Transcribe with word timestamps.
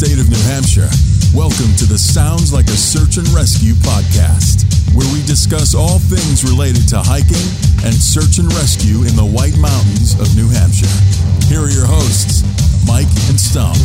state 0.00 0.18
of 0.18 0.30
New 0.30 0.42
Hampshire. 0.48 0.88
Welcome 1.36 1.76
to 1.76 1.84
the 1.84 1.98
Sounds 1.98 2.54
Like 2.54 2.64
a 2.68 2.78
Search 2.80 3.18
and 3.18 3.28
Rescue 3.36 3.74
podcast, 3.74 4.64
where 4.96 5.06
we 5.12 5.20
discuss 5.26 5.74
all 5.74 5.98
things 5.98 6.42
related 6.42 6.88
to 6.88 7.00
hiking 7.04 7.44
and 7.84 7.92
search 7.92 8.38
and 8.38 8.48
rescue 8.56 9.04
in 9.04 9.12
the 9.12 9.28
White 9.28 9.58
Mountains 9.58 10.16
of 10.16 10.34
New 10.34 10.48
Hampshire. 10.48 10.88
Here 11.52 11.60
are 11.60 11.68
your 11.68 11.84
hosts, 11.84 12.40
Mike 12.88 13.12
and 13.28 13.38
Stomp. 13.38 13.76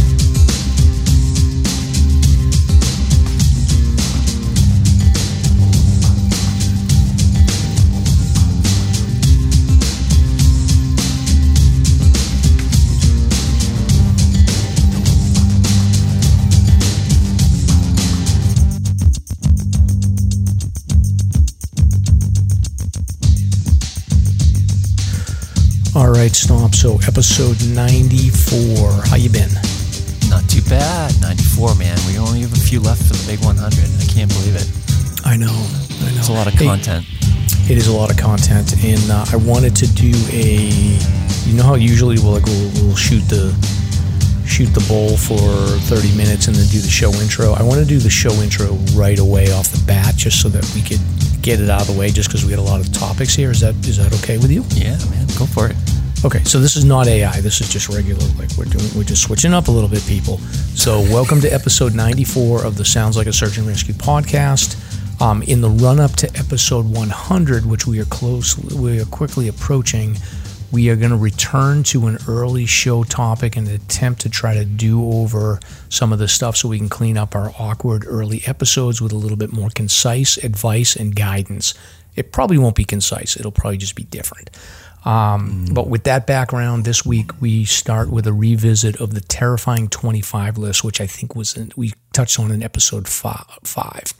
Right, 26.26 26.36
Stomp. 26.36 26.74
So 26.74 26.98
episode 27.08 27.58
94. 27.70 29.06
How 29.06 29.16
you 29.16 29.30
been? 29.30 29.52
Not 30.30 30.42
too 30.50 30.62
bad. 30.68 31.14
94, 31.22 31.76
man. 31.76 31.98
We 32.08 32.18
only 32.18 32.42
have 32.42 32.52
a 32.54 32.60
few 32.60 32.80
left 32.80 33.04
for 33.06 33.14
the 33.14 33.26
big 33.30 33.46
100. 33.46 33.62
I 33.62 34.06
can't 34.10 34.32
believe 34.34 34.56
it. 34.58 34.66
I 35.24 35.38
know. 35.38 35.54
I 35.54 36.10
know. 36.12 36.18
It's 36.20 36.30
a 36.30 36.34
lot 36.34 36.48
of 36.48 36.54
Hey, 36.54 36.66
content. 36.66 37.06
it 37.70 37.78
is 37.78 37.88
a 37.88 37.94
lot 37.94 38.10
of 38.10 38.18
content, 38.18 38.74
and 38.84 39.02
uh, 39.12 39.26
I 39.32 39.36
wanted 39.36 39.76
to 39.78 39.88
do 39.94 40.14
a. 40.34 40.98
You 41.46 41.54
know 41.54 41.64
how 41.64 41.76
usually 41.76 42.18
we'll 42.18 42.34
like 42.34 42.46
we'll, 42.46 42.72
we'll 42.82 42.96
shoot 42.96 43.22
the 43.30 43.54
shoot 44.48 44.66
the 44.74 44.86
bowl 44.90 45.18
for 45.18 45.38
30 45.90 46.16
minutes 46.18 46.48
and 46.48 46.56
then 46.56 46.66
do 46.70 46.80
the 46.80 46.90
show 46.90 47.12
intro. 47.22 47.54
I 47.54 47.62
want 47.62 47.80
to 47.82 47.86
do 47.86 48.00
the 48.00 48.10
show 48.10 48.32
intro 48.42 48.74
right 48.98 49.20
away 49.20 49.52
off 49.52 49.70
the 49.70 49.84
bat, 49.86 50.16
just 50.16 50.42
so 50.42 50.50
that 50.50 50.66
we 50.74 50.82
could 50.82 51.02
get 51.44 51.60
it 51.62 51.70
out 51.70 51.82
of 51.82 51.94
the 51.94 52.00
way. 52.00 52.10
Just 52.10 52.30
because 52.30 52.44
we 52.46 52.50
had 52.52 52.60
a 52.60 52.66
lot 52.66 52.80
of 52.82 52.92
topics 52.94 53.36
here. 53.36 53.52
Is 53.52 53.62
that 53.62 53.76
is 53.86 53.98
that 53.98 54.12
okay 54.24 54.38
with 54.38 54.52
you? 54.52 54.64
Yeah, 54.74 54.98
man. 55.14 55.28
Go 55.38 55.46
for 55.46 55.70
it. 55.70 55.76
Okay, 56.26 56.44
so 56.44 56.60
this 56.60 56.76
is 56.76 56.84
not 56.84 57.06
AI. 57.06 57.40
This 57.42 57.62
is 57.62 57.70
just 57.70 57.88
regular. 57.88 58.26
Like 58.30 58.50
we're 58.58 58.66
doing, 58.66 58.84
we're 58.96 59.04
just 59.04 59.22
switching 59.22 59.54
up 59.54 59.68
a 59.68 59.72
little 59.72 59.88
bit, 59.88 60.04
people. 60.08 60.40
So 60.74 61.02
welcome 61.02 61.40
to 61.42 61.54
episode 61.54 61.94
94 61.94 62.66
of 62.66 62.78
the 62.78 62.84
Sounds 62.84 63.16
Like 63.16 63.28
a 63.28 63.32
Search 63.32 63.60
and 63.60 63.68
Rescue 63.68 63.94
podcast. 63.94 65.22
Um, 65.22 65.44
in 65.44 65.62
the 65.62 65.70
run 65.70 66.00
up 66.00 66.14
to 66.14 66.28
episode 66.36 66.92
100, 66.92 67.68
which 67.68 67.86
we 67.86 68.00
are 68.00 68.06
close, 68.06 68.58
we 68.58 69.00
are 69.00 69.06
quickly 69.06 69.50
approaching. 69.50 70.18
We 70.72 70.90
are 70.90 70.96
going 70.96 71.12
to 71.12 71.16
return 71.16 71.84
to 71.84 72.08
an 72.08 72.18
early 72.28 72.66
show 72.66 73.04
topic 73.04 73.56
and 73.56 73.68
attempt 73.68 74.22
to 74.22 74.30
try 74.30 74.56
to 74.56 74.66
do 74.66 75.08
over 75.08 75.60
some 75.90 76.12
of 76.12 76.18
the 76.18 76.28
stuff 76.28 76.58
so 76.58 76.70
we 76.70 76.80
can 76.80 76.90
clean 76.90 77.20
up 77.20 77.36
our 77.36 77.54
awkward 77.60 78.04
early 78.04 78.42
episodes 78.48 79.00
with 79.00 79.12
a 79.12 79.16
little 79.16 79.38
bit 79.38 79.54
more 79.54 79.70
concise 79.70 80.38
advice 80.38 80.96
and 80.96 81.16
guidance. 81.16 81.76
It 82.16 82.32
probably 82.32 82.58
won't 82.58 82.76
be 82.76 82.86
concise. 82.86 83.38
It'll 83.38 83.52
probably 83.52 83.78
just 83.78 83.96
be 83.96 84.06
different. 84.06 84.50
Um, 85.06 85.68
But 85.72 85.88
with 85.88 86.04
that 86.04 86.26
background, 86.26 86.84
this 86.84 87.06
week 87.06 87.40
we 87.40 87.64
start 87.66 88.10
with 88.10 88.26
a 88.26 88.34
revisit 88.34 89.00
of 89.00 89.14
the 89.14 89.22
terrifying 89.22 89.88
25 89.88 90.58
list, 90.58 90.84
which 90.84 91.00
I 91.00 91.06
think 91.08 91.36
was 91.36 91.56
in, 91.56 91.72
we 91.76 91.94
touched 92.12 92.40
on 92.40 92.52
in 92.52 92.64
episode 92.64 93.08
fi- 93.08 93.46
five. 93.64 94.14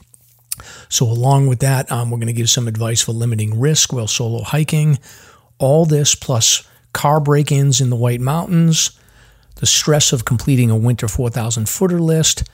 So, 0.88 1.04
along 1.06 1.48
with 1.48 1.58
that, 1.60 1.90
um, 1.92 2.10
we're 2.10 2.18
going 2.18 2.28
to 2.28 2.32
give 2.32 2.48
some 2.48 2.68
advice 2.68 3.02
for 3.02 3.12
limiting 3.12 3.58
risk 3.60 3.92
while 3.92 4.06
solo 4.06 4.42
hiking. 4.42 4.98
All 5.58 5.84
this 5.84 6.14
plus 6.14 6.66
car 6.92 7.20
break 7.20 7.52
ins 7.52 7.80
in 7.80 7.90
the 7.90 7.96
White 7.96 8.20
Mountains, 8.20 8.98
the 9.56 9.66
stress 9.66 10.12
of 10.12 10.24
completing 10.24 10.70
a 10.70 10.76
winter 10.76 11.08
4,000 11.08 11.68
footer 11.68 12.00
list, 12.00 12.44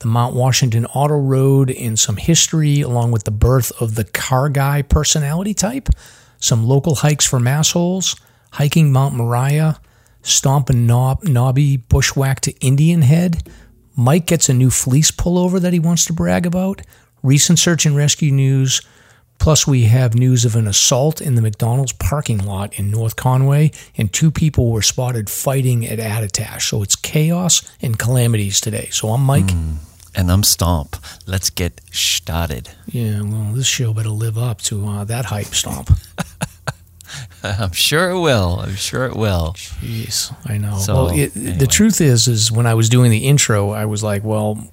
the 0.00 0.08
Mount 0.08 0.34
Washington 0.34 0.86
Auto 0.86 1.16
Road, 1.18 1.70
and 1.70 1.98
some 1.98 2.16
history, 2.16 2.80
along 2.80 3.12
with 3.12 3.24
the 3.24 3.30
birth 3.30 3.70
of 3.80 3.94
the 3.94 4.04
car 4.04 4.48
guy 4.48 4.82
personality 4.82 5.54
type, 5.54 5.88
some 6.42 6.64
local 6.64 6.96
hikes 6.96 7.24
for 7.24 7.38
massholes, 7.38 8.20
hiking 8.52 8.92
Mount 8.92 9.14
Moriah, 9.14 9.80
stomping 10.22 10.86
knob, 10.86 11.24
knobby 11.24 11.76
bushwhack 11.78 12.40
to 12.40 12.52
Indian 12.60 13.02
Head. 13.02 13.48
Mike 13.96 14.26
gets 14.26 14.48
a 14.48 14.54
new 14.54 14.70
fleece 14.70 15.10
pullover 15.10 15.60
that 15.60 15.72
he 15.72 15.78
wants 15.78 16.04
to 16.06 16.12
brag 16.12 16.44
about, 16.46 16.82
recent 17.22 17.58
search 17.58 17.86
and 17.86 17.96
rescue 17.96 18.30
news, 18.30 18.82
Plus, 19.42 19.66
we 19.66 19.86
have 19.86 20.14
news 20.14 20.44
of 20.44 20.54
an 20.54 20.68
assault 20.68 21.20
in 21.20 21.34
the 21.34 21.42
McDonald's 21.42 21.90
parking 21.90 22.38
lot 22.38 22.78
in 22.78 22.92
North 22.92 23.16
Conway, 23.16 23.72
and 23.96 24.12
two 24.12 24.30
people 24.30 24.70
were 24.70 24.82
spotted 24.82 25.28
fighting 25.28 25.84
at 25.84 25.98
Attitash. 25.98 26.68
So 26.68 26.80
it's 26.80 26.94
chaos 26.94 27.68
and 27.80 27.98
calamities 27.98 28.60
today. 28.60 28.88
So 28.92 29.08
I'm 29.08 29.22
Mike. 29.22 29.46
Mm. 29.46 29.78
And 30.14 30.30
I'm 30.30 30.42
Stomp. 30.42 30.96
Let's 31.26 31.48
get 31.50 31.80
started. 31.90 32.70
Yeah, 32.86 33.22
well, 33.22 33.52
this 33.54 33.66
show 33.66 33.94
better 33.94 34.10
live 34.10 34.36
up 34.36 34.60
to 34.62 34.86
uh, 34.86 35.04
that 35.04 35.26
hype 35.26 35.46
stomp. 35.46 35.90
I'm 37.42 37.72
sure 37.72 38.10
it 38.10 38.20
will. 38.20 38.60
I'm 38.60 38.74
sure 38.74 39.06
it 39.06 39.16
will. 39.16 39.54
Jeez, 39.56 40.34
I 40.48 40.58
know. 40.58 40.78
So, 40.78 40.94
well, 40.94 41.08
it, 41.08 41.36
anyway. 41.36 41.52
the 41.56 41.66
truth 41.66 42.00
is, 42.00 42.28
is 42.28 42.52
when 42.52 42.66
I 42.66 42.74
was 42.74 42.88
doing 42.88 43.10
the 43.10 43.26
intro, 43.26 43.70
I 43.70 43.86
was 43.86 44.02
like, 44.02 44.22
well, 44.22 44.68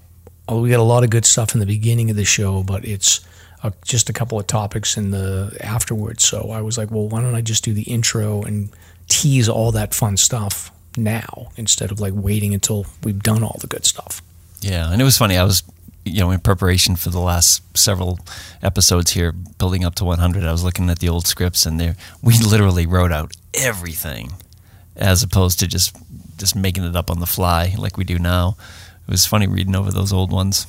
oh, 0.48 0.62
we 0.62 0.70
got 0.70 0.80
a 0.80 0.84
lot 0.84 1.04
of 1.04 1.10
good 1.10 1.26
stuff 1.26 1.54
in 1.54 1.60
the 1.60 1.66
beginning 1.66 2.10
of 2.10 2.16
the 2.16 2.26
show, 2.26 2.64
but 2.64 2.86
it's 2.86 3.22
uh, 3.64 3.72
just 3.84 4.10
a 4.10 4.14
couple 4.14 4.40
of 4.40 4.48
topics 4.48 4.98
in 4.98 5.12
the 5.12 5.58
afterwards. 5.62 6.24
So 6.24 6.52
I 6.52 6.62
was 6.62 6.78
like, 6.78 6.92
well, 6.92 7.08
why 7.08 7.22
don't 7.22 7.36
I 7.36 7.42
just 7.42 7.64
do 7.64 7.74
the 7.74 7.84
intro 7.84 8.42
and 8.42 8.70
tease 9.08 9.50
all 9.50 9.72
that 9.72 9.94
fun 9.94 10.18
stuff 10.18 10.72
now 10.98 11.50
instead 11.56 11.92
of 11.92 12.00
like 12.00 12.14
waiting 12.16 12.54
until 12.54 12.86
we've 13.04 13.22
done 13.22 13.44
all 13.44 13.58
the 13.62 13.68
good 13.68 13.86
stuff. 13.86 14.22
Yeah, 14.62 14.92
and 14.92 15.02
it 15.02 15.06
was 15.06 15.18
funny. 15.18 15.38
I 15.38 15.44
was, 15.44 15.64
you 16.06 16.20
know, 16.20 16.32
in 16.32 16.40
preparation 16.40 16.96
for 16.96 17.10
the 17.10 17.20
last 17.20 17.62
several 17.78 18.20
episodes 18.62 19.12
here, 19.12 19.32
building 19.32 19.86
up 19.86 19.96
to 19.96 20.06
100. 20.06 20.44
I 20.44 20.52
was 20.52 20.64
looking 20.64 20.90
at 20.90 21.00
the 21.00 21.10
old 21.10 21.28
scripts, 21.28 21.66
and 21.66 21.80
there 21.80 21.96
we 22.22 22.38
literally 22.44 22.86
wrote 22.86 23.12
out 23.12 23.34
everything, 23.54 24.34
as 24.96 25.24
opposed 25.24 25.60
to 25.60 25.68
just 25.68 25.96
just 26.38 26.56
making 26.56 26.86
it 26.86 26.96
up 26.96 27.12
on 27.12 27.20
the 27.20 27.26
fly 27.26 27.74
like 27.78 27.98
we 27.98 28.04
do 28.04 28.18
now. 28.20 28.56
It 29.08 29.12
was 29.12 29.26
funny 29.26 29.48
reading 29.48 29.76
over 29.76 29.92
those 29.92 30.14
old 30.14 30.32
ones. 30.32 30.68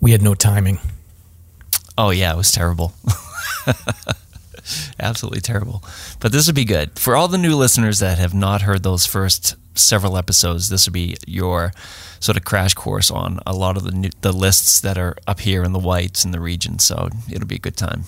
We 0.00 0.12
had 0.12 0.22
no 0.22 0.34
timing. 0.34 0.78
Oh 1.96 2.10
yeah, 2.10 2.32
it 2.32 2.36
was 2.36 2.50
terrible. 2.50 2.94
Absolutely 4.98 5.40
terrible. 5.40 5.82
But 6.20 6.32
this 6.32 6.46
would 6.46 6.54
be 6.54 6.64
good. 6.64 6.98
For 6.98 7.16
all 7.16 7.28
the 7.28 7.38
new 7.38 7.56
listeners 7.56 7.98
that 7.98 8.18
have 8.18 8.34
not 8.34 8.62
heard 8.62 8.82
those 8.82 9.06
first 9.06 9.56
several 9.74 10.16
episodes, 10.16 10.68
this 10.68 10.86
would 10.86 10.92
be 10.92 11.16
your 11.26 11.72
sort 12.20 12.36
of 12.36 12.44
crash 12.44 12.74
course 12.74 13.10
on 13.10 13.40
a 13.46 13.52
lot 13.52 13.76
of 13.76 13.84
the 13.84 13.90
new, 13.90 14.10
the 14.20 14.32
lists 14.32 14.80
that 14.80 14.96
are 14.96 15.16
up 15.26 15.40
here 15.40 15.62
in 15.62 15.72
the 15.72 15.78
whites 15.78 16.24
in 16.24 16.30
the 16.30 16.40
region. 16.40 16.78
So 16.78 17.08
it'll 17.30 17.46
be 17.46 17.56
a 17.56 17.60
good 17.60 17.76
time. 17.76 18.04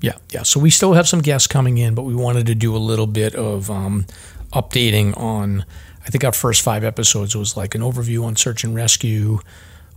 Yeah, 0.00 0.16
yeah. 0.30 0.42
So 0.42 0.60
we 0.60 0.70
still 0.70 0.92
have 0.92 1.08
some 1.08 1.20
guests 1.20 1.46
coming 1.46 1.78
in, 1.78 1.94
but 1.94 2.02
we 2.02 2.14
wanted 2.14 2.46
to 2.46 2.54
do 2.54 2.76
a 2.76 2.78
little 2.78 3.06
bit 3.06 3.34
of 3.34 3.70
um, 3.70 4.06
updating 4.52 5.16
on. 5.16 5.64
I 6.04 6.10
think 6.10 6.24
our 6.24 6.32
first 6.32 6.60
five 6.60 6.84
episodes 6.84 7.34
was 7.34 7.56
like 7.56 7.74
an 7.74 7.80
overview 7.80 8.24
on 8.24 8.36
search 8.36 8.64
and 8.64 8.74
rescue, 8.74 9.38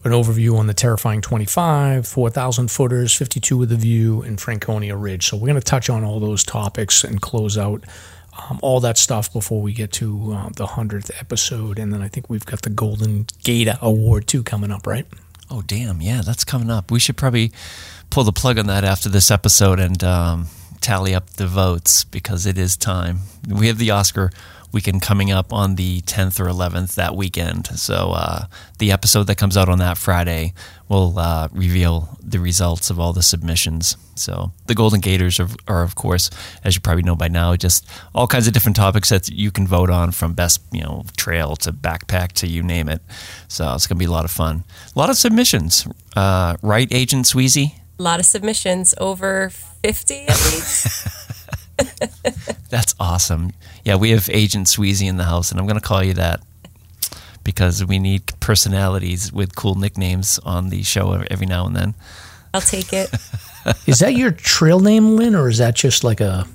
an 0.05 0.11
overview 0.11 0.57
on 0.57 0.67
the 0.67 0.73
terrifying 0.73 1.19
25, 1.21 2.07
4,000 2.07 2.71
footers, 2.71 3.13
52 3.13 3.57
with 3.57 3.71
a 3.73 3.75
view, 3.75 4.21
and 4.21 4.39
Franconia 4.39 4.95
Ridge. 4.95 5.27
So 5.27 5.35
we're 5.35 5.47
going 5.47 5.59
to 5.59 5.61
touch 5.61 5.89
on 5.89 6.05
all 6.05 6.21
those 6.21 6.45
topics 6.45 7.03
and 7.03 7.21
close 7.21 7.57
out 7.57 7.83
um, 8.37 8.59
all 8.61 8.79
that 8.81 8.97
stuff 8.97 9.31
before 9.31 9.61
we 9.61 9.73
get 9.73 9.91
to 9.93 10.33
uh, 10.33 10.49
the 10.49 10.65
100th 10.65 11.11
episode. 11.19 11.79
And 11.79 11.93
then 11.93 12.01
I 12.01 12.07
think 12.07 12.29
we've 12.29 12.45
got 12.45 12.61
the 12.61 12.69
Golden 12.69 13.27
Gator 13.43 13.77
Award 13.81 14.27
too 14.27 14.43
coming 14.43 14.71
up, 14.71 14.85
right? 14.85 15.05
Oh 15.49 15.61
damn, 15.61 16.01
yeah, 16.01 16.21
that's 16.21 16.43
coming 16.43 16.69
up. 16.69 16.91
We 16.91 16.99
should 16.99 17.17
probably 17.17 17.51
pull 18.09 18.23
the 18.23 18.33
plug 18.33 18.57
on 18.57 18.67
that 18.67 18.83
after 18.83 19.09
this 19.09 19.31
episode 19.31 19.79
and 19.79 20.03
um, 20.03 20.47
tally 20.81 21.15
up 21.15 21.29
the 21.31 21.47
votes 21.47 22.03
because 22.03 22.45
it 22.45 22.57
is 22.57 22.75
time. 22.75 23.19
We 23.47 23.67
have 23.67 23.77
the 23.77 23.91
Oscar 23.91 24.31
weekend 24.71 25.01
coming 25.01 25.31
up 25.31 25.53
on 25.53 25.75
the 25.75 26.01
10th 26.01 26.39
or 26.39 26.45
11th 26.45 26.95
that 26.95 27.15
weekend. 27.15 27.67
So 27.67 28.11
uh, 28.11 28.45
the 28.79 28.91
episode 28.91 29.23
that 29.27 29.35
comes 29.37 29.55
out 29.55 29.69
on 29.69 29.79
that 29.79 29.97
Friday 29.97 30.53
will 30.89 31.19
uh, 31.19 31.47
reveal 31.51 32.17
the 32.21 32.39
results 32.39 32.89
of 32.89 32.99
all 32.99 33.13
the 33.13 33.21
submissions. 33.21 33.97
So 34.15 34.51
the 34.67 34.75
Golden 34.75 34.99
Gators 34.99 35.39
are, 35.39 35.49
are, 35.67 35.83
of 35.83 35.95
course, 35.95 36.29
as 36.63 36.75
you 36.75 36.81
probably 36.81 37.03
know 37.03 37.15
by 37.15 37.27
now, 37.27 37.55
just 37.55 37.87
all 38.15 38.27
kinds 38.27 38.47
of 38.47 38.53
different 38.53 38.75
topics 38.75 39.09
that 39.09 39.29
you 39.29 39.51
can 39.51 39.67
vote 39.67 39.89
on 39.89 40.11
from 40.11 40.33
best, 40.33 40.61
you 40.71 40.81
know, 40.81 41.03
trail 41.17 41.55
to 41.57 41.71
backpack 41.71 42.31
to 42.33 42.47
you 42.47 42.63
name 42.63 42.89
it. 42.89 43.01
So 43.47 43.73
it's 43.73 43.87
going 43.87 43.97
to 43.97 43.99
be 43.99 44.05
a 44.05 44.11
lot 44.11 44.25
of 44.25 44.31
fun. 44.31 44.63
A 44.95 44.99
lot 44.99 45.09
of 45.09 45.17
submissions. 45.17 45.87
Uh, 46.15 46.57
right, 46.61 46.87
Agent 46.91 47.25
Sweezy? 47.25 47.73
A 47.99 48.03
lot 48.03 48.19
of 48.19 48.25
submissions, 48.25 48.93
over 48.99 49.49
50 49.49 50.15
at 50.21 50.27
least. 50.27 51.07
That's 52.69 52.95
awesome. 52.99 53.51
Yeah, 53.83 53.95
we 53.95 54.11
have 54.11 54.29
Agent 54.31 54.67
Sweezy 54.67 55.07
in 55.07 55.17
the 55.17 55.25
house, 55.25 55.51
and 55.51 55.59
I'm 55.59 55.67
going 55.67 55.79
to 55.79 55.85
call 55.85 56.03
you 56.03 56.13
that 56.15 56.41
because 57.47 57.83
we 57.85 57.97
need 57.97 58.23
personalities 58.41 59.31
with 59.31 59.55
cool 59.55 59.75
nicknames 59.75 60.37
on 60.43 60.67
the 60.69 60.83
show 60.83 61.23
every 61.31 61.45
now 61.47 61.65
and 61.65 61.73
then. 61.75 61.95
I'll 62.53 62.59
take 62.61 62.91
it. 62.91 63.09
Is 63.87 63.99
that 63.99 64.13
your 64.15 64.31
trail 64.31 64.81
name, 64.81 65.15
Lynn, 65.15 65.33
or 65.33 65.47
is 65.49 65.57
that 65.59 65.75
just 65.75 66.03
like 66.03 66.19
a, 66.21 66.45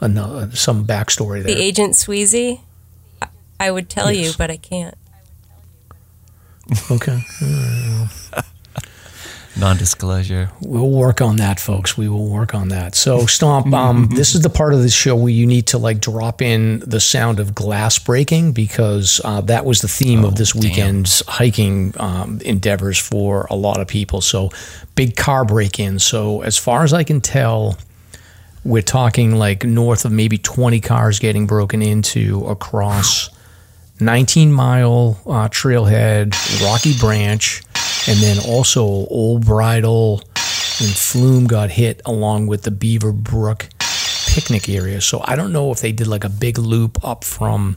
a 0.00 0.06
no- 0.08 0.50
some 0.52 0.84
backstory 0.86 1.42
there? 1.42 1.54
The 1.54 1.60
Agent 1.62 1.94
Sweezy. 1.94 2.60
I 3.60 3.70
would 3.70 3.88
tell 3.88 4.10
Yes. 4.12 4.26
you, 4.32 4.34
but 4.38 4.50
I 4.50 4.56
can't. 4.56 4.96
Okay. 6.90 7.20
Non-disclosure. 9.56 10.50
We'll 10.60 10.90
work 10.90 11.20
on 11.20 11.36
that, 11.36 11.60
folks. 11.60 11.96
We 11.96 12.08
will 12.08 12.26
work 12.26 12.54
on 12.54 12.68
that. 12.68 12.96
So, 12.96 13.26
Stomp, 13.26 13.72
um, 13.72 14.08
this 14.08 14.34
is 14.34 14.40
the 14.40 14.50
part 14.50 14.74
of 14.74 14.82
the 14.82 14.88
show 14.88 15.14
where 15.14 15.32
you 15.32 15.46
need 15.46 15.68
to 15.68 15.78
like 15.78 16.00
drop 16.00 16.42
in 16.42 16.80
the 16.80 16.98
sound 16.98 17.38
of 17.38 17.54
glass 17.54 17.98
breaking 17.98 18.52
because 18.52 19.20
uh, 19.24 19.40
that 19.42 19.64
was 19.64 19.80
the 19.80 19.88
theme 19.88 20.24
of 20.24 20.34
this 20.34 20.54
weekend's 20.54 21.22
hiking 21.28 21.94
um, 21.98 22.40
endeavors 22.44 22.98
for 22.98 23.46
a 23.48 23.54
lot 23.54 23.80
of 23.80 23.86
people. 23.86 24.20
So, 24.20 24.50
big 24.96 25.14
car 25.14 25.44
break 25.44 25.78
in. 25.78 26.00
So, 26.00 26.42
as 26.42 26.58
far 26.58 26.82
as 26.82 26.92
I 26.92 27.04
can 27.04 27.20
tell, 27.20 27.78
we're 28.64 28.82
talking 28.82 29.36
like 29.36 29.64
north 29.64 30.04
of 30.04 30.10
maybe 30.10 30.36
20 30.38 30.80
cars 30.80 31.20
getting 31.20 31.46
broken 31.46 31.80
into 31.80 32.44
across 32.46 33.30
19 34.00 34.52
mile 34.52 35.20
uh, 35.26 35.48
trailhead, 35.48 36.34
Rocky 36.64 36.98
Branch, 36.98 37.62
and 38.06 38.18
then 38.18 38.38
also 38.46 38.82
Old 38.82 39.44
Bridle 39.46 40.20
and 40.80 40.90
Flume 40.90 41.46
got 41.46 41.70
hit 41.70 42.02
along 42.04 42.46
with 42.46 42.62
the 42.62 42.70
Beaver 42.70 43.12
Brook 43.12 43.68
picnic 44.26 44.68
area. 44.68 45.00
So 45.00 45.22
I 45.24 45.36
don't 45.36 45.52
know 45.52 45.70
if 45.70 45.80
they 45.80 45.92
did 45.92 46.06
like 46.06 46.24
a 46.24 46.28
big 46.28 46.58
loop 46.58 47.02
up 47.04 47.24
from, 47.24 47.76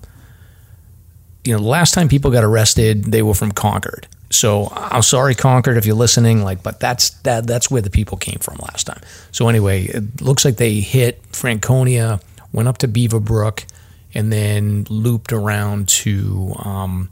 you 1.43 1.53
know, 1.53 1.59
the 1.59 1.67
last 1.67 1.93
time 1.93 2.09
people 2.09 2.31
got 2.31 2.43
arrested, 2.43 3.05
they 3.05 3.21
were 3.21 3.35
from 3.35 3.51
Concord. 3.51 4.07
So 4.29 4.69
I'm 4.75 5.03
sorry, 5.03 5.35
Concord, 5.35 5.77
if 5.77 5.85
you're 5.85 5.95
listening, 5.95 6.43
like, 6.43 6.61
but 6.61 6.79
that's 6.79 7.11
that 7.21 7.47
that's 7.47 7.71
where 7.71 7.81
the 7.81 7.89
people 7.89 8.17
came 8.17 8.39
from 8.39 8.57
last 8.57 8.85
time. 8.85 9.01
So 9.31 9.47
anyway, 9.47 9.83
it 9.83 10.21
looks 10.21 10.43
like 10.43 10.57
they 10.57 10.81
hit 10.81 11.21
Franconia, 11.31 12.19
went 12.51 12.67
up 12.67 12.79
to 12.79 12.87
Beaver 12.87 13.21
Brook, 13.21 13.65
and 14.13 14.33
then 14.33 14.85
looped 14.89 15.31
around 15.31 15.87
to, 15.89 16.53
um, 16.59 17.09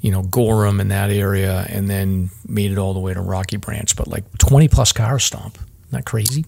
you 0.00 0.10
know, 0.12 0.22
Gorham 0.22 0.80
in 0.80 0.88
that 0.88 1.10
area, 1.10 1.66
and 1.68 1.88
then 1.88 2.30
made 2.46 2.70
it 2.70 2.78
all 2.78 2.94
the 2.94 3.00
way 3.00 3.14
to 3.14 3.20
Rocky 3.20 3.56
Branch. 3.56 3.94
But 3.96 4.08
like 4.08 4.24
20 4.38 4.68
plus 4.68 4.92
cars 4.92 5.24
stomp. 5.24 5.56
Isn't 5.56 5.90
that 5.90 6.04
crazy? 6.06 6.44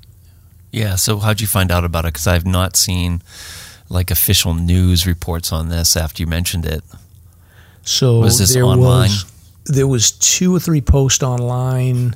Yeah. 0.71 0.95
So 0.97 1.19
how'd 1.19 1.41
you 1.41 1.47
find 1.47 1.73
out 1.73 1.85
about 1.85 2.05
it? 2.05 2.13
Because 2.13 2.27
I've 2.27 2.47
not 2.47 2.77
seen 2.77 3.23
like 3.89 4.11
official 4.11 4.55
news 4.55 5.07
reports 5.07 5.53
on 5.53 5.69
this 5.69 5.97
after 5.97 6.23
you 6.23 6.27
mentioned 6.27 6.65
it. 6.65 6.85
So 7.83 8.21
Was 8.21 8.39
this 8.39 8.55
there 8.55 8.65
online? 8.65 9.09
Was, 9.09 9.33
there 9.67 9.87
was 9.89 10.13
two 10.13 10.55
or 10.55 10.61
three 10.61 10.81
posts 10.81 11.23
online 11.23 12.15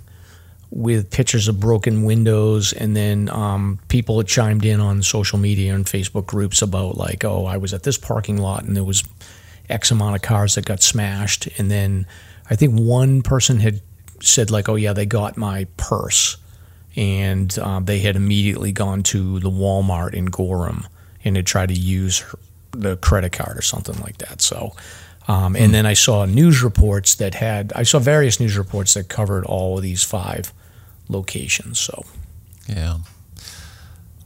with 0.70 1.10
pictures 1.10 1.46
of 1.46 1.60
broken 1.60 2.02
windows, 2.02 2.72
and 2.72 2.96
then 2.96 3.28
um, 3.30 3.78
people 3.88 4.18
had 4.18 4.26
chimed 4.26 4.64
in 4.64 4.80
on 4.80 5.02
social 5.02 5.38
media 5.38 5.74
and 5.74 5.86
Facebook 5.86 6.26
groups 6.26 6.62
about 6.62 6.96
like, 6.96 7.24
oh, 7.24 7.46
I 7.46 7.56
was 7.58 7.72
at 7.72 7.84
this 7.84 7.96
parking 7.96 8.38
lot 8.38 8.64
and 8.64 8.76
there 8.76 8.84
was 8.84 9.04
X 9.68 9.90
amount 9.90 10.16
of 10.16 10.22
cars 10.22 10.54
that 10.54 10.64
got 10.64 10.82
smashed, 10.82 11.48
and 11.58 11.70
then 11.70 12.06
I 12.50 12.56
think 12.56 12.78
one 12.78 13.22
person 13.22 13.60
had 13.60 13.80
said 14.20 14.50
like, 14.50 14.68
oh 14.68 14.74
yeah, 14.74 14.92
they 14.92 15.06
got 15.06 15.36
my 15.36 15.66
purse, 15.76 16.36
and 16.96 17.56
um, 17.58 17.84
they 17.84 18.00
had 18.00 18.16
immediately 18.16 18.72
gone 18.72 19.02
to 19.04 19.40
the 19.40 19.50
Walmart 19.50 20.14
in 20.14 20.26
Gorham 20.26 20.86
and 21.24 21.36
had 21.36 21.46
tried 21.46 21.70
to 21.70 21.74
use 21.74 22.20
her, 22.20 22.38
the 22.72 22.96
credit 22.96 23.32
card 23.32 23.56
or 23.56 23.62
something 23.62 23.98
like 24.00 24.18
that. 24.18 24.40
So. 24.40 24.72
Um, 25.26 25.56
and 25.56 25.72
then 25.72 25.86
I 25.86 25.94
saw 25.94 26.26
news 26.26 26.62
reports 26.62 27.14
that 27.14 27.32
had, 27.36 27.72
I 27.74 27.82
saw 27.84 27.98
various 27.98 28.38
news 28.38 28.58
reports 28.58 28.92
that 28.92 29.08
covered 29.08 29.46
all 29.46 29.78
of 29.78 29.82
these 29.82 30.04
five 30.04 30.52
locations. 31.08 31.78
So, 31.78 32.04
Yeah. 32.68 32.98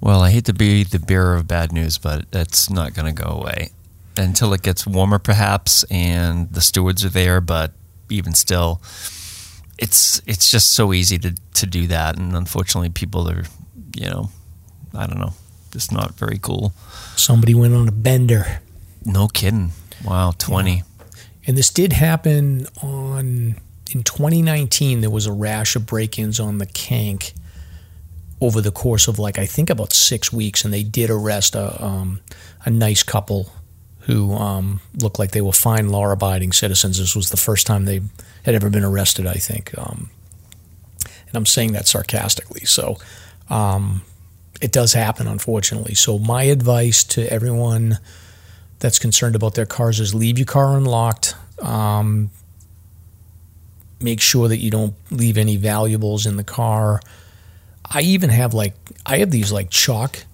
Well, 0.01 0.23
I 0.23 0.31
hate 0.31 0.45
to 0.47 0.53
be 0.53 0.83
the 0.83 0.99
bearer 0.99 1.37
of 1.37 1.47
bad 1.47 1.71
news, 1.73 1.99
but 1.99 2.25
it's 2.33 2.69
not 2.69 2.95
going 2.95 3.15
to 3.15 3.23
go 3.23 3.31
away 3.31 3.71
until 4.19 4.53
it 4.53 4.63
gets 4.63 4.87
warmer, 4.87 5.19
perhaps, 5.19 5.85
and 5.85 6.53
the 6.53 6.61
stewards 6.61 7.05
are 7.05 7.09
there. 7.11 7.41
But 7.41 7.73
even 8.11 8.35
still, 8.35 8.83
it's 9.79 10.21
it's 10.27 10.51
just 10.51 10.75
so 10.75 10.93
easy 10.93 11.19
to 11.19 11.35
to 11.55 11.67
do 11.67 11.87
that, 11.87 12.19
and 12.19 12.35
unfortunately, 12.35 12.91
people 12.91 13.31
are, 13.31 13.45
you 13.97 14.11
know, 14.11 14.31
I 14.95 15.07
don't 15.07 15.19
know, 15.19 15.33
just 15.73 15.93
not 15.93 16.15
very 16.15 16.39
cool. 16.39 16.73
somebody 17.17 17.55
went 17.55 17.75
on 17.75 17.89
a 17.89 17.93
bender. 17.93 18.61
No 19.05 19.29
kidding. 19.29 19.71
Wow, 20.05 20.33
twenty. 20.37 20.83
And 21.49 21.57
this 21.57 21.71
did 21.71 21.95
happen 21.95 22.67
on, 22.83 23.57
in 23.91 24.03
2019, 24.03 25.01
there 25.01 25.09
was 25.09 25.25
a 25.25 25.33
rash 25.33 25.77
of 25.77 25.87
break 25.87 26.19
ins 26.19 26.39
on 26.39 26.59
the 26.59 26.67
Kanc 26.67 27.33
over 28.39 28.61
the 28.61 28.71
course 28.71 29.09
of 29.09 29.19
like, 29.19 29.39
I 29.39 29.47
think 29.47 29.71
about 29.71 29.95
six 29.95 30.31
weeks. 30.31 30.63
And 30.63 30.75
they 30.75 30.83
did 30.83 31.09
arrest 31.09 31.55
a, 31.55 31.83
um, 31.83 32.21
a 32.67 32.71
nice 32.71 33.03
couple 33.03 33.51
who 34.09 34.33
um, 34.35 34.81
looked 35.01 35.19
like 35.19 35.33
they 35.33 35.43
were 35.43 35.53
fine, 35.53 35.91
law 35.91 36.11
abiding 36.11 36.51
citizens. 36.53 36.99
This 36.99 37.15
was 37.15 37.29
the 37.29 37.37
first 37.37 37.67
time 37.67 37.85
they 37.85 38.01
had 38.43 38.55
ever 38.55 38.71
been 38.71 38.83
arrested, 38.83 39.27
I 39.27 39.35
think. 39.35 39.77
Um, 39.77 40.09
and 41.05 41.37
I'm 41.37 41.45
saying 41.45 41.73
that 41.73 41.87
sarcastically. 41.87 42.65
So 42.65 42.97
um, 43.51 44.01
it 44.63 44.73
does 44.73 44.95
happen, 44.95 45.27
unfortunately. 45.27 45.95
So, 45.95 46.19
my 46.19 46.45
advice 46.45 47.05
to 47.05 47.31
everyone 47.31 47.99
that's 48.79 48.99
concerned 48.99 49.37
about 49.37 49.55
their 49.55 49.67
cars 49.67 50.01
is 50.01 50.15
leave 50.15 50.39
your 50.39 50.47
car 50.47 50.77
unlocked. 50.77 51.35
Um, 51.61 52.31
make 54.01 54.21
sure 54.23 54.49
that 54.49 54.59
you 54.59 54.71
don't 54.71 54.95
leave 55.11 55.37
any 55.37 55.57
valuables 55.57 56.25
in 56.25 56.37
the 56.37 56.45
car. 56.45 57.03
I 57.85 58.01
even 58.01 58.31
have 58.31 58.55
like 58.55 58.75
I 59.05 59.19
have 59.19 59.31
these 59.31 59.53
like 59.53 59.69
chalk 59.69 60.25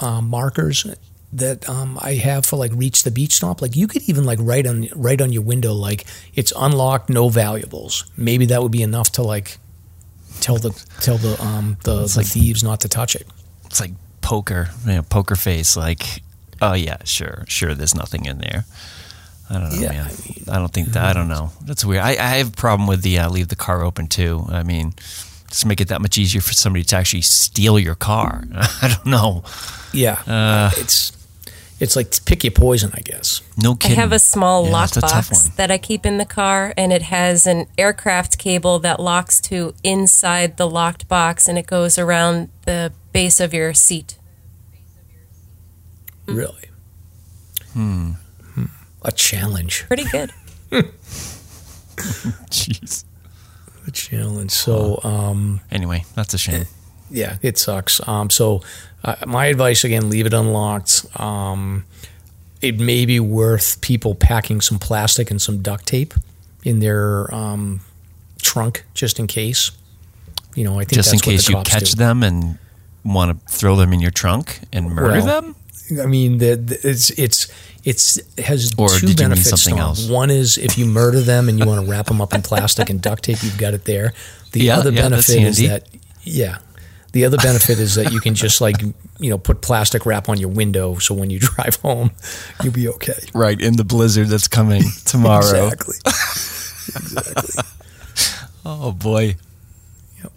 uh, 0.00 0.20
markers 0.20 0.86
that 1.32 1.68
um, 1.68 1.98
I 2.00 2.14
have 2.14 2.46
for 2.46 2.56
like 2.56 2.72
reach 2.74 3.04
the 3.04 3.10
beach 3.10 3.34
stop. 3.34 3.60
Like 3.60 3.76
you 3.76 3.86
could 3.86 4.02
even 4.08 4.24
like 4.24 4.38
write 4.40 4.66
on 4.66 4.88
write 4.94 5.20
on 5.20 5.32
your 5.32 5.42
window 5.42 5.72
like 5.72 6.04
it's 6.34 6.52
unlocked, 6.56 7.10
no 7.10 7.28
valuables. 7.28 8.04
Maybe 8.16 8.46
that 8.46 8.62
would 8.62 8.72
be 8.72 8.82
enough 8.82 9.12
to 9.12 9.22
like 9.22 9.58
tell 10.40 10.56
the 10.56 10.70
tell 11.00 11.18
the 11.18 11.40
um 11.42 11.76
the, 11.84 12.02
the 12.02 12.22
thieves 12.24 12.62
not 12.64 12.80
to 12.80 12.88
touch 12.88 13.14
it. 13.14 13.26
It's 13.66 13.80
like 13.80 13.92
poker, 14.20 14.70
you 14.86 14.94
know, 14.94 15.02
poker 15.02 15.36
face. 15.36 15.76
Like, 15.76 16.22
oh 16.62 16.74
yeah, 16.74 16.98
sure, 17.04 17.44
sure. 17.46 17.74
There's 17.74 17.94
nothing 17.94 18.24
in 18.24 18.38
there. 18.38 18.64
I 19.50 19.54
don't 19.60 19.70
know, 19.70 19.80
Yeah, 19.80 19.88
man. 19.92 20.06
I 20.06 20.10
mean, 20.10 20.44
I 20.50 20.58
don't 20.58 20.72
think 20.72 20.88
that. 20.88 21.04
I 21.04 21.12
don't 21.14 21.28
know. 21.28 21.52
That's 21.64 21.84
weird. 21.84 22.02
I, 22.02 22.10
I 22.10 22.36
have 22.38 22.48
a 22.48 22.56
problem 22.56 22.86
with 22.86 23.02
the 23.02 23.18
uh, 23.18 23.30
leave 23.30 23.48
the 23.48 23.56
car 23.56 23.82
open 23.82 24.06
too. 24.06 24.44
I 24.50 24.62
mean, 24.62 24.92
just 25.48 25.64
make 25.66 25.80
it 25.80 25.88
that 25.88 26.02
much 26.02 26.18
easier 26.18 26.40
for 26.42 26.52
somebody 26.52 26.84
to 26.84 26.96
actually 26.96 27.22
steal 27.22 27.78
your 27.78 27.94
car. 27.94 28.44
I 28.54 28.88
don't 28.94 29.06
know. 29.06 29.44
Yeah, 29.94 30.20
Uh, 30.26 30.70
it's 30.76 31.12
it's 31.80 31.94
like 31.96 32.24
pick 32.24 32.44
your 32.44 32.50
poison, 32.50 32.90
I 32.94 33.00
guess. 33.00 33.40
No 33.56 33.76
I 33.84 33.88
have 33.88 34.12
a 34.12 34.18
small 34.18 34.68
Yeah, 34.68 34.84
it's 34.84 34.96
a 34.96 35.00
tough 35.00 35.30
lockbox 35.30 35.56
that 35.56 35.70
I 35.70 35.78
keep 35.78 36.04
in 36.04 36.18
the 36.18 36.24
car, 36.24 36.74
and 36.76 36.92
it 36.92 37.02
has 37.02 37.46
an 37.46 37.66
aircraft 37.76 38.38
cable 38.38 38.78
that 38.80 38.98
locks 39.00 39.40
to 39.42 39.74
inside 39.84 40.56
the 40.56 40.68
locked 40.68 41.08
box, 41.08 41.48
and 41.48 41.58
it 41.58 41.66
goes 41.66 41.98
around 41.98 42.50
the 42.66 42.92
base 43.12 43.40
of 43.40 43.54
your 43.54 43.74
seat. 43.74 44.18
Really. 46.26 46.68
Hmm. 47.72 48.12
A 49.02 49.12
challenge. 49.12 49.84
Pretty 49.86 50.04
good. 50.04 50.32
Jeez. 52.50 53.04
A 53.86 53.90
challenge. 53.90 54.50
So, 54.50 55.00
um, 55.04 55.60
Anyway, 55.70 56.04
that's 56.14 56.34
a 56.34 56.38
shame. 56.38 56.66
Yeah, 57.10 57.38
it 57.42 57.58
sucks. 57.58 58.06
Um, 58.08 58.30
so, 58.30 58.62
uh, 59.04 59.16
my 59.26 59.46
advice 59.46 59.84
again: 59.84 60.10
leave 60.10 60.26
it 60.26 60.34
unlocked. 60.34 61.06
Um, 61.18 61.84
it 62.60 62.78
may 62.80 63.06
be 63.06 63.20
worth 63.20 63.80
people 63.80 64.14
packing 64.14 64.60
some 64.60 64.78
plastic 64.78 65.30
and 65.30 65.40
some 65.40 65.62
duct 65.62 65.86
tape 65.86 66.14
in 66.64 66.80
their 66.80 67.32
um, 67.34 67.80
trunk 68.42 68.84
just 68.94 69.18
in 69.18 69.26
case. 69.26 69.70
You 70.54 70.64
know, 70.64 70.74
I 70.74 70.78
think 70.84 70.92
Just 70.94 71.12
in 71.12 71.20
case 71.20 71.48
you 71.48 71.62
catch 71.62 71.92
do. 71.92 71.96
them 71.98 72.22
and 72.24 72.58
want 73.04 73.30
to 73.46 73.52
throw 73.52 73.76
them 73.76 73.92
in 73.92 74.00
your 74.00 74.10
trunk 74.10 74.58
and 74.72 74.90
murder 74.90 75.24
Well, 75.24 75.42
them. 75.42 75.54
I 76.02 76.06
mean, 76.06 76.38
the, 76.38 76.56
the, 76.56 76.74
it's 76.82 77.10
it's 77.10 77.46
it's 77.84 78.18
has 78.38 78.74
Or 78.76 78.88
two 78.88 79.06
did 79.06 79.20
you 79.20 79.24
mean 79.26 79.34
benefits. 79.36 79.48
something 79.50 79.76
Tom. 79.76 79.90
else? 79.90 80.08
One 80.08 80.30
is 80.30 80.58
if 80.58 80.76
you 80.76 80.84
murder 80.86 81.20
them 81.20 81.48
and 81.48 81.58
you 81.60 81.64
want 81.64 81.84
to 81.84 81.90
wrap 81.90 82.06
them 82.06 82.20
up 82.20 82.34
in 82.34 82.42
plastic 82.42 82.90
and 82.90 83.00
duct 83.00 83.22
tape, 83.24 83.40
you've 83.42 83.56
got 83.56 83.72
it 83.72 83.84
there. 83.84 84.12
The 84.52 84.60
Yeah, 84.64 84.78
other 84.78 84.90
yeah, 84.90 85.02
benefit 85.02 85.38
is 85.42 85.58
that 85.68 85.86
yeah, 86.24 86.58
the 87.12 87.24
other 87.24 87.36
benefit 87.38 87.78
is 87.78 87.94
that 87.94 88.12
you 88.12 88.20
can 88.20 88.34
just 88.34 88.60
like 88.60 88.80
you 89.18 89.30
know 89.30 89.38
put 89.38 89.60
plastic 89.60 90.04
wrap 90.06 90.28
on 90.28 90.38
your 90.38 90.50
window, 90.50 90.96
so 90.96 91.14
when 91.14 91.30
you 91.30 91.38
drive 91.40 91.76
home, 91.76 92.10
you'll 92.62 92.72
be 92.72 92.88
okay. 92.88 93.18
Right 93.34 93.60
in 93.60 93.76
the 93.76 93.84
blizzard 93.84 94.28
that's 94.28 94.48
coming 94.48 94.82
tomorrow. 95.04 95.68
Exactly. 95.68 95.96
exactly. 96.86 97.64
Oh 98.64 98.92
boy. 98.92 99.36
Yep. 100.22 100.32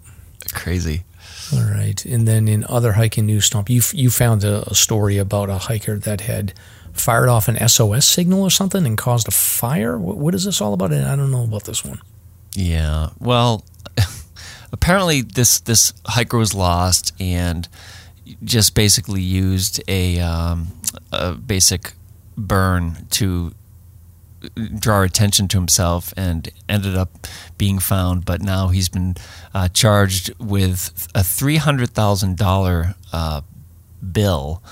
Crazy. 0.52 1.04
All 1.54 1.64
right, 1.64 2.02
and 2.06 2.26
then 2.26 2.48
in 2.48 2.64
other 2.64 2.92
hiking 2.92 3.26
news, 3.26 3.44
Stomp, 3.44 3.68
you 3.68 3.82
you 3.92 4.08
found 4.08 4.42
a, 4.42 4.66
a 4.70 4.74
story 4.74 5.18
about 5.18 5.50
a 5.50 5.58
hiker 5.58 5.98
that 5.98 6.22
had 6.22 6.54
fired 6.94 7.28
off 7.28 7.48
an 7.48 7.68
SOS 7.68 8.06
signal 8.06 8.42
or 8.42 8.50
something 8.50 8.86
and 8.86 8.96
caused 8.96 9.28
a 9.28 9.30
fire. 9.30 9.98
What, 9.98 10.16
what 10.16 10.34
is 10.34 10.44
this 10.44 10.60
all 10.60 10.72
about? 10.72 10.92
I 10.92 11.16
don't 11.16 11.30
know 11.30 11.44
about 11.44 11.64
this 11.64 11.84
one. 11.84 12.00
Yeah. 12.54 13.10
Well, 13.18 13.64
apparently 14.72 15.20
this 15.20 15.60
this 15.60 15.92
hiker 16.06 16.38
was 16.38 16.54
lost 16.54 17.12
and 17.20 17.68
just 18.44 18.74
basically 18.74 19.20
used 19.20 19.82
a, 19.88 20.20
um, 20.20 20.68
a 21.12 21.32
basic 21.32 21.94
burn 22.36 23.06
to 23.10 23.52
draw 24.78 25.02
attention 25.02 25.48
to 25.48 25.56
himself 25.56 26.12
and 26.16 26.50
ended 26.68 26.96
up 26.96 27.26
being 27.58 27.78
found. 27.78 28.24
But 28.24 28.40
now 28.40 28.68
he's 28.68 28.88
been 28.88 29.14
uh, 29.54 29.68
charged 29.68 30.32
with 30.38 31.08
a 31.14 31.22
three 31.22 31.56
hundred 31.56 31.90
thousand 31.90 32.38
thousand 32.38 32.94
uh, 33.12 33.42
bill 34.12 34.62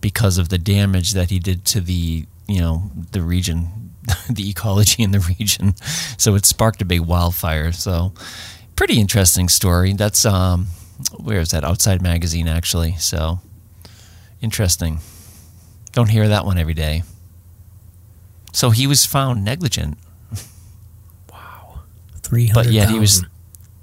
because 0.00 0.38
of 0.38 0.48
the 0.48 0.58
damage 0.58 1.12
that 1.12 1.30
he 1.30 1.38
did 1.38 1.64
to 1.66 1.80
the 1.80 2.26
you 2.48 2.60
know 2.60 2.90
the 3.12 3.22
region, 3.22 3.92
the 4.30 4.48
ecology 4.50 5.02
in 5.02 5.12
the 5.12 5.34
region. 5.38 5.74
So 6.18 6.34
it 6.34 6.46
sparked 6.46 6.82
a 6.82 6.84
big 6.84 7.02
wildfire. 7.02 7.72
So 7.72 8.12
pretty 8.80 8.98
interesting 8.98 9.46
story. 9.46 9.92
That's 9.92 10.24
um, 10.24 10.68
where 11.18 11.38
is 11.38 11.50
that? 11.50 11.64
Outside 11.64 12.00
Magazine 12.00 12.48
actually. 12.48 12.92
So 12.96 13.40
interesting. 14.40 15.00
Don't 15.92 16.08
hear 16.08 16.28
that 16.28 16.46
one 16.46 16.56
every 16.56 16.72
day. 16.72 17.02
So 18.54 18.70
he 18.70 18.86
was 18.86 19.04
found 19.04 19.44
negligent. 19.44 19.98
Wow, 21.30 21.80
three 22.22 22.46
hundred. 22.46 22.64
But 22.68 22.72
yet 22.72 22.88
he 22.88 22.98
was. 22.98 23.22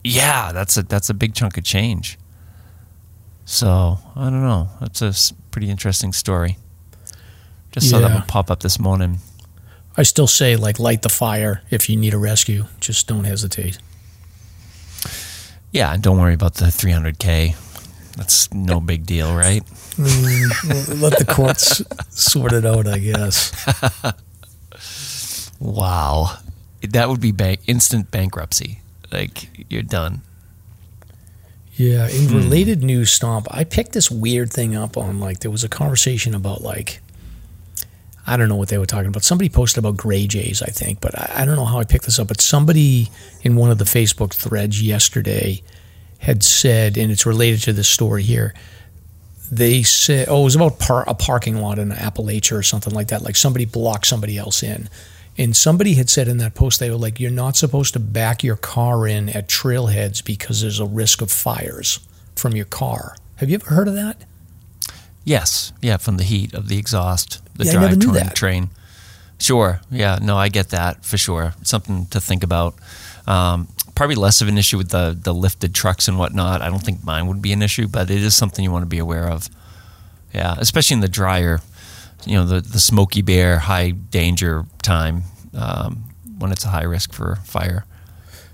Yeah, 0.04 0.52
that's 0.52 0.76
a 0.78 0.82
that's 0.82 1.12
a 1.12 1.14
big 1.14 1.36
chunk 1.36 1.60
of 1.60 1.64
change. 1.64 2.18
So 3.46 4.00
I 4.16 4.24
don't 4.32 4.42
know. 4.42 4.70
That's 4.82 5.04
a 5.04 5.14
pretty 5.52 5.70
interesting 5.70 6.12
story. 6.12 6.58
Just 7.72 7.88
saw 7.92 8.00
that 8.00 8.10
Yeah. 8.10 8.16
one 8.16 8.28
pop 8.28 8.50
up 8.50 8.62
this 8.62 8.80
morning. 8.80 9.20
I 9.96 10.02
still 10.02 10.26
say 10.28 10.56
like 10.56 10.80
light 10.80 11.04
the 11.04 11.10
fire 11.10 11.62
if 11.70 11.88
you 11.88 11.98
need 11.98 12.16
a 12.16 12.18
rescue. 12.18 12.66
Just 12.80 13.06
don't 13.08 13.26
hesitate. 13.26 13.78
Yeah, 15.78 15.94
and 15.94 16.02
don't 16.02 16.18
worry 16.18 16.34
about 16.34 16.56
the 16.56 16.66
300k. 16.66 17.56
That's 18.16 18.52
no 18.52 18.82
big 18.82 19.06
deal, 19.06 19.36
right? 19.36 19.64
Mm, 19.96 21.00
let 21.00 21.20
the 21.20 21.26
courts 21.26 21.84
sort 22.10 22.52
it 22.52 22.66
out, 22.66 22.88
I 22.88 22.98
guess. 22.98 23.54
Wow, 25.60 26.38
that 26.82 27.10
would 27.10 27.20
be 27.20 27.32
bank 27.32 27.62
instant 27.66 28.12
bankruptcy. 28.12 28.82
Like 29.12 29.50
you're 29.72 29.82
done. 29.82 30.22
Yeah, 31.74 32.08
in 32.08 32.28
related 32.28 32.84
news, 32.84 33.10
Stomp, 33.10 33.48
I 33.50 33.64
picked 33.64 33.94
this 33.94 34.12
weird 34.12 34.52
thing 34.52 34.76
up 34.76 34.98
on 34.98 35.20
like 35.20 35.40
there 35.40 35.50
was 35.50 35.64
a 35.64 35.70
conversation 35.70 36.36
about 36.36 36.62
like 36.62 37.02
I 38.28 38.36
don't 38.36 38.50
know 38.50 38.58
what 38.58 38.68
they 38.68 38.78
were 38.78 38.86
talking 38.86 39.08
about. 39.08 39.24
Somebody 39.24 39.50
posted 39.50 39.80
about 39.80 39.96
gray 39.96 40.28
jays, 40.28 40.62
I 40.62 40.68
think, 40.68 41.00
but 41.00 41.18
I, 41.18 41.42
I 41.42 41.46
don't 41.46 41.56
know 41.56 41.66
how 41.66 41.80
I 41.80 41.86
picked 41.86 42.06
this 42.06 42.20
up. 42.20 42.28
But 42.28 42.42
somebody 42.42 43.10
in 43.42 43.56
one 43.56 43.72
of 43.72 43.78
the 43.78 43.86
Facebook 43.86 44.34
threads 44.34 44.82
yesterday 44.82 45.64
had 46.20 46.44
said, 46.44 46.98
and 46.98 47.10
it's 47.10 47.26
related 47.26 47.62
to 47.64 47.74
this 47.74 47.88
story 47.88 48.24
here. 48.24 48.54
They 49.50 49.82
said, 49.84 50.28
oh, 50.30 50.42
it 50.42 50.44
was 50.44 50.56
about 50.58 50.78
par- 50.78 51.06
a 51.08 51.14
parking 51.14 51.62
lot 51.62 51.80
in 51.80 51.92
Appalachia 51.92 52.58
or 52.58 52.64
something 52.64 52.94
like 52.94 53.08
that. 53.08 53.22
Like 53.22 53.38
somebody 53.38 53.64
blocked 53.64 54.08
somebody 54.08 54.38
else 54.38 54.62
in. 54.62 54.90
And 55.38 55.56
somebody 55.56 55.94
had 55.94 56.10
said 56.10 56.28
in 56.28 56.38
that 56.40 56.54
post, 56.54 56.80
they 56.80 56.90
were 56.90 56.98
like, 56.98 57.20
you're 57.20 57.32
not 57.32 57.56
supposed 57.56 57.94
to 57.94 58.00
back 58.00 58.44
your 58.44 58.56
car 58.56 59.08
in 59.08 59.30
at 59.30 59.48
trailheads 59.48 60.26
because 60.26 60.62
there's 60.62 60.80
a 60.80 60.86
risk 60.86 61.22
of 61.22 61.32
fires 61.32 62.00
from 62.36 62.56
your 62.56 62.66
car. 62.66 63.16
Have 63.36 63.50
you 63.50 63.56
ever 63.56 63.74
heard 63.74 63.88
of 63.88 63.94
that? 63.94 64.26
Yes, 65.24 65.74
yeah, 65.82 65.98
from 65.98 66.18
the 66.18 66.24
heat 66.24 66.54
of 66.54 66.70
the 66.70 66.78
exhaust, 66.78 67.42
the 67.58 67.66
Yeah, 67.66 67.94
drive 67.96 68.34
train. 68.34 68.70
Sure, 69.40 69.82
yeah, 69.92 70.18
no, 70.22 70.36
I 70.38 70.50
get 70.50 70.70
that 70.70 71.06
for 71.06 71.18
sure. 71.18 71.54
Something 71.64 72.08
to 72.08 72.20
think 72.20 72.44
about. 72.44 72.76
Um, 73.28 73.68
probably 73.94 74.16
less 74.16 74.42
of 74.42 74.48
an 74.48 74.58
issue 74.58 74.78
with 74.78 74.90
the 74.90 75.16
the 75.20 75.34
lifted 75.34 75.76
trucks 75.76 76.08
and 76.08 76.18
whatnot. 76.18 76.62
I 76.62 76.70
don't 76.70 76.80
think 76.84 77.04
mine 77.04 77.28
would 77.28 77.42
be 77.42 77.54
an 77.54 77.62
issue, 77.62 77.88
but 77.88 78.10
it 78.10 78.24
is 78.24 78.36
something 78.36 78.64
you 78.64 78.72
want 78.72 78.84
to 78.84 78.88
be 78.90 78.98
aware 79.00 79.28
of. 79.30 79.50
Yeah, 80.34 80.56
especially 80.58 80.96
in 80.96 81.02
the 81.02 81.08
drier, 81.08 81.60
you 82.26 82.34
know, 82.36 82.46
the 82.46 82.62
the 82.62 82.80
smoky 82.80 83.22
bear 83.22 83.60
high 83.60 83.92
danger 83.92 84.66
time 84.82 85.24
um, 85.54 86.04
when 86.40 86.52
it's 86.52 86.66
a 86.66 86.70
high 86.70 86.84
risk 86.84 87.14
for 87.14 87.36
fire. 87.46 87.86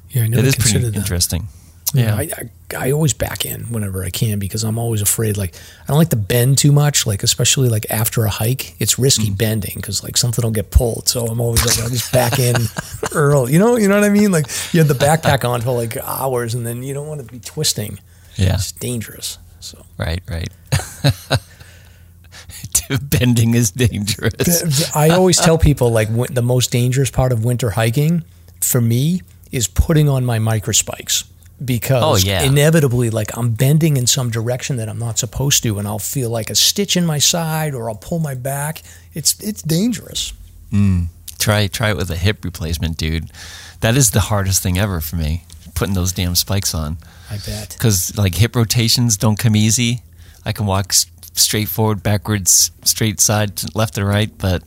Yeah, 0.10 0.24
I 0.24 0.28
never 0.28 0.42
It 0.44 0.48
is 0.48 0.56
pretty 0.56 0.80
that. 0.80 0.96
interesting. 0.96 1.48
Yeah, 1.94 2.16
I, 2.16 2.22
I, 2.22 2.50
I 2.74 2.92
always 2.92 3.14
back 3.14 3.46
in 3.46 3.62
whenever 3.72 4.04
I 4.04 4.10
can 4.10 4.40
because 4.40 4.64
I'm 4.64 4.78
always 4.78 5.02
afraid. 5.02 5.38
Like 5.38 5.56
I 5.84 5.88
don't 5.88 5.98
like 5.98 6.10
to 6.10 6.16
bend 6.16 6.58
too 6.58 6.72
much. 6.72 7.06
Like 7.08 7.24
especially 7.24 7.70
like 7.70 7.86
after 7.90 8.24
a 8.26 8.30
hike, 8.30 8.76
it's 8.80 8.98
risky 9.00 9.30
Mm. 9.30 9.38
bending 9.38 9.74
because 9.76 10.04
like 10.04 10.18
something 10.18 10.44
will 10.44 10.52
get 10.52 10.72
pulled. 10.72 11.08
So 11.10 11.26
I'm 11.26 11.40
always 11.42 11.66
like 11.66 11.80
I'll 11.84 11.90
just 11.90 12.12
back 12.12 12.40
in 12.40 12.56
early. 13.14 13.54
You 13.54 13.60
know, 13.60 13.78
you 13.78 13.88
know 13.88 13.96
what 13.96 14.04
I 14.04 14.10
mean? 14.10 14.32
Like 14.32 14.48
you 14.74 14.80
have 14.80 14.88
the 14.88 14.94
backpack 15.06 15.48
on 15.48 15.62
for 15.62 15.72
like 15.76 15.98
hours, 15.98 16.54
and 16.56 16.66
then 16.66 16.84
you 16.84 16.94
don't 16.94 17.08
want 17.08 17.26
to 17.26 17.32
be 17.32 17.40
twisting. 17.40 18.00
Yeah, 18.36 18.56
It's 18.56 18.72
dangerous. 18.72 19.38
So 19.60 19.86
right, 19.98 20.22
right. 20.30 20.50
Bending 23.02 23.54
is 23.56 23.72
dangerous. 23.72 24.94
I 24.96 25.10
always 25.10 25.40
tell 25.40 25.58
people 25.58 25.90
like 25.92 26.10
the 26.34 26.42
most 26.42 26.72
dangerous 26.72 27.10
part 27.10 27.32
of 27.32 27.46
winter 27.46 27.72
hiking 27.72 28.24
for 28.62 28.82
me 28.82 29.22
is 29.52 29.68
putting 29.68 30.10
on 30.10 30.26
my 30.26 30.40
micro 30.40 30.74
spikes 30.74 31.24
because 31.66 32.24
Oh, 32.24 32.28
yeah. 32.28 32.44
inevitably 32.44 33.10
like 33.10 33.36
I'm 33.38 33.52
bending 33.54 33.98
in 33.98 34.08
some 34.08 34.30
direction 34.30 34.76
that 34.78 34.90
I'm 34.90 35.00
not 35.00 35.18
supposed 35.20 35.64
to 35.64 35.78
and 35.80 35.88
I'll 35.88 36.00
feel 36.00 36.30
like 36.30 36.50
a 36.50 36.56
stitch 36.56 36.96
in 36.98 37.06
my 37.06 37.20
side 37.20 37.74
or 37.74 37.90
I'll 37.90 37.96
pull 37.96 38.20
my 38.20 38.36
back. 38.36 38.82
It's 39.14 39.40
it's 39.42 39.62
dangerous. 39.62 40.34
Try 41.40 41.68
try 41.68 41.90
it 41.90 41.98
with 41.98 42.10
a 42.10 42.16
hip 42.16 42.44
replacement, 42.46 42.98
dude. 42.98 43.30
That 43.82 43.96
is 43.98 44.12
the 44.12 44.22
hardest 44.22 44.64
thing 44.64 44.78
ever 44.78 45.02
for 45.02 45.18
me. 45.18 45.44
Putting 45.76 45.94
those 45.96 46.12
damn 46.14 46.36
spikes 46.36 46.74
on 46.74 46.98
I 47.30 47.38
bet. 47.38 47.70
because 47.78 48.16
like 48.18 48.36
hip 48.36 48.56
rotations 48.56 49.18
don't 49.18 49.40
come 49.40 49.56
easy. 49.56 50.02
I 50.46 50.52
can 50.52 50.66
walk 50.66 50.94
straight 51.36 51.68
forward, 51.68 52.04
backwards, 52.04 52.72
straight 52.84 53.20
side, 53.20 53.62
left 53.76 53.98
and 53.98 54.08
right, 54.08 54.32
but 54.38 54.64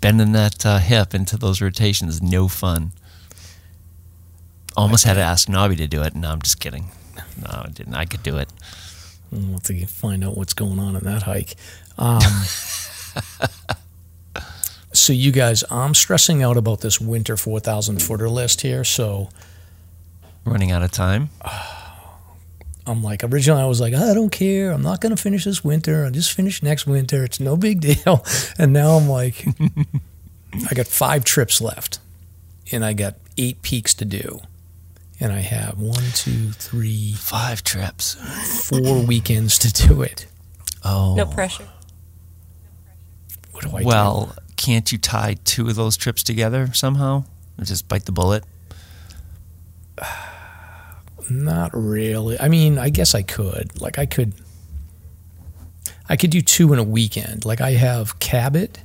bending 0.00 0.32
that 0.32 0.64
uh, 0.64 0.78
hip 0.78 1.14
into 1.14 1.36
those 1.36 1.60
rotations 1.60 2.22
no 2.22 2.48
fun. 2.48 2.92
Almost 4.76 5.04
had 5.04 5.14
to 5.14 5.20
ask 5.20 5.48
Nobby 5.48 5.76
to 5.76 5.86
do 5.86 6.02
it. 6.02 6.14
No, 6.14 6.30
I'm 6.30 6.42
just 6.42 6.60
kidding. 6.60 6.90
No, 7.40 7.62
I 7.64 7.68
didn't. 7.72 7.94
I 7.94 8.04
could 8.04 8.22
do 8.22 8.36
it. 8.36 8.48
We'll 9.30 9.52
have 9.52 9.62
to 9.64 9.86
find 9.86 10.24
out 10.24 10.36
what's 10.36 10.54
going 10.54 10.78
on 10.78 10.96
in 10.96 11.04
that 11.04 11.22
hike. 11.22 11.54
Um, 11.98 12.20
so 14.92 15.12
you 15.12 15.32
guys, 15.32 15.64
I'm 15.70 15.94
stressing 15.94 16.42
out 16.42 16.56
about 16.56 16.80
this 16.80 17.00
winter 17.00 17.36
4,000 17.36 18.02
footer 18.02 18.28
list 18.28 18.60
here. 18.60 18.84
So 18.84 19.30
Running 20.46 20.70
out 20.70 20.82
of 20.82 20.92
time. 20.92 21.28
I'm 22.88 23.02
like, 23.02 23.24
originally 23.24 23.60
I 23.60 23.66
was 23.66 23.80
like, 23.80 23.94
I 23.94 24.14
don't 24.14 24.30
care. 24.30 24.70
I'm 24.70 24.82
not 24.82 25.00
going 25.00 25.14
to 25.14 25.20
finish 25.20 25.44
this 25.44 25.64
winter. 25.64 26.04
I'll 26.04 26.12
just 26.12 26.32
finish 26.32 26.62
next 26.62 26.86
winter. 26.86 27.24
It's 27.24 27.40
no 27.40 27.56
big 27.56 27.80
deal. 27.80 28.24
And 28.56 28.72
now 28.72 28.90
I'm 28.90 29.08
like, 29.08 29.44
I 30.70 30.74
got 30.74 30.86
five 30.86 31.24
trips 31.24 31.60
left 31.60 31.98
and 32.70 32.84
I 32.84 32.92
got 32.92 33.16
eight 33.36 33.60
peaks 33.62 33.92
to 33.94 34.04
do. 34.04 34.40
And 35.18 35.32
I 35.32 35.40
have 35.40 35.78
one, 35.78 36.04
two, 36.14 36.50
three, 36.50 37.14
Five 37.14 37.64
trips. 37.64 38.14
four 38.68 39.02
weekends 39.06 39.58
to 39.60 39.72
do 39.72 40.02
it. 40.02 40.26
Oh, 40.84 41.14
No 41.14 41.24
pressure. 41.26 41.68
What 43.52 43.64
do 43.64 43.76
I 43.76 43.82
well, 43.82 44.36
can't 44.56 44.92
you 44.92 44.98
tie 44.98 45.36
two 45.44 45.68
of 45.68 45.74
those 45.74 45.96
trips 45.96 46.22
together 46.22 46.70
somehow? 46.74 47.24
Or 47.58 47.64
just 47.64 47.88
bite 47.88 48.04
the 48.04 48.12
bullet? 48.12 48.44
Not 51.30 51.70
really. 51.72 52.38
I 52.38 52.48
mean, 52.48 52.78
I 52.78 52.90
guess 52.90 53.14
I 53.14 53.22
could. 53.22 53.80
Like, 53.80 53.98
I 53.98 54.06
could. 54.06 54.34
I 56.08 56.16
could 56.16 56.30
do 56.30 56.40
two 56.40 56.72
in 56.72 56.78
a 56.78 56.84
weekend. 56.84 57.44
Like, 57.44 57.60
I 57.60 57.70
have 57.72 58.18
Cabot, 58.20 58.78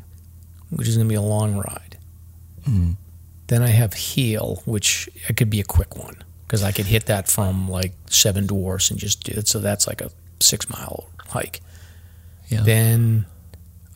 which 0.72 0.88
is 0.88 0.96
going 0.96 1.08
to 1.08 1.10
be 1.10 1.16
a 1.16 1.22
long 1.22 1.56
ride. 1.56 1.98
Hmm. 2.66 2.92
Then 3.52 3.64
I 3.64 3.68
have 3.68 3.94
Hale, 3.94 4.62
which 4.64 5.10
it 5.28 5.36
could 5.36 5.50
be 5.50 5.60
a 5.60 5.66
quick 5.66 5.98
one 5.98 6.16
because 6.48 6.64
I 6.64 6.72
could 6.72 6.86
hit 6.86 7.08
that 7.08 7.28
from 7.28 7.68
like 7.68 7.92
Seven 8.06 8.48
Dwarfs 8.48 8.90
and 8.90 8.98
just 8.98 9.26
do 9.26 9.34
it. 9.38 9.50
So 9.50 9.60
that's 9.60 9.88
like 9.88 10.00
a 10.00 10.10
six 10.40 10.70
mile 10.70 11.10
hike. 11.28 11.60
Yeah. 12.48 12.62
Then 12.62 13.26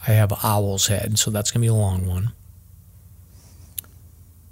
I 0.06 0.12
have 0.12 0.34
Owl's 0.44 0.88
Head, 0.88 1.18
so 1.18 1.32
that's 1.32 1.52
going 1.52 1.62
to 1.62 1.64
be 1.64 1.70
a 1.70 1.74
long 1.74 2.06
one. 2.06 2.34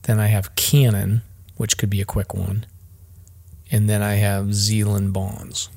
Then 0.04 0.22
I 0.22 0.28
have 0.28 0.56
Cannon, 0.56 1.22
which 1.58 1.78
could 1.78 1.90
be 1.90 2.00
a 2.00 2.06
quick 2.06 2.34
one. 2.34 2.66
And 3.70 3.90
then 3.90 4.02
I 4.02 4.14
have 4.14 4.54
Zealand 4.54 5.12
Bonds. 5.12 5.70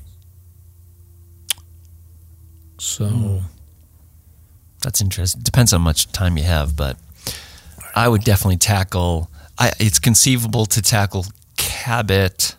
So 2.79 3.07
hmm. 3.07 3.37
That's 4.81 5.01
interesting. 5.01 5.41
Depends 5.41 5.73
on 5.73 5.81
how 5.81 5.83
much 5.83 6.09
time 6.13 6.37
you 6.37 6.45
have, 6.45 6.77
but 6.77 6.95
I 7.97 8.07
would 8.07 8.23
definitely 8.23 8.57
tackle. 8.57 9.29
I, 9.57 9.71
it's 9.79 9.97
conceivable 9.97 10.67
to 10.67 10.81
tackle 10.83 11.25
Cabot. 11.57 12.55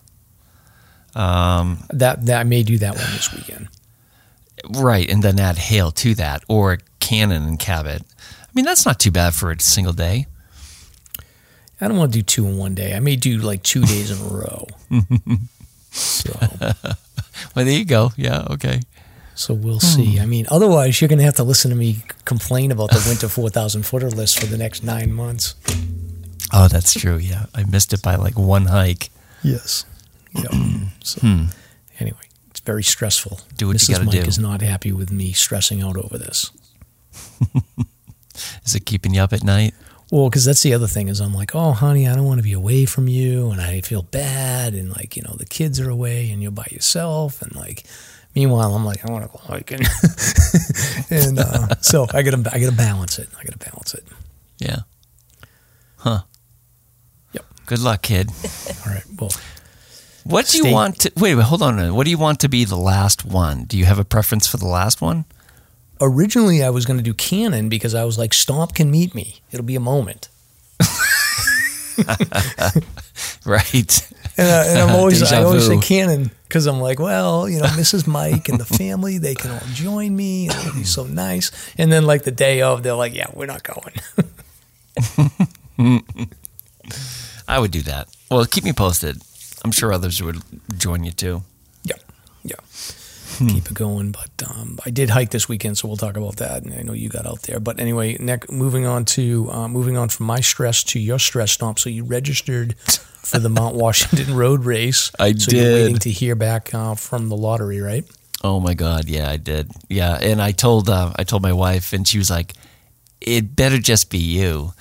Um, 1.14 1.84
that, 1.90 2.26
that 2.26 2.40
I 2.40 2.44
may 2.44 2.64
do 2.64 2.78
that 2.78 2.96
one 2.96 3.12
this 3.12 3.32
weekend. 3.32 3.68
right, 4.80 5.08
and 5.08 5.22
then 5.22 5.38
add 5.38 5.56
Hale 5.56 5.92
to 5.92 6.14
that, 6.16 6.42
or 6.48 6.78
Cannon 6.98 7.44
and 7.44 7.58
Cabot. 7.58 8.02
I 8.02 8.50
mean, 8.52 8.64
that's 8.64 8.84
not 8.84 8.98
too 8.98 9.12
bad 9.12 9.34
for 9.34 9.52
a 9.52 9.60
single 9.60 9.92
day. 9.92 10.26
I 11.80 11.86
don't 11.86 11.96
want 11.96 12.12
to 12.12 12.18
do 12.18 12.22
two 12.22 12.44
in 12.46 12.56
one 12.56 12.74
day. 12.74 12.94
I 12.94 13.00
may 13.00 13.14
do 13.14 13.38
like 13.38 13.62
two 13.62 13.82
days 13.84 14.10
in 14.10 14.18
a 14.18 14.28
row. 14.28 14.66
so, 15.92 16.32
Well, 17.54 17.64
there 17.64 17.74
you 17.74 17.84
go. 17.84 18.12
Yeah, 18.16 18.46
okay. 18.50 18.80
So 19.38 19.54
we'll 19.54 19.78
see. 19.78 20.16
Hmm. 20.16 20.22
I 20.22 20.26
mean, 20.26 20.46
otherwise, 20.50 21.00
you're 21.00 21.06
going 21.06 21.20
to 21.20 21.24
have 21.24 21.36
to 21.36 21.44
listen 21.44 21.70
to 21.70 21.76
me 21.76 21.98
complain 22.24 22.72
about 22.72 22.90
the 22.90 23.04
winter 23.08 23.28
4,000 23.28 23.84
footer 23.84 24.10
list 24.10 24.40
for 24.40 24.46
the 24.46 24.58
next 24.58 24.82
nine 24.82 25.12
months. 25.12 25.54
Oh, 26.52 26.66
that's 26.66 26.92
true. 26.92 27.18
Yeah, 27.18 27.46
I 27.54 27.62
missed 27.62 27.92
it 27.92 28.02
by 28.02 28.16
like 28.16 28.36
one 28.36 28.66
hike. 28.66 29.10
Yes. 29.44 29.84
Yeah. 30.34 30.50
so, 31.04 31.20
hmm. 31.20 31.44
anyway, 32.00 32.18
it's 32.50 32.58
very 32.58 32.82
stressful. 32.82 33.38
Do 33.56 33.68
what 33.68 33.74
you 33.74 33.78
Mrs. 33.78 33.92
gotta 33.92 34.04
Mike 34.06 34.24
do. 34.24 34.28
is 34.28 34.40
not 34.40 34.60
happy 34.60 34.90
with 34.90 35.12
me 35.12 35.32
stressing 35.32 35.82
out 35.82 35.96
over 35.96 36.18
this. 36.18 36.50
Is 38.64 38.74
it 38.74 38.86
keeping 38.86 39.14
you 39.14 39.20
up 39.20 39.32
at 39.32 39.44
night? 39.44 39.72
Well, 40.10 40.28
because 40.28 40.46
that's 40.46 40.62
the 40.62 40.74
other 40.74 40.88
thing 40.88 41.06
is 41.06 41.20
I'm 41.20 41.34
like, 41.34 41.54
oh, 41.54 41.72
honey, 41.72 42.08
I 42.08 42.16
don't 42.16 42.24
want 42.24 42.38
to 42.38 42.44
be 42.44 42.54
away 42.54 42.86
from 42.86 43.06
you, 43.06 43.50
and 43.50 43.60
I 43.60 43.82
feel 43.82 44.02
bad, 44.02 44.74
and 44.74 44.90
like, 44.90 45.16
you 45.16 45.22
know, 45.22 45.34
the 45.36 45.44
kids 45.44 45.78
are 45.78 45.90
away, 45.90 46.30
and 46.30 46.42
you're 46.42 46.50
by 46.50 46.66
yourself, 46.70 47.40
and 47.40 47.54
like, 47.54 47.84
meanwhile, 48.34 48.74
I'm 48.74 48.84
like, 48.84 49.04
I 49.08 49.10
want 49.12 49.24
to 49.24 49.30
go 49.30 49.38
hiking, 49.38 49.80
and 51.10 51.38
uh, 51.38 51.74
so 51.80 52.06
I 52.12 52.22
gotta, 52.22 52.48
I 52.52 52.58
gotta 52.60 52.72
balance 52.76 53.18
it. 53.18 53.28
I 53.38 53.44
gotta 53.44 53.58
balance 53.58 53.94
it. 53.94 54.04
Yeah. 54.58 54.78
Huh. 55.96 56.22
Yep. 57.32 57.44
Good 57.66 57.78
luck, 57.80 58.02
kid. 58.02 58.30
All 58.86 58.92
right. 58.92 59.04
Well, 59.18 59.30
What 60.24 60.46
do 60.46 60.58
you 60.58 60.64
Stay- 60.64 60.72
want 60.72 61.00
to 61.00 61.12
wait? 61.16 61.34
Wait, 61.36 61.42
hold 61.44 61.62
on. 61.62 61.74
a 61.74 61.76
minute. 61.76 61.94
What 61.94 62.04
do 62.04 62.10
you 62.10 62.18
want 62.18 62.40
to 62.40 62.48
be 62.48 62.64
the 62.64 62.76
last 62.76 63.24
one? 63.24 63.64
Do 63.64 63.76
you 63.78 63.84
have 63.86 63.98
a 63.98 64.04
preference 64.04 64.46
for 64.46 64.56
the 64.58 64.66
last 64.68 65.00
one? 65.00 65.24
originally 66.00 66.62
I 66.62 66.70
was 66.70 66.86
going 66.86 66.96
to 66.98 67.02
do 67.02 67.12
Cannon 67.12 67.68
because 67.68 67.92
I 67.92 68.04
was 68.04 68.16
like, 68.16 68.32
Stomp 68.32 68.72
can 68.72 68.88
meet 68.88 69.16
me. 69.16 69.40
It'll 69.50 69.66
be 69.66 69.74
a 69.74 69.80
moment. 69.80 70.28
Right. 73.44 74.08
And, 74.38 74.48
uh, 74.48 74.64
and 74.66 74.78
I'm 74.78 74.90
always, 74.96 75.22
I 75.32 75.42
always 75.42 75.66
say. 75.66 75.78
Cannon 75.78 76.30
because 76.48 76.66
I'm 76.66 76.80
like, 76.80 76.98
well, 76.98 77.46
you 77.48 77.58
know, 77.58 77.66
Mrs. 77.66 78.06
Mike 78.06 78.48
and 78.48 78.58
the 78.58 78.64
family, 78.64 79.18
they 79.18 79.34
can 79.34 79.50
all 79.50 79.60
join 79.74 80.16
me. 80.16 80.48
And 80.48 80.56
it'll 80.58 80.74
be 80.74 80.84
so 80.84 81.04
nice. 81.04 81.50
And 81.76 81.92
then 81.92 82.06
like 82.06 82.22
the 82.22 82.30
day 82.30 82.62
of, 82.62 82.82
they're 82.82 82.94
like, 82.94 83.14
yeah, 83.14 83.26
we're 83.34 83.46
not 83.46 83.62
going. 83.62 83.92
I 87.48 87.58
would 87.58 87.70
do 87.70 87.82
that. 87.82 88.08
Well, 88.30 88.46
keep 88.46 88.64
me 88.64 88.72
posted. 88.72 89.20
I'm 89.64 89.72
sure 89.72 89.92
others 89.92 90.22
would 90.22 90.40
join 90.78 91.04
you 91.04 91.12
too. 91.12 91.42
yeah, 91.82 91.96
yeah. 92.42 92.56
Keep 93.38 93.70
it 93.70 93.74
going, 93.74 94.10
but 94.10 94.30
um, 94.50 94.78
I 94.84 94.90
did 94.90 95.10
hike 95.10 95.30
this 95.30 95.48
weekend, 95.48 95.78
so 95.78 95.86
we'll 95.86 95.96
talk 95.96 96.16
about 96.16 96.36
that. 96.36 96.64
And 96.64 96.74
I 96.74 96.82
know 96.82 96.92
you 96.92 97.08
got 97.08 97.24
out 97.24 97.42
there, 97.42 97.60
but 97.60 97.78
anyway, 97.78 98.16
next, 98.18 98.50
moving 98.50 98.84
on 98.84 99.04
to 99.04 99.48
uh, 99.52 99.68
moving 99.68 99.96
on 99.96 100.08
from 100.08 100.26
my 100.26 100.40
stress 100.40 100.82
to 100.84 100.98
your 100.98 101.20
stress 101.20 101.52
stomp. 101.52 101.78
So 101.78 101.88
you 101.88 102.02
registered 102.04 102.74
for 103.28 103.38
the 103.38 103.48
Mount 103.48 103.74
Washington 103.84 104.34
Road 104.34 104.64
Race. 104.64 105.12
I 105.18 105.34
so 105.34 105.56
You're 105.56 105.72
waiting 105.72 105.98
to 105.98 106.10
hear 106.10 106.34
back 106.34 106.74
uh, 106.74 106.94
from 106.94 107.28
the 107.28 107.36
lottery, 107.36 107.80
right? 107.80 108.04
Oh 108.42 108.60
my 108.60 108.74
God, 108.74 109.08
yeah, 109.08 109.28
I 109.28 109.36
did. 109.36 109.70
Yeah, 109.88 110.16
and 110.20 110.40
I 110.40 110.52
told 110.52 110.88
uh, 110.88 111.12
I 111.16 111.24
told 111.24 111.42
my 111.42 111.52
wife, 111.52 111.92
and 111.92 112.06
she 112.06 112.18
was 112.18 112.30
like, 112.30 112.54
"It 113.20 113.54
better 113.54 113.78
just 113.78 114.10
be 114.10 114.18
you." 114.18 114.72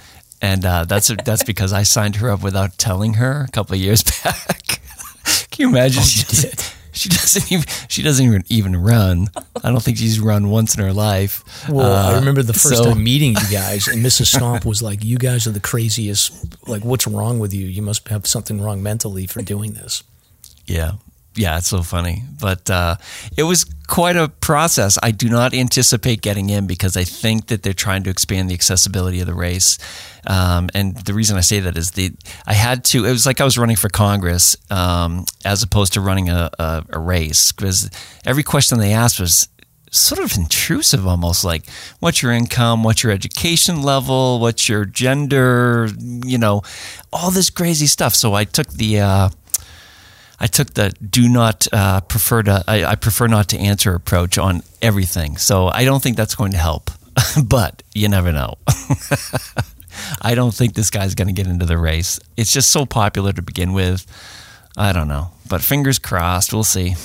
And 0.41 0.63
uh, 0.65 0.85
that's 0.85 1.07
that's 1.25 1.43
because 1.51 1.73
I 1.73 1.83
signed 1.83 2.17
her 2.17 2.29
up 2.29 2.43
without 2.43 2.77
telling 2.77 3.15
her 3.15 3.45
a 3.47 3.51
couple 3.51 3.75
of 3.75 3.81
years 3.81 4.03
back. 4.23 4.79
Can 5.51 5.63
you 5.63 5.69
imagine? 5.69 6.03
she, 6.03 6.23
doesn't, 6.23 6.76
she 6.97 7.09
doesn't 7.09 7.51
even 7.51 7.65
she 7.87 8.01
doesn't 8.01 8.25
even 8.25 8.43
even 8.49 8.75
run. 8.75 9.27
I 9.63 9.69
don't 9.71 9.81
think 9.81 9.97
she's 9.97 10.19
run 10.19 10.49
once 10.49 10.75
in 10.75 10.83
her 10.83 10.93
life. 10.93 11.43
Well, 11.69 11.93
I 11.93 12.13
Uh, 12.13 12.19
remember 12.19 12.43
the 12.43 12.53
first 12.53 12.77
so- 12.77 12.85
time 12.85 13.03
meeting 13.03 13.31
you 13.35 13.47
guys, 13.51 13.87
and 13.87 14.03
Mrs. 14.05 14.27
Stomp 14.35 14.65
was 14.65 14.81
like, 14.81 15.03
"You 15.03 15.17
guys 15.17 15.47
are 15.47 15.51
the 15.51 15.59
craziest. 15.59 16.31
Like, 16.67 16.83
what's 16.83 17.07
wrong 17.07 17.39
with 17.39 17.53
you? 17.53 17.65
You 17.67 17.81
must 17.81 18.07
have 18.09 18.25
something 18.27 18.59
wrong 18.61 18.81
mentally 18.83 19.27
for 19.27 19.41
doing 19.41 19.73
this." 19.73 20.03
Yeah. 20.65 20.93
Yeah, 21.37 21.59
it's 21.59 21.67
so 21.67 21.83
funny. 21.83 22.23
But 22.41 22.67
uh, 22.69 22.95
it 23.37 23.43
was 23.43 23.63
quite 23.87 24.15
a 24.15 24.27
process. 24.27 24.97
I 25.03 25.11
do 25.11 25.29
not 25.29 25.53
anticipate 25.53 26.21
getting 26.21 26.49
in 26.49 26.65
because 26.65 26.97
I 26.97 27.03
think 27.03 27.47
that 27.47 27.61
they're 27.61 27.73
trying 27.73 28.03
to 28.03 28.09
expand 28.09 28.49
the 28.49 28.55
accessibility 28.55 29.19
of 29.21 29.27
the 29.27 29.35
race. 29.35 29.77
Um, 30.25 30.69
and 30.73 30.97
the 30.97 31.13
reason 31.13 31.37
I 31.37 31.41
say 31.41 31.59
that 31.59 31.77
is 31.77 31.91
the 31.91 32.11
I 32.47 32.53
had 32.53 32.83
to. 32.85 33.05
It 33.05 33.11
was 33.11 33.27
like 33.27 33.39
I 33.39 33.43
was 33.43 33.57
running 33.57 33.75
for 33.75 33.87
Congress 33.87 34.57
um, 34.71 35.25
as 35.45 35.61
opposed 35.61 35.93
to 35.93 36.01
running 36.01 36.29
a, 36.29 36.49
a, 36.57 36.83
a 36.89 36.99
race 36.99 37.51
because 37.51 37.89
every 38.25 38.43
question 38.43 38.79
they 38.79 38.93
asked 38.93 39.19
was 39.19 39.47
sort 39.91 40.19
of 40.19 40.35
intrusive 40.37 41.07
almost 41.07 41.45
like 41.45 41.63
what's 42.01 42.21
your 42.21 42.33
income 42.33 42.83
what's 42.83 43.03
your 43.03 43.11
education 43.11 43.81
level 43.81 44.37
what's 44.41 44.67
your 44.67 44.83
gender 44.83 45.87
you 46.25 46.37
know 46.37 46.61
all 47.13 47.31
this 47.31 47.49
crazy 47.49 47.87
stuff 47.87 48.13
so 48.13 48.33
i 48.33 48.43
took 48.43 48.67
the 48.67 48.99
uh, 48.99 49.29
I 50.39 50.47
took 50.47 50.73
the 50.73 50.89
do 50.89 51.27
not 51.27 51.67
uh, 51.71 52.01
prefer 52.01 52.43
to 52.43 52.63
I, 52.67 52.85
I 52.85 52.95
prefer 52.95 53.27
not 53.27 53.49
to 53.49 53.57
answer 53.57 53.93
approach 53.95 54.37
on 54.37 54.61
everything. 54.81 55.37
So 55.37 55.67
I 55.67 55.83
don't 55.83 56.01
think 56.01 56.17
that's 56.17 56.35
going 56.35 56.51
to 56.51 56.57
help, 56.57 56.91
but 57.43 57.83
you 57.93 58.07
never 58.07 58.31
know. 58.31 58.55
I 60.21 60.35
don't 60.35 60.53
think 60.53 60.75
this 60.75 60.91
guy's 60.91 61.15
going 61.15 61.27
to 61.27 61.33
get 61.33 61.47
into 61.47 61.65
the 61.65 61.77
race. 61.77 62.19
It's 62.37 62.53
just 62.53 62.69
so 62.69 62.85
popular 62.85 63.33
to 63.33 63.41
begin 63.41 63.73
with. 63.73 64.05
I 64.77 64.93
don't 64.93 65.07
know, 65.07 65.31
but 65.49 65.61
fingers 65.61 65.97
crossed. 65.97 66.53
We'll 66.53 66.63
see. 66.63 66.95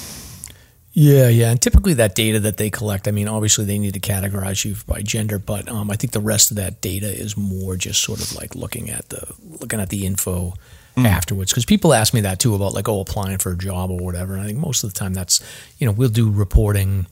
Yeah, 0.94 1.28
yeah, 1.28 1.50
and 1.50 1.60
typically 1.60 1.94
that 1.94 2.14
data 2.14 2.38
that 2.40 2.58
they 2.58 2.68
collect, 2.68 3.08
I 3.08 3.12
mean, 3.12 3.26
obviously 3.26 3.64
they 3.64 3.78
need 3.78 3.94
to 3.94 4.00
categorize 4.00 4.62
you 4.62 4.76
by 4.86 5.00
gender, 5.00 5.38
but 5.38 5.66
um, 5.66 5.90
I 5.90 5.96
think 5.96 6.12
the 6.12 6.20
rest 6.20 6.50
of 6.50 6.58
that 6.58 6.82
data 6.82 7.06
is 7.06 7.34
more 7.34 7.76
just 7.76 8.02
sort 8.02 8.20
of 8.20 8.34
like 8.34 8.54
looking 8.54 8.90
at 8.90 9.08
the 9.08 9.34
looking 9.58 9.80
at 9.80 9.88
the 9.88 10.04
info 10.04 10.52
Hmm. 10.94 11.06
afterwards. 11.06 11.52
Because 11.52 11.64
people 11.64 11.94
ask 11.94 12.12
me 12.12 12.20
that 12.20 12.38
too 12.38 12.54
about 12.54 12.74
like, 12.74 12.88
oh, 12.88 13.00
applying 13.00 13.38
for 13.38 13.52
a 13.52 13.56
job 13.56 13.90
or 13.90 13.98
whatever. 13.98 14.34
And 14.34 14.42
I 14.42 14.46
think 14.46 14.58
most 14.58 14.84
of 14.84 14.92
the 14.92 14.98
time 14.98 15.14
that's, 15.14 15.40
you 15.78 15.86
know, 15.86 15.92
we'll 15.92 16.10
do 16.10 16.30
reporting, 16.30 17.06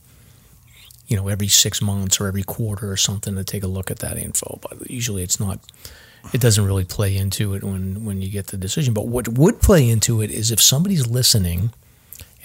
you 1.07 1.15
know, 1.17 1.27
every 1.27 1.47
six 1.47 1.81
months 1.81 2.21
or 2.21 2.27
every 2.27 2.43
quarter 2.43 2.91
or 2.91 2.97
something 2.97 3.35
to 3.35 3.43
take 3.43 3.63
a 3.63 3.67
look 3.67 3.89
at 3.89 3.99
that 3.99 4.17
info. 4.17 4.59
But 4.61 4.89
usually 4.89 5.23
it's 5.23 5.39
not. 5.39 5.59
It 6.31 6.41
doesn't 6.41 6.63
really 6.63 6.85
play 6.85 7.17
into 7.17 7.55
it 7.55 7.63
when 7.63 8.05
when 8.05 8.21
you 8.21 8.29
get 8.29 8.47
the 8.47 8.57
decision. 8.57 8.93
But 8.93 9.07
what 9.07 9.27
would 9.27 9.59
play 9.59 9.89
into 9.89 10.21
it 10.21 10.29
is 10.29 10.51
if 10.51 10.61
somebody's 10.61 11.07
listening 11.07 11.73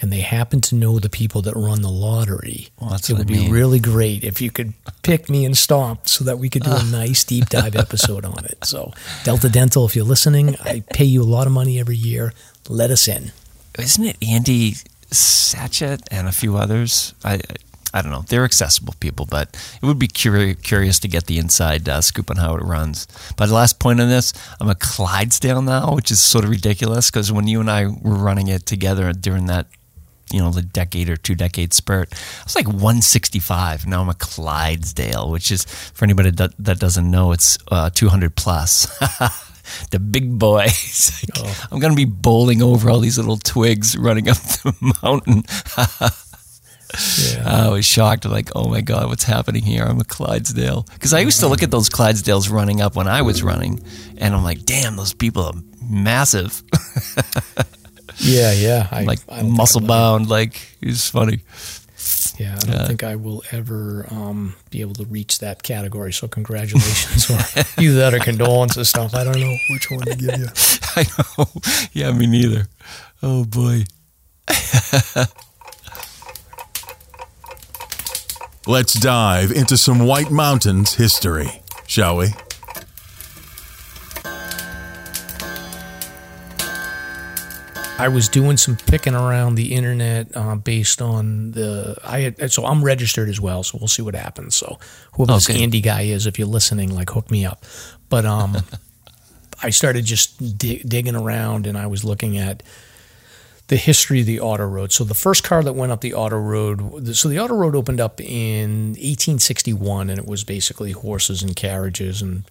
and 0.01 0.11
they 0.11 0.21
happen 0.21 0.61
to 0.61 0.75
know 0.75 0.99
the 0.99 1.09
people 1.09 1.41
that 1.43 1.55
run 1.55 1.81
the 1.81 1.89
lottery, 1.89 2.69
Well, 2.79 2.91
that's 2.91 3.09
it 3.09 3.17
would 3.17 3.29
I 3.29 3.33
be 3.33 3.49
really 3.49 3.79
great 3.79 4.23
if 4.23 4.41
you 4.41 4.51
could 4.51 4.73
pick 5.01 5.29
me 5.29 5.45
and 5.45 5.57
Stomp 5.57 6.07
so 6.07 6.23
that 6.23 6.37
we 6.39 6.49
could 6.49 6.63
do 6.63 6.71
a 6.71 6.83
nice 6.91 7.23
deep 7.23 7.49
dive 7.49 7.75
episode 7.75 8.25
on 8.25 8.45
it. 8.45 8.63
So, 8.63 8.93
Delta 9.23 9.49
Dental, 9.49 9.85
if 9.85 9.95
you're 9.95 10.05
listening, 10.05 10.55
I 10.63 10.83
pay 10.93 11.05
you 11.05 11.21
a 11.21 11.25
lot 11.25 11.47
of 11.47 11.53
money 11.53 11.79
every 11.79 11.97
year. 11.97 12.33
Let 12.69 12.91
us 12.91 13.07
in. 13.07 13.31
Isn't 13.79 14.05
it 14.05 14.17
Andy 14.21 14.73
Satchet 15.11 16.01
and 16.11 16.27
a 16.27 16.31
few 16.31 16.57
others? 16.57 17.13
I 17.23 17.39
I 17.93 18.01
don't 18.01 18.11
know. 18.11 18.23
They're 18.27 18.43
accessible 18.43 18.93
people, 18.99 19.25
but 19.25 19.55
it 19.81 19.85
would 19.85 19.97
be 19.97 20.07
curi- 20.07 20.61
curious 20.61 20.99
to 20.99 21.07
get 21.07 21.25
the 21.25 21.39
inside 21.39 21.87
uh, 21.87 22.01
scoop 22.01 22.29
on 22.29 22.35
how 22.37 22.55
it 22.55 22.61
runs. 22.61 23.07
But 23.37 23.47
the 23.47 23.53
last 23.53 23.79
point 23.79 24.01
on 24.01 24.09
this, 24.09 24.33
I'm 24.59 24.69
a 24.69 24.75
Clydesdale 24.75 25.61
now, 25.61 25.95
which 25.95 26.11
is 26.11 26.19
sort 26.19 26.43
of 26.43 26.51
ridiculous 26.51 27.09
because 27.09 27.31
when 27.31 27.47
you 27.47 27.59
and 27.61 27.71
I 27.71 27.87
were 27.87 28.15
running 28.15 28.49
it 28.49 28.65
together 28.65 29.13
during 29.13 29.45
that, 29.47 29.67
you 30.31 30.39
know, 30.39 30.51
the 30.51 30.61
decade 30.61 31.09
or 31.09 31.17
two 31.17 31.35
decade 31.35 31.73
spurt, 31.73 32.09
I 32.13 32.43
was 32.43 32.55
like 32.55 32.67
165. 32.67 33.87
Now 33.87 34.01
I'm 34.01 34.09
a 34.09 34.13
Clydesdale, 34.13 35.29
which 35.31 35.51
is 35.51 35.63
for 35.65 36.05
anybody 36.05 36.31
that, 36.31 36.53
that 36.59 36.79
doesn't 36.79 37.09
know, 37.09 37.31
it's 37.31 37.57
uh, 37.69 37.89
200 37.89 38.35
plus. 38.35 38.87
the 39.91 39.99
big 39.99 40.37
boy. 40.37 40.67
It's 40.97 41.23
like, 41.35 41.71
I'm 41.71 41.79
going 41.79 41.91
to 41.91 41.97
be 41.97 42.05
bowling 42.05 42.61
over 42.61 42.89
all 42.89 42.99
these 42.99 43.17
little 43.17 43.37
twigs 43.37 43.97
running 43.97 44.29
up 44.29 44.37
the 44.37 44.93
mountain. 45.03 45.43
Yeah. 47.19 47.43
I 47.45 47.69
was 47.69 47.85
shocked, 47.85 48.25
like, 48.25 48.49
oh 48.55 48.69
my 48.69 48.81
God, 48.81 49.07
what's 49.09 49.25
happening 49.25 49.63
here? 49.63 49.83
I'm 49.83 49.99
a 49.99 50.05
Clydesdale. 50.05 50.87
Because 50.93 51.13
I 51.13 51.19
used 51.19 51.39
to 51.41 51.47
look 51.47 51.61
at 51.61 51.71
those 51.71 51.89
Clydesdales 51.89 52.49
running 52.49 52.81
up 52.81 52.95
when 52.95 53.07
I 53.07 53.21
was 53.21 53.43
running, 53.43 53.83
and 54.17 54.33
I'm 54.33 54.43
like, 54.43 54.63
damn, 54.63 54.95
those 54.95 55.13
people 55.13 55.43
are 55.43 55.53
massive, 55.81 56.63
Yeah, 58.19 58.51
yeah. 58.53 58.87
I, 58.91 59.03
like 59.03 59.19
I 59.29 59.43
muscle 59.43 59.79
I 59.79 59.83
will- 59.83 59.87
bound. 59.87 60.29
Like, 60.29 60.59
it's 60.81 61.09
funny. 61.09 61.39
Yeah, 62.39 62.55
I 62.55 62.59
don't 62.65 62.69
Yeah. 62.75 62.87
think 62.87 63.03
I 63.03 63.15
will 63.15 63.43
ever 63.51 64.05
um, 64.11 64.55
be 64.69 64.81
able 64.81 64.93
to 64.95 65.05
reach 65.05 65.39
that 65.39 65.63
category. 65.63 66.13
So, 66.13 66.27
congratulations, 66.27 67.29
or 67.31 67.37
either 67.81 67.95
that 67.95 68.13
or 68.13 68.19
condolences 68.19 68.89
stuff. 68.89 69.13
I 69.15 69.23
don't 69.23 69.39
know 69.39 69.55
which 69.71 69.89
one 69.89 70.01
to 70.01 70.15
give 70.15 70.37
you. 70.39 70.47
I 70.95 71.05
know. 71.37 71.45
Yeah, 71.93 72.11
me 72.11 72.27
neither. 72.27 72.67
Oh 73.23 73.43
boy. 73.45 73.85
Let's 78.65 78.93
dive 78.93 79.51
into 79.51 79.77
some 79.77 80.05
White 80.05 80.29
Mountains 80.29 80.95
history, 80.95 81.61
shall 81.87 82.17
we? 82.17 82.27
I 87.99 88.09
was 88.09 88.29
doing 88.29 88.57
some 88.57 88.75
picking 88.75 89.15
around 89.15 89.55
the 89.55 89.73
internet 89.73 90.35
uh, 90.35 90.55
based 90.55 91.01
on 91.01 91.51
the 91.51 91.97
I 92.03 92.19
had, 92.21 92.51
so 92.51 92.65
I'm 92.65 92.83
registered 92.83 93.27
as 93.29 93.41
well, 93.41 93.63
so 93.63 93.77
we'll 93.79 93.87
see 93.87 94.03
what 94.03 94.13
happens. 94.15 94.55
So 94.55 94.77
whoever 95.13 95.33
this 95.33 95.49
Okay. 95.49 95.63
Andy 95.63 95.81
guy 95.81 96.01
is, 96.03 96.27
if 96.27 96.37
you're 96.37 96.47
listening, 96.47 96.93
like 96.93 97.09
hook 97.09 97.31
me 97.31 97.45
up. 97.45 97.65
But 98.09 98.25
um, 98.25 98.57
I 99.63 99.71
started 99.71 100.05
just 100.05 100.57
di- 100.57 100.83
digging 100.83 101.15
around, 101.15 101.65
and 101.65 101.77
I 101.77 101.87
was 101.87 102.03
looking 102.03 102.37
at 102.37 102.61
the 103.67 103.77
history 103.77 104.21
of 104.21 104.25
the 104.27 104.39
auto 104.39 104.65
road. 104.65 104.91
So 104.93 105.03
the 105.03 105.13
first 105.15 105.43
car 105.43 105.61
that 105.63 105.73
went 105.73 105.91
up 105.91 106.01
the 106.01 106.13
auto 106.13 106.37
road, 106.37 107.15
so 107.15 107.27
the 107.27 107.39
auto 107.39 107.55
road 107.55 107.75
opened 107.75 107.99
up 107.99 108.21
in 108.21 108.89
1861, 108.91 110.09
and 110.09 110.19
it 110.19 110.25
was 110.27 110.43
basically 110.43 110.91
horses 110.91 111.41
and 111.41 111.55
carriages 111.55 112.21
and 112.21 112.43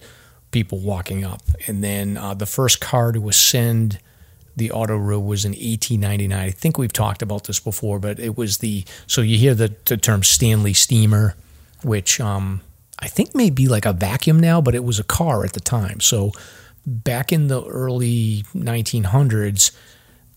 people 0.51 0.79
walking 0.79 1.23
up. 1.23 1.41
And 1.67 1.83
then 1.83 2.17
uh, 2.17 2.33
the 2.33 2.45
first 2.45 2.81
car 2.81 3.11
to 3.13 3.29
ascend 3.29 3.99
the 4.57 4.71
auto 4.71 4.97
road 4.97 5.21
was 5.21 5.45
in 5.45 5.51
1899. 5.51 6.37
I 6.37 6.51
think 6.51 6.77
we've 6.77 6.91
talked 6.91 7.21
about 7.21 7.45
this 7.45 7.59
before, 7.59 7.99
but 7.99 8.19
it 8.19 8.37
was 8.37 8.57
the 8.57 8.83
so 9.05 9.21
you 9.21 9.37
hear 9.37 9.55
the, 9.55 9.73
the 9.85 9.97
term 9.97 10.23
Stanley 10.23 10.73
Steamer, 10.73 11.35
which 11.83 12.19
um, 12.19 12.61
I 12.99 13.07
think 13.07 13.35
may 13.35 13.51
be 13.51 13.67
like 13.67 13.85
a 13.85 13.93
vacuum 13.93 14.39
now, 14.39 14.59
but 14.59 14.75
it 14.75 14.83
was 14.83 14.99
a 14.99 15.03
car 15.03 15.45
at 15.45 15.53
the 15.53 15.59
time. 15.59 15.99
So 16.01 16.31
back 16.85 17.31
in 17.31 17.47
the 17.47 17.63
early 17.65 18.43
1900s 18.55 19.71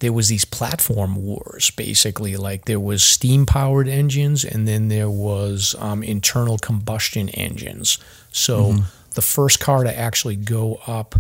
there 0.01 0.13
was 0.13 0.29
these 0.29 0.45
platform 0.45 1.15
wars 1.15 1.71
basically 1.71 2.37
like 2.37 2.65
there 2.65 2.81
was 2.81 3.05
steam 3.05 3.47
powered 3.47 3.87
engines 3.87 4.45
and 4.45 4.67
then 4.67 4.89
there 4.89 5.09
was 5.09 5.77
um, 5.79 6.03
internal 6.03 6.59
combustion 6.59 7.29
engines 7.31 7.99
so 8.33 8.65
mm-hmm. 8.65 8.81
the 9.15 9.23
first 9.23 9.61
car 9.61 9.85
to 9.85 9.97
actually 9.97 10.35
go 10.35 10.81
up 10.89 11.15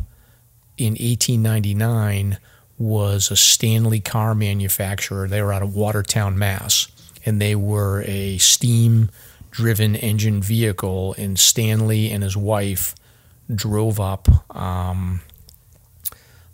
in 0.77 0.95
1899 0.95 2.39
was 2.81 3.31
a 3.31 3.37
stanley 3.37 4.01
car 4.01 4.35
manufacturer. 4.35 5.29
They 5.29 5.43
were 5.43 5.53
out 5.53 5.63
of 5.63 5.77
watertown 5.77 6.39
mass 6.39 6.89
and 7.27 7.41
they 7.41 7.55
were 7.55 8.03
a 8.07 8.39
steam 8.39 9.11
driven 9.51 9.95
engine 9.95 10.41
vehicle 10.41 11.15
and 11.19 11.39
stanley 11.39 12.11
and 12.11 12.23
his 12.23 12.37
wife 12.37 12.95
drove 13.55 14.01
up 14.01 14.57
um, 14.57 15.21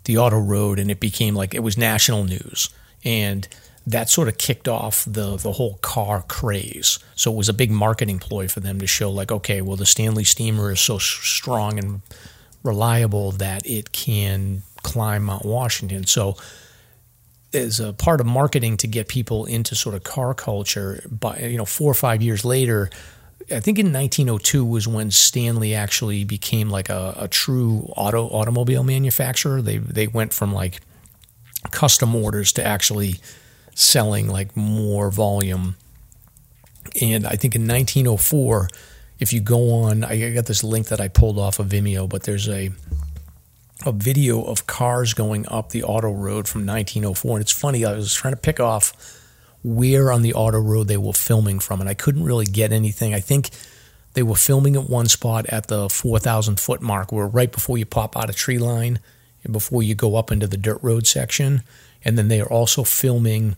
the 0.03 0.17
auto 0.17 0.37
road 0.37 0.79
and 0.79 0.91
it 0.91 0.99
became 0.99 1.33
like 1.33 1.53
it 1.53 1.63
was 1.63 1.77
national 1.77 2.25
news. 2.25 2.69
And 3.05 3.47
that 3.85 4.09
sort 4.09 4.27
of 4.27 4.37
kicked 4.37 4.67
off 4.67 5.05
the 5.05 5.37
the 5.37 5.53
whole 5.53 5.75
car 5.75 6.23
craze. 6.27 6.99
So 7.15 7.31
it 7.31 7.37
was 7.37 7.47
a 7.47 7.53
big 7.53 7.71
marketing 7.71 8.19
ploy 8.19 8.49
for 8.49 8.59
them 8.59 8.79
to 8.79 8.87
show 8.87 9.09
like 9.09 9.31
okay 9.31 9.61
well 9.61 9.77
the 9.77 9.85
stanley 9.85 10.25
steamer 10.25 10.71
is 10.73 10.81
so 10.81 10.97
strong 10.97 11.79
and 11.79 12.01
reliable 12.63 13.31
that 13.31 13.65
it 13.65 13.93
can 13.93 14.63
climb 14.83 15.23
mount 15.23 15.45
washington 15.45 16.05
so 16.05 16.35
as 17.53 17.79
a 17.79 17.93
part 17.93 18.19
of 18.19 18.27
marketing 18.27 18.77
to 18.77 18.87
get 18.87 19.07
people 19.07 19.45
into 19.45 19.75
sort 19.75 19.95
of 19.95 20.03
car 20.03 20.33
culture 20.33 21.03
but 21.09 21.39
you 21.41 21.57
know 21.57 21.65
four 21.65 21.89
or 21.89 21.95
five 21.95 22.21
years 22.21 22.43
later 22.43 22.89
I 23.49 23.61
think 23.61 23.79
in 23.79 23.93
1902 23.93 24.65
was 24.65 24.89
when 24.89 25.09
Stanley 25.09 25.73
actually 25.73 26.25
became 26.25 26.69
like 26.69 26.89
a, 26.89 27.15
a 27.17 27.27
true 27.29 27.89
auto 27.95 28.25
automobile 28.27 28.83
manufacturer. 28.83 29.61
They 29.61 29.77
they 29.77 30.07
went 30.07 30.33
from 30.33 30.53
like 30.53 30.81
custom 31.71 32.13
orders 32.13 32.51
to 32.53 32.65
actually 32.65 33.15
selling 33.73 34.27
like 34.27 34.57
more 34.57 35.09
volume. 35.11 35.75
And 37.01 37.25
I 37.25 37.35
think 37.35 37.55
in 37.55 37.61
1904, 37.67 38.69
if 39.19 39.31
you 39.31 39.39
go 39.39 39.71
on, 39.83 40.03
I 40.03 40.31
got 40.31 40.45
this 40.45 40.63
link 40.63 40.87
that 40.87 40.99
I 40.99 41.07
pulled 41.07 41.37
off 41.37 41.59
of 41.59 41.67
Vimeo, 41.67 42.09
but 42.09 42.23
there's 42.23 42.49
a 42.49 42.71
a 43.85 43.91
video 43.91 44.43
of 44.43 44.67
cars 44.67 45.13
going 45.13 45.47
up 45.47 45.69
the 45.69 45.83
auto 45.83 46.11
road 46.11 46.47
from 46.47 46.65
1904, 46.65 47.37
and 47.37 47.41
it's 47.41 47.51
funny. 47.51 47.85
I 47.85 47.93
was 47.93 48.13
trying 48.13 48.33
to 48.33 48.39
pick 48.39 48.59
off 48.59 48.93
where 49.63 50.11
on 50.11 50.21
the 50.21 50.33
auto 50.33 50.59
road 50.59 50.87
they 50.87 50.97
were 50.97 51.13
filming 51.13 51.59
from, 51.59 51.79
and 51.79 51.89
I 51.89 51.93
couldn't 51.93 52.23
really 52.23 52.45
get 52.45 52.71
anything. 52.71 53.13
I 53.13 53.19
think 53.19 53.49
they 54.13 54.23
were 54.23 54.35
filming 54.35 54.75
at 54.75 54.89
one 54.89 55.07
spot 55.07 55.45
at 55.47 55.67
the 55.67 55.89
4,000 55.89 56.59
foot 56.59 56.81
mark, 56.81 57.11
where 57.11 57.27
right 57.27 57.51
before 57.51 57.77
you 57.77 57.85
pop 57.85 58.17
out 58.17 58.29
of 58.29 58.35
tree 58.35 58.57
line 58.57 58.99
and 59.43 59.53
before 59.53 59.83
you 59.83 59.93
go 59.95 60.15
up 60.15 60.31
into 60.31 60.47
the 60.47 60.57
dirt 60.57 60.79
road 60.81 61.05
section. 61.05 61.63
And 62.03 62.17
then 62.17 62.27
they 62.27 62.41
are 62.41 62.49
also 62.49 62.83
filming 62.83 63.57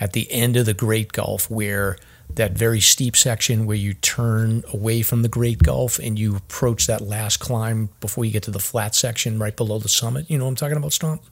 at 0.00 0.12
the 0.12 0.30
end 0.30 0.56
of 0.56 0.66
the 0.66 0.74
Great 0.74 1.12
Gulf, 1.12 1.50
where 1.50 1.96
that 2.34 2.52
very 2.52 2.80
steep 2.80 3.16
section 3.16 3.66
where 3.66 3.76
you 3.76 3.94
turn 3.94 4.62
away 4.72 5.02
from 5.02 5.22
the 5.22 5.28
Great 5.28 5.62
Gulf 5.62 5.98
and 5.98 6.18
you 6.18 6.36
approach 6.36 6.86
that 6.86 7.00
last 7.00 7.38
climb 7.38 7.90
before 8.00 8.24
you 8.24 8.30
get 8.30 8.44
to 8.44 8.50
the 8.50 8.58
flat 8.58 8.94
section 8.94 9.38
right 9.38 9.56
below 9.56 9.78
the 9.78 9.88
summit. 9.88 10.30
You 10.30 10.38
know 10.38 10.44
what 10.44 10.50
I'm 10.50 10.56
talking 10.56 10.76
about, 10.76 10.92
Stomp? 10.92 11.22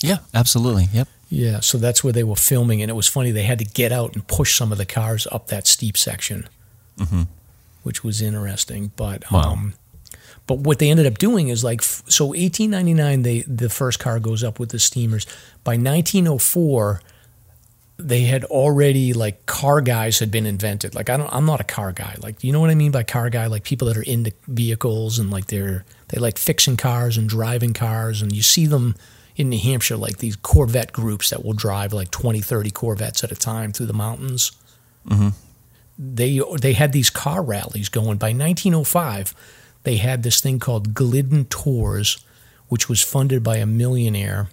Yeah, 0.00 0.18
absolutely. 0.32 0.88
Yep. 0.92 1.08
Yeah, 1.30 1.60
so 1.60 1.78
that's 1.78 2.04
where 2.04 2.12
they 2.12 2.22
were 2.22 2.36
filming, 2.36 2.82
and 2.82 2.90
it 2.90 2.94
was 2.94 3.08
funny. 3.08 3.30
They 3.32 3.42
had 3.42 3.58
to 3.58 3.64
get 3.64 3.90
out 3.90 4.14
and 4.14 4.26
push 4.26 4.56
some 4.56 4.70
of 4.70 4.78
the 4.78 4.86
cars 4.86 5.26
up 5.32 5.48
that 5.48 5.66
steep 5.66 5.96
section, 5.96 6.48
mm-hmm. 6.98 7.22
which 7.82 8.04
was 8.04 8.22
interesting. 8.22 8.92
But 8.94 9.28
wow. 9.32 9.40
um, 9.40 9.74
but 10.46 10.58
what 10.58 10.78
they 10.78 10.90
ended 10.90 11.06
up 11.06 11.18
doing 11.18 11.48
is 11.48 11.64
like 11.64 11.82
so. 11.82 12.26
1899, 12.26 13.22
they 13.22 13.40
the 13.40 13.68
first 13.68 13.98
car 13.98 14.20
goes 14.20 14.44
up 14.44 14.60
with 14.60 14.68
the 14.68 14.78
steamers. 14.78 15.26
By 15.64 15.72
1904, 15.72 17.00
they 17.96 18.22
had 18.22 18.44
already 18.44 19.12
like 19.12 19.46
car 19.46 19.80
guys 19.80 20.18
had 20.18 20.30
been 20.30 20.46
invented. 20.46 20.94
Like 20.94 21.10
I 21.10 21.16
don't, 21.16 21.32
I'm 21.32 21.46
not 21.46 21.60
a 21.60 21.64
car 21.64 21.92
guy. 21.92 22.16
Like 22.20 22.42
you 22.42 22.52
know 22.52 22.60
what 22.60 22.70
I 22.70 22.74
mean 22.74 22.90
by 22.90 23.02
car 23.04 23.30
guy? 23.30 23.46
Like 23.46 23.64
people 23.64 23.88
that 23.88 23.96
are 23.96 24.02
into 24.02 24.32
vehicles 24.48 25.18
and 25.18 25.30
like 25.30 25.46
they're 25.46 25.84
they 26.08 26.18
like 26.18 26.38
fixing 26.38 26.76
cars 26.76 27.16
and 27.16 27.28
driving 27.28 27.72
cars, 27.72 28.20
and 28.20 28.32
you 28.32 28.42
see 28.42 28.66
them 28.66 28.94
in 29.36 29.48
New 29.48 29.58
Hampshire, 29.58 29.96
like 29.96 30.18
these 30.18 30.36
Corvette 30.36 30.92
groups 30.92 31.30
that 31.30 31.44
will 31.44 31.54
drive 31.54 31.92
like 31.92 32.10
20, 32.10 32.40
30 32.40 32.70
Corvettes 32.70 33.24
at 33.24 33.32
a 33.32 33.36
time 33.36 33.72
through 33.72 33.86
the 33.86 33.92
mountains. 33.92 34.52
Mm-hmm. 35.08 35.28
They 35.98 36.40
they 36.60 36.72
had 36.72 36.92
these 36.92 37.10
car 37.10 37.42
rallies 37.42 37.88
going. 37.88 38.18
By 38.18 38.28
1905, 38.32 39.34
they 39.84 39.96
had 39.96 40.22
this 40.22 40.40
thing 40.40 40.58
called 40.58 40.94
Glidden 40.94 41.44
Tours, 41.46 42.24
which 42.68 42.88
was 42.88 43.02
funded 43.02 43.42
by 43.42 43.56
a 43.56 43.66
millionaire, 43.66 44.48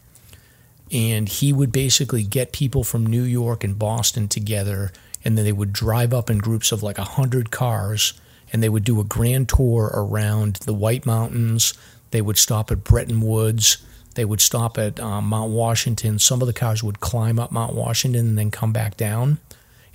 and 0.91 1.27
he 1.27 1.53
would 1.53 1.71
basically 1.71 2.23
get 2.23 2.51
people 2.51 2.83
from 2.83 3.05
New 3.05 3.23
York 3.23 3.63
and 3.63 3.77
Boston 3.77 4.27
together, 4.27 4.91
and 5.23 5.37
then 5.37 5.45
they 5.45 5.51
would 5.51 5.73
drive 5.73 6.13
up 6.13 6.29
in 6.29 6.37
groups 6.37 6.71
of 6.71 6.83
like 6.83 6.97
a 6.97 7.03
hundred 7.03 7.51
cars, 7.51 8.13
and 8.51 8.61
they 8.61 8.69
would 8.69 8.83
do 8.83 8.99
a 8.99 9.05
grand 9.05 9.49
tour 9.49 9.91
around 9.93 10.55
the 10.65 10.73
White 10.73 11.05
Mountains. 11.05 11.73
They 12.11 12.21
would 12.21 12.37
stop 12.37 12.71
at 12.71 12.83
Bretton 12.83 13.21
Woods 13.21 13.83
they 14.15 14.25
would 14.25 14.41
stop 14.41 14.77
at 14.77 14.99
um, 14.99 15.25
Mount 15.25 15.51
Washington. 15.51 16.19
Some 16.19 16.41
of 16.41 16.47
the 16.47 16.53
cars 16.53 16.83
would 16.83 16.99
climb 16.99 17.39
up 17.39 17.51
Mount 17.51 17.73
Washington 17.73 18.29
and 18.29 18.37
then 18.37 18.51
come 18.51 18.73
back 18.73 18.97
down. 18.97 19.39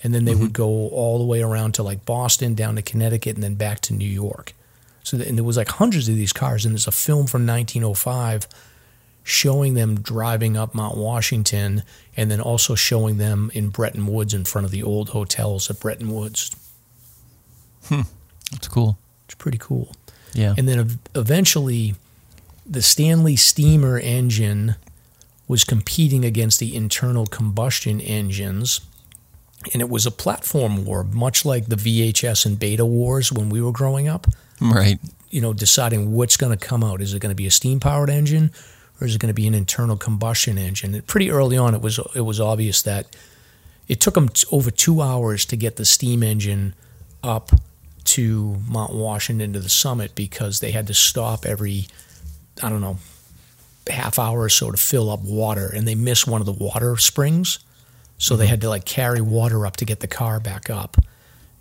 And 0.03 0.15
then 0.15 0.25
they 0.25 0.33
mm-hmm. 0.33 0.43
would 0.43 0.53
go 0.53 0.89
all 0.89 1.19
the 1.19 1.25
way 1.25 1.43
around 1.43 1.73
to 1.75 1.83
like 1.83 2.05
Boston, 2.05 2.55
down 2.55 2.77
to 2.77 2.83
Connecticut, 2.83 3.35
and 3.35 3.43
then 3.43 3.55
back 3.55 3.81
to 3.81 3.95
New 3.95 4.09
York. 4.09 4.53
So, 5.03 5.19
and 5.19 5.37
there 5.37 5.45
was 5.45 5.57
like 5.57 5.69
hundreds 5.69 6.09
of 6.09 6.17
these 6.17 6.33
cars. 6.33 6.65
And 6.65 6.75
there's 6.75 6.87
a 6.87 6.93
film 6.93 7.27
from 7.27 7.47
1905 7.47 8.49
showing 9.27 9.75
them 9.75 10.01
driving 10.01 10.57
up 10.57 10.73
Mount 10.73 10.97
Washington 10.97 11.83
and 12.17 12.31
then 12.31 12.41
also 12.41 12.77
showing 12.77 13.19
them 13.19 13.51
in 13.55 13.71
Bretton 13.71 14.07
Woods 14.07 14.33
in 14.33 14.45
front 14.45 14.65
of 14.65 14.71
the 14.71 14.85
old 14.85 15.09
hotels 15.09 15.69
at 15.69 15.81
Bretton 15.81 16.15
Woods. 16.15 16.55
Hmm. 17.87 18.03
That's 18.53 18.69
cool. 18.69 18.97
It's 19.25 19.35
pretty 19.35 19.59
cool. 19.59 19.97
Yeah. 20.33 20.55
And 20.57 20.69
then 20.69 21.01
eventually 21.17 21.97
the 22.65 22.81
Stanley 22.81 23.35
steamer 23.35 23.99
engine 23.99 24.77
was 25.49 25.65
competing 25.65 26.25
against 26.25 26.61
the 26.61 26.77
internal 26.77 27.27
combustion 27.27 28.01
engines. 28.01 28.81
And 29.73 29.83
it 29.83 29.91
was 29.91 30.07
a 30.07 30.13
platform 30.13 30.85
war, 30.85 31.03
much 31.03 31.45
like 31.45 31.67
the 31.67 31.75
VHS 31.75 32.47
and 32.47 32.61
beta 32.61 32.87
wars 32.87 33.33
when 33.33 33.49
we 33.49 33.61
were 33.61 33.73
growing 33.73 34.07
up. 34.07 34.29
Right. 34.61 35.01
You 35.31 35.41
know, 35.41 35.53
deciding 35.53 36.13
what's 36.13 36.37
going 36.37 36.57
to 36.57 36.65
come 36.65 36.85
out. 36.85 37.01
Is 37.01 37.13
it 37.13 37.19
going 37.19 37.31
to 37.31 37.37
be 37.37 37.49
a 37.49 37.51
steam 37.51 37.81
powered 37.81 38.09
engine 38.09 38.53
or 39.01 39.07
is 39.07 39.15
it 39.15 39.21
going 39.21 39.29
to 39.29 39.35
be 39.35 39.47
an 39.47 39.55
internal 39.55 39.97
combustion 39.97 40.59
engine? 40.59 40.95
And 40.95 41.07
pretty 41.07 41.31
early 41.31 41.57
on, 41.57 41.75
it 41.75 41.83
was, 41.83 42.01
it 42.15 42.23
was 42.23 42.41
obvious 42.41 42.83
that 42.83 43.07
it 43.89 44.01
took 44.01 44.15
them 44.15 44.29
t- 44.29 44.47
over 44.51 44.71
two 44.71 45.01
hours 45.01 45.45
to 45.47 45.57
get 45.57 45.77
the 45.77 45.85
steam 45.85 46.23
engine 46.23 46.75
up 47.23 47.51
to 48.05 48.57
Mount 48.69 48.95
Washington 48.95 49.53
to 49.53 49.61
the 49.61 49.69
summit 49.69 50.15
because 50.15 50.61
they 50.61 50.71
had 50.71 50.87
to 50.87 50.95
stop 50.95 51.45
every 51.45 51.87
I 52.63 52.71
don't 52.71 52.81
know, 52.81 52.99
half 53.89 54.19
hour 54.19 54.41
or 54.41 54.49
so 54.49 54.71
to 54.71 54.77
fill 54.77 55.11
up 55.11 55.21
water, 55.23 55.71
and 55.75 55.87
they 55.87 55.95
missed 55.95 56.27
one 56.27 56.41
of 56.41 56.47
the 56.47 56.53
water 56.53 56.97
springs, 56.97 57.59
so 58.19 58.35
mm-hmm. 58.35 58.41
they 58.41 58.47
had 58.47 58.61
to 58.63 58.69
like 58.69 58.85
carry 58.85 59.21
water 59.21 59.67
up 59.67 59.77
to 59.79 59.85
get 59.85 60.01
the 60.01 60.07
car 60.07 60.41
back 60.41 60.71
up, 60.71 60.97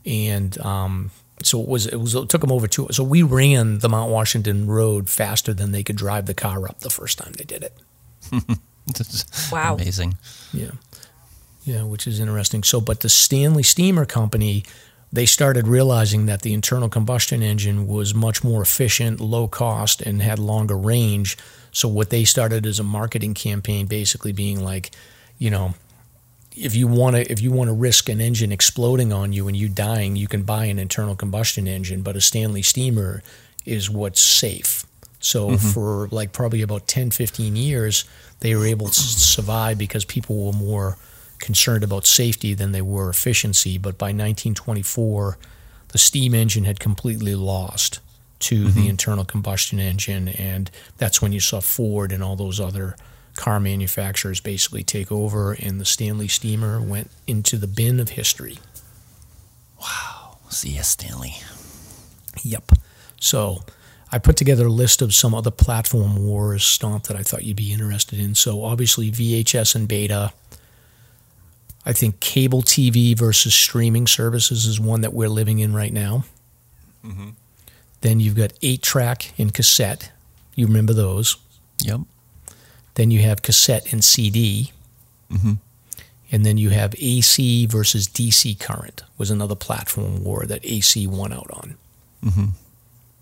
and 0.06 0.58
um, 0.60 1.12
so 1.44 1.62
it 1.62 1.68
was 1.68 1.86
it 1.88 1.98
was 1.98 2.16
it 2.16 2.30
took 2.30 2.42
them 2.42 2.52
over 2.52 2.68
two. 2.68 2.88
So 2.92 3.04
we 3.04 3.22
ran 3.24 3.80
the 3.80 3.90
Mount 3.90 4.12
Washington 4.12 4.68
Road 4.68 5.10
faster 5.10 5.54
than 5.54 5.72
they 5.72 5.84
could 5.84 5.96
drive 5.96 6.26
the 6.26 6.34
car 6.34 6.66
up 6.66 6.80
the 6.80 6.90
first 6.90 7.18
time 7.18 7.34
they 7.34 7.44
did 7.44 7.64
it. 7.64 7.78
wow, 9.52 9.76
amazing. 9.76 10.18
Yeah, 10.54 10.72
yeah, 11.64 11.84
which 11.84 12.08
is 12.08 12.20
interesting. 12.20 12.64
So, 12.64 12.80
but 12.80 13.02
the 13.02 13.10
Stanley 13.10 13.64
Steamer 13.64 14.06
Company 14.06 14.64
they 15.16 15.26
started 15.26 15.66
realizing 15.66 16.26
that 16.26 16.42
the 16.42 16.54
internal 16.54 16.90
combustion 16.90 17.42
engine 17.42 17.88
was 17.88 18.14
much 18.14 18.44
more 18.44 18.62
efficient, 18.62 19.22
low 19.22 19.48
cost, 19.48 20.02
and 20.02 20.22
had 20.22 20.40
longer 20.40 20.78
range. 20.78 21.38
So 21.72 21.88
what 21.88 22.10
they 22.10 22.26
started 22.26 22.66
as 22.66 22.80
a 22.80 22.84
marketing 22.84 23.34
campaign, 23.34 23.86
basically 23.86 24.34
being 24.34 24.62
like, 24.62 24.92
you 25.38 25.50
know, 25.50 25.74
if 26.56 26.76
you 26.76 26.88
want 26.88 27.16
to 27.16 27.32
if 27.32 27.42
you 27.42 27.52
want 27.52 27.70
to 27.70 27.74
risk 27.74 28.10
an 28.10 28.22
engine 28.22 28.52
exploding 28.52 29.12
on 29.12 29.34
you 29.34 29.48
and 29.48 29.58
you 29.58 29.70
dying, 29.70 30.16
you 30.16 30.28
can 30.28 30.44
buy 30.44 30.66
an 30.66 30.80
internal 30.80 31.16
combustion 31.16 31.68
engine, 31.68 32.02
but 32.02 32.16
a 32.16 32.22
Stanley 32.22 32.62
steamer 32.62 33.22
is 33.66 33.90
what's 33.90 34.22
safe. 34.22 34.86
So 35.20 35.50
mm-hmm. 35.50 35.70
for 35.70 36.08
like 36.12 36.34
probably 36.34 36.62
about 36.62 36.88
10, 36.88 37.12
15 37.12 37.56
years, 37.56 38.06
they 38.40 38.56
were 38.56 38.66
able 38.66 38.88
to 38.88 39.00
survive 39.00 39.78
because 39.78 40.06
people 40.06 40.46
were 40.46 40.54
more 40.54 40.98
concerned 41.40 41.84
about 41.84 42.06
safety 42.06 42.54
than 42.54 42.72
they 42.72 42.82
were 42.82 43.10
efficiency. 43.10 43.78
But 43.78 43.98
by 43.98 44.08
1924, 44.08 45.38
the 45.90 45.98
steam 45.98 46.34
engine 46.34 46.66
had 46.66 46.80
completely 46.80 47.36
lost 47.36 48.00
to 48.40 48.66
the 48.66 48.82
mm-hmm. 48.82 48.90
internal 48.90 49.26
combustion 49.26 49.80
engine, 49.80 50.28
and 50.28 50.70
that's 50.98 51.22
when 51.22 51.32
you 51.32 51.40
saw 51.40 51.62
Ford 51.62 52.12
and 52.12 52.22
all 52.24 52.36
those 52.36 52.60
other 52.60 52.96
car 53.36 53.60
manufacturers 53.60 54.40
basically 54.40 54.84
take 54.84 55.12
over, 55.12 55.54
and 55.54 55.80
the 55.80 55.86
Stanley 55.86 56.28
steamer 56.28 56.82
went 56.82 57.12
into 57.28 57.58
the 57.58 57.68
bin 57.68 58.00
of 58.00 58.10
history. 58.10 58.60
Wow. 59.80 60.38
See 60.50 60.72
ya, 60.72 60.82
Stanley. 60.82 61.36
Yep. 62.44 62.72
So 63.20 63.64
I 64.12 64.18
put 64.18 64.38
together 64.38 64.68
a 64.68 64.72
list 64.72 65.02
of 65.02 65.14
some 65.14 65.34
other 65.34 65.52
platform 65.52 66.26
wars 66.26 66.64
stomp 66.64 67.06
that 67.06 67.18
I 67.18 67.24
thought 67.24 67.44
you'd 67.44 67.58
be 67.58 67.74
interested 67.74 68.20
in. 68.20 68.36
So 68.36 68.64
obviously 68.64 69.12
VHS 69.12 69.76
and 69.76 69.88
beta. 69.88 70.32
I 71.86 71.94
think 71.94 72.20
cable 72.20 72.64
TV 72.64 73.18
versus 73.18 73.54
streaming 73.54 74.08
services 74.08 74.66
is 74.66 74.80
one 74.80 75.02
that 75.02 75.14
we're 75.14 75.30
living 75.30 75.60
in 75.60 75.74
right 75.74 75.94
now. 75.94 76.24
Mm-hmm. 77.06 77.30
Then 78.02 78.20
you've 78.20 78.36
got 78.36 78.54
eight 78.62 78.82
track 78.82 79.34
and 79.38 79.54
cassette. 79.54 80.12
You 80.56 80.68
remember 80.68 80.94
those? 80.94 81.38
Yep. 81.84 82.02
Then 82.96 83.12
you 83.12 83.22
have 83.22 83.42
cassette 83.42 83.92
and 83.94 84.04
CD. 84.04 84.72
And 86.32 86.46
then 86.46 86.58
you 86.58 86.70
have 86.72 86.96
AC 86.98 87.66
versus 87.68 88.08
DC 88.08 88.60
current 88.60 89.04
was 89.18 89.30
another 89.30 89.56
platform 89.56 90.24
war 90.24 90.46
that 90.46 90.66
AC 90.66 91.06
won 91.08 91.32
out 91.32 91.50
on. 91.52 91.76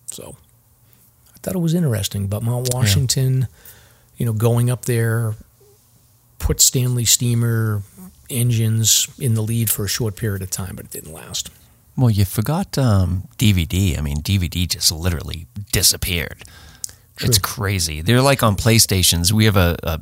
So 0.05 0.36
I 1.33 1.38
thought 1.39 1.55
it 1.55 1.59
was 1.59 1.73
interesting. 1.73 2.27
But 2.27 2.43
Mount 2.43 2.73
Washington, 2.73 3.47
you 4.17 4.25
know, 4.25 4.33
going 4.33 4.69
up 4.69 4.86
there, 4.86 5.36
put 6.39 6.62
Stanley 6.62 7.05
Steamer 7.05 7.81
engines 8.29 9.07
in 9.19 9.33
the 9.36 9.41
lead 9.41 9.69
for 9.69 9.86
a 9.86 9.88
short 9.89 10.15
period 10.15 10.41
of 10.41 10.49
time, 10.49 10.75
but 10.75 10.86
it 10.86 10.91
didn't 10.91 11.13
last. 11.13 11.49
Well, 11.95 12.09
you 12.09 12.25
forgot 12.25 12.77
um, 12.77 13.27
DVD. 13.38 13.97
I 13.97 14.01
mean, 14.01 14.17
DVD 14.17 14.67
just 14.67 14.91
literally 14.91 15.45
disappeared. 15.71 16.43
It's 17.21 17.38
crazy. 17.38 18.02
They're 18.02 18.21
like 18.21 18.43
on 18.43 18.56
PlayStations. 18.56 19.32
We 19.32 19.45
have 19.45 19.56
a, 19.58 19.78
a, 19.84 20.02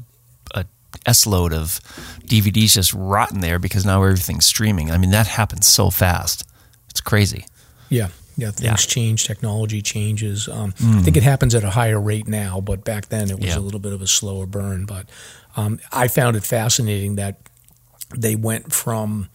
a 0.55 0.65
S 1.05 1.27
load 1.27 1.53
of 1.53 1.79
DVDs 2.25 2.73
just 2.73 2.93
rotten 2.93 3.41
there 3.41 3.59
because 3.59 3.85
now 3.85 4.01
everything's 4.03 4.45
streaming. 4.45 4.91
I 4.91 4.97
mean, 4.97 5.11
that 5.11 5.27
happens 5.27 5.67
so 5.67 5.89
fast. 5.89 6.45
It's 6.89 7.01
crazy. 7.01 7.45
Yeah. 7.89 8.07
Yeah, 8.37 8.51
things 8.51 8.61
Yeah. 8.63 8.75
change, 8.75 9.25
technology 9.27 9.81
changes. 9.81 10.47
Um, 10.47 10.73
I 10.81 11.01
think 11.01 11.17
it 11.17 11.23
happens 11.23 11.53
at 11.53 11.63
a 11.65 11.69
higher 11.69 11.99
rate 11.99 12.27
now, 12.29 12.61
but 12.61 12.83
back 12.85 13.09
then 13.09 13.29
it 13.29 13.37
was 13.37 13.47
Yeah. 13.49 13.57
a 13.57 13.59
little 13.59 13.79
bit 13.81 13.91
of 13.93 14.01
a 14.01 14.07
slower 14.07 14.45
burn. 14.45 14.85
But 14.85 15.07
um, 15.57 15.79
I 15.91 16.07
found 16.07 16.37
it 16.37 16.43
fascinating 16.43 17.15
that 17.15 17.37
they 18.15 18.35
went 18.35 18.73
from, 18.73 19.27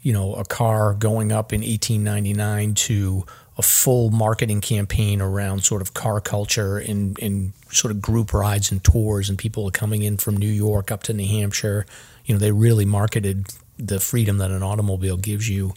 you 0.00 0.12
know, 0.12 0.34
a 0.36 0.44
car 0.44 0.94
going 0.94 1.32
up 1.32 1.52
in 1.52 1.60
1899 1.62 2.74
to 2.74 3.26
a 3.58 3.62
full 3.62 4.10
marketing 4.10 4.60
campaign 4.60 5.22
around 5.22 5.64
sort 5.64 5.80
of 5.80 5.94
car 5.94 6.20
culture 6.20 6.76
and, 6.76 7.18
and 7.20 7.52
sort 7.70 7.90
of 7.90 8.02
group 8.02 8.34
rides 8.34 8.70
and 8.70 8.84
tours, 8.84 9.28
and 9.28 9.38
people 9.38 9.70
coming 9.70 10.02
in 10.02 10.16
from 10.18 10.36
New 10.36 10.50
York 10.50 10.90
up 10.90 11.02
to 11.04 11.14
New 11.14 11.26
Hampshire. 11.26 11.86
You 12.26 12.34
know, 12.34 12.38
they 12.38 12.52
really 12.52 12.84
marketed 12.84 13.46
the 13.78 14.00
freedom 14.00 14.38
that 14.38 14.50
an 14.50 14.62
automobile 14.62 15.16
gives 15.16 15.48
you 15.48 15.74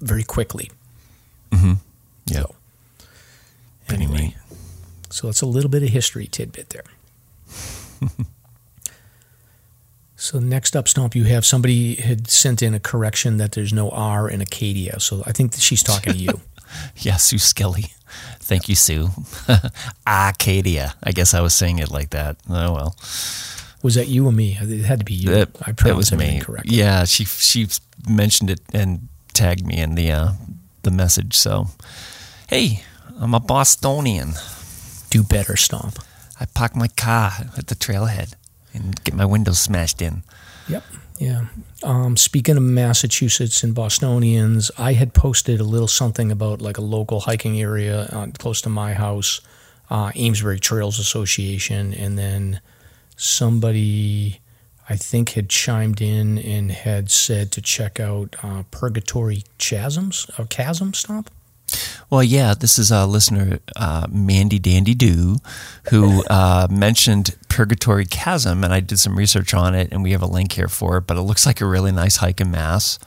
very 0.00 0.24
quickly. 0.24 0.70
Mm-hmm. 1.50 1.72
Yeah. 2.26 2.40
So, 2.40 2.54
anyway, 3.88 4.18
neat. 4.18 4.34
so 5.10 5.28
it's 5.28 5.42
a 5.42 5.46
little 5.46 5.70
bit 5.70 5.82
of 5.82 5.88
history 5.90 6.26
tidbit 6.26 6.70
there. 6.70 6.84
so 10.22 10.38
next 10.38 10.76
up, 10.76 10.86
Stomp, 10.86 11.16
you 11.16 11.24
have 11.24 11.44
somebody 11.44 11.96
had 11.96 12.30
sent 12.30 12.62
in 12.62 12.74
a 12.74 12.78
correction 12.78 13.38
that 13.38 13.52
there's 13.52 13.72
no 13.72 13.90
R 13.90 14.30
in 14.30 14.40
Acadia. 14.40 15.00
So 15.00 15.24
I 15.26 15.32
think 15.32 15.50
that 15.52 15.60
she's 15.60 15.82
talking 15.82 16.12
to 16.12 16.18
you. 16.18 16.40
Yeah, 16.96 17.16
Sue 17.16 17.36
Skelly. 17.36 17.92
Thank 18.40 18.66
you, 18.66 18.74
Sue. 18.76 19.10
Acadia. 20.06 20.94
I 21.02 21.12
guess 21.12 21.34
I 21.34 21.42
was 21.42 21.54
saying 21.54 21.80
it 21.80 21.90
like 21.90 22.10
that. 22.10 22.38
Oh 22.48 22.72
well. 22.72 22.96
Was 23.82 23.94
that 23.96 24.08
you 24.08 24.26
or 24.26 24.32
me? 24.32 24.56
It 24.58 24.86
had 24.86 25.00
to 25.00 25.04
be 25.04 25.12
you. 25.12 25.28
That, 25.32 25.50
I 25.66 25.72
pronounced 25.72 25.96
was 25.98 26.12
everything 26.14 26.38
me. 26.38 26.40
correctly. 26.40 26.76
Yeah, 26.78 27.04
she 27.04 27.26
she 27.26 27.68
mentioned 28.08 28.48
it 28.48 28.60
and 28.72 29.08
tagged 29.34 29.66
me 29.66 29.76
in 29.76 29.94
the 29.94 30.10
uh, 30.12 30.28
the 30.82 30.90
message. 30.90 31.34
So, 31.34 31.66
hey, 32.48 32.84
I'm 33.20 33.34
a 33.34 33.40
Bostonian. 33.40 34.32
Do 35.10 35.22
better, 35.22 35.56
Stomp. 35.56 35.98
I 36.40 36.46
park 36.46 36.74
my 36.74 36.88
car 36.88 37.32
at 37.58 37.66
the 37.66 37.74
trailhead 37.74 38.32
and 38.72 39.02
get 39.04 39.14
my 39.14 39.24
windows 39.24 39.58
smashed 39.58 40.02
in. 40.02 40.22
Yep. 40.68 40.84
Yeah. 41.18 41.46
Um, 41.82 42.16
speaking 42.16 42.56
of 42.56 42.62
Massachusetts 42.62 43.62
and 43.62 43.74
Bostonians, 43.74 44.70
I 44.76 44.94
had 44.94 45.14
posted 45.14 45.60
a 45.60 45.64
little 45.64 45.88
something 45.88 46.32
about 46.32 46.60
like 46.60 46.78
a 46.78 46.82
local 46.82 47.20
hiking 47.20 47.60
area 47.60 48.08
uh, 48.12 48.26
close 48.38 48.60
to 48.62 48.68
my 48.68 48.94
house, 48.94 49.40
uh, 49.90 50.10
Amesbury 50.16 50.58
Trails 50.58 50.98
Association, 50.98 51.94
and 51.94 52.18
then 52.18 52.60
somebody 53.16 54.40
I 54.88 54.96
think 54.96 55.30
had 55.30 55.48
chimed 55.48 56.00
in 56.00 56.38
and 56.38 56.72
had 56.72 57.10
said 57.10 57.52
to 57.52 57.60
check 57.60 58.00
out 58.00 58.34
uh, 58.42 58.64
Purgatory 58.70 59.44
Chasms 59.58 60.28
or 60.38 60.46
Chasm 60.46 60.92
Stop. 60.92 61.30
Well, 62.10 62.22
yeah, 62.22 62.54
this 62.54 62.78
is 62.78 62.90
a 62.90 63.06
listener, 63.06 63.60
uh, 63.76 64.06
Mandy 64.10 64.58
Dandy 64.58 64.94
Doo, 64.94 65.38
who 65.90 66.22
uh, 66.28 66.68
mentioned 66.70 67.36
Purgatory 67.48 68.04
Chasm, 68.04 68.64
and 68.64 68.72
I 68.72 68.80
did 68.80 68.98
some 68.98 69.16
research 69.16 69.54
on 69.54 69.74
it, 69.74 69.92
and 69.92 70.02
we 70.02 70.12
have 70.12 70.22
a 70.22 70.26
link 70.26 70.52
here 70.52 70.68
for 70.68 70.98
it. 70.98 71.06
But 71.06 71.16
it 71.16 71.22
looks 71.22 71.46
like 71.46 71.60
a 71.60 71.66
really 71.66 71.92
nice 71.92 72.16
hike 72.16 72.40
in 72.40 72.50
Mass, 72.50 72.98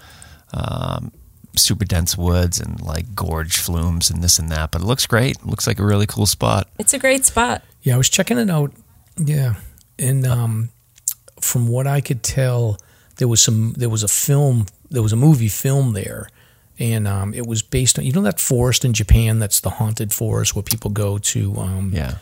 um, 0.53 1.11
super 1.55 1.85
dense 1.85 2.17
woods 2.17 2.59
and 2.59 2.81
like 2.81 3.15
gorge 3.15 3.57
flumes 3.57 4.09
and 4.09 4.23
this 4.23 4.39
and 4.39 4.49
that. 4.51 4.71
But 4.71 4.81
it 4.81 4.85
looks 4.85 5.05
great. 5.05 5.37
It 5.37 5.45
looks 5.45 5.67
like 5.67 5.79
a 5.79 5.85
really 5.85 6.07
cool 6.07 6.25
spot. 6.25 6.67
It's 6.79 6.93
a 6.93 6.99
great 6.99 7.25
spot. 7.25 7.63
Yeah, 7.83 7.95
I 7.95 7.97
was 7.97 8.09
checking 8.09 8.37
it 8.37 8.49
out. 8.49 8.73
Yeah, 9.17 9.55
and 9.99 10.25
um, 10.25 10.69
from 11.39 11.67
what 11.67 11.87
I 11.87 12.01
could 12.01 12.23
tell, 12.23 12.77
there 13.17 13.27
was 13.27 13.41
some. 13.41 13.73
There 13.77 13.89
was 13.89 14.03
a 14.03 14.07
film. 14.07 14.65
There 14.89 15.03
was 15.03 15.13
a 15.13 15.17
movie 15.17 15.47
film 15.47 15.93
there, 15.93 16.27
and 16.79 17.07
um, 17.07 17.33
it 17.33 17.47
was 17.47 17.61
based 17.61 17.97
on 17.97 18.05
you 18.05 18.11
know 18.11 18.21
that 18.21 18.39
forest 18.39 18.83
in 18.85 18.93
Japan. 18.93 19.39
That's 19.39 19.59
the 19.59 19.71
haunted 19.71 20.13
forest 20.13 20.55
where 20.55 20.63
people 20.63 20.91
go 20.91 21.17
to. 21.17 21.55
Um, 21.57 21.91
Yeah. 21.93 22.15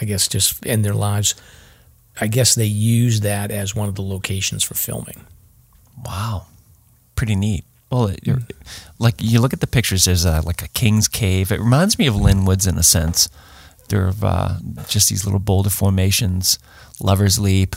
I 0.00 0.04
guess 0.04 0.28
just 0.28 0.64
end 0.64 0.84
their 0.84 0.94
lives. 0.94 1.34
I 2.20 2.26
guess 2.26 2.54
they 2.54 2.66
used 2.66 3.22
that 3.22 3.50
as 3.50 3.74
one 3.74 3.88
of 3.88 3.94
the 3.94 4.02
locations 4.02 4.62
for 4.62 4.74
filming. 4.74 5.24
Wow, 6.04 6.46
pretty 7.16 7.34
neat. 7.34 7.64
Well, 7.90 8.06
it, 8.08 8.20
you're, 8.22 8.40
like 8.98 9.16
you 9.18 9.40
look 9.40 9.52
at 9.52 9.60
the 9.60 9.66
pictures, 9.66 10.04
there's 10.04 10.24
a, 10.24 10.42
like 10.42 10.62
a 10.62 10.68
king's 10.68 11.08
cave. 11.08 11.50
It 11.50 11.58
reminds 11.58 11.98
me 11.98 12.06
of 12.06 12.14
Lynn 12.14 12.44
Woods 12.44 12.66
in 12.66 12.76
a 12.76 12.82
sense. 12.82 13.28
There 13.88 14.06
are 14.06 14.12
uh, 14.22 14.58
just 14.88 15.08
these 15.08 15.24
little 15.24 15.40
boulder 15.40 15.70
formations, 15.70 16.58
Lover's 17.00 17.38
Leap. 17.38 17.74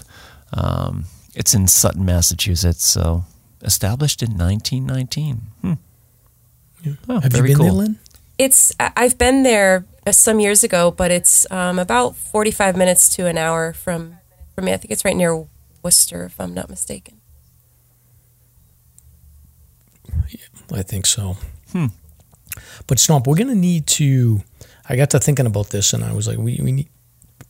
Um, 0.54 1.06
it's 1.34 1.54
in 1.54 1.68
Sutton, 1.68 2.04
Massachusetts. 2.06 2.86
So 2.86 3.24
established 3.62 4.22
in 4.22 4.38
1919. 4.38 5.42
Hmm. 5.62 5.74
Oh, 7.10 7.20
Have 7.20 7.36
you 7.36 7.44
been 7.44 7.56
cool. 7.56 7.66
there, 7.66 7.74
Lynn? 7.74 8.00
It's 8.38 8.72
I- 8.80 8.92
I've 8.96 9.18
been 9.18 9.44
there 9.44 9.86
uh, 10.08 10.12
some 10.12 10.40
years 10.40 10.64
ago, 10.64 10.90
but 10.92 11.12
it's 11.12 11.46
um, 11.52 11.78
about 11.80 12.16
forty-five 12.16 12.76
minutes 12.76 13.14
to 13.16 13.28
an 13.28 13.38
hour 13.38 13.74
from 13.74 14.18
from 14.56 14.66
me. 14.66 14.74
I 14.74 14.78
think 14.78 14.92
it's 14.92 15.06
right 15.06 15.16
near 15.16 15.46
Worcester, 15.84 16.24
if 16.26 16.40
I'm 16.40 16.54
not 16.54 16.70
mistaken. 16.70 17.18
I 20.74 20.84
think 20.84 21.06
so. 21.06 21.38
Hmm. 21.72 21.88
But 22.88 23.00
Stomp, 23.00 23.28
we're 23.28 23.36
gonna 23.36 23.56
need 23.56 23.88
to. 23.88 24.42
I 24.88 24.96
got 24.96 25.10
to 25.12 25.20
thinking 25.20 25.46
about 25.46 25.70
this, 25.70 25.94
and 25.94 26.04
I 26.04 26.14
was 26.14 26.28
like, 26.28 26.38
we 26.38 26.60
we 26.64 26.72
need 26.72 26.90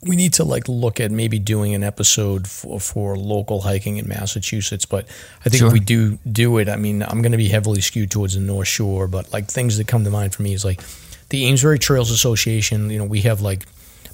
we 0.03 0.15
need 0.15 0.33
to 0.33 0.43
like 0.43 0.67
look 0.67 0.99
at 0.99 1.11
maybe 1.11 1.37
doing 1.37 1.75
an 1.75 1.83
episode 1.83 2.47
for, 2.47 2.79
for 2.79 3.17
local 3.17 3.61
hiking 3.61 3.97
in 3.97 4.07
Massachusetts. 4.07 4.85
But 4.85 5.05
I 5.45 5.49
think 5.49 5.59
Sure. 5.59 5.67
if 5.67 5.73
we 5.73 5.79
do 5.79 6.17
do 6.29 6.57
it, 6.57 6.67
I 6.69 6.75
mean, 6.75 7.03
I'm 7.03 7.21
going 7.21 7.33
to 7.33 7.37
be 7.37 7.49
heavily 7.49 7.81
skewed 7.81 8.09
towards 8.09 8.33
the 8.33 8.39
North 8.39 8.67
Shore. 8.67 9.07
But 9.07 9.31
like 9.31 9.47
things 9.47 9.77
that 9.77 9.87
come 9.87 10.03
to 10.03 10.09
mind 10.09 10.33
for 10.33 10.41
me 10.41 10.53
is 10.53 10.65
like 10.65 10.81
the 11.29 11.45
Amesbury 11.45 11.77
Trails 11.79 12.09
Association. 12.11 12.89
You 12.89 12.97
know, 12.99 13.05
we 13.05 13.21
have 13.21 13.41
like 13.41 13.67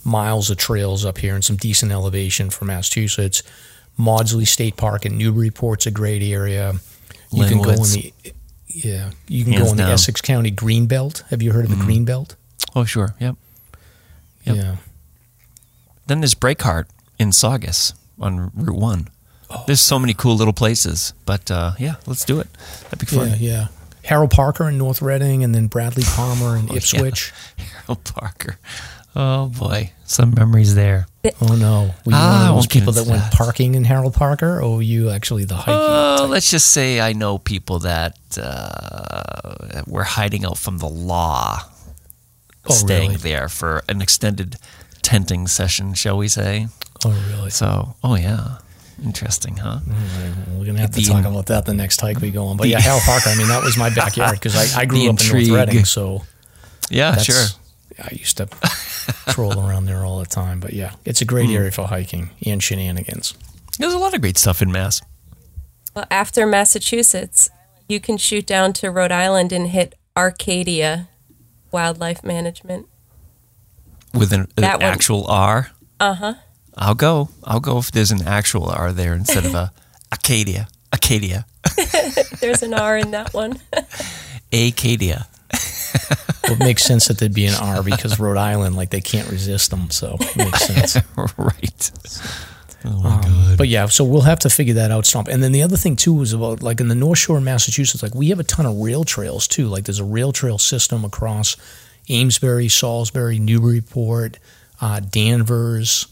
miles 0.04 0.50
of 0.50 0.58
trails 0.58 1.06
up 1.06 1.18
here 1.20 1.36
and 1.36 1.44
some 1.44 1.56
decent 1.56 1.92
elevation 1.92 2.50
for 2.50 2.66
Massachusetts. 2.66 3.44
Maudslay 3.98 4.46
State 4.48 4.78
Park 4.78 5.06
in 5.06 5.18
Newburyport's 5.18 5.86
a 5.88 5.92
great 5.92 6.22
area. 6.22 6.76
You 7.32 7.46
can 7.46 7.62
go 7.62 7.72
in 7.72 7.82
the 7.82 8.14
yeah, 8.68 9.12
you 9.28 9.44
can 9.44 9.54
Hands 9.54 9.66
go 9.66 9.72
in 9.72 9.78
the. 9.78 9.84
Essex 9.84 10.22
County 10.22 10.52
Green 10.52 10.86
Belt. 10.86 11.24
Have 11.30 11.42
you 11.42 11.52
heard 11.52 11.66
of 11.66 11.72
the 11.72 11.78
Green 11.84 12.06
Belt? 12.06 12.36
Oh, 12.76 12.84
sure. 12.84 13.16
Yep. 13.20 13.36
Yep. 14.46 14.56
Yeah. 14.56 14.76
Then 16.08 16.22
there's 16.22 16.36
Breakheart 16.36 16.86
in 17.20 17.32
Saugus 17.32 17.94
on 18.20 18.52
Route 18.56 18.78
1. 18.78 19.08
There's 19.66 19.80
so 19.82 19.98
many 20.00 20.14
cool 20.14 20.36
little 20.36 20.54
places. 20.54 21.14
But 21.26 21.50
uh, 21.52 21.74
yeah, 21.80 21.96
let's 22.06 22.26
do 22.26 22.40
it. 22.40 22.48
That'd 22.84 23.00
be 23.00 23.06
fun. 23.06 23.30
Yeah, 23.30 23.36
yeah. 23.40 23.68
Harold 24.04 24.32
Parker 24.32 24.68
in 24.70 24.78
North 24.78 25.02
Reading, 25.02 25.44
and 25.44 25.54
then 25.54 25.68
Bradley 25.68 26.04
Palmer 26.06 26.58
in 26.58 26.68
Ipswich. 26.76 27.34
Harold 27.58 28.04
Parker. 28.06 28.58
Oh 29.16 29.48
boy, 29.48 29.92
some 30.06 30.34
memories 30.36 30.76
there. 30.76 31.08
Oh 31.42 31.56
no! 31.56 31.92
Were 32.06 32.12
you 32.12 32.18
Ah, 32.18 32.42
one 32.44 32.50
of 32.50 32.56
those 32.58 32.68
people 32.68 32.94
that 32.94 33.02
into 33.02 33.12
went 33.14 33.32
parking 33.34 33.74
in 33.76 33.84
Harold 33.84 34.14
Parker, 34.14 34.62
or 34.62 34.76
were 34.78 34.82
you 34.82 35.10
actually 35.10 35.44
the 35.46 35.56
hiking? 35.56 35.74
Oh, 35.76 36.28
let's 36.30 36.52
just 36.52 36.70
say 36.70 37.02
I 37.02 37.14
know 37.14 37.38
people 37.40 37.80
that 37.80 38.16
uh, 38.40 39.82
were 39.88 40.04
hiding 40.04 40.46
out 40.46 40.58
from 40.58 40.78
the 40.78 40.88
law, 40.88 41.62
Oh, 42.70 42.74
staying 42.74 43.12
really? 43.12 43.22
there 43.24 43.50
for 43.50 43.82
an 43.90 44.02
extended 44.02 44.58
tenting 45.08 45.48
session, 45.48 45.94
shall 45.94 46.18
we 46.18 46.28
say? 46.28 46.68
oh 47.06 47.16
really? 47.32 47.50
So, 47.50 47.96
oh 48.04 48.16
yeah, 48.16 48.58
interesting, 49.04 49.56
huh? 49.58 49.80
Well, 49.88 50.60
We're 50.60 50.66
gonna 50.66 50.80
have 50.82 50.92
to 50.92 51.02
The- 51.02 51.08
talk 51.08 51.26
about 51.26 51.46
that 51.48 51.66
the 51.66 51.74
next 51.74 52.02
hike 52.02 52.20
we 52.20 52.30
go 52.32 52.46
on. 52.48 52.58
But 52.58 52.68
yeah, 52.68 52.80
Harold 52.82 53.04
Parker. 53.04 53.30
I 53.30 53.36
mean, 53.38 53.48
that 53.48 53.64
was 53.64 53.78
my 53.78 53.90
backyard 53.90 54.34
because 54.34 54.56
I, 54.56 54.82
I 54.82 54.86
grew 54.86 55.00
The 55.00 55.10
up 55.10 55.22
in. 55.22 55.28
North 55.28 55.68
Reading, 55.70 55.86
so 55.86 56.24
Yeah, 56.90 57.12
that's, 57.12 57.24
sure. 57.26 57.46
I 58.04 58.10
used 58.14 58.38
to 58.38 58.48
troll 59.34 59.58
around 59.60 59.86
there 59.86 60.04
all 60.06 60.20
the 60.20 60.26
time. 60.26 60.60
But 60.60 60.74
yeah, 60.74 60.92
it's 61.06 61.22
a 61.22 61.26
great 61.26 61.48
Hmm. 61.50 61.56
area 61.56 61.72
for 61.72 61.88
hiking 61.88 62.30
and 62.46 62.62
shenanigans. 62.62 63.34
There's 63.80 63.94
a 63.94 64.00
lot 64.00 64.14
of 64.14 64.22
great 64.22 64.38
stuff 64.38 64.62
in 64.62 64.72
Mass. 64.72 65.02
Well, 65.96 66.06
after 66.12 66.46
Massachusetts, 66.46 67.50
you 67.88 68.00
can 68.00 68.18
shoot 68.18 68.46
down 68.46 68.74
to 68.74 68.92
Rhode 68.92 69.12
Island 69.12 69.52
and 69.54 69.68
hit 69.70 69.96
Arcadia 70.16 71.08
Wildlife 71.72 72.24
Management. 72.24 72.88
With 74.18 74.34
an, 74.34 74.48
an 74.58 74.64
one. 74.64 74.82
actual 74.82 75.26
R. 75.28 75.72
Uh 76.00 76.14
huh. 76.14 76.34
I'll 76.78 76.96
go. 76.96 77.30
I'll 77.44 77.60
go 77.60 77.78
if 77.80 77.92
there's 77.92 78.12
an 78.12 78.28
actual 78.28 78.70
R 78.70 78.92
there 78.92 79.14
instead 79.14 79.46
of 79.46 79.54
a 79.56 79.72
Acadia. 80.12 80.68
Acadia. 80.94 81.46
There's 82.40 82.64
an 82.64 82.74
R 82.74 82.98
in 82.98 83.12
that 83.12 83.34
one. 83.34 83.60
Acadia. 84.54 85.28
Well, 86.44 86.54
it 86.54 86.60
makes 86.60 86.84
sense 86.84 87.08
that 87.08 87.18
there'd 87.18 87.34
be 87.34 87.46
an 87.46 87.56
R 87.56 87.84
because 87.84 88.20
Rhode 88.20 88.38
Island, 88.38 88.76
like 88.78 88.90
they 88.90 89.02
can't 89.02 89.30
resist 89.30 89.70
them, 89.70 89.90
so 89.92 90.16
it 90.20 90.38
makes 90.38 90.66
sense. 90.66 90.98
right. 91.38 91.92
Oh 92.86 93.02
my 93.02 93.16
Um, 93.20 93.56
But 93.58 93.68
yeah, 93.68 93.88
so 93.88 94.06
we'll 94.06 94.22
have 94.22 94.40
to 94.40 94.50
figure 94.50 94.76
that 94.76 94.92
out, 94.92 95.06
Stomp. 95.06 95.28
And 95.28 95.44
then 95.44 95.52
the 95.52 95.62
other 95.64 95.76
thing 95.78 95.96
too 95.98 96.14
was 96.14 96.32
about 96.32 96.64
like 96.64 96.80
in 96.80 96.88
the 96.88 96.96
North 96.96 97.20
Shore 97.20 97.38
of 97.38 97.44
Massachusetts, 97.44 98.02
like 98.02 98.16
we 98.16 98.30
have 98.30 98.40
a 98.40 98.44
ton 98.46 98.66
of 98.66 98.78
rail 98.78 99.04
trails 99.04 99.48
too. 99.48 99.68
Like 99.68 99.84
there's 99.86 100.00
a 100.00 100.06
rail 100.06 100.32
trail 100.32 100.58
system 100.58 101.04
across 101.04 101.58
Amesbury, 102.10 102.70
Salisbury, 102.70 103.40
Newburyport, 103.40 104.38
uh, 104.82 105.00
Danvers, 105.00 106.08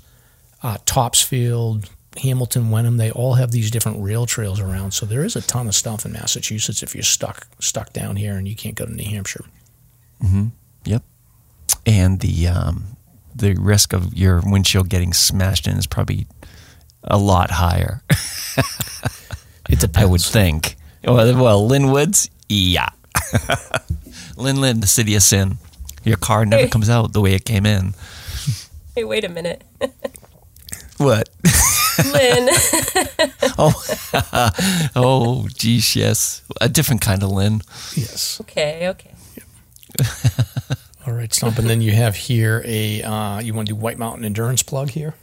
uh, 0.63 0.77
Topsfield, 0.86 1.89
Hamilton, 2.21 2.69
Wenham. 2.69 2.97
They 2.97 3.12
all 3.12 3.36
have 3.36 3.51
these 3.51 3.71
different 3.71 4.03
rail 4.03 4.25
trails 4.25 4.60
around. 4.60 4.91
So 4.91 5.05
there 5.05 5.23
is 5.23 5.36
a 5.36 5.41
ton 5.41 5.67
of 5.67 5.75
stuff 5.75 6.05
in 6.05 6.13
Massachusetts 6.13 6.84
if 6.84 6.95
you're 6.95 7.03
stuck 7.03 7.47
stuck 7.60 7.93
down 7.93 8.15
here 8.15 8.38
and 8.38 8.47
you 8.47 8.55
can't 8.55 8.75
go 8.75 8.86
to 8.86 8.93
New 8.93 9.10
Hampshire. 9.10 9.45
Yep. 10.86 11.03
And 11.86 12.19
the 12.19 12.47
um, 12.47 12.97
the 13.36 13.55
risk 13.55 13.93
of 13.93 14.13
your 14.13 14.41
windshield 14.45 14.89
getting 14.89 15.13
smashed 15.13 15.67
in 15.67 15.77
is 15.77 15.88
probably 15.88 16.27
a 17.03 17.17
lot 17.17 17.51
higher. 17.51 18.01
It 19.69 19.79
depends. 19.79 20.08
I 20.08 20.10
would 20.10 20.21
think. 20.21 20.75
Well, 21.03 21.36
well 21.41 21.67
Lynn 21.67 21.91
Woods, 21.91 22.29
yeah. 22.49 22.89
Linwood, 24.38 24.81
the 24.81 24.88
city 24.88 25.15
of 25.15 25.23
sin. 25.23 25.58
Your 26.05 26.17
car 26.17 26.45
never 26.45 26.63
Hey. 26.63 26.69
comes 26.69 26.89
out 26.89 27.11
the 27.13 27.21
way 27.21 27.33
it 27.33 27.43
came 27.45 27.65
in. 27.65 27.93
Hey, 28.95 29.03
wait 29.03 29.23
a 29.23 29.29
minute. 29.29 29.63
What? 30.97 31.27
Lynn. 32.13 32.47
oh, 33.57 33.73
oh, 34.95 35.47
geez, 35.53 35.93
yes. 35.93 36.41
A 36.61 36.69
different 36.69 37.01
kind 37.01 37.21
of 37.21 37.31
Lynn. 37.31 37.61
Yes. 37.95 38.39
okay, 38.39 38.87
okay. 38.87 39.11
All 41.05 41.13
right, 41.13 41.33
Stomp. 41.33 41.57
And 41.59 41.69
then 41.69 41.81
you 41.81 41.91
have 41.91 42.15
here 42.15 42.61
a 42.65 43.01
uh, 43.03 43.39
you 43.39 43.53
want 43.53 43.67
to 43.67 43.73
do 43.73 43.79
White 43.79 43.97
Mountain 43.97 44.23
Endurance 44.23 44.63
plug 44.63 44.89
here? 44.89 45.15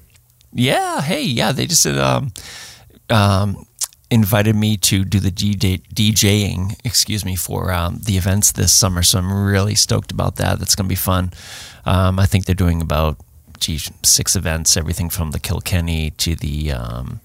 Yeah, 0.52 1.00
hey, 1.00 1.22
yeah, 1.22 1.52
they 1.52 1.64
just 1.66 1.82
said 1.82 1.96
um, 1.96 2.32
um, 3.08 3.64
invited 4.12 4.55
me 4.55 4.77
to 4.77 5.05
do 5.05 5.18
the 5.18 5.31
DJ, 5.31 5.83
DJing, 5.94 6.79
excuse 6.85 7.25
me, 7.25 7.35
for 7.35 7.72
um, 7.72 7.98
the 8.05 8.18
events 8.18 8.53
this 8.53 8.72
summer. 8.72 9.03
So 9.03 9.18
I'm 9.18 9.33
really 9.46 9.75
stoked 9.75 10.12
about 10.12 10.37
that. 10.37 10.59
That's 10.59 10.75
going 10.75 10.85
to 10.85 10.88
be 10.88 10.94
fun. 10.94 11.33
Um, 11.87 12.18
I 12.18 12.27
think 12.27 12.44
they're 12.44 12.55
doing 12.55 12.83
about, 12.83 13.16
geez, 13.59 13.90
six 14.03 14.37
events, 14.37 14.77
everything 14.77 15.09
from 15.09 15.31
the 15.31 15.40
Kilkenny 15.40 16.11
to 16.11 16.37
the. 16.37 16.72
Um, 16.72 17.20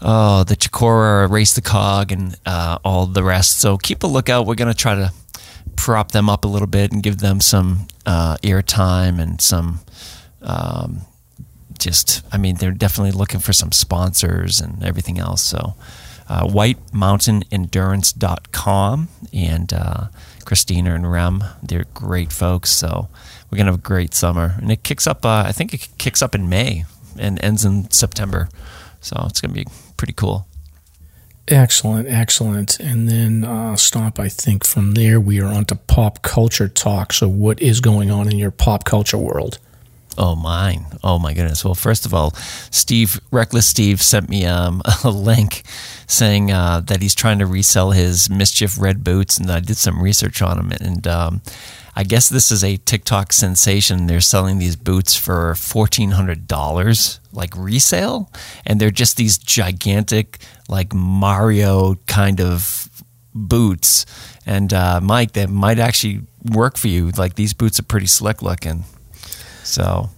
Oh, 0.00 0.44
the 0.44 0.54
Chocorua, 0.54 1.28
Race 1.28 1.54
the 1.54 1.60
Cog, 1.60 2.12
and 2.12 2.36
uh, 2.46 2.78
all 2.84 3.06
the 3.06 3.24
rest. 3.24 3.58
So 3.58 3.76
keep 3.76 4.04
a 4.04 4.06
lookout. 4.06 4.46
We're 4.46 4.54
going 4.54 4.72
to 4.72 4.78
try 4.78 4.94
to 4.94 5.12
prop 5.74 6.12
them 6.12 6.30
up 6.30 6.44
a 6.44 6.48
little 6.48 6.68
bit 6.68 6.92
and 6.92 7.02
give 7.02 7.18
them 7.18 7.40
some 7.40 7.88
uh, 8.06 8.36
airtime 8.44 9.20
and 9.20 9.40
some 9.40 9.80
um, 10.40 11.00
just, 11.78 12.22
I 12.32 12.38
mean, 12.38 12.56
they're 12.56 12.72
definitely 12.72 13.12
looking 13.12 13.40
for 13.40 13.52
some 13.52 13.72
sponsors 13.72 14.60
and 14.60 14.82
everything 14.82 15.18
else. 15.18 15.42
So, 15.42 15.74
uh, 16.28 16.46
whitemountainendurance.com 16.46 19.08
and 19.32 19.72
uh, 19.72 20.08
Christina 20.44 20.94
and 20.94 21.10
Rem, 21.10 21.42
they're 21.62 21.86
great 21.94 22.30
folks. 22.32 22.70
So, 22.70 23.08
we're 23.50 23.56
going 23.56 23.66
to 23.66 23.72
have 23.72 23.80
a 23.80 23.82
great 23.82 24.14
summer. 24.14 24.54
And 24.58 24.70
it 24.70 24.82
kicks 24.82 25.06
up, 25.06 25.24
uh, 25.24 25.44
I 25.46 25.52
think 25.52 25.72
it 25.72 25.88
kicks 25.98 26.20
up 26.20 26.34
in 26.34 26.48
May 26.48 26.84
and 27.18 27.42
ends 27.42 27.64
in 27.64 27.90
September. 27.90 28.48
So, 29.00 29.16
it's 29.28 29.40
going 29.40 29.54
to 29.54 29.64
be 29.64 29.70
pretty 29.96 30.12
cool. 30.12 30.46
Excellent, 31.50 32.08
excellent. 32.08 32.78
And 32.78 33.08
then 33.08 33.42
uh, 33.44 33.74
I 33.94 34.28
think 34.28 34.66
from 34.66 34.92
there 34.92 35.18
we 35.18 35.40
are 35.40 35.46
on 35.46 35.64
to 35.66 35.76
pop 35.76 36.22
culture 36.22 36.68
talk. 36.68 37.14
So, 37.14 37.26
what 37.26 37.62
is 37.62 37.80
going 37.80 38.10
on 38.10 38.30
in 38.30 38.36
your 38.36 38.50
pop 38.50 38.84
culture 38.84 39.16
world? 39.16 39.58
Oh, 40.20 40.34
mine. 40.34 40.86
Oh, 41.04 41.20
my 41.20 41.32
goodness. 41.32 41.64
Well, 41.64 41.76
first 41.76 42.04
of 42.04 42.12
all, 42.12 42.32
Steve, 42.72 43.20
Reckless 43.30 43.68
Steve, 43.68 44.02
sent 44.02 44.28
me 44.28 44.44
um, 44.44 44.82
a 45.04 45.10
link 45.10 45.62
saying 46.08 46.50
uh, 46.50 46.80
that 46.80 47.00
he's 47.00 47.14
trying 47.14 47.38
to 47.38 47.46
resell 47.46 47.92
his 47.92 48.26
MSCHF 48.26 48.80
Red 48.80 49.04
boots. 49.04 49.38
And 49.38 49.48
I 49.48 49.60
did 49.60 49.76
some 49.76 50.02
research 50.02 50.42
on 50.42 50.56
them. 50.56 50.72
And 50.72 51.06
um, 51.06 51.40
I 51.94 52.02
guess 52.02 52.28
this 52.28 52.50
is 52.50 52.64
a 52.64 52.78
TikTok 52.78 53.32
sensation. 53.32 54.08
They're 54.08 54.20
selling 54.20 54.58
these 54.58 54.74
boots 54.74 55.14
for 55.14 55.52
$1,400, 55.52 57.18
like 57.32 57.56
resale. 57.56 58.32
And 58.66 58.80
they're 58.80 58.90
just 58.90 59.16
these 59.18 59.38
gigantic, 59.38 60.38
like 60.68 60.92
Mario 60.92 61.94
kind 62.08 62.40
of 62.40 62.88
boots. 63.34 64.04
And 64.44 64.72
uh, 64.72 65.00
Mike, 65.00 65.34
that 65.34 65.48
might 65.48 65.78
actually 65.78 66.22
work 66.44 66.76
for 66.76 66.88
you. 66.88 67.10
Like 67.10 67.36
these 67.36 67.52
boots 67.52 67.78
are 67.78 67.84
pretty 67.84 68.08
slick 68.08 68.42
looking. 68.42 68.82
So, 69.68 70.10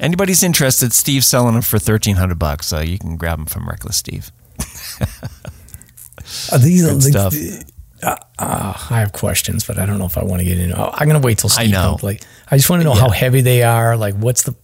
anybody's 0.00 0.42
interested, 0.42 0.92
Steve's 0.92 1.26
selling 1.26 1.54
them 1.54 1.62
for 1.62 1.78
thirteen 1.78 2.16
hundred 2.16 2.38
bucks. 2.38 2.66
So 2.66 2.80
you 2.80 2.98
can 2.98 3.16
grab 3.16 3.38
them 3.38 3.46
from 3.46 3.68
Reckless 3.68 3.96
Steve. 3.96 4.32
Are 6.52 6.58
these 6.58 6.84
Good 6.84 7.02
stuff. 7.02 7.34
Uh, 8.02 8.16
uh, 8.38 8.72
I 8.90 9.00
have 9.00 9.12
questions, 9.12 9.64
but 9.64 9.78
I 9.78 9.86
don't 9.86 9.98
know 9.98 10.06
if 10.06 10.18
I 10.18 10.24
want 10.24 10.40
to 10.40 10.44
get 10.44 10.58
into. 10.58 10.78
Oh, 10.78 10.90
I'm 10.92 11.08
going 11.08 11.20
to 11.20 11.24
wait 11.24 11.38
till 11.38 11.48
Steve. 11.50 11.68
I 11.68 11.70
know. 11.70 11.90
comes. 11.92 12.02
Like, 12.02 12.22
I 12.50 12.56
just 12.56 12.68
want 12.68 12.80
to 12.80 12.84
know 12.84 12.94
Yeah. 12.94 13.00
how 13.00 13.08
heavy 13.10 13.40
they 13.40 13.62
are. 13.62 13.96
Like, 13.96 14.14
what's 14.16 14.42
the? 14.42 14.54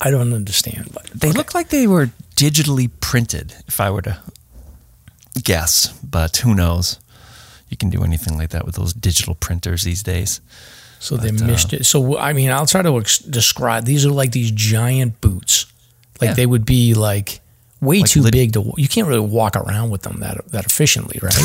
I 0.00 0.10
don't 0.10 0.32
understand. 0.32 0.90
But 0.92 1.06
They 1.14 1.32
look 1.32 1.54
like 1.54 1.68
they 1.70 1.86
were 1.86 2.10
digitally 2.36 2.90
printed. 3.00 3.54
If 3.66 3.80
I 3.80 3.90
were 3.90 4.02
to 4.02 4.18
guess, 5.42 5.92
but 6.02 6.36
who 6.38 6.54
knows? 6.54 6.98
You 7.68 7.76
can 7.76 7.90
do 7.90 8.02
anything 8.02 8.36
like 8.38 8.50
that 8.50 8.66
with 8.66 8.74
those 8.76 8.92
digital 8.92 9.34
printers 9.34 9.82
these 9.84 10.02
days. 10.02 10.40
So 11.00 11.16
they 11.16 11.32
but, 11.32 11.42
uh, 11.42 11.46
missed 11.46 11.72
it. 11.72 11.84
So 11.86 12.16
I 12.16 12.32
mean, 12.32 12.50
I'll 12.50 12.66
try 12.66 12.82
to 12.82 12.96
ex- 12.98 13.18
describe. 13.18 13.84
These 13.86 14.06
are 14.06 14.10
like 14.10 14.30
these 14.30 14.52
giant 14.52 15.20
boots. 15.20 15.66
Like 16.20 16.28
Yeah. 16.28 16.34
they 16.34 16.46
would 16.46 16.64
be 16.64 16.94
like 16.94 17.40
way 17.80 18.00
Like 18.00 18.10
too 18.10 18.22
lit- 18.22 18.32
big 18.32 18.52
to. 18.52 18.72
You 18.76 18.86
can't 18.86 19.08
really 19.08 19.20
walk 19.20 19.56
around 19.56 19.90
with 19.90 20.02
them 20.02 20.20
that 20.20 20.46
that 20.52 20.66
efficiently, 20.66 21.18
right? 21.20 21.34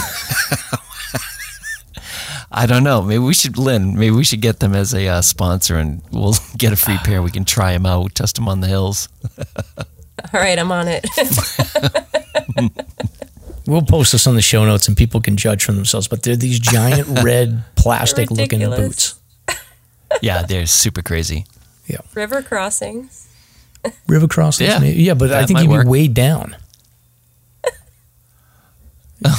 I 2.52 2.68
don't 2.68 2.84
know. 2.84 3.02
Maybe 3.02 3.20
we 3.20 3.34
should, 3.34 3.58
Lynn. 3.58 3.96
Maybe 3.98 4.12
we 4.16 4.24
should 4.24 4.40
get 4.40 4.60
them 4.60 4.76
as 4.76 4.94
a 4.94 5.08
uh, 5.08 5.22
sponsor, 5.22 5.78
and 5.78 6.02
we'll 6.12 6.36
get 6.58 6.72
a 6.72 6.76
free 6.78 6.98
pair. 7.00 7.22
We 7.22 7.32
can 7.32 7.44
try 7.44 7.74
them 7.74 7.86
out, 7.86 8.16
test 8.16 8.36
them 8.36 8.48
on 8.48 8.62
the 8.62 8.68
hills. 8.68 9.10
All 9.78 10.40
right, 10.40 10.58
I'm 10.58 10.72
on 10.72 10.88
it. 10.88 11.06
We'll 13.68 13.82
post 13.82 14.12
this 14.12 14.28
on 14.28 14.36
the 14.36 14.42
show 14.44 14.64
notes 14.66 14.88
and 14.88 14.96
people 14.96 15.20
can 15.22 15.38
judge 15.38 15.64
for 15.66 15.72
themselves. 15.72 16.08
But 16.08 16.22
they're 16.24 16.36
these 16.36 16.60
giant 16.60 17.24
red 17.24 17.64
plastic 17.76 18.30
looking 18.30 18.60
boots. 18.60 19.16
Yeah, 20.22 20.44
they're 20.44 20.66
super 20.66 21.02
crazy. 21.02 21.46
Yeah. 21.88 21.98
River 22.14 22.42
crossings. 22.42 23.28
River 24.08 24.28
crossings, 24.28 24.70
Yeah, 24.70 24.80
maybe. 24.80 25.04
yeah, 25.04 25.14
but 25.14 25.32
I 25.32 25.46
think 25.46 25.60
you'd 25.60 25.70
work. 25.70 25.84
be 25.86 25.90
weighed 25.90 26.14
down. 26.16 26.56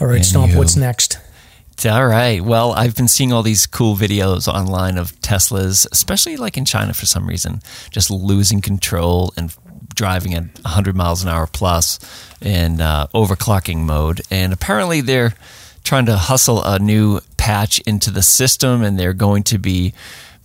All 0.00 0.06
right, 0.06 0.24
Stomp, 0.24 0.54
what's 0.54 0.76
next? 0.76 1.18
All 1.84 2.06
right. 2.06 2.42
Well, 2.42 2.72
I've 2.72 2.94
been 2.96 3.08
seeing 3.08 3.32
all 3.32 3.42
these 3.42 3.66
cool 3.66 3.96
videos 3.96 4.46
online 4.48 4.98
of 4.98 5.12
Teslas, 5.20 5.86
especially 5.92 6.36
like 6.36 6.56
in 6.58 6.64
China 6.66 6.92
for 6.94 7.06
some 7.06 7.26
reason, 7.26 7.62
just 7.90 8.10
losing 8.10 8.60
control 8.60 9.32
and 9.36 9.54
driving 9.94 10.34
at 10.34 10.42
100 10.62 10.94
miles 10.94 11.22
an 11.22 11.28
hour 11.30 11.46
plus 11.46 11.98
in 12.42 12.80
uh, 12.82 13.06
overclocking 13.14 13.78
mode. 13.78 14.20
And 14.30 14.52
apparently 14.52 15.00
they're 15.00 15.34
trying 15.84 16.06
to 16.06 16.16
hustle 16.16 16.62
a 16.62 16.78
new 16.78 17.20
patch 17.36 17.80
into 17.80 18.10
the 18.10 18.22
system, 18.22 18.82
and 18.82 18.98
they're 18.98 19.12
going 19.12 19.42
to 19.44 19.58
be 19.58 19.92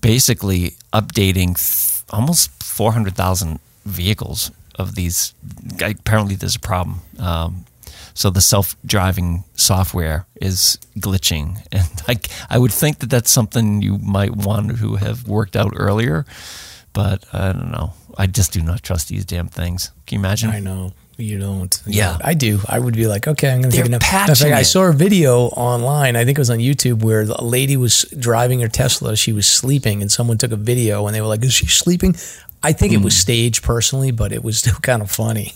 basically 0.02 0.74
updating 0.94 1.56
th- 1.56 2.04
almost 2.10 2.52
400,000 2.64 3.60
vehicles 3.86 4.52
of 4.76 4.96
these. 4.96 5.34
Apparently, 5.82 6.36
there's 6.36 6.56
a 6.56 6.60
problem. 6.60 7.02
Um, 7.20 7.66
so 8.14 8.30
the 8.30 8.42
self-driving 8.42 9.44
software 9.56 10.26
is 10.42 10.78
glitching, 10.98 11.60
and 11.72 12.02
I, 12.08 12.16
I 12.50 12.58
would 12.58 12.72
think 12.72 13.00
that 13.00 13.10
that's 13.10 13.32
something 13.32 13.82
you 13.82 13.98
might 13.98 14.36
want 14.36 14.78
to 14.80 14.96
have 14.96 15.28
worked 15.28 15.56
out 15.56 15.74
earlier, 15.76 16.26
but 16.94 17.26
I 17.34 17.52
don't 17.52 17.72
know. 17.72 17.94
I 18.18 18.28
just 18.28 18.54
do 18.54 18.62
not 18.62 18.84
trust 18.84 19.10
these 19.10 19.26
damn 19.26 19.48
things. 19.50 19.92
Can 20.08 20.16
you 20.16 20.22
imagine? 20.22 20.50
I 20.50 20.60
know 20.60 20.94
you 21.18 21.40
don't. 21.40 21.82
Yeah. 21.86 22.18
I 22.24 22.34
do. 22.34 22.60
I 22.68 22.78
would 22.80 22.94
be 22.96 23.08
like, 23.08 23.28
okay, 23.28 23.50
I'm 23.52 23.62
going 23.62 23.72
to 23.72 23.78
take 23.78 23.86
a 23.86 23.90
nap. 23.90 24.02
patching 24.02 24.48
In 24.48 24.52
fact, 24.54 24.60
I 24.60 24.64
saw 24.64 24.84
a 24.84 24.94
video 24.94 25.44
online. 25.48 26.16
I 26.16 26.26
think 26.26 26.38
it 26.38 26.42
was 26.42 26.50
on 26.50 26.58
YouTube 26.60 27.02
where 27.04 27.22
a 27.22 27.44
lady 27.44 27.78
was 27.78 28.06
driving 28.20 28.60
her 28.62 28.68
Tesla. 28.68 29.16
She 29.16 29.32
was 29.34 29.48
sleeping, 29.48 30.02
and 30.02 30.12
someone 30.12 30.38
took 30.38 30.52
a 30.52 30.56
video, 30.58 31.08
and 31.08 31.16
they 31.16 31.22
were 31.22 31.28
like, 31.28 31.44
"Is 31.44 31.54
she 31.54 31.68
sleeping?" 31.68 32.16
I 32.64 32.74
think 32.74 32.94
it 32.94 32.98
Hmm. 32.98 33.04
was 33.04 33.16
staged 33.18 33.64
personally, 33.64 34.12
but 34.12 34.32
it 34.32 34.44
was 34.44 34.58
still 34.60 34.76
kind 34.82 35.02
of 35.02 35.10
funny. 35.12 35.54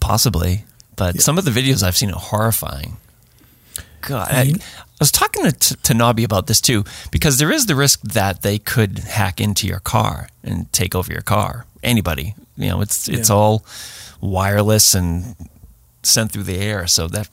Possibly, 0.00 0.64
but 0.96 1.20
some 1.20 1.38
of 1.38 1.44
the 1.44 1.50
videos 1.52 1.82
I've 1.82 1.96
seen 1.96 2.10
are 2.10 2.18
horrifying. 2.18 2.96
God, 4.00 4.28
I, 4.32 4.40
I 4.40 4.54
was 4.98 5.12
talking 5.12 5.44
to, 5.44 5.52
to, 5.52 5.76
to 5.76 5.94
Nobby 5.94 6.24
about 6.24 6.48
this 6.48 6.60
too, 6.60 6.84
because 7.12 7.38
there 7.38 7.52
is 7.52 7.66
the 7.66 7.76
risk 7.76 8.00
that 8.02 8.42
they 8.42 8.58
could 8.58 8.98
hack 9.00 9.40
into 9.40 9.68
your 9.68 9.78
car 9.78 10.28
and 10.42 10.70
take 10.72 10.96
over 10.96 11.12
your 11.12 11.22
car. 11.22 11.66
Anybody, 11.84 12.34
you 12.56 12.68
know, 12.68 12.80
it's 12.80 13.08
it's 13.08 13.28
Yeah. 13.28 13.36
all 13.36 13.64
wireless 14.22 14.94
and 14.94 15.34
sent 16.02 16.32
through 16.32 16.44
the 16.44 16.56
air, 16.56 16.86
so 16.86 17.06
that 17.08 17.28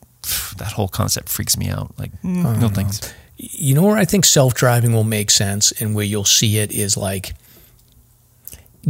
that 0.58 0.74
whole 0.74 0.90
concept 0.90 1.30
freaks 1.30 1.56
me 1.58 1.70
out. 1.70 1.98
Like, 1.98 2.12
mm, 2.22 2.60
no 2.60 2.68
thanks. 2.68 3.14
You 3.38 3.74
know 3.76 3.84
where 3.84 3.96
I 3.98 4.04
think 4.04 4.26
self 4.26 4.54
driving 4.54 4.92
will 4.92 5.06
make 5.06 5.32
sense 5.32 5.72
and 5.82 5.96
where 5.96 6.04
you'll 6.04 6.26
see 6.26 6.58
it 6.58 6.74
is 6.74 6.98
like 6.98 7.34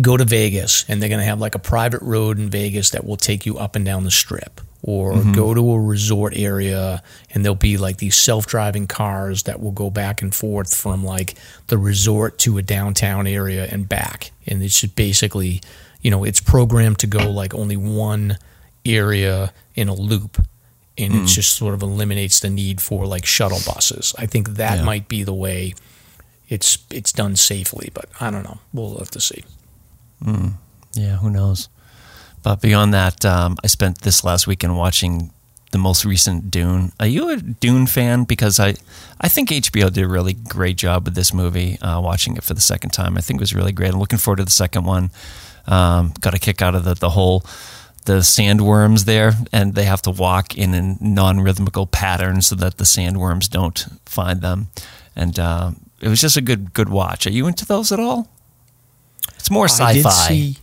go 0.01 0.17
to 0.17 0.25
Vegas 0.25 0.85
and 0.87 1.01
they're 1.01 1.09
going 1.09 1.19
to 1.19 1.25
have 1.25 1.39
like 1.39 1.55
a 1.55 1.59
private 1.59 2.01
road 2.01 2.39
in 2.39 2.49
Vegas 2.49 2.91
that 2.91 3.05
will 3.05 3.17
take 3.17 3.45
you 3.45 3.57
up 3.57 3.75
and 3.75 3.85
down 3.85 4.03
the 4.05 4.11
strip. 4.11 4.61
Or 4.81 5.11
Mm-hmm. 5.13 5.33
go 5.33 5.53
to 5.53 5.71
a 5.73 5.79
resort 5.79 6.33
area 6.37 7.03
and 7.31 7.43
there'll 7.43 7.53
be 7.55 7.77
like 7.77 7.97
these 7.97 8.15
self 8.15 8.47
driving 8.47 8.87
cars 8.87 9.43
that 9.43 9.59
will 9.61 9.71
go 9.73 9.89
back 9.89 10.21
and 10.21 10.33
forth 10.33 10.73
from 10.73 11.03
like 11.03 11.35
the 11.67 11.77
resort 11.77 12.37
to 12.39 12.57
a 12.57 12.61
downtown 12.61 13.27
area 13.27 13.67
and 13.69 13.89
back. 13.89 14.31
And 14.47 14.63
it's 14.63 14.79
just 14.79 14.95
basically, 14.95 15.61
you 16.01 16.09
know, 16.11 16.23
it's 16.23 16.39
programmed 16.39 16.99
to 16.99 17.07
go 17.07 17.29
like 17.29 17.53
only 17.53 17.77
one 17.77 18.37
area 18.85 19.51
in 19.75 19.89
a 19.89 19.93
loop 19.93 20.43
and 20.97 21.13
Hmm. 21.13 21.23
it 21.23 21.27
just 21.27 21.55
sort 21.55 21.73
of 21.73 21.81
eliminates 21.81 22.39
the 22.39 22.49
need 22.49 22.81
for 22.81 23.05
like 23.05 23.25
shuttle 23.25 23.59
buses. 23.65 24.13
I 24.17 24.25
think 24.25 24.55
that 24.55 24.79
Yeah. 24.79 24.83
might 24.85 25.07
be 25.07 25.23
the 25.23 25.33
way 25.33 25.73
it's 26.47 26.77
it's 26.89 27.11
done 27.11 27.35
safely, 27.35 27.89
but 27.93 28.05
I 28.19 28.31
don't 28.31 28.43
know. 28.43 28.59
We'll 28.73 28.97
have 28.97 29.11
to 29.11 29.21
see. 29.21 29.43
Yeah, 30.93 31.17
who 31.17 31.29
knows? 31.29 31.69
But 32.43 32.61
beyond 32.61 32.93
that, 32.93 33.23
um, 33.25 33.57
I 33.63 33.67
spent 33.67 34.01
this 34.01 34.23
last 34.23 34.47
weekend 34.47 34.75
watching 34.77 35.31
the 35.71 35.77
most 35.77 36.03
recent 36.03 36.49
Dune. 36.49 36.91
Are 36.99 37.05
you 37.07 37.29
a 37.29 37.37
Dune 37.37 37.85
fan? 37.85 38.23
Because 38.23 38.59
I, 38.59 38.75
I 39.21 39.27
think 39.27 39.49
HBO 39.51 39.91
did 39.91 40.03
a 40.03 40.07
really 40.07 40.33
great 40.33 40.77
job 40.77 41.05
with 41.05 41.13
this 41.15 41.31
movie. 41.33 41.77
Uh, 41.79 42.01
watching 42.01 42.35
it 42.37 42.43
for 42.43 42.53
the 42.55 42.61
second 42.61 42.89
time, 42.91 43.17
I 43.17 43.21
think 43.21 43.39
it 43.39 43.41
was 43.41 43.53
really 43.53 43.71
great. 43.71 43.93
I'm 43.93 43.99
looking 43.99 44.17
forward 44.19 44.37
to 44.37 44.45
the 44.45 44.51
second 44.51 44.85
one. 44.85 45.11
Um, 45.69 46.13
got 46.19 46.33
a 46.33 46.39
kick 46.39 46.61
out 46.61 46.75
of 46.75 46.83
the 46.83 46.95
the 46.95 47.09
whole 47.11 47.43
the 48.05 48.19
sandworms 48.19 49.05
there, 49.05 49.33
and 49.53 49.75
they 49.75 49.83
have 49.83 50.01
to 50.03 50.09
walk 50.11 50.57
in 50.57 50.73
a 50.73 50.97
non-rhythmical 50.99 51.85
pattern 51.85 52.41
so 52.41 52.55
that 52.55 52.77
the 52.77 52.83
sandworms 52.85 53.47
don't 53.49 53.85
find 54.05 54.41
them. 54.41 54.69
And 55.15 55.37
uh, 55.37 55.71
it 56.01 56.07
was 56.07 56.19
just 56.19 56.35
a 56.37 56.41
good 56.41 56.73
good 56.73 56.89
watch. 56.89 57.27
Are 57.27 57.31
you 57.31 57.45
into 57.47 57.65
those 57.65 57.91
at 57.91 57.99
all? 57.99 58.27
It's 59.35 59.51
more 59.51 59.67
I 59.79 59.93
did 59.93 60.05
sci-fi. 60.05 60.27
see. 60.27 60.57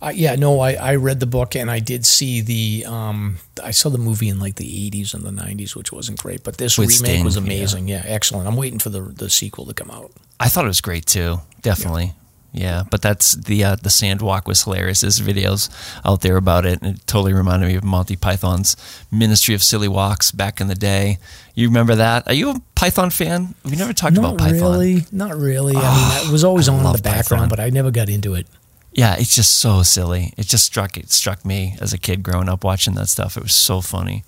I 0.00 0.10
yeah, 0.12 0.34
no, 0.36 0.60
I, 0.60 0.72
I 0.74 0.94
read 0.96 1.20
the 1.20 1.26
book 1.26 1.54
and 1.54 1.70
I 1.70 1.78
did 1.78 2.04
see 2.04 2.40
the. 2.40 2.84
Um, 2.86 3.36
I 3.62 3.70
saw 3.70 3.88
the 3.88 3.98
movie 3.98 4.28
in 4.28 4.38
like 4.40 4.56
the 4.56 4.90
'80s 4.90 5.14
and 5.14 5.24
the 5.24 5.30
'90s, 5.30 5.76
which 5.76 5.92
wasn't 5.92 6.18
great. 6.20 6.42
But 6.44 6.56
this 6.58 6.76
With 6.76 6.88
remake 6.88 6.98
Sting, 7.14 7.24
was 7.24 7.36
yeah. 7.36 7.42
amazing. 7.42 7.88
Yeah. 7.88 8.02
excellent. 8.04 8.46
I'm 8.48 8.56
waiting 8.56 8.78
for 8.78 8.90
the 8.90 9.00
the 9.00 9.30
sequel 9.30 9.66
to 9.66 9.74
come 9.74 9.90
out. 9.90 10.10
I 10.40 10.48
thought 10.48 10.64
it 10.64 10.68
was 10.68 10.80
great 10.80 11.06
too. 11.06 11.40
Definitely. 11.62 12.06
Yeah, 12.06 12.12
but 12.54 13.00
that's 13.02 13.32
the 13.32 13.64
uh, 13.64 13.76
the 13.76 13.88
sandwalk 13.88 14.46
was 14.46 14.64
hilarious. 14.64 15.00
There's 15.00 15.20
videos 15.20 15.70
out 16.04 16.20
there 16.20 16.36
about 16.36 16.66
it, 16.66 16.82
and 16.82 16.96
it 16.96 17.06
totally 17.06 17.32
reminded 17.32 17.68
me 17.68 17.74
of 17.76 17.84
Monty 17.84 18.16
Python's 18.16 18.76
Ministry 19.10 19.54
of 19.54 19.62
Silly 19.62 19.88
Walks 19.88 20.30
back 20.32 20.60
in 20.60 20.68
the 20.68 20.74
day. 20.74 21.18
You 21.54 21.68
remember 21.68 21.94
that? 21.94 22.26
Are 22.28 22.34
you 22.34 22.50
a 22.50 22.60
Python 22.74 23.10
fan? 23.10 23.54
We 23.64 23.76
never 23.76 23.92
talked 23.92 24.14
Not 24.16 24.34
about 24.34 24.38
Python. 24.38 24.58
Not 24.60 24.70
really, 24.70 25.04
not 25.12 25.36
really. 25.36 25.76
I 25.76 25.80
mean, 26.20 26.28
it 26.28 26.32
was 26.32 26.44
always 26.44 26.68
I 26.68 26.74
on 26.74 26.84
in 26.86 26.92
the 26.92 27.02
background, 27.02 27.26
Python. 27.42 27.48
but 27.48 27.60
I 27.60 27.70
never 27.70 27.90
got 27.90 28.08
into 28.08 28.34
it. 28.34 28.46
Yeah, 28.92 29.16
it's 29.18 29.34
just 29.34 29.58
so 29.58 29.82
silly. 29.82 30.34
It 30.36 30.46
just 30.46 30.64
struck 30.66 30.98
it 30.98 31.10
struck 31.10 31.44
me 31.46 31.76
as 31.80 31.94
a 31.94 31.98
kid 31.98 32.22
growing 32.22 32.48
up 32.50 32.62
watching 32.64 32.94
that 32.94 33.08
stuff. 33.08 33.36
It 33.38 33.42
was 33.42 33.54
so 33.54 33.80
funny. 33.80 34.24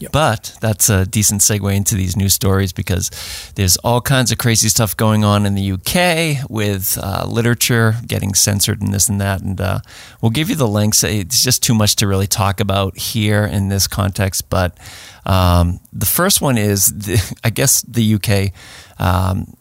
Yep. 0.00 0.12
But 0.12 0.56
that's 0.60 0.88
a 0.88 1.06
decent 1.06 1.40
segue 1.40 1.74
into 1.74 1.94
these 1.94 2.16
news 2.16 2.32
stories 2.32 2.72
because 2.72 3.10
there's 3.56 3.76
all 3.78 4.00
kinds 4.00 4.30
of 4.30 4.38
crazy 4.38 4.68
stuff 4.68 4.96
going 4.96 5.24
on 5.24 5.44
in 5.44 5.54
the 5.54 5.72
UK 5.72 6.48
with 6.48 6.98
uh, 7.02 7.26
literature 7.26 7.96
getting 8.06 8.34
censored 8.34 8.80
and 8.80 8.94
this 8.94 9.08
and 9.08 9.20
that. 9.20 9.42
And 9.42 9.60
uh, 9.60 9.80
we'll 10.20 10.30
give 10.30 10.50
you 10.50 10.56
the 10.56 10.68
links. 10.68 11.02
It's 11.02 11.42
just 11.42 11.62
too 11.62 11.74
much 11.74 11.96
to 11.96 12.06
really 12.06 12.26
talk 12.26 12.60
about 12.60 12.96
here 12.96 13.44
in 13.44 13.68
this 13.68 13.88
context. 13.88 14.48
But 14.48 14.78
um, 15.26 15.80
the 15.92 16.06
first 16.06 16.40
one 16.40 16.56
is, 16.56 16.86
the, 16.86 17.36
I 17.44 17.50
guess, 17.50 17.82
the 17.82 18.14
UK 18.14 18.52
um, 19.00 19.54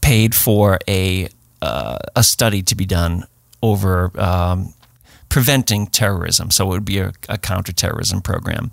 paid 0.00 0.34
for 0.34 0.78
a 0.88 1.28
uh, 1.60 1.98
a 2.16 2.24
study 2.24 2.60
to 2.60 2.74
be 2.74 2.84
done 2.84 3.24
over 3.62 4.10
um, 4.20 4.74
preventing 5.32 5.86
terrorism. 5.86 6.50
So 6.50 6.66
it 6.66 6.68
would 6.68 6.84
be 6.84 6.98
a, 6.98 7.10
a 7.26 7.38
counterterrorism 7.38 8.20
program, 8.20 8.70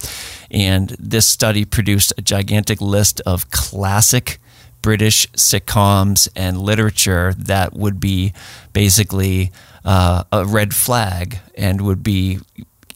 and 0.52 0.90
this 1.00 1.26
study 1.26 1.64
produced 1.64 2.12
a 2.18 2.22
gigantic 2.22 2.82
list 2.82 3.22
of 3.22 3.50
classic 3.50 4.40
British 4.82 5.26
sitcoms 5.32 6.28
and 6.36 6.62
literature 6.62 7.34
that 7.38 7.72
would 7.74 8.02
be 8.02 8.34
basically 8.74 9.54
uh, 9.86 10.26
a 10.34 10.46
red 10.46 10.74
flag 10.74 11.40
and 11.58 11.80
would 11.80 12.04
be 12.04 12.40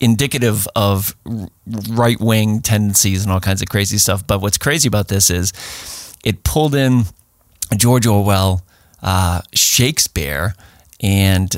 indicative 0.01 0.67
of 0.75 1.15
right 1.89 2.19
wing 2.19 2.59
tendencies 2.59 3.23
and 3.23 3.31
all 3.31 3.39
kinds 3.39 3.61
of 3.61 3.69
crazy 3.69 3.97
stuff. 3.97 4.27
But 4.27 4.41
what's 4.41 4.57
crazy 4.57 4.89
about 4.89 5.07
this 5.07 5.29
is 5.29 5.53
it 6.25 6.43
pulled 6.43 6.75
in 6.75 7.03
George 7.77 8.05
Orwell, 8.05 8.61
uh, 9.01 9.39
Shakespeare, 9.53 10.53
and 10.99 11.55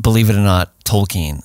believe 0.00 0.30
it 0.30 0.36
or 0.36 0.40
not, 0.40 0.78
Tolkien 0.84 1.42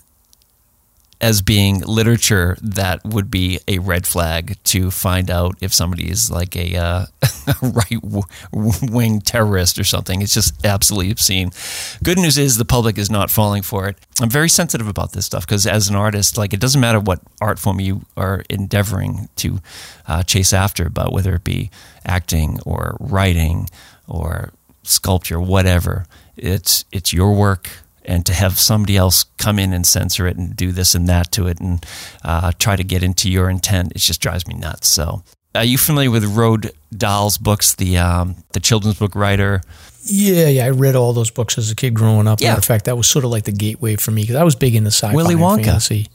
as 1.22 1.43
being 1.43 1.82
literature 1.82 2.58
that 2.64 2.99
would 3.06 3.30
be 3.30 3.60
a 3.68 3.78
red 3.78 4.08
flag 4.08 4.58
to 4.64 4.89
find 4.89 5.30
out 5.30 5.56
if 5.62 5.72
somebody 5.72 6.10
is 6.10 6.32
like 6.32 6.56
a 6.56 6.76
uh, 6.76 7.06
right 7.62 8.02
w- 8.02 8.24
wing 8.91 9.22
terrorist 9.22 9.78
or 9.78 9.84
something. 9.84 10.24
It's 10.24 10.34
just 10.34 10.66
absolutely 10.66 11.12
obscene. 11.12 11.52
Good 12.04 12.18
news 12.18 12.39
is 12.39 12.58
the 12.58 12.66
public 12.66 12.97
is 12.97 13.12
not 13.12 13.30
falling 13.30 13.62
for 13.62 13.88
it. 13.88 13.97
I'm 14.20 14.32
very 14.32 14.49
sensitive 14.49 14.88
about 14.88 15.12
this 15.12 15.28
stuff 15.28 15.45
because 15.45 15.68
as 15.68 15.89
an 15.89 15.95
artist, 15.95 16.39
like 16.39 16.54
it 16.54 16.60
doesn't 16.60 16.82
matter 16.82 16.99
what 16.99 17.22
art 17.39 17.60
form 17.60 17.80
you 17.80 18.02
are 18.18 18.43
endeavoring 18.49 19.30
to 19.38 19.60
uh, 20.08 20.24
chase 20.24 20.54
after, 20.54 20.89
but 20.89 21.14
whether 21.14 21.36
it 21.36 21.43
be 21.43 21.70
acting 22.04 22.60
or 22.66 22.97
writing 22.99 23.70
or 24.08 24.54
sculpture, 24.82 25.39
whatever, 25.39 26.08
it's 26.36 26.84
it's 26.91 27.14
your 27.14 27.36
work 27.36 27.70
and 28.06 28.26
to 28.26 28.34
have 28.34 28.60
somebody 28.60 28.97
else 28.97 29.26
come 29.38 29.60
in 29.60 29.74
and 29.74 29.86
censor 29.86 30.28
it 30.28 30.38
and 30.38 30.56
do 30.56 30.72
this 30.72 30.95
and 30.95 31.08
that 31.08 31.32
to 31.34 31.47
it 31.47 31.60
and 31.60 31.86
uh, 32.24 32.52
try 32.58 32.76
to 32.76 32.84
get 32.84 33.04
into 33.04 33.30
your 33.30 33.49
intent, 33.49 33.91
it 33.93 33.99
just 33.99 34.22
drives 34.22 34.47
me 34.47 34.56
nuts. 34.56 34.88
So, 34.88 35.24
are 35.54 35.64
you 35.64 35.78
familiar 35.78 36.12
with 36.12 36.24
Roald 36.24 36.72
Dahl's 36.95 37.38
books, 37.38 37.76
the 37.76 37.97
um, 37.97 38.36
the 38.54 38.60
children's 38.60 38.97
book 38.97 39.16
writer? 39.16 39.62
Yeah, 40.04 40.47
yeah, 40.47 40.66
I 40.66 40.70
read 40.70 40.95
all 40.95 41.14
those 41.14 41.30
books 41.30 41.58
as 41.58 41.70
a 41.70 41.76
kid 41.76 41.93
growing 41.93 42.28
up. 42.28 42.41
Yeah. 42.41 42.49
Matter 42.49 42.60
of 42.60 42.66
fact, 42.66 42.86
that 42.86 42.97
was 42.97 43.08
sort 43.08 43.24
of 43.24 43.32
like 43.32 43.43
the 43.43 43.52
gateway 43.52 43.97
for 43.97 44.12
me 44.12 44.24
because 44.24 44.36
I 44.36 44.43
was 44.43 44.56
big 44.56 44.76
into 44.76 44.88
sci-fi 44.88 45.14
Willy 45.14 45.36
Wonka. 45.36 45.66
fantasy. 45.66 46.08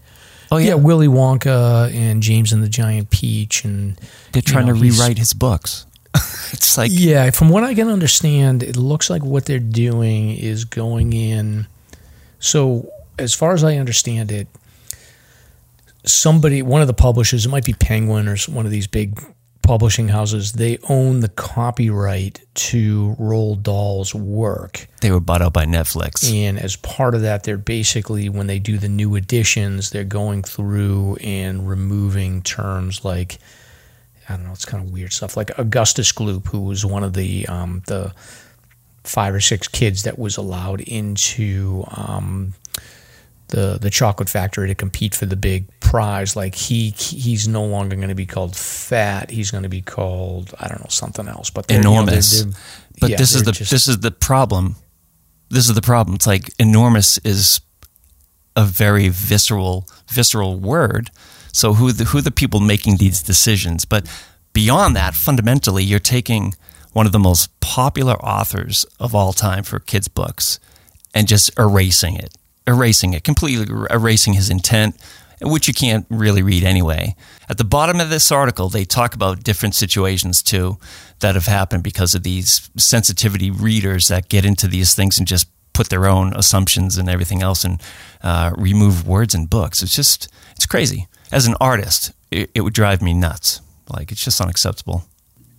Oh 0.50 0.58
Yeah, 0.58 0.74
Willy 0.74 1.08
Wonka 1.08 1.92
and 1.92 2.22
James 2.22 2.52
and 2.52 2.62
the 2.62 2.68
Giant 2.68 3.10
Peach, 3.10 3.64
and 3.64 4.00
they're 4.32 4.42
trying 4.42 4.66
know, 4.66 4.74
to 4.74 4.80
rewrite 4.80 5.18
his 5.18 5.34
books. 5.34 5.86
it's 6.52 6.78
like 6.78 6.90
Yeah, 6.92 7.30
from 7.30 7.48
what 7.48 7.64
I 7.64 7.74
can 7.74 7.88
understand, 7.88 8.62
it 8.62 8.76
looks 8.76 9.10
like 9.10 9.22
what 9.22 9.46
they're 9.46 9.58
doing 9.58 10.36
is 10.36 10.64
going 10.64 11.12
in. 11.12 11.66
So, 12.46 12.92
as 13.18 13.34
far 13.34 13.54
as 13.54 13.64
I 13.64 13.76
understand 13.76 14.30
it, 14.30 14.46
somebody, 16.04 16.62
one 16.62 16.80
of 16.80 16.86
the 16.86 16.94
publishers, 16.94 17.44
it 17.44 17.48
might 17.48 17.64
be 17.64 17.72
Penguin 17.72 18.28
or 18.28 18.36
one 18.48 18.64
of 18.66 18.70
these 18.70 18.86
big 18.86 19.20
publishing 19.62 20.06
houses, 20.06 20.52
they 20.52 20.78
own 20.88 21.20
the 21.20 21.28
copyright 21.28 22.40
to 22.54 23.16
Roald 23.18 23.62
Dahl's 23.62 24.14
work. 24.14 24.86
they 25.00 25.10
were 25.10 25.18
bought 25.18 25.42
out 25.42 25.52
by 25.52 25.64
Netflix. 25.66 26.32
And 26.32 26.56
as 26.56 26.76
part 26.76 27.16
of 27.16 27.22
that, 27.22 27.42
they're 27.42 27.58
basically, 27.58 28.28
when 28.28 28.46
they 28.46 28.60
do 28.60 28.78
the 28.78 28.88
new 28.88 29.16
editions, 29.16 29.90
they're 29.90 30.04
going 30.04 30.44
through 30.44 31.16
and 31.16 31.68
removing 31.68 32.42
terms 32.42 33.04
like 33.04 33.38
I 34.28 34.36
don't 34.36 34.44
know, 34.44 34.52
it's 34.52 34.64
kind 34.64 34.84
of 34.84 34.92
weird 34.92 35.12
stuff. 35.12 35.36
Like 35.36 35.56
Augustus 35.56 36.10
Gloop, 36.10 36.48
who 36.48 36.60
was 36.62 36.84
one 36.84 37.04
of 37.04 37.12
the 37.12 37.46
um, 37.46 37.82
the 37.86 38.12
five 39.06 39.34
or 39.34 39.40
six 39.40 39.68
kids 39.68 40.02
that 40.02 40.18
was 40.18 40.36
allowed 40.36 40.80
into 40.80 41.84
um, 41.88 42.54
the 43.48 43.78
the 43.80 43.90
chocolate 43.90 44.28
factory 44.28 44.68
to 44.68 44.74
compete 44.74 45.14
for 45.14 45.26
the 45.26 45.36
big 45.36 45.68
prize. 45.80 46.36
Like 46.36 46.54
he 46.54 46.90
he's 46.90 47.46
no 47.46 47.64
longer 47.64 47.96
going 47.96 48.08
to 48.08 48.14
be 48.14 48.26
called 48.26 48.56
fat. 48.56 49.30
He's 49.30 49.50
going 49.50 49.62
to 49.62 49.68
be 49.68 49.82
called 49.82 50.54
I 50.58 50.68
don't 50.68 50.80
know 50.80 50.90
something 50.90 51.28
else. 51.28 51.50
But 51.50 51.70
enormous. 51.70 52.40
You 52.40 52.46
know, 52.46 52.50
they're, 52.50 52.52
they're, 52.52 52.60
but 53.00 53.10
yeah, 53.10 53.16
this 53.16 53.34
is 53.34 53.42
the 53.44 53.52
just- 53.52 53.70
this 53.70 53.88
is 53.88 54.00
the 54.00 54.10
problem. 54.10 54.76
This 55.48 55.68
is 55.68 55.74
the 55.74 55.82
problem. 55.82 56.16
It's 56.16 56.26
like 56.26 56.52
enormous 56.58 57.18
is 57.18 57.60
a 58.56 58.64
very 58.64 59.08
visceral 59.08 59.86
visceral 60.08 60.58
word. 60.58 61.10
So 61.52 61.74
who 61.74 61.92
the 61.92 62.04
who 62.04 62.18
are 62.18 62.22
the 62.22 62.30
people 62.30 62.60
making 62.60 62.96
these 62.96 63.22
decisions? 63.22 63.84
But 63.84 64.08
beyond 64.52 64.96
that, 64.96 65.14
fundamentally, 65.14 65.84
you're 65.84 66.00
taking 66.00 66.54
one 66.96 67.04
of 67.04 67.12
the 67.12 67.18
most 67.18 67.60
popular 67.60 68.14
authors 68.24 68.86
of 68.98 69.14
all 69.14 69.34
time 69.34 69.62
for 69.62 69.78
kids' 69.78 70.08
books 70.08 70.58
and 71.12 71.28
just 71.28 71.50
erasing 71.58 72.16
it, 72.16 72.32
erasing 72.66 73.12
it, 73.12 73.22
completely 73.22 73.66
erasing 73.90 74.32
his 74.32 74.48
intent, 74.48 74.96
which 75.42 75.68
you 75.68 75.74
can't 75.74 76.06
really 76.08 76.40
read 76.40 76.64
anyway. 76.64 77.14
At 77.50 77.58
the 77.58 77.64
bottom 77.64 78.00
of 78.00 78.08
this 78.08 78.32
article, 78.32 78.70
they 78.70 78.86
talk 78.86 79.14
about 79.14 79.44
different 79.44 79.74
situations 79.74 80.42
too 80.42 80.78
that 81.20 81.34
have 81.34 81.44
happened 81.44 81.82
because 81.82 82.14
of 82.14 82.22
these 82.22 82.70
sensitivity 82.78 83.50
readers 83.50 84.08
that 84.08 84.30
get 84.30 84.46
into 84.46 84.66
these 84.66 84.94
things 84.94 85.18
and 85.18 85.28
just 85.28 85.48
put 85.74 85.90
their 85.90 86.06
own 86.06 86.34
assumptions 86.34 86.96
and 86.96 87.10
everything 87.10 87.42
else 87.42 87.62
and 87.62 87.82
uh, 88.22 88.52
remove 88.56 89.06
words 89.06 89.34
in 89.34 89.44
books. 89.44 89.82
It's 89.82 89.94
just, 89.94 90.32
it's 90.52 90.64
crazy. 90.64 91.08
As 91.30 91.46
an 91.46 91.56
artist, 91.60 92.12
it, 92.30 92.50
it 92.54 92.62
would 92.62 92.72
drive 92.72 93.02
me 93.02 93.12
nuts. 93.12 93.60
Like, 93.86 94.10
it's 94.12 94.24
just 94.24 94.40
unacceptable. 94.40 95.04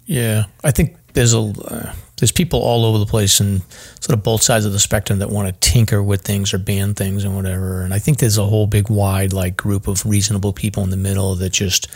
Yeah, 0.07 0.45
I 0.63 0.71
think 0.71 0.95
there's 1.17 1.33
a 1.33 1.39
uh, 1.39 1.93
there's 2.17 2.31
people 2.31 2.59
all 2.59 2.85
over 2.85 2.99
the 2.99 3.05
place 3.05 3.39
and 3.39 3.63
sort 3.99 4.15
of 4.17 4.23
both 4.23 4.43
sides 4.43 4.65
of 4.65 4.71
the 4.71 4.79
spectrum 4.79 5.17
that 5.19 5.29
want 5.29 5.47
to 5.47 5.69
tinker 5.71 6.01
with 6.01 6.21
things 6.21 6.53
or 6.53 6.59
ban 6.59 6.93
things 6.93 7.23
and 7.23 7.35
whatever. 7.35 7.81
And 7.81 7.91
I 7.93 7.99
think 7.99 8.19
there's 8.19 8.37
a 8.37 8.45
whole 8.45 8.67
big 8.67 8.89
wide 8.89 9.33
like 9.33 9.57
group 9.57 9.87
of 9.87 10.05
reasonable 10.05 10.53
people 10.53 10.83
in 10.83 10.91
the 10.91 10.97
middle 10.97 11.33
that 11.35 11.51
just 11.51 11.87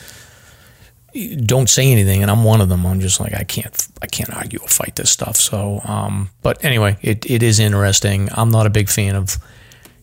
don't 1.46 1.70
say 1.70 1.92
anything. 1.92 2.24
And 2.24 2.32
I'm 2.32 2.44
one 2.44 2.62
of 2.62 2.70
them. 2.70 2.86
I'm 2.86 3.00
just 3.00 3.20
like 3.20 3.34
I 3.36 3.44
can't 3.44 3.88
I 4.02 4.08
can't 4.08 4.34
argue 4.34 4.60
or 4.60 4.68
fight 4.68 4.96
this 4.96 5.12
stuff. 5.12 5.36
So, 5.36 5.82
um, 5.84 6.32
but 6.42 6.64
anyway, 6.66 6.98
it 7.04 7.30
it 7.30 7.44
is 7.44 7.60
interesting. 7.60 8.28
I'm 8.34 8.50
not 8.50 8.66
a 8.66 8.72
big 8.72 8.90
fan 8.90 9.16
of 9.16 9.38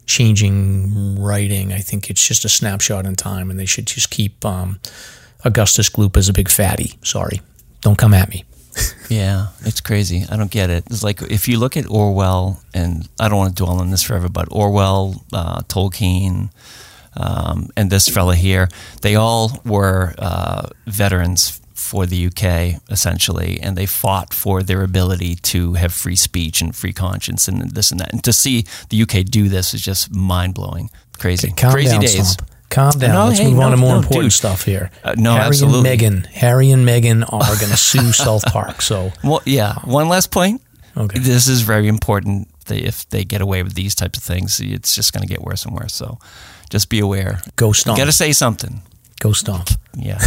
changing 0.07 1.21
writing. 1.21 1.73
I 1.73 1.81
think 1.81 2.09
it's 2.09 2.27
just 2.27 2.45
a 2.45 2.49
snapshot 2.49 3.05
in 3.05 3.16
time, 3.16 3.51
and 3.51 3.59
they 3.59 3.66
should 3.66 3.87
just 3.87 4.11
keep 4.11 4.45
um, 4.45 4.79
Augustus 5.45 5.91
Gloop 5.91 6.16
as 6.16 6.29
a 6.29 6.33
big 6.33 6.49
fatty. 6.49 6.99
Sorry, 7.03 7.43
don't 7.81 7.99
come 7.99 8.14
at 8.14 8.29
me. 8.29 8.45
Yeah, 9.09 9.47
it's 9.61 9.81
crazy. 9.81 10.26
I 10.31 10.37
don't 10.37 10.51
get 10.51 10.68
it. 10.68 10.85
It's 10.91 11.03
like 11.03 11.22
if 11.22 11.49
you 11.49 11.59
look 11.59 11.79
at 11.79 11.89
Orwell, 11.89 12.62
and 12.74 13.09
I 13.18 13.29
don't 13.29 13.39
want 13.39 13.57
to 13.57 13.64
dwell 13.64 13.81
on 13.81 13.91
this 13.91 14.03
forever, 14.03 14.29
but 14.29 14.49
Orwell, 14.51 15.24
uh, 15.33 15.61
Tolkien, 15.62 16.51
um, 17.16 17.70
and 17.74 17.91
this 17.91 18.07
fella 18.07 18.37
here, 18.37 18.68
they 19.01 19.14
all 19.16 19.62
were 19.64 20.14
uh, 20.18 20.68
veterans 20.87 21.59
for 21.74 22.05
the 22.05 22.26
UK, 22.26 22.83
essentially, 22.91 23.59
and 23.62 23.76
they 23.76 23.87
fought 23.87 24.35
for 24.35 24.62
their 24.62 24.83
ability 24.83 25.37
to 25.37 25.74
have 25.74 25.95
free 25.95 26.16
speech 26.16 26.61
and 26.61 26.76
free 26.76 26.93
conscience 26.93 27.49
and 27.49 27.70
this 27.70 27.91
and 27.91 28.01
that. 28.01 28.12
And 28.12 28.22
to 28.24 28.33
see 28.33 28.66
the 28.91 29.03
UK 29.03 29.24
do 29.24 29.49
this 29.49 29.72
is 29.72 29.81
just 29.81 30.12
mind 30.12 30.55
blowing. 30.55 30.91
Crazy. 31.18 31.51
Calm 31.57 31.72
Crazy 31.72 31.93
down, 31.93 32.01
days. 32.03 32.37
Calm 32.71 32.91
down. 32.99 33.11
No, 33.14 33.27
Let's 33.29 33.39
hey, 33.39 33.51
move 33.51 33.61
on 33.61 33.71
to 33.71 33.77
more 33.79 33.93
no, 33.93 33.99
important 33.99 34.25
dude. 34.25 34.33
stuff 34.33 34.64
here. 34.64 34.91
Uh, 35.03 35.14
no, 35.16 35.33
Harry 35.33 35.47
absolutely. 35.47 35.91
and 35.91 36.01
Meghan. 36.25 36.27
Harry 36.27 36.71
and 36.71 36.87
Meghan 36.87 37.23
are 37.23 37.57
going 37.57 37.71
to 37.71 37.77
sue 37.77 38.12
South 38.12 38.45
Park. 38.53 38.83
So 38.83 39.11
Well, 39.25 39.41
yeah. 39.47 39.75
One 39.85 40.09
last 40.09 40.31
point. 40.31 40.61
Okay. 40.97 41.19
This 41.19 41.49
is 41.49 41.62
very 41.62 41.89
important. 41.89 42.49
They, 42.66 42.79
if 42.81 43.09
they 43.09 43.25
get 43.25 43.41
away 43.41 43.62
with 43.62 43.75
these 43.75 43.95
types 43.95 44.19
of 44.19 44.25
things, 44.25 44.61
it's 44.61 44.95
just 44.95 45.12
going 45.14 45.27
to 45.27 45.29
get 45.29 45.41
worse 45.43 45.64
and 45.64 45.75
worse. 45.75 45.95
So 45.95 46.19
just 46.69 46.91
be 46.91 46.99
aware. 47.01 47.41
go 47.57 47.73
stomp. 47.73 47.97
got 47.97 48.05
to 48.05 48.12
say 48.12 48.33
something. 48.33 48.83
go 49.21 49.33
stomp. 49.33 49.71
Yeah. 49.97 50.19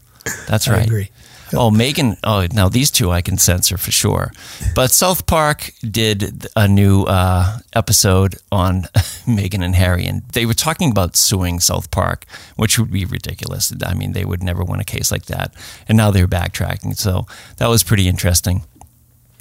That's 0.48 0.68
right. 0.68 0.80
I 0.80 0.84
agree. 0.84 1.10
Oh, 1.52 1.70
Megan. 1.70 2.16
Oh, 2.22 2.46
now 2.52 2.68
these 2.68 2.90
two 2.90 3.10
I 3.10 3.22
can 3.22 3.38
censor 3.38 3.76
for 3.76 3.90
sure. 3.90 4.32
But 4.74 4.90
South 4.90 5.26
Park 5.26 5.72
did 5.80 6.46
a 6.56 6.68
new 6.68 7.04
uh, 7.04 7.58
episode 7.72 8.36
on 8.52 8.84
Megan 9.26 9.62
and 9.62 9.74
Harry, 9.74 10.06
and 10.06 10.22
they 10.32 10.46
were 10.46 10.54
talking 10.54 10.90
about 10.90 11.16
suing 11.16 11.60
South 11.60 11.90
Park, 11.90 12.24
which 12.56 12.78
would 12.78 12.90
be 12.90 13.04
ridiculous. 13.04 13.72
I 13.84 13.94
mean, 13.94 14.12
they 14.12 14.24
would 14.24 14.42
never 14.42 14.62
win 14.64 14.80
a 14.80 14.84
case 14.84 15.10
like 15.10 15.26
that. 15.26 15.52
And 15.88 15.96
now 15.96 16.10
they're 16.10 16.28
backtracking. 16.28 16.96
So 16.96 17.26
that 17.56 17.68
was 17.68 17.82
pretty 17.82 18.08
interesting. 18.08 18.62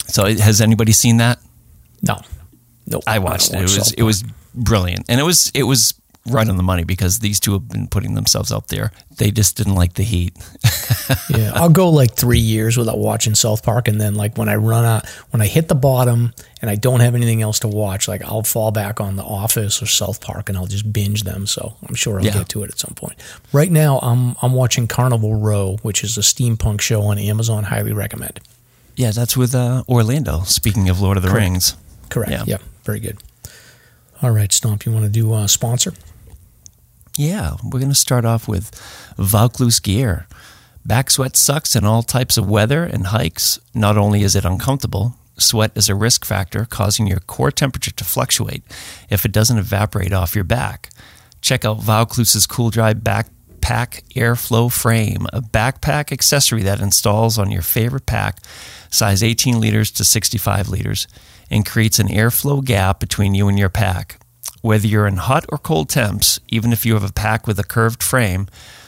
So 0.07 0.25
has 0.25 0.61
anybody 0.61 0.91
seen 0.91 1.17
that? 1.17 1.39
No. 2.01 2.21
No. 2.87 3.01
I 3.05 3.19
watched 3.19 3.53
it. 3.53 3.57
It 3.57 3.61
was 3.61 3.91
it 3.93 4.03
was 4.03 4.23
brilliant, 4.55 5.05
and 5.09 5.19
it 5.19 5.23
was 5.23 5.51
it 5.53 5.63
was 5.63 5.93
right 6.29 6.47
on 6.47 6.57
the 6.57 6.63
money 6.63 6.83
because 6.83 7.19
these 7.19 7.39
two 7.39 7.53
have 7.53 7.67
been 7.69 7.87
putting 7.87 8.13
themselves 8.15 8.51
out 8.51 8.67
there. 8.69 8.91
They 9.17 9.31
just 9.31 9.57
didn't 9.57 9.75
like 9.75 9.93
the 9.93 10.03
heat. 10.03 10.37
Yeah, 11.29 11.53
I'll 11.55 11.69
go 11.69 11.89
like 11.89 12.13
three 12.15 12.39
years 12.39 12.77
without 12.77 12.97
watching 12.99 13.33
South 13.33 13.63
Park, 13.63 13.87
and 13.87 13.99
then 13.99 14.13
like 14.13 14.37
when 14.37 14.47
I 14.47 14.55
run 14.55 14.85
out, 14.85 15.07
when 15.31 15.41
I 15.41 15.47
hit 15.47 15.67
the 15.67 15.73
bottom, 15.75 16.33
and 16.61 16.69
I 16.69 16.75
don't 16.75 16.99
have 16.99 17.15
anything 17.15 17.41
else 17.41 17.59
to 17.59 17.67
watch, 17.67 18.07
like 18.07 18.23
I'll 18.23 18.43
fall 18.43 18.69
back 18.71 18.99
on 19.01 19.15
The 19.15 19.23
Office 19.23 19.81
or 19.81 19.87
South 19.87 20.21
Park, 20.21 20.49
and 20.49 20.57
I'll 20.57 20.67
just 20.67 20.91
binge 20.93 21.23
them. 21.23 21.47
So 21.47 21.75
I'm 21.87 21.95
sure 21.95 22.19
I'll 22.19 22.25
Yeah. 22.25 22.33
get 22.33 22.49
to 22.49 22.63
it 22.63 22.69
at 22.69 22.77
some 22.79 22.93
point. 22.95 23.15
Right 23.53 23.71
now, 23.71 23.97
I'm 23.99 24.35
I'm 24.43 24.53
watching 24.53 24.87
Carnival 24.87 25.35
Row, 25.35 25.77
which 25.81 26.03
is 26.03 26.15
a 26.17 26.21
steampunk 26.21 26.81
show 26.81 27.01
on 27.03 27.17
Amazon. 27.17 27.63
Highly 27.65 27.93
recommend. 27.93 28.39
Yeah, 28.95 29.09
that's 29.11 29.35
with 29.35 29.55
uh, 29.55 29.83
Orlando. 29.89 30.41
Speaking 30.43 30.89
of 30.89 31.01
Lord 31.01 31.17
of 31.17 31.23
the 31.23 31.29
Correct. 31.29 31.43
Rings, 31.43 31.75
Correct. 32.09 32.31
Yeah. 32.31 32.43
Yeah. 32.45 32.57
Very 32.83 32.99
good. 32.99 33.17
All 34.21 34.31
right, 34.31 34.51
Stomp. 34.51 34.85
You 34.85 34.91
want 34.91 35.05
to 35.05 35.11
do 35.11 35.33
uh, 35.33 35.47
sponsor? 35.47 35.93
Yeah, 37.19 37.57
we're 37.61 37.81
going 37.81 37.89
to 37.89 37.95
start 37.95 38.23
off 38.23 38.47
with 38.47 38.71
Vaucluse 39.17 39.81
gear. 39.81 40.25
Back 40.85 41.11
sweat 41.11 41.35
sucks 41.35 41.75
in 41.75 41.83
all 41.83 42.01
types 42.01 42.37
of 42.37 42.49
weather 42.49 42.85
and 42.85 43.07
hikes. 43.07 43.59
Not 43.73 43.97
only 43.97 44.23
is 44.23 44.37
it 44.37 44.45
uncomfortable, 44.45 45.15
sweat 45.37 45.73
is 45.75 45.89
a 45.89 45.95
risk 45.95 46.23
factor 46.23 46.63
causing 46.63 47.07
your 47.07 47.19
core 47.19 47.51
temperature 47.51 47.91
to 47.91 48.05
fluctuate 48.05 48.63
if 49.09 49.25
it 49.25 49.33
doesn't 49.33 49.57
evaporate 49.57 50.13
off 50.13 50.33
your 50.33 50.45
back. 50.45 50.91
Check 51.41 51.65
out 51.65 51.81
Vaucluse's 51.81 52.47
Cool 52.47 52.69
Dry 52.69 52.93
Backpack 52.93 54.01
Airflow 54.13 54.71
Frame, 54.71 55.27
a 55.33 55.41
backpack 55.41 56.13
accessory 56.13 56.63
that 56.63 56.79
installs 56.79 57.37
on 57.37 57.51
your 57.51 57.61
favorite 57.61 58.05
pack, 58.05 58.37
size 58.89 59.21
18 59.21 59.59
liters 59.59 59.91
to 59.91 60.05
65 60.05 60.69
liters, 60.69 61.05
and 61.51 61.65
creates 61.65 61.99
an 61.99 62.07
airflow 62.07 62.63
gap 62.63 63.01
between 63.01 63.35
you 63.35 63.49
and 63.49 63.59
your 63.59 63.69
pack. 63.69 64.21
Whether 64.61 64.87
you're 64.87 65.07
in 65.07 65.17
hot 65.17 65.45
or 65.49 65.57
cold 65.57 65.89
temps, 65.89 66.39
even 66.49 66.73
if 66.73 66.85
you 66.85 66.93
have 66.95 67.03
a 67.03 67.13
pack 67.13 67.47
with 67.47 67.59
a 67.59 67.63
curved 67.63 68.03
frame, 68.03 68.47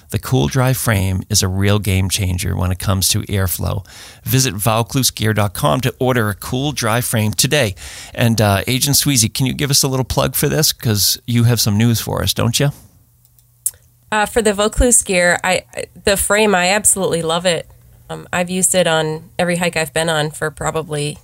the 0.10 0.20
Cool 0.20 0.48
Dry 0.50 0.74
frame 0.74 1.24
is 1.30 1.42
a 1.42 1.48
real 1.48 1.80
game 1.80 2.10
changer 2.10 2.54
when 2.58 2.70
it 2.70 2.80
comes 2.80 3.08
to 3.10 3.22
airflow. 3.22 3.86
Visit 4.26 4.54
VaucluseGear.com 4.54 5.80
to 5.82 5.96
order 6.00 6.28
a 6.30 6.36
Cool 6.36 6.74
Dry 6.74 7.00
frame 7.00 7.32
today. 7.32 7.76
And 8.14 8.42
uh, 8.42 8.64
Agent 8.68 8.98
Sweezy, 8.98 9.34
can 9.34 9.46
you 9.46 9.54
give 9.54 9.72
us 9.72 9.84
a 9.84 9.88
little 9.88 10.04
plug 10.04 10.36
for 10.36 10.50
this? 10.50 10.74
Because 10.74 11.22
you 11.26 11.46
have 11.46 11.62
some 11.62 11.78
news 11.78 12.02
for 12.02 12.22
us, 12.22 12.34
don't 12.34 12.60
you? 12.60 12.72
Uh, 14.12 14.26
for 14.26 14.42
the 14.42 14.54
Vaucluse 14.54 15.02
gear, 15.04 15.40
I 15.42 15.64
the 16.04 16.18
frame, 16.18 16.54
I 16.54 16.68
absolutely 16.72 17.22
love 17.22 17.46
it. 17.46 17.66
Um, 18.10 18.28
I've 18.34 18.50
used 18.50 18.76
it 18.76 18.88
on 18.88 19.30
every 19.40 19.56
hike 19.56 19.78
I've 19.78 19.94
been 19.94 20.10
on 20.10 20.32
for 20.32 20.52
probably 20.52 21.18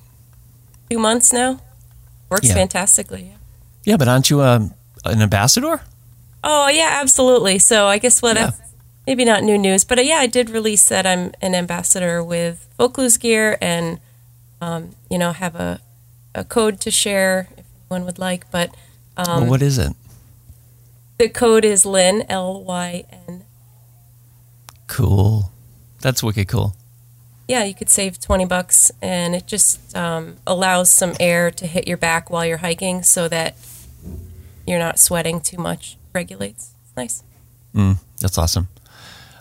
two 0.90 0.98
months 0.98 1.34
now. 1.34 1.60
Works 2.30 2.48
Yeah. 2.48 2.54
fantastically. 2.54 3.34
Yeah, 3.88 3.96
but 3.96 4.10
aren't 4.10 4.30
you 4.30 4.42
um, 4.42 4.74
an 5.06 5.22
ambassador? 5.22 5.80
Oh 6.44 6.68
yeah, 6.68 7.00
absolutely. 7.02 7.58
So 7.58 7.88
I 7.88 8.00
guess 8.00 8.22
what 8.22 8.36
Yeah. 8.36 8.52
maybe 9.08 9.24
not 9.24 9.44
new 9.44 9.58
news, 9.58 9.86
but 9.86 9.98
uh, 9.98 10.02
yeah, 10.02 10.18
I 10.18 10.28
did 10.28 10.50
release 10.50 10.90
that 10.90 11.06
I'm 11.08 11.32
an 11.42 11.56
ambassador 11.56 12.22
with 12.22 12.68
Vaucluse 12.78 13.18
gear, 13.18 13.58
and 13.62 14.00
um, 14.60 14.90
you 15.10 15.18
know 15.18 15.32
have 15.32 15.56
a 15.56 15.80
a 16.36 16.44
code 16.44 16.82
to 16.82 16.92
share 16.92 17.48
if 17.58 17.64
anyone 17.90 18.06
would 18.06 18.20
like. 18.20 18.52
But 18.52 18.76
well, 19.16 19.46
what 19.46 19.62
is 19.62 19.78
it? 19.78 19.94
the 21.18 21.30
code 21.30 21.64
is 21.64 21.86
Lyn 21.86 22.26
L 22.28 22.62
Y 22.66 23.06
N. 23.30 23.46
Cool. 24.88 25.50
That's 26.02 26.22
wicked 26.22 26.50
cool. 26.50 26.76
Yeah, 27.48 27.64
you 27.64 27.74
could 27.74 27.90
save 27.90 28.20
twenty 28.20 28.44
bucks, 28.46 28.92
and 29.02 29.34
it 29.34 29.48
just 29.48 29.96
um, 29.96 30.36
allows 30.46 30.92
some 30.92 31.14
air 31.22 31.52
to 31.52 31.66
hit 31.66 31.88
your 31.88 31.96
back 31.98 32.30
while 32.30 32.46
you're 32.46 32.58
hiking, 32.58 33.02
so 33.04 33.30
that 33.30 33.56
you're 34.68 34.80
not 34.80 35.00
sweating 35.00 35.42
too 35.42 35.58
much. 35.58 35.98
Regulates. 36.14 36.74
It's 36.84 36.96
nice. 36.96 37.24
Mm, 37.74 37.98
that's 38.20 38.38
awesome. 38.38 38.68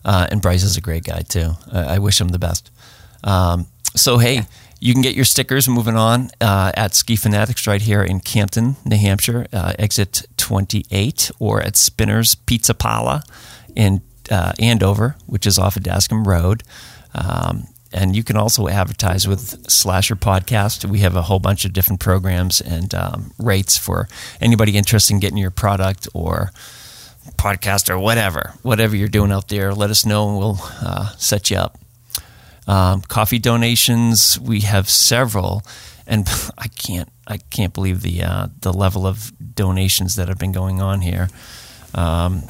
Uh, 0.05 0.27
and 0.31 0.41
Bryce 0.41 0.63
is 0.63 0.77
a 0.77 0.81
great 0.81 1.05
guy 1.05 1.21
too. 1.21 1.53
I, 1.73 1.97
I 1.97 1.99
wish 1.99 2.21
him 2.21 2.29
the 2.29 2.39
best. 2.39 2.71
Um, 3.25 3.67
so 3.97 4.19
hey, 4.19 4.43
you 4.79 4.93
can 4.93 5.03
get 5.03 5.15
your 5.15 5.25
stickers 5.25 5.69
moving 5.69 5.97
on 5.97 6.31
uh, 6.41 6.71
at 6.75 6.95
Ski 6.95 7.17
Fanatics 7.17 7.67
right 7.67 7.81
here 7.81 8.03
in 8.03 8.21
Campton, 8.21 8.77
New 8.85 8.99
Hampshire, 8.99 9.47
uh, 9.53 9.73
exit 9.79 10.27
28, 10.37 11.31
or 11.39 11.63
at 11.63 11.77
Spinners 11.77 12.35
Pizza 12.35 12.75
Pala 12.75 13.25
in 13.75 14.03
uh, 14.31 14.53
Andover, 14.61 15.17
which 15.27 15.47
is 15.47 15.59
off 15.59 15.77
of 15.77 15.83
Dascomb 15.83 16.27
Road. 16.27 16.63
Um, 17.15 17.69
and 17.97 18.15
you 18.15 18.23
can 18.23 18.37
also 18.37 18.69
advertise 18.69 19.27
with 19.27 19.71
Slasher 19.71 20.17
Podcast. 20.17 20.85
We 20.85 20.99
have 20.99 21.17
a 21.17 21.23
whole 21.23 21.39
bunch 21.39 21.65
of 21.65 21.73
different 21.73 21.99
programs 21.99 22.61
and 22.61 22.95
um, 22.95 23.33
rates 23.39 23.79
for 23.79 24.07
anybody 24.39 24.77
interested 24.77 25.15
in 25.15 25.21
getting 25.21 25.39
your 25.39 25.51
product 25.51 26.07
or 26.13 26.51
podcast 27.39 27.89
or 27.89 27.99
whatever, 27.99 28.53
whatever 28.63 28.95
you're 28.95 29.09
doing 29.09 29.33
out 29.33 29.49
there. 29.49 29.73
Let 29.73 29.89
us 29.89 30.05
know 30.05 30.29
and 30.29 30.39
we'll 30.39 30.59
uh, 30.83 31.09
set 31.17 31.51
you 31.51 31.57
up. 31.57 31.79
Um, 32.67 33.01
coffee 33.01 33.39
donations, 33.39 34.39
we 34.39 34.61
have 34.61 34.91
several, 34.91 35.63
and 36.07 36.29
I 36.59 36.69
can't 36.69 37.09
I 37.27 37.39
can't 37.39 37.73
believe 37.73 38.03
the 38.03 38.23
uh, 38.23 38.49
the 38.61 38.75
level 38.75 39.07
of 39.07 39.33
donations 39.55 40.17
that 40.17 40.29
have 40.29 40.39
been 40.39 40.53
going 40.53 40.83
on 40.83 41.01
here. 41.01 41.31
Um, 41.95 42.43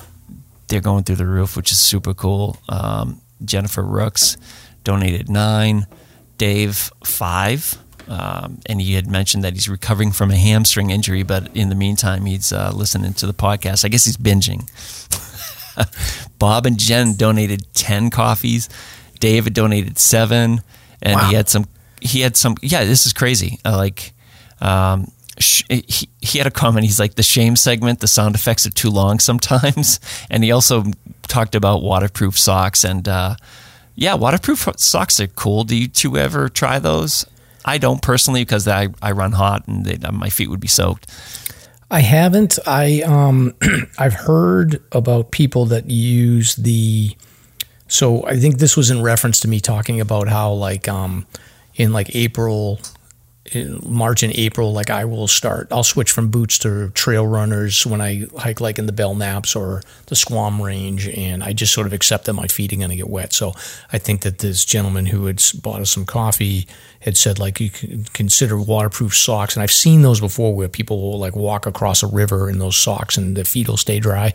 they're 0.67 0.81
going 0.81 1.05
through 1.05 1.17
the 1.17 1.27
roof, 1.27 1.57
which 1.57 1.71
is 1.71 1.79
super 1.79 2.15
cool. 2.15 2.59
Um, 2.69 3.21
Jennifer 3.45 3.83
Rooks 3.83 4.37
donated 4.87 5.29
nine, 5.29 5.87
Dave 6.39 6.91
five, 7.05 7.77
um, 8.09 8.61
and 8.67 8.81
he 8.81 8.95
had 8.95 9.11
mentioned 9.11 9.43
that 9.43 9.55
he's 9.55 9.69
recovering 9.69 10.13
from 10.13 10.31
a 10.31 10.37
hamstring 10.37 10.91
injury, 10.91 11.25
but 11.25 11.55
in 11.57 11.69
the 11.71 11.75
meantime, 11.75 12.25
he's 12.25 12.53
uh, 12.53 12.71
listening 12.73 13.15
to 13.15 13.27
the 13.27 13.35
podcast. 13.35 13.85
I 13.85 13.89
guess 13.89 14.05
he's 14.05 14.17
binging. 14.17 14.71
Bob 16.39 16.67
and 16.67 16.79
Jen 16.79 17.17
donated 17.17 17.67
ten 17.75 18.11
coffees. 18.11 18.69
Dave 19.19 19.45
had 19.45 19.55
donated 19.55 19.99
seven, 19.99 20.63
and 21.03 21.17
wow. 21.17 21.29
he 21.29 21.35
had 21.35 21.49
some. 21.49 21.67
He 22.01 22.21
had 22.21 22.37
some. 22.37 22.55
Yeah, 22.63 22.85
this 22.85 23.05
is 23.07 23.13
crazy. 23.13 23.59
Uh, 23.65 23.77
like. 23.77 24.15
Um, 24.61 25.09
he, 25.39 26.09
he 26.23 26.39
had 26.39 26.47
a 26.47 26.51
comment. 26.51 26.87
He's 26.87 26.99
like, 26.99 27.17
the 27.17 27.23
shame 27.23 27.57
segment, 27.57 28.01
the 28.01 28.09
sound 28.09 28.35
effects 28.35 28.65
are 28.67 28.71
too 28.71 28.89
long 28.89 29.19
sometimes. 29.19 30.01
And 30.31 30.43
he 30.43 30.51
also 30.51 30.85
talked 31.29 31.55
about 31.55 31.83
waterproof 31.83 32.39
socks. 32.39 32.85
And 32.85 33.07
uh, 33.07 33.37
yeah, 33.97 34.15
waterproof 34.15 34.69
socks 34.77 35.19
are 35.21 35.27
cool. 35.27 35.65
Do 35.65 35.75
you 35.75 35.89
two 35.89 36.17
ever 36.19 36.49
try 36.49 36.79
those? 36.79 37.27
I 37.65 37.79
don't 37.79 38.01
personally 38.01 38.43
because 38.43 38.69
I, 38.69 38.89
I 39.03 39.11
run 39.13 39.33
hot 39.33 39.67
and 39.67 39.85
they, 39.85 40.11
my 40.11 40.29
feet 40.29 40.49
would 40.51 40.61
be 40.61 40.69
soaked. 40.69 41.11
I 41.91 42.01
haven't. 42.01 42.59
I 42.67 43.01
um, 43.03 43.55
I've 43.99 44.15
heard 44.15 44.83
about 44.93 45.31
people 45.31 45.67
that 45.67 45.91
use 45.91 46.55
the. 46.57 47.17
So 47.89 48.25
I 48.27 48.37
think 48.37 48.59
this 48.59 48.77
was 48.77 48.91
in 48.91 49.03
reference 49.03 49.41
to 49.41 49.49
me 49.49 49.61
talking 49.61 50.01
about 50.01 50.29
how 50.29 50.53
like 50.53 50.89
um, 50.89 51.27
in 51.75 51.93
like 51.93 52.15
April 52.15 52.81
March 53.85 54.23
and 54.23 54.33
April, 54.37 54.73
like 54.73 54.91
I 54.91 55.05
will 55.05 55.29
start, 55.29 55.69
I'll 55.71 55.85
switch 55.85 56.11
from 56.11 56.29
boots 56.29 56.59
to 56.59 56.91
trail 56.91 57.27
runners 57.27 57.87
when 57.87 58.01
I 58.01 58.27
hike 58.39 58.61
like 58.61 58.79
in 58.79 58.87
the 58.87 58.93
Belknaps 58.93 59.55
or 59.55 59.83
the 60.07 60.17
Squam 60.17 60.61
Range, 60.61 61.09
and 61.09 61.43
I 61.43 61.53
just 61.53 61.73
sort 61.73 61.87
of 61.87 61.93
accept 61.93 62.25
that 62.25 62.33
my 62.33 62.47
feet 62.47 62.73
are 62.73 62.77
going 62.77 62.91
to 62.91 62.97
get 62.97 63.09
wet. 63.09 63.33
So 63.33 63.53
I 63.93 63.99
think 63.99 64.23
that 64.23 64.39
this 64.39 64.65
gentleman 64.65 65.07
who 65.07 65.27
had 65.27 65.43
bought 65.63 65.81
us 65.81 65.91
some 65.91 66.07
coffee 66.07 66.67
had 67.01 67.17
said 67.17 67.39
like 67.39 67.61
you 67.61 67.71
can 67.71 68.05
consider 68.13 68.59
waterproof 68.59 69.15
socks, 69.17 69.55
and 69.55 69.63
I've 69.63 69.71
seen 69.71 70.03
those 70.03 70.21
before 70.21 70.55
where 70.55 70.69
people 70.69 71.01
will 71.01 71.19
like 71.19 71.37
walk 71.37 71.67
across 71.67 72.03
a 72.03 72.07
river 72.07 72.51
in 72.51 72.59
those 72.59 72.77
socks 72.77 73.17
and 73.17 73.37
the 73.37 73.45
feet 73.45 73.69
will 73.69 73.77
stay 73.77 74.01
dry. 74.01 74.33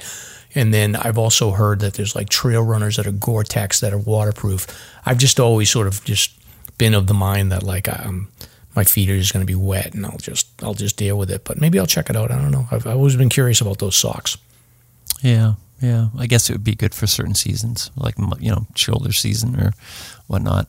And 0.53 0.74
then 0.74 0.95
I've 0.95 1.18
also 1.18 1.51
heard 1.51 1.80
that 1.80 1.93
there's 1.93 2.16
like 2.16 2.30
trail 2.30 2.62
runners 2.62 2.97
that 2.97 3.07
are 3.07 3.12
Gore-Tex 3.12 3.80
that 3.80 3.93
are 3.93 3.97
waterproof. 3.97 4.68
I've 5.05 5.18
just 5.18 5.39
always 5.39 5.70
sort 5.70 5.88
of 5.88 6.03
just 6.03 6.32
been 6.78 6.93
of 6.93 7.07
the 7.07 7.14
mind 7.14 7.51
that 7.51 7.64
like 7.64 7.88
I'm. 7.88 8.07
Um, 8.07 8.28
my 8.76 8.84
feet 8.84 9.09
are 9.09 9.17
just 9.17 9.34
going 9.34 9.45
to 9.45 9.47
be 9.47 9.55
wet 9.55 9.93
and 9.93 10.05
I'll 10.05 10.17
just 10.17 10.47
I'll 10.63 10.74
just 10.74 10.97
deal 10.97 11.17
with 11.17 11.30
it. 11.30 11.43
But 11.43 11.59
maybe 11.59 11.80
I'll 11.80 11.88
check 11.88 12.09
it 12.09 12.15
out. 12.15 12.32
I 12.32 12.36
don't 12.36 12.51
know. 12.51 12.67
I've, 12.72 12.88
I've 12.88 12.97
always 12.97 13.15
been 13.15 13.30
curious 13.30 13.61
about 13.61 13.80
those 13.80 13.95
socks. 13.95 14.38
Yeah, 15.22 15.53
yeah. 15.82 16.07
I 16.17 16.28
guess 16.28 16.49
it 16.49 16.53
would 16.53 16.63
be 16.63 16.76
good 16.76 16.93
for 16.93 17.07
certain 17.07 17.36
seasons, 17.36 17.91
like 17.95 18.15
you 18.39 18.51
know 18.51 18.67
shoulder 18.76 19.11
season 19.11 19.59
or 19.59 19.74
whatnot. 20.28 20.67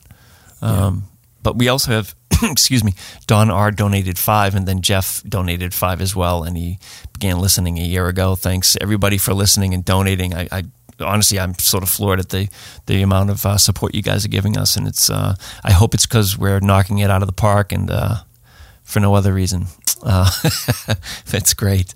Um, 0.61 1.03
yeah. 1.05 1.09
But 1.43 1.57
we 1.57 1.67
also 1.67 1.91
have, 1.91 2.15
excuse 2.43 2.83
me, 2.83 2.93
Don 3.27 3.51
R 3.51 3.69
donated 3.69 4.17
five, 4.17 4.55
and 4.55 4.65
then 4.65 4.81
Jeff 4.81 5.21
donated 5.23 5.73
five 5.73 6.01
as 6.01 6.15
well, 6.15 6.43
and 6.43 6.57
he 6.57 6.79
began 7.11 7.39
listening 7.39 7.77
a 7.77 7.83
year 7.83 8.07
ago. 8.07 8.35
Thanks 8.35 8.77
everybody 8.79 9.17
for 9.17 9.33
listening 9.33 9.73
and 9.73 9.83
donating. 9.83 10.33
I, 10.33 10.47
I 10.51 10.63
honestly, 10.99 11.39
I'm 11.39 11.53
sort 11.55 11.83
of 11.83 11.89
floored 11.89 12.19
at 12.19 12.29
the 12.29 12.49
the 12.85 13.01
amount 13.01 13.29
of 13.29 13.45
uh, 13.45 13.57
support 13.57 13.95
you 13.95 14.01
guys 14.01 14.25
are 14.25 14.29
giving 14.29 14.57
us, 14.57 14.75
and 14.75 14.87
it's. 14.87 15.09
Uh, 15.09 15.35
I 15.63 15.71
hope 15.71 15.93
it's 15.93 16.05
because 16.05 16.37
we're 16.37 16.59
knocking 16.59 16.99
it 16.99 17.09
out 17.09 17.21
of 17.21 17.27
the 17.27 17.33
park, 17.33 17.71
and 17.71 17.89
uh, 17.89 18.17
for 18.83 18.99
no 18.99 19.15
other 19.15 19.33
reason. 19.33 19.67
Uh, 20.05 20.29
that's 21.27 21.53
great. 21.53 21.93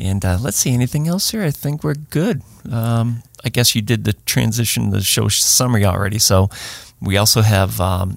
And 0.00 0.24
uh, 0.24 0.38
let's 0.40 0.56
see 0.56 0.72
anything 0.72 1.06
else 1.06 1.32
here. 1.32 1.42
I 1.42 1.50
think 1.50 1.84
we're 1.84 1.92
good. 1.94 2.40
Um, 2.70 3.22
I 3.44 3.50
guess 3.50 3.74
you 3.74 3.82
did 3.82 4.04
the 4.04 4.14
transition, 4.24 4.88
the 4.88 5.02
show 5.02 5.28
summary 5.28 5.84
already. 5.84 6.18
So 6.18 6.48
we 6.98 7.18
also 7.18 7.42
have 7.42 7.78
um, 7.78 8.16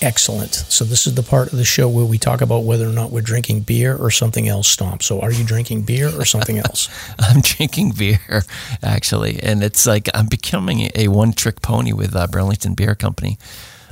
Excellent. 0.03 0.53
So 0.53 0.84
this 0.84 1.07
is 1.07 1.14
the 1.14 1.22
part 1.22 1.53
of 1.53 1.59
the 1.59 1.64
show 1.64 1.88
where 1.88 2.05
we 2.05 2.18
talk 2.18 2.40
about 2.40 2.64
whether 2.64 2.88
or 2.88 2.92
not 2.92 3.12
we're 3.12 3.20
drinking 3.20 3.61
beer 3.61 3.96
or 3.96 4.11
something 4.11 4.48
else, 4.48 4.66
Stomp. 4.66 5.00
So 5.00 5.20
are 5.20 5.30
you 5.30 5.44
drinking 5.44 5.82
beer 5.82 6.09
or 6.09 6.24
something 6.24 6.59
else? 6.66 6.88
I'm 7.20 7.40
drinking 7.40 7.92
beer, 7.92 8.42
actually. 8.82 9.40
And 9.40 9.62
it's 9.62 9.86
like 9.86 10.09
I'm 10.12 10.26
becoming 10.26 10.90
a 10.96 11.07
one 11.07 11.32
trick 11.32 11.62
pony 11.62 11.92
with 11.92 12.16
uh, 12.16 12.26
Burlington 12.26 12.74
Beer 12.74 12.96
Company. 12.96 13.38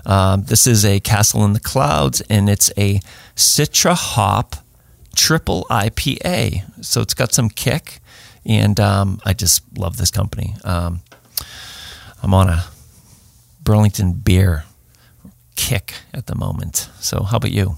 Um, 0.05 0.43
this 0.43 0.67
is 0.67 0.85
a 0.85 0.99
Castle 0.99 1.45
in 1.45 1.53
the 1.53 1.61
Clouds, 1.61 2.23
and 2.23 2.51
it's 2.51 2.73
a 2.77 2.99
Citra 3.37 3.95
Hop 3.95 4.57
Triple 5.15 5.65
IPA. 5.71 6.85
So 6.85 7.03
it's 7.03 7.15
got 7.15 7.33
some 7.33 7.49
kick, 7.49 8.01
and 8.45 8.81
um, 8.81 9.21
I 9.25 9.33
just 9.33 9.63
love 9.79 9.97
this 9.97 10.11
company. 10.11 10.57
Um, 10.65 11.03
I'm 12.21 12.35
on 12.35 12.49
a 12.49 12.65
Burlington 13.63 14.15
beer 14.15 14.65
kick 15.71 15.95
at 16.13 16.27
the 16.27 16.35
moment. 16.35 16.91
So, 16.99 17.23
how 17.23 17.37
about 17.37 17.53
you? 17.53 17.77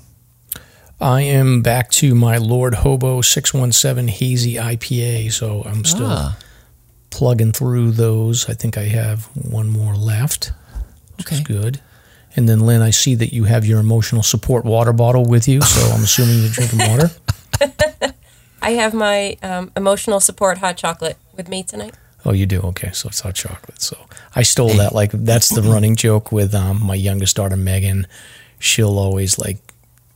I 0.98 1.20
am 1.20 1.60
back 1.60 1.90
to 2.00 2.14
my 2.14 2.38
Lord 2.38 2.76
Hobo 2.76 3.20
617 3.20 4.08
Hazy 4.08 4.54
IPA. 4.54 5.30
So, 5.30 5.62
I'm 5.64 5.84
still 5.84 6.06
ah. 6.08 6.38
plugging 7.10 7.52
through 7.52 7.90
those. 7.90 8.48
I 8.48 8.54
think 8.54 8.78
I 8.78 8.84
have 8.84 9.24
one 9.36 9.68
more 9.68 9.94
left, 9.94 10.52
which 11.18 11.26
okay. 11.26 11.36
is 11.36 11.40
good. 11.42 11.80
And 12.34 12.48
then, 12.48 12.60
Lynn, 12.60 12.80
I 12.80 12.88
see 12.88 13.14
that 13.16 13.34
you 13.34 13.44
have 13.44 13.66
your 13.66 13.78
emotional 13.78 14.22
support 14.22 14.64
water 14.64 14.94
bottle 14.94 15.26
with 15.26 15.46
you. 15.46 15.60
So, 15.60 15.94
I'm 15.94 16.02
assuming 16.02 16.38
you're 16.38 16.48
drinking 16.48 16.78
water. 16.78 17.10
I 18.62 18.70
have 18.70 18.94
my 18.94 19.36
um, 19.42 19.70
emotional 19.76 20.20
support 20.20 20.58
hot 20.58 20.78
chocolate 20.78 21.18
with 21.36 21.50
me 21.50 21.62
tonight. 21.62 21.94
Oh, 22.24 22.32
you 22.32 22.46
do? 22.46 22.60
Okay, 22.60 22.90
so 22.92 23.08
it's 23.08 23.20
hot 23.20 23.34
chocolate. 23.34 23.82
So 23.82 23.96
I 24.36 24.42
stole 24.42 24.74
that. 24.74 24.94
Like 24.94 25.10
that's 25.12 25.48
the 25.48 25.62
running 25.72 25.96
joke 25.96 26.30
with 26.30 26.54
um, 26.54 26.84
my 26.84 26.94
youngest 26.94 27.36
daughter 27.36 27.56
Megan. 27.56 28.06
She'll 28.58 28.98
always 28.98 29.38
like 29.38 29.58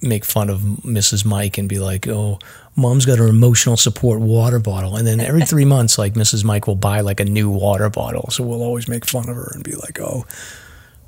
make 0.03 0.25
fun 0.25 0.51
of 0.51 0.61
Mrs. 0.61 1.25
Mike 1.25 1.59
and 1.59 1.69
be 1.69 1.79
like, 1.79 2.07
"Oh, 2.07 2.39
mom's 2.77 3.07
got 3.07 3.19
her 3.19 3.27
emotional 3.27 3.77
support 3.77 4.21
water 4.21 4.59
bottle," 4.61 4.97
and 4.97 5.07
then 5.07 5.21
every 5.21 5.45
three 5.47 5.65
months, 5.65 5.99
like 5.99 6.15
Mrs. 6.15 6.45
Mike 6.45 6.67
will 6.67 6.77
buy 6.77 7.01
like 7.01 7.19
a 7.19 7.25
new 7.25 7.51
water 7.51 7.91
bottle, 7.91 8.29
so 8.31 8.45
we'll 8.45 8.63
always 8.63 8.89
make 8.89 9.05
fun 9.05 9.29
of 9.29 9.35
her 9.35 9.51
and 9.55 9.65
be 9.65 9.75
like, 9.75 10.01
"Oh, 10.01 10.25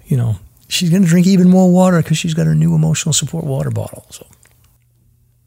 you 0.07 0.17
know, 0.17 0.37
she's 0.69 0.91
gonna 0.91 1.07
drink 1.07 1.27
even 1.27 1.49
more 1.49 1.71
water 1.71 2.03
because 2.03 2.19
she's 2.19 2.35
got 2.35 2.47
her 2.47 2.55
new 2.57 2.75
emotional 2.75 3.13
support 3.13 3.45
water 3.45 3.71
bottle." 3.71 4.07
So 4.11 4.27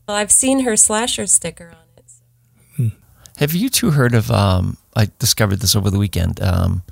Well, 0.08 0.16
I've 0.16 0.32
seen 0.32 0.62
her 0.62 0.78
slasher 0.78 1.28
sticker 1.28 1.70
on 1.70 1.76
it. 1.76 2.93
Have 3.38 3.54
you 3.54 3.70
two 3.70 3.91
heard 3.91 4.14
of? 4.14 4.30
Um, 4.32 4.78
I 4.96 5.10
discovered 5.20 5.58
this 5.58 5.76
over 5.76 5.89
the 5.89 6.00
weekend. 6.00 6.42
Um, 6.42 6.84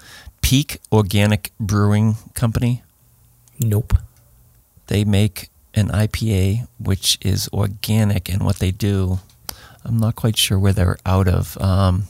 Peak 0.41 0.79
Organic 0.91 1.51
Brewing 1.59 2.15
Company. 2.33 2.83
nope. 3.59 3.93
They 4.87 5.03
make 5.03 5.49
an 5.75 5.89
IPA 5.89 6.67
which 6.79 7.19
is 7.21 7.47
organic, 7.53 8.27
and 8.27 8.43
what 8.43 8.57
they 8.57 8.71
do, 8.71 9.19
I'm 9.85 9.97
not 9.97 10.15
quite 10.15 10.35
sure 10.37 10.57
where 10.57 10.73
they're 10.73 10.97
out 11.05 11.27
of. 11.27 11.55
Um, 11.61 12.05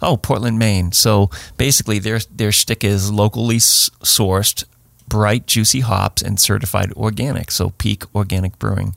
oh, 0.00 0.16
Portland, 0.16 0.58
Maine. 0.58 0.92
So 0.92 1.28
basically, 1.58 1.98
their 1.98 2.20
their 2.34 2.52
stick 2.52 2.82
is 2.84 3.12
locally 3.12 3.56
s- 3.56 3.90
sourced, 4.02 4.64
bright, 5.08 5.46
juicy 5.46 5.80
hops, 5.80 6.22
and 6.22 6.40
certified 6.40 6.92
organic. 6.94 7.50
So 7.50 7.70
Peak 7.76 8.04
Organic 8.14 8.58
Brewing. 8.58 8.94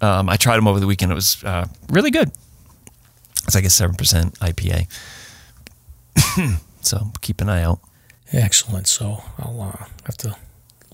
Um, 0.00 0.28
I 0.28 0.36
tried 0.36 0.56
them 0.56 0.66
over 0.66 0.80
the 0.80 0.86
weekend. 0.86 1.12
It 1.12 1.14
was 1.14 1.42
uh, 1.44 1.68
really 1.88 2.10
good. 2.10 2.32
It's 3.46 3.54
like 3.54 3.64
a 3.64 3.70
seven 3.70 3.96
percent 3.96 4.38
IPA. 4.40 4.88
so 6.80 7.12
keep 7.20 7.40
an 7.40 7.48
eye 7.48 7.62
out. 7.62 7.80
Excellent. 8.32 8.88
So 8.88 9.22
I'll 9.38 9.60
uh, 9.60 9.84
have 10.04 10.16
to 10.18 10.36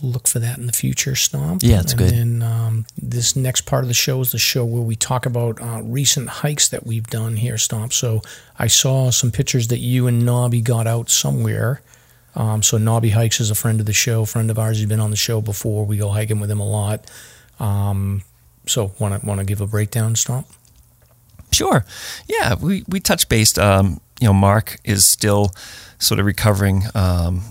look 0.02 0.26
for 0.26 0.38
that 0.40 0.58
in 0.58 0.66
the 0.66 0.72
future, 0.72 1.14
Stomp. 1.14 1.62
Yeah, 1.62 1.80
it's 1.80 1.92
and 1.92 1.98
good. 1.98 2.10
then 2.10 2.42
um, 2.42 2.86
this 3.00 3.36
next 3.36 3.62
part 3.62 3.84
of 3.84 3.88
the 3.88 3.94
show 3.94 4.20
is 4.20 4.32
the 4.32 4.38
show 4.38 4.64
where 4.64 4.82
we 4.82 4.96
talk 4.96 5.26
about 5.26 5.62
uh, 5.62 5.80
recent 5.82 6.28
hikes 6.28 6.68
that 6.68 6.84
we've 6.86 7.06
done 7.06 7.36
here, 7.36 7.56
Stomp. 7.56 7.92
So 7.92 8.22
I 8.58 8.66
saw 8.66 9.10
some 9.10 9.30
pictures 9.30 9.68
that 9.68 9.78
you 9.78 10.06
and 10.06 10.26
Nobby 10.26 10.60
got 10.60 10.86
out 10.86 11.08
somewhere. 11.08 11.80
Um, 12.34 12.62
so 12.62 12.78
Nobby 12.78 13.10
Hikes 13.10 13.40
is 13.40 13.50
a 13.50 13.54
friend 13.54 13.78
of 13.78 13.86
the 13.86 13.92
show, 13.92 14.24
friend 14.24 14.50
of 14.50 14.58
ours. 14.58 14.78
He's 14.78 14.88
been 14.88 15.00
on 15.00 15.10
the 15.10 15.16
show 15.16 15.40
before. 15.40 15.84
We 15.84 15.98
go 15.98 16.08
hiking 16.08 16.40
with 16.40 16.50
him 16.50 16.60
a 16.60 16.68
lot. 16.68 17.10
Um, 17.60 18.22
so 18.66 18.92
want 18.98 19.20
to 19.20 19.26
want 19.26 19.38
to 19.40 19.44
give 19.44 19.60
a 19.60 19.66
breakdown, 19.66 20.16
Stomp? 20.16 20.46
Sure. 21.52 21.84
Yeah, 22.28 22.54
we, 22.54 22.84
we 22.88 23.00
touch 23.00 23.28
based. 23.28 23.58
Um, 23.58 24.00
you 24.20 24.26
know, 24.26 24.32
Mark 24.32 24.78
is 24.84 25.04
still 25.04 25.52
sort 25.98 26.18
of 26.18 26.26
recovering 26.26 26.84
um, 26.94 27.42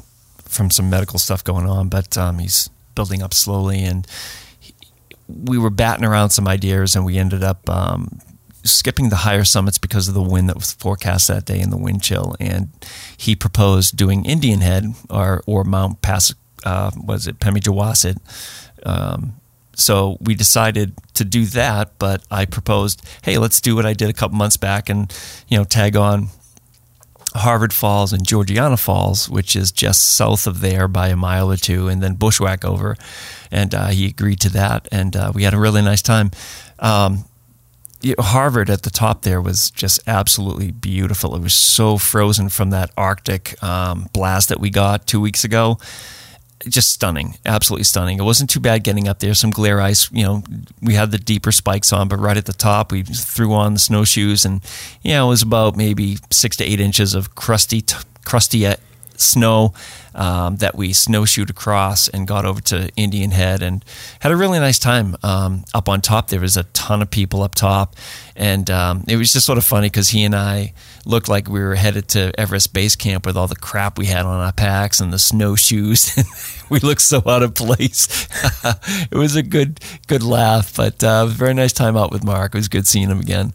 from 0.43 0.71
some 0.71 0.89
medical 0.89 1.19
stuff 1.19 1.43
going 1.43 1.67
on, 1.67 1.89
but 1.89 2.17
um, 2.17 2.39
he's 2.39 2.69
building 2.95 3.21
up 3.21 3.33
slowly. 3.33 3.83
And 3.83 4.07
he, 4.59 4.73
we 5.27 5.57
were 5.57 5.69
batting 5.69 6.05
around 6.05 6.31
some 6.31 6.47
ideas, 6.47 6.95
and 6.95 7.05
we 7.05 7.17
ended 7.17 7.43
up 7.43 7.69
um, 7.69 8.19
skipping 8.63 9.09
the 9.09 9.17
higher 9.17 9.43
summits 9.43 9.77
because 9.77 10.07
of 10.07 10.13
the 10.13 10.21
wind 10.21 10.49
that 10.49 10.55
was 10.55 10.71
forecast 10.73 11.27
that 11.27 11.45
day 11.45 11.59
and 11.59 11.71
the 11.71 11.77
wind 11.77 12.03
chill. 12.03 12.35
And 12.39 12.69
he 13.17 13.35
proposed 13.35 13.97
doing 13.97 14.25
Indian 14.25 14.61
Head 14.61 14.85
or 15.09 15.43
or 15.45 15.63
Mount 15.63 16.01
Pass. 16.01 16.33
Uh, 16.63 16.91
was 16.95 17.27
it 17.27 17.39
Pemigewasset? 17.39 18.17
Um, 18.85 19.40
so 19.75 20.17
we 20.19 20.35
decided 20.35 20.93
to 21.15 21.25
do 21.25 21.45
that, 21.45 21.97
but 21.97 22.23
I 22.29 22.45
proposed, 22.45 23.01
hey, 23.23 23.37
let's 23.37 23.61
do 23.61 23.75
what 23.75 23.85
I 23.85 23.93
did 23.93 24.09
a 24.09 24.13
couple 24.13 24.37
months 24.37 24.57
back 24.57 24.89
and, 24.89 25.13
you 25.47 25.57
know, 25.57 25.63
tag 25.63 25.95
on 25.95 26.27
Harvard 27.33 27.73
Falls 27.73 28.11
and 28.11 28.25
Georgiana 28.27 28.77
Falls, 28.77 29.29
which 29.29 29.55
is 29.55 29.71
just 29.71 30.01
south 30.01 30.47
of 30.47 30.59
there 30.61 30.87
by 30.87 31.07
a 31.07 31.15
mile 31.15 31.49
or 31.49 31.57
two, 31.57 31.87
and 31.87 32.03
then 32.03 32.15
bushwhack 32.15 32.65
over. 32.65 32.97
And 33.49 33.73
uh, 33.73 33.87
he 33.87 34.07
agreed 34.07 34.41
to 34.41 34.49
that, 34.49 34.87
and 34.91 35.15
uh, 35.15 35.31
we 35.33 35.43
had 35.43 35.53
a 35.53 35.59
really 35.59 35.81
nice 35.81 36.01
time. 36.01 36.31
Um, 36.79 37.25
Harvard 38.19 38.69
at 38.69 38.81
the 38.81 38.89
top 38.89 39.21
there 39.21 39.39
was 39.39 39.69
just 39.71 40.01
absolutely 40.07 40.71
beautiful. 40.71 41.35
It 41.35 41.41
was 41.41 41.53
so 41.53 41.97
frozen 41.97 42.49
from 42.49 42.71
that 42.71 42.91
Arctic 42.97 43.61
um, 43.63 44.09
blast 44.11 44.49
that 44.49 44.59
we 44.59 44.69
got 44.69 45.05
two 45.05 45.21
weeks 45.21 45.43
ago 45.43 45.77
just 46.67 46.91
stunning, 46.91 47.37
absolutely 47.45 47.83
stunning. 47.83 48.19
It 48.19 48.23
wasn't 48.23 48.49
too 48.49 48.59
bad 48.59 48.83
getting 48.83 49.07
up 49.07 49.19
there. 49.19 49.33
Some 49.33 49.51
glare 49.51 49.81
ice, 49.81 50.11
you 50.11 50.23
know, 50.23 50.43
we 50.81 50.95
had 50.95 51.11
the 51.11 51.17
deeper 51.17 51.51
spikes 51.51 51.91
on, 51.91 52.07
but 52.07 52.19
right 52.19 52.37
at 52.37 52.45
the 52.45 52.53
top, 52.53 52.91
we 52.91 53.03
threw 53.03 53.53
on 53.53 53.73
the 53.73 53.79
snowshoes, 53.79 54.45
and 54.45 54.61
you 55.01 55.11
know, 55.11 55.27
it 55.27 55.29
was 55.29 55.41
about 55.41 55.75
maybe 55.75 56.17
six 56.31 56.57
to 56.57 56.63
eight 56.63 56.79
inches 56.79 57.13
of 57.13 57.35
crusty, 57.35 57.81
t- 57.81 57.95
crusty 58.25 58.65
uh, 58.65 58.75
snow 59.17 59.73
um, 60.15 60.57
that 60.57 60.75
we 60.75 60.93
snowshoed 60.93 61.49
across 61.49 62.07
and 62.09 62.27
got 62.27 62.45
over 62.45 62.59
to 62.61 62.89
Indian 62.95 63.31
Head 63.31 63.61
and 63.61 63.85
had 64.19 64.31
a 64.31 64.35
really 64.35 64.59
nice 64.59 64.79
time 64.79 65.15
um, 65.23 65.63
up 65.73 65.87
on 65.87 66.01
top. 66.01 66.27
There 66.27 66.41
was 66.41 66.57
a 66.57 66.63
ton 66.63 67.01
of 67.01 67.09
people 67.09 67.41
up 67.43 67.55
top, 67.55 67.95
and 68.35 68.69
um, 68.69 69.05
it 69.07 69.15
was 69.15 69.31
just 69.31 69.45
sort 69.45 69.57
of 69.57 69.63
funny 69.63 69.87
because 69.87 70.09
he 70.09 70.23
and 70.23 70.35
I 70.35 70.73
looked 71.05 71.27
like 71.27 71.49
we 71.49 71.59
were 71.59 71.75
headed 71.75 72.07
to 72.09 72.31
Everest 72.39 72.73
Base 72.73 72.95
Camp 72.95 73.25
with 73.25 73.35
all 73.37 73.47
the 73.47 73.55
crap 73.55 73.97
we 73.97 74.05
had 74.05 74.25
on 74.25 74.39
our 74.39 74.51
packs 74.51 74.99
and 74.99 75.11
the 75.11 75.19
snowshoes. 75.19 76.15
we 76.69 76.79
looked 76.79 77.01
so 77.01 77.21
out 77.25 77.43
of 77.43 77.53
place. 77.55 78.27
it 79.11 79.15
was 79.17 79.35
a 79.35 79.43
good 79.43 79.79
good 80.07 80.23
laugh, 80.23 80.75
but 80.75 81.03
uh, 81.03 81.25
very 81.25 81.53
nice 81.53 81.73
time 81.73 81.97
out 81.97 82.11
with 82.11 82.23
Mark. 82.23 82.53
It 82.53 82.57
was 82.59 82.67
good 82.69 82.85
seeing 82.87 83.09
him 83.09 83.19
again. 83.19 83.53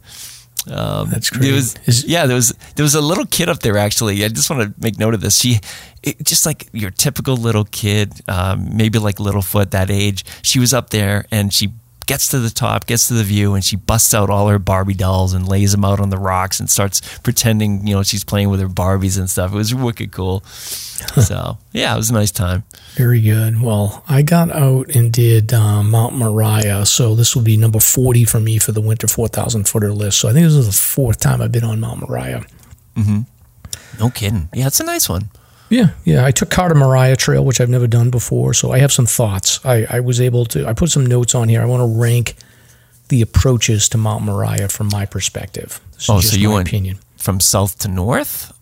Um, 0.68 1.10
That's 1.10 1.30
There 1.30 1.38
great. 1.40 1.52
was, 1.52 1.76
Is- 1.86 2.04
yeah, 2.06 2.26
there 2.26 2.34
was 2.34 2.52
there 2.74 2.82
was 2.82 2.94
a 2.96 3.00
little 3.00 3.26
kid 3.26 3.48
up 3.48 3.60
there 3.60 3.78
actually. 3.78 4.24
I 4.24 4.28
just 4.28 4.50
want 4.50 4.62
to 4.62 4.74
make 4.82 4.98
note 4.98 5.14
of 5.14 5.20
this. 5.20 5.38
She, 5.38 5.60
it, 6.02 6.24
just 6.24 6.44
like 6.44 6.68
your 6.72 6.90
typical 6.90 7.36
little 7.36 7.64
kid, 7.64 8.12
um, 8.28 8.76
maybe 8.76 8.98
like 8.98 9.16
Littlefoot 9.16 9.70
that 9.70 9.90
age. 9.90 10.24
She 10.42 10.58
was 10.58 10.74
up 10.74 10.90
there 10.90 11.24
and 11.30 11.54
she 11.54 11.72
gets 12.06 12.28
to 12.28 12.38
the 12.38 12.50
top, 12.50 12.86
gets 12.86 13.08
to 13.08 13.14
the 13.14 13.24
view, 13.24 13.54
and 13.54 13.64
she 13.64 13.76
busts 13.76 14.14
out 14.14 14.30
all 14.30 14.48
her 14.48 14.58
Barbie 14.58 14.94
dolls 14.94 15.34
and 15.34 15.46
lays 15.46 15.72
them 15.72 15.84
out 15.84 16.00
on 16.00 16.10
the 16.10 16.18
rocks 16.18 16.60
and 16.60 16.70
starts 16.70 17.00
pretending, 17.18 17.86
you 17.86 17.94
know, 17.94 18.02
she's 18.02 18.24
playing 18.24 18.48
with 18.48 18.60
her 18.60 18.68
Barbies 18.68 19.18
and 19.18 19.28
stuff. 19.28 19.52
It 19.52 19.56
was 19.56 19.74
wicked 19.74 20.12
cool. 20.12 20.40
so 20.46 21.58
yeah, 21.72 21.94
it 21.94 21.96
was 21.96 22.10
a 22.10 22.14
nice 22.14 22.30
time. 22.30 22.64
Very 22.94 23.20
good. 23.20 23.60
Well, 23.60 24.04
I 24.08 24.22
got 24.22 24.50
out 24.50 24.94
and 24.94 25.12
did 25.12 25.52
um, 25.52 25.90
Mount 25.90 26.14
Moriah, 26.14 26.86
so 26.86 27.14
this 27.14 27.34
will 27.34 27.42
be 27.42 27.56
number 27.56 27.80
40 27.80 28.24
for 28.24 28.40
me 28.40 28.58
for 28.58 28.72
the 28.72 28.80
winter 28.80 29.06
4,000 29.08 29.68
footer 29.68 29.92
list. 29.92 30.18
So 30.18 30.28
I 30.28 30.32
think 30.32 30.46
this 30.46 30.54
is 30.54 30.66
the 30.66 30.72
fourth 30.72 31.20
time 31.20 31.42
I've 31.42 31.52
been 31.52 31.64
on 31.64 31.80
Mount 31.80 32.00
Moriah. 32.00 32.44
Mm-hmm. 32.96 33.20
No 33.98 34.10
kidding. 34.10 34.48
Yeah, 34.54 34.68
it's 34.68 34.80
a 34.80 34.84
nice 34.84 35.08
one. 35.08 35.30
Yeah, 35.68 35.90
yeah. 36.04 36.24
I 36.24 36.30
took 36.30 36.50
Carter 36.50 36.74
Moriah 36.74 37.16
Trail, 37.16 37.44
which 37.44 37.60
I've 37.60 37.68
never 37.68 37.86
done 37.88 38.10
before, 38.10 38.54
so 38.54 38.70
I 38.72 38.78
have 38.78 38.92
some 38.92 39.06
thoughts. 39.06 39.64
I, 39.64 39.86
I 39.90 40.00
was 40.00 40.20
able 40.20 40.44
to, 40.46 40.66
I 40.66 40.72
put 40.72 40.90
some 40.90 41.04
notes 41.04 41.34
on 41.34 41.48
here. 41.48 41.60
I 41.60 41.64
want 41.64 41.80
to 41.80 42.00
rank 42.00 42.36
the 43.08 43.20
approaches 43.22 43.88
to 43.90 43.98
Mount 43.98 44.22
Moriah 44.24 44.68
from 44.68 44.88
my 44.92 45.06
perspective. 45.06 45.80
This 45.94 46.04
is 46.04 46.10
Oh, 46.10 46.20
just 46.20 46.34
so 46.34 46.38
you 46.38 46.48
my 46.50 46.54
went 46.56 46.68
opinion. 46.68 46.98
from 47.16 47.40
south 47.40 47.78
to 47.80 47.88
north. 47.88 48.52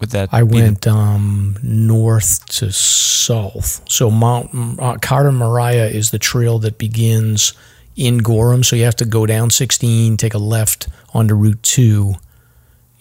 Would 0.00 0.10
that 0.10 0.28
I 0.32 0.42
be 0.42 0.48
the- 0.48 0.54
went 0.62 0.86
um, 0.86 1.56
north 1.62 2.44
to 2.58 2.72
south. 2.72 3.82
So 3.88 4.10
Mount 4.10 4.50
uh, 4.80 4.96
Carter 5.00 5.30
Moriah 5.32 5.86
is 5.86 6.10
the 6.10 6.18
trail 6.18 6.58
that 6.60 6.78
begins 6.78 7.52
in 7.96 8.18
Gorham. 8.18 8.62
So 8.64 8.74
you 8.76 8.84
have 8.84 8.96
to 8.96 9.04
go 9.04 9.26
down 9.26 9.50
16, 9.50 10.16
take 10.16 10.34
a 10.34 10.38
left 10.38 10.88
onto 11.14 11.34
Route 11.34 11.62
2, 11.62 12.14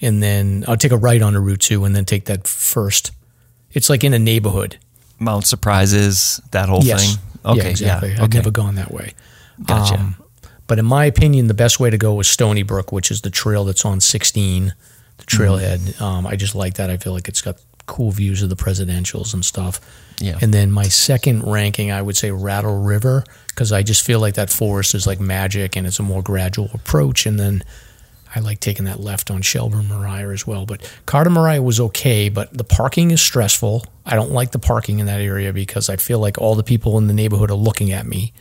and 0.02 0.22
then 0.22 0.64
I'll 0.68 0.78
take 0.78 0.92
a 0.92 0.98
right 0.98 1.22
onto 1.22 1.40
Route 1.40 1.60
2, 1.62 1.86
and 1.86 1.96
then 1.96 2.06
take 2.06 2.26
that 2.26 2.48
first. 2.48 3.12
It's 3.74 3.90
like 3.90 4.04
in 4.04 4.14
a 4.14 4.20
neighborhood. 4.20 4.78
Mount 5.20 5.46
Surprises, 5.46 6.42
that 6.52 6.68
whole 6.68 6.84
yes. 6.84 7.16
thing? 7.16 7.24
Okay, 7.46 7.64
yeah, 7.64 7.70
exactly. 7.70 8.14
Yeah, 8.14 8.24
I've 8.24 8.34
never 8.34 8.52
gone 8.52 8.76
that 8.76 8.92
way. 8.92 9.14
Gotcha. 9.64 9.96
Um, 9.96 10.16
but 10.68 10.80
in 10.80 10.86
my 10.86 11.06
opinion, 11.06 11.48
the 11.48 11.54
best 11.54 11.80
way 11.80 11.90
to 11.90 11.98
go 11.98 12.20
is 12.20 12.28
Stony 12.28 12.64
Brook, 12.64 12.92
which 12.92 13.12
is 13.12 13.22
the 13.22 13.30
trail 13.30 13.66
that's 13.66 13.86
on 13.86 14.00
16, 14.00 14.74
the 15.18 15.24
trailhead. 15.26 15.80
Mm-hmm. 15.80 16.04
Um, 16.04 16.28
I 16.28 16.36
just 16.36 16.56
like 16.56 16.76
that. 16.76 16.90
I 16.90 16.98
feel 16.98 17.14
like 17.14 17.28
it's 17.28 17.42
got 17.42 17.58
cool 17.86 18.12
views 18.12 18.42
of 18.42 18.50
the 18.50 18.56
presidentials 18.56 19.34
and 19.34 19.44
stuff. 19.44 19.82
Yeah. 20.20 20.38
And 20.42 20.54
then 20.54 20.72
my 20.72 20.86
second 20.86 21.44
ranking, 21.44 21.92
I 21.92 22.02
would 22.02 22.16
say 22.16 22.32
Rattle 22.32 22.82
River, 22.82 23.24
because 23.48 23.72
I 23.72 23.84
just 23.84 24.06
feel 24.06 24.20
like 24.20 24.36
that 24.36 24.50
forest 24.50 24.96
is 24.96 25.06
like 25.06 25.20
magic 25.20 25.76
and 25.76 25.86
it's 25.86 26.00
a 26.00 26.04
more 26.04 26.22
gradual 26.22 26.70
approach. 26.74 27.26
And 27.26 27.40
then 27.40 27.64
I 28.34 28.40
like 28.40 28.60
taking 28.60 28.86
that 28.86 29.00
left 29.00 29.30
on 29.30 29.42
Shelburne 29.42 29.88
Moriah 29.88 30.30
as 30.30 30.48
well. 30.48 30.66
But 30.66 30.82
Carter 31.06 31.30
Moriah 31.30 31.62
was 31.62 31.80
okay, 31.80 32.30
but 32.30 32.56
the 32.58 32.64
parking 32.64 33.12
is 33.12 33.22
stressful. 33.22 33.86
I 34.06 34.16
don't 34.16 34.32
like 34.32 34.52
the 34.52 34.60
parking 34.60 35.00
in 35.00 35.06
that 35.08 35.20
area 35.22 35.52
because 35.54 35.90
I 35.90 35.98
feel 35.98 36.20
like 36.20 36.38
all 36.38 36.56
the 36.56 36.64
people 36.64 36.98
in 36.98 37.08
the 37.08 37.14
neighborhood 37.14 37.52
are 37.52 37.56
looking 37.56 37.92
at 37.92 38.06
me. 38.06 38.34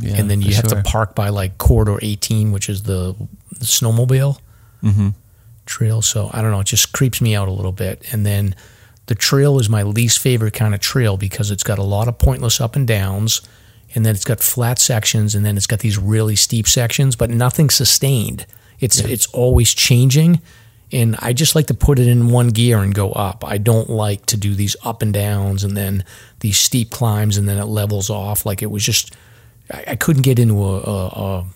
Yeah, 0.00 0.16
and 0.16 0.30
then 0.30 0.42
you 0.42 0.54
have 0.54 0.68
sure. 0.68 0.82
to 0.82 0.82
park 0.82 1.14
by 1.14 1.28
like 1.30 1.56
corridor 1.58 1.98
18, 2.02 2.52
which 2.52 2.68
is 2.68 2.82
the, 2.84 3.14
the 3.58 3.64
snowmobile 3.64 4.38
Mm-hmm. 4.82 5.10
trail. 5.64 6.02
So 6.02 6.28
I 6.32 6.42
don't 6.42 6.50
know, 6.50 6.58
it 6.58 6.66
just 6.66 6.92
creeps 6.92 7.20
me 7.20 7.36
out 7.36 7.46
a 7.46 7.52
little 7.52 7.70
bit. 7.70 8.02
And 8.12 8.26
then 8.26 8.56
the 9.06 9.14
trail 9.14 9.60
is 9.60 9.68
my 9.68 9.84
least 9.84 10.18
favorite 10.18 10.54
kind 10.54 10.74
of 10.74 10.80
trail 10.80 11.16
because 11.16 11.52
it's 11.52 11.62
got 11.62 11.78
a 11.78 11.84
lot 11.84 12.08
of 12.08 12.18
pointless 12.18 12.60
up 12.60 12.74
and 12.74 12.86
downs, 12.86 13.40
and 13.94 14.06
then 14.06 14.14
it's 14.14 14.24
got 14.24 14.40
flat 14.40 14.78
sections, 14.78 15.34
and 15.34 15.44
then 15.44 15.56
it's 15.56 15.66
got 15.66 15.80
these 15.80 15.98
really 15.98 16.36
steep 16.36 16.66
sections, 16.66 17.16
but 17.16 17.30
nothing 17.30 17.70
sustained. 17.70 18.46
It's 18.82 18.98
it's 18.98 19.26
always 19.28 19.72
changing, 19.72 20.40
And 20.90 21.16
I 21.20 21.32
just 21.32 21.54
like 21.54 21.68
to 21.68 21.74
put 21.74 21.98
it 21.98 22.08
in 22.08 22.28
one 22.28 22.48
gear 22.48 22.78
and 22.78 22.92
go 22.92 23.12
up. 23.12 23.44
I 23.44 23.56
don't 23.56 23.88
like 23.88 24.26
to 24.26 24.36
do 24.36 24.54
these 24.54 24.76
up 24.84 25.02
and 25.02 25.14
downs 25.14 25.62
and 25.62 25.76
then 25.76 26.04
these 26.40 26.58
steep 26.58 26.90
climbs 26.90 27.38
and 27.38 27.48
then 27.48 27.58
it 27.58 27.66
levels 27.66 28.10
off. 28.10 28.44
Like 28.44 28.60
it 28.60 28.70
was 28.70 28.84
just, 28.84 29.14
I, 29.70 29.84
I 29.88 29.96
couldn't 29.96 30.22
get 30.22 30.38
into 30.38 30.62
a, 30.64 30.78
a, 30.80 31.46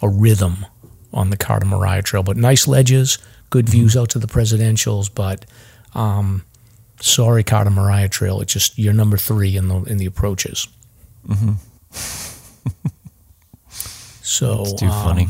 a, 0.00 0.08
rhythm 0.08 0.64
on 1.12 1.30
the 1.30 1.36
Carter 1.36 1.66
Moriah 1.66 2.02
Trail. 2.02 2.22
But 2.22 2.36
nice 2.36 2.68
ledges, 2.68 3.18
good 3.50 3.68
views 3.68 3.96
out 3.96 4.10
to 4.10 4.20
the 4.20 4.28
presidentials. 4.28 5.10
But 5.12 5.44
um, 5.94 6.44
sorry, 7.00 7.42
Carter 7.42 7.70
Moriah 7.70 8.08
Trail. 8.08 8.40
It's 8.40 8.52
just 8.52 8.78
you're 8.78 8.94
number 8.94 9.16
three 9.16 9.56
in 9.56 9.66
the 9.66 9.82
in 9.82 9.98
the 9.98 10.06
approaches. 10.06 10.68
so 14.22 14.62
It's 14.62 14.74
too 14.74 14.86
um, 14.86 15.04
funny. 15.04 15.28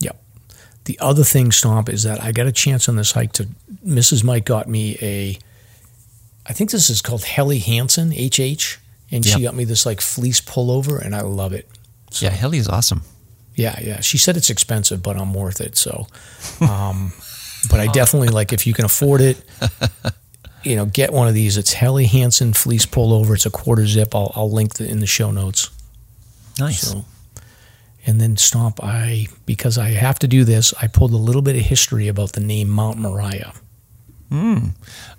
Yep. 0.00 0.22
The 0.84 0.98
other 1.00 1.24
thing, 1.24 1.52
Stomp, 1.52 1.88
is 1.88 2.02
that 2.04 2.22
I 2.22 2.32
got 2.32 2.46
a 2.46 2.52
chance 2.52 2.88
on 2.88 2.96
this 2.96 3.12
hike 3.12 3.32
to. 3.34 3.48
Mrs. 3.84 4.24
Mike 4.24 4.44
got 4.44 4.68
me 4.68 4.96
a. 5.00 5.38
I 6.46 6.52
think 6.52 6.70
this 6.70 6.90
is 6.90 7.02
called 7.02 7.24
Helly 7.24 7.58
Hansen 7.58 8.12
HH, 8.12 8.78
and 9.10 9.24
she 9.24 9.42
got 9.42 9.54
me 9.54 9.64
this 9.64 9.84
like 9.84 10.00
fleece 10.00 10.40
pullover, 10.40 11.00
and 11.00 11.14
I 11.14 11.22
love 11.22 11.52
it. 11.52 11.68
Yeah, 12.12 12.30
Helly 12.30 12.58
is 12.58 12.68
awesome. 12.68 13.02
Yeah, 13.56 13.78
yeah. 13.80 14.00
She 14.00 14.18
said 14.18 14.36
it's 14.36 14.50
expensive, 14.50 15.02
but 15.02 15.16
I'm 15.16 15.34
worth 15.34 15.60
it. 15.60 15.76
So, 15.76 16.06
um, 16.60 17.12
but 17.70 17.80
I 17.80 17.86
definitely 17.88 18.28
like 18.28 18.52
if 18.52 18.66
you 18.66 18.74
can 18.74 18.84
afford 18.84 19.20
it, 19.20 19.42
you 20.62 20.76
know, 20.76 20.86
get 20.86 21.12
one 21.12 21.26
of 21.28 21.34
these. 21.34 21.56
It's 21.56 21.72
Helly 21.72 22.06
Hansen 22.06 22.52
fleece 22.52 22.86
pullover. 22.86 23.34
It's 23.34 23.46
a 23.46 23.50
quarter 23.50 23.86
zip. 23.86 24.14
I'll, 24.14 24.32
I'll 24.34 24.50
link 24.50 24.74
the, 24.74 24.88
in 24.88 25.00
the 25.00 25.06
show 25.06 25.30
notes. 25.30 25.70
Nice. 26.58 26.92
So, 26.92 27.04
and 28.06 28.20
then 28.20 28.36
Stomp, 28.36 28.82
I 28.82 29.26
because 29.46 29.78
I 29.78 29.90
have 29.90 30.18
to 30.20 30.28
do 30.28 30.44
this, 30.44 30.72
I 30.80 30.86
pulled 30.86 31.12
a 31.12 31.16
little 31.16 31.42
bit 31.42 31.56
of 31.56 31.62
history 31.62 32.08
about 32.08 32.32
the 32.32 32.40
name 32.40 32.68
Mount 32.68 32.98
Moriah. 32.98 33.52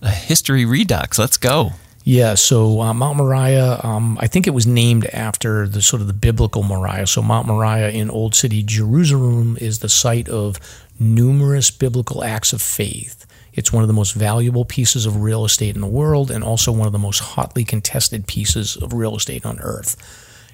A 0.02 0.10
history 0.10 0.66
redux. 0.66 1.18
Let's 1.18 1.38
go. 1.38 1.72
Yeah, 2.04 2.36
so 2.36 2.80
uh, 2.80 2.94
Mount 2.94 3.18
Moriah, 3.18 3.82
um, 3.84 4.18
I 4.22 4.28
think 4.28 4.48
it 4.48 4.52
was 4.52 4.66
named 4.66 5.08
after 5.08 5.68
the 5.68 5.82
sort 5.82 6.02
of 6.02 6.08
the 6.08 6.14
biblical 6.14 6.64
Moriah. 6.64 7.06
So 7.06 7.22
Mount 7.22 7.48
Moriah 7.48 7.90
in 7.90 8.10
Old 8.10 8.34
City 8.34 8.64
Jerusalem 8.64 9.58
is 9.60 9.80
the 9.80 9.90
site 9.90 10.30
of 10.30 10.58
numerous 10.98 11.70
biblical 11.70 12.24
acts 12.24 12.54
of 12.54 12.62
faith. 12.62 13.26
It's 13.54 13.74
one 13.74 13.84
of 13.84 13.88
the 13.88 13.94
most 13.94 14.14
valuable 14.14 14.64
pieces 14.64 15.06
of 15.06 15.22
real 15.22 15.44
estate 15.44 15.76
in 15.76 15.82
the 15.82 15.88
world, 15.88 16.32
and 16.32 16.46
also 16.46 16.72
one 16.72 16.88
of 16.88 16.94
the 16.94 17.00
most 17.00 17.20
hotly 17.20 17.66
contested 17.66 18.26
pieces 18.26 18.78
of 18.78 18.94
real 18.94 19.18
estate 19.18 19.46
on 19.46 19.60
earth. 19.60 19.98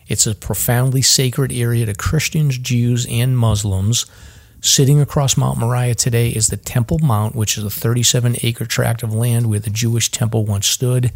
It's 0.07 0.27
a 0.27 0.35
profoundly 0.35 1.01
sacred 1.01 1.51
area 1.51 1.85
to 1.85 1.93
Christians, 1.93 2.57
Jews, 2.57 3.07
and 3.09 3.37
Muslims. 3.37 4.05
Sitting 4.61 5.01
across 5.01 5.35
Mount 5.35 5.57
Moriah 5.57 5.95
today 5.95 6.29
is 6.29 6.47
the 6.47 6.57
Temple 6.57 6.99
Mount, 6.99 7.35
which 7.35 7.57
is 7.57 7.63
a 7.63 7.69
37 7.69 8.37
acre 8.43 8.65
tract 8.65 9.03
of 9.03 9.13
land 9.13 9.49
where 9.49 9.59
the 9.59 9.69
Jewish 9.69 10.09
temple 10.09 10.45
once 10.45 10.67
stood. 10.67 11.11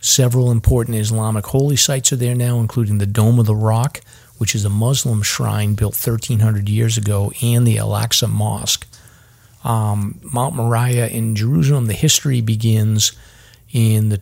Several 0.00 0.50
important 0.50 0.96
Islamic 0.96 1.46
holy 1.46 1.76
sites 1.76 2.12
are 2.12 2.16
there 2.16 2.34
now, 2.34 2.60
including 2.60 2.98
the 2.98 3.06
Dome 3.06 3.38
of 3.38 3.46
the 3.46 3.54
Rock, 3.54 4.00
which 4.38 4.54
is 4.54 4.64
a 4.64 4.70
Muslim 4.70 5.22
shrine 5.22 5.74
built 5.74 5.94
1,300 5.94 6.68
years 6.68 6.96
ago, 6.96 7.32
and 7.42 7.66
the 7.66 7.78
Al 7.78 7.90
Aqsa 7.90 8.30
Mosque. 8.30 8.86
Um, 9.64 10.20
Mount 10.22 10.54
Moriah 10.54 11.08
in 11.08 11.34
Jerusalem, 11.34 11.86
the 11.86 11.94
history 11.94 12.40
begins 12.40 13.12
in 13.72 14.08
the 14.08 14.18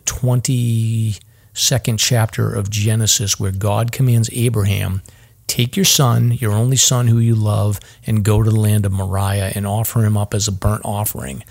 22nd 1.57 1.97
chapter 1.97 2.53
of 2.53 2.69
Genesis, 2.69 3.39
where 3.39 3.51
God 3.51 3.91
commands 3.91 4.29
Abraham, 4.31 5.01
Take 5.47 5.75
your 5.75 5.85
son, 5.85 6.33
your 6.33 6.51
only 6.51 6.75
son 6.75 7.07
who 7.07 7.19
you 7.19 7.33
love, 7.33 7.79
and 8.05 8.23
go 8.23 8.43
to 8.43 8.49
the 8.49 8.59
land 8.59 8.85
of 8.85 8.91
Moriah 8.91 9.53
and 9.55 9.65
offer 9.65 10.03
him 10.03 10.17
up 10.17 10.33
as 10.33 10.47
a 10.47 10.51
burnt 10.51 10.81
offering. 10.83 11.41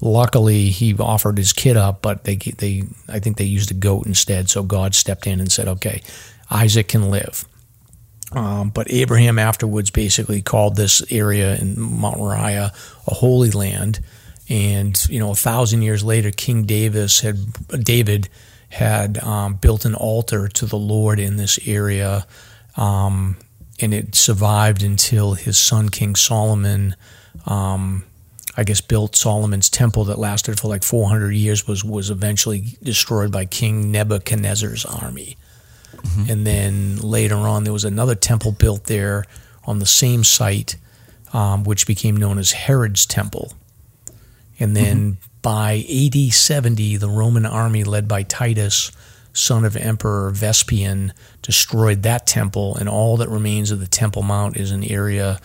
Luckily, 0.00 0.70
he 0.70 0.94
offered 0.98 1.38
his 1.38 1.52
kid 1.52 1.76
up, 1.76 2.02
but 2.02 2.24
they 2.24 2.36
they 2.36 2.82
I 3.08 3.20
think 3.20 3.36
they 3.36 3.44
used 3.44 3.70
a 3.70 3.74
goat 3.74 4.04
instead. 4.04 4.50
So 4.50 4.62
God 4.64 4.94
stepped 4.94 5.28
in 5.28 5.38
and 5.38 5.50
said, 5.50 5.68
"Okay, 5.68 6.02
Isaac 6.50 6.88
can 6.88 7.08
live." 7.08 7.46
Um, 8.32 8.70
but 8.70 8.90
Abraham 8.90 9.38
afterwards 9.38 9.90
basically 9.90 10.42
called 10.42 10.74
this 10.74 11.00
area 11.10 11.56
in 11.56 11.80
Mount 11.80 12.18
Moriah 12.18 12.72
a 13.06 13.14
holy 13.14 13.52
land, 13.52 14.00
and 14.48 15.00
you 15.08 15.20
know 15.20 15.30
a 15.30 15.36
thousand 15.36 15.82
years 15.82 16.02
later, 16.02 16.32
King 16.32 16.64
Davis 16.64 17.20
had 17.20 17.38
David 17.84 18.28
had 18.68 19.18
um, 19.18 19.54
built 19.54 19.84
an 19.84 19.94
altar 19.94 20.48
to 20.48 20.66
the 20.66 20.76
Lord 20.76 21.18
in 21.18 21.36
this 21.36 21.58
area, 21.66 22.26
um, 22.76 23.36
and 23.80 23.94
it 23.94 24.14
survived 24.14 24.82
until 24.82 25.34
his 25.34 25.58
son 25.58 25.88
King 25.88 26.16
Solomon. 26.16 26.96
Um, 27.46 28.04
I 28.58 28.64
guess 28.64 28.80
built 28.80 29.14
Solomon's 29.14 29.68
temple 29.68 30.04
that 30.04 30.18
lasted 30.18 30.58
for 30.58 30.68
like 30.68 30.82
400 30.82 31.32
years 31.32 31.68
was 31.68 31.84
was 31.84 32.08
eventually 32.08 32.78
destroyed 32.82 33.30
by 33.30 33.44
King 33.44 33.92
Nebuchadnezzar's 33.92 34.86
army. 34.86 35.36
And 36.28 36.46
then 36.46 36.96
later 36.98 37.36
on, 37.36 37.64
there 37.64 37.72
was 37.72 37.84
another 37.84 38.14
temple 38.14 38.52
built 38.52 38.84
there 38.84 39.24
on 39.64 39.78
the 39.78 39.86
same 39.86 40.24
site, 40.24 40.76
um, 41.32 41.64
which 41.64 41.86
became 41.86 42.16
known 42.16 42.38
as 42.38 42.52
Herod's 42.52 43.06
Temple. 43.06 43.52
And 44.58 44.74
then 44.74 45.18
by 45.46 45.86
AD 45.88 46.32
70, 46.32 46.96
the 46.96 47.08
Roman 47.08 47.46
army 47.46 47.84
led 47.84 48.08
by 48.08 48.24
Titus, 48.24 48.90
son 49.32 49.64
of 49.64 49.76
Emperor 49.76 50.32
Vespian, 50.32 51.12
destroyed 51.40 52.02
that 52.02 52.26
temple, 52.26 52.74
and 52.74 52.88
all 52.88 53.16
that 53.18 53.28
remains 53.28 53.70
of 53.70 53.78
the 53.78 53.86
Temple 53.86 54.24
Mount 54.24 54.56
is 54.56 54.72
an 54.72 54.82
area 54.82 55.40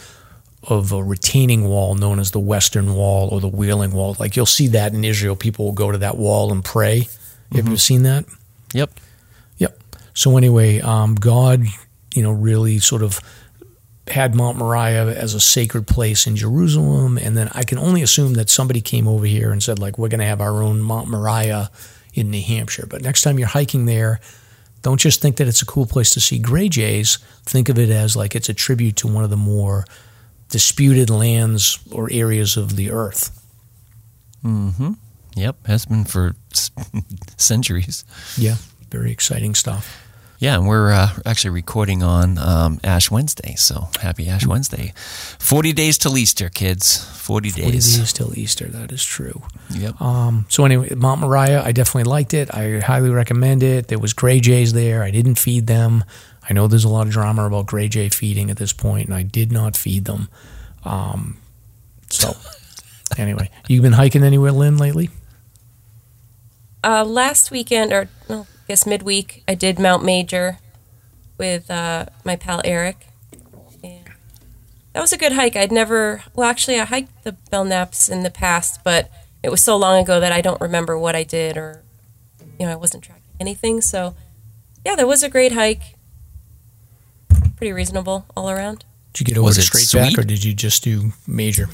of 0.63 0.91
a 0.91 1.03
retaining 1.03 1.65
wall 1.65 1.93
known 1.93 2.17
as 2.17 2.31
the 2.31 2.39
Western 2.39 2.95
Wall 2.95 3.29
or 3.29 3.39
the 3.39 3.47
Wailing 3.47 3.91
Wall. 3.91 4.15
Like 4.19 4.35
you'll 4.35 4.47
see 4.47 4.65
that 4.69 4.91
in 4.91 5.05
Israel, 5.05 5.35
people 5.35 5.65
will 5.65 5.71
go 5.73 5.91
to 5.91 5.99
that 5.99 6.17
wall 6.17 6.51
and 6.51 6.65
pray. 6.65 7.07
Have 7.53 7.67
you 7.67 7.77
seen 7.77 8.01
that? 8.01 8.25
Yep. 8.73 8.99
Yep. 9.59 9.79
So 10.15 10.35
anyway, 10.35 10.81
um, 10.81 11.13
God, 11.13 11.63
you 12.15 12.23
know, 12.23 12.31
really 12.31 12.79
sort 12.79 13.03
of 13.03 13.19
had 14.11 14.35
Mount 14.35 14.57
Moriah 14.57 15.07
as 15.07 15.33
a 15.33 15.39
sacred 15.39 15.87
place 15.87 16.27
in 16.27 16.35
Jerusalem, 16.35 17.17
and 17.17 17.35
then 17.37 17.49
I 17.53 17.63
can 17.63 17.77
only 17.77 18.01
assume 18.01 18.33
that 18.33 18.49
somebody 18.49 18.81
came 18.81 19.07
over 19.07 19.25
here 19.25 19.51
and 19.51 19.61
said, 19.61 19.79
like, 19.79 19.97
we're 19.97 20.09
going 20.09 20.19
to 20.19 20.25
have 20.25 20.41
our 20.41 20.61
own 20.61 20.81
Mount 20.81 21.07
Moriah 21.07 21.69
in 22.13 22.29
New 22.29 22.41
Hampshire. 22.41 22.85
But 22.87 23.01
next 23.01 23.21
time 23.21 23.39
you're 23.39 23.47
hiking 23.47 23.85
there, 23.85 24.19
don't 24.81 24.99
just 24.99 25.21
think 25.21 25.37
that 25.37 25.47
it's 25.47 25.61
a 25.61 25.65
cool 25.65 25.85
place 25.85 26.11
to 26.11 26.19
see 26.21 26.39
gray 26.39 26.67
jays. 26.69 27.17
Think 27.43 27.69
of 27.69 27.77
it 27.77 27.89
as 27.89 28.15
like 28.15 28.35
it's 28.35 28.49
a 28.49 28.53
tribute 28.53 28.95
to 28.97 29.07
one 29.07 29.23
of 29.23 29.29
the 29.29 29.37
more 29.37 29.85
disputed 30.49 31.09
lands 31.09 31.79
or 31.91 32.09
areas 32.11 32.57
of 32.57 32.75
the 32.75 32.91
earth. 32.91 33.37
Hmm. 34.41 34.93
Yep. 35.35 35.67
Has 35.67 35.85
been 35.85 36.03
for 36.03 36.35
centuries. 37.37 38.03
Yeah, 38.37 38.55
very 38.89 39.11
exciting 39.11 39.55
stuff. 39.55 40.00
Yeah, 40.41 40.55
and 40.57 40.67
we're 40.67 40.91
uh, 40.91 41.09
actually 41.23 41.51
recording 41.51 42.01
on 42.01 42.39
um, 42.39 42.79
Ash 42.83 43.11
Wednesday, 43.11 43.53
so 43.53 43.89
happy 44.01 44.27
Ash 44.27 44.43
Wednesday. 44.43 44.91
40 45.37 45.71
days 45.71 45.99
till 45.99 46.17
Easter, 46.17 46.49
kids. 46.49 46.97
40 47.19 47.51
days. 47.51 47.61
40 47.61 47.71
days 47.71 48.13
till 48.13 48.35
Easter. 48.35 48.65
That 48.65 48.91
is 48.91 49.05
true. 49.05 49.43
Yep. 49.69 50.01
Um, 50.01 50.47
so 50.49 50.65
anyway, 50.65 50.95
Mount 50.95 51.21
Moriah, 51.21 51.61
I 51.63 51.71
definitely 51.71 52.09
liked 52.09 52.33
it. 52.33 52.51
I 52.51 52.79
highly 52.79 53.11
recommend 53.11 53.61
it. 53.61 53.87
There 53.87 53.99
was 53.99 54.13
gray 54.13 54.39
jays 54.39 54.73
there. 54.73 55.03
I 55.03 55.11
didn't 55.11 55.35
feed 55.35 55.67
them. 55.67 56.03
I 56.49 56.53
know 56.53 56.65
there's 56.65 56.85
a 56.85 56.89
lot 56.89 57.05
of 57.05 57.13
drama 57.13 57.45
about 57.45 57.67
gray 57.67 57.87
jay 57.87 58.09
feeding 58.09 58.49
at 58.49 58.57
this 58.57 58.73
point, 58.73 59.05
and 59.05 59.13
I 59.13 59.21
did 59.21 59.51
not 59.51 59.77
feed 59.77 60.05
them. 60.05 60.27
Um, 60.83 61.37
so 62.09 62.35
anyway, 63.15 63.51
you 63.67 63.79
been 63.83 63.93
hiking 63.93 64.23
anywhere, 64.23 64.51
Lynn, 64.51 64.77
lately? 64.77 65.11
Uh, 66.83 67.05
last 67.05 67.51
weekend, 67.51 67.93
or 67.93 68.09
well, 68.27 68.47
I 68.60 68.60
guess 68.71 68.87
midweek, 68.87 69.43
I 69.49 69.53
did 69.53 69.79
Mount 69.79 70.01
Major 70.01 70.57
with 71.37 71.69
uh, 71.69 72.05
my 72.23 72.37
pal 72.37 72.61
Eric. 72.63 73.07
And 73.83 74.05
that 74.93 75.01
was 75.01 75.11
a 75.11 75.17
good 75.17 75.33
hike. 75.33 75.57
I'd 75.57 75.73
never, 75.73 76.23
well, 76.33 76.49
actually, 76.49 76.79
I 76.79 76.85
hiked 76.85 77.25
the 77.25 77.35
Belknaps 77.51 78.09
in 78.09 78.23
the 78.23 78.29
past, 78.29 78.81
but 78.85 79.11
it 79.43 79.49
was 79.49 79.61
so 79.61 79.75
long 79.75 80.01
ago 80.01 80.21
that 80.21 80.31
I 80.31 80.39
don't 80.39 80.61
remember 80.61 80.97
what 80.97 81.17
I 81.17 81.23
did 81.23 81.57
or, 81.57 81.83
you 82.57 82.65
know, 82.65 82.71
I 82.71 82.75
wasn't 82.75 83.03
tracking 83.03 83.23
anything. 83.41 83.81
So, 83.81 84.15
yeah, 84.85 84.95
that 84.95 85.05
was 85.05 85.21
a 85.21 85.29
great 85.29 85.51
hike. 85.51 85.97
Pretty 87.57 87.73
reasonable 87.73 88.25
all 88.37 88.49
around. 88.49 88.85
Did 89.11 89.19
you 89.19 89.25
get 89.25 89.37
over 89.37 89.47
Was 89.47 89.55
to 89.57 89.63
it 89.63 89.65
Straightback, 89.65 90.17
or 90.17 90.23
did 90.23 90.45
you 90.45 90.53
just 90.53 90.81
do 90.81 91.11
major? 91.27 91.67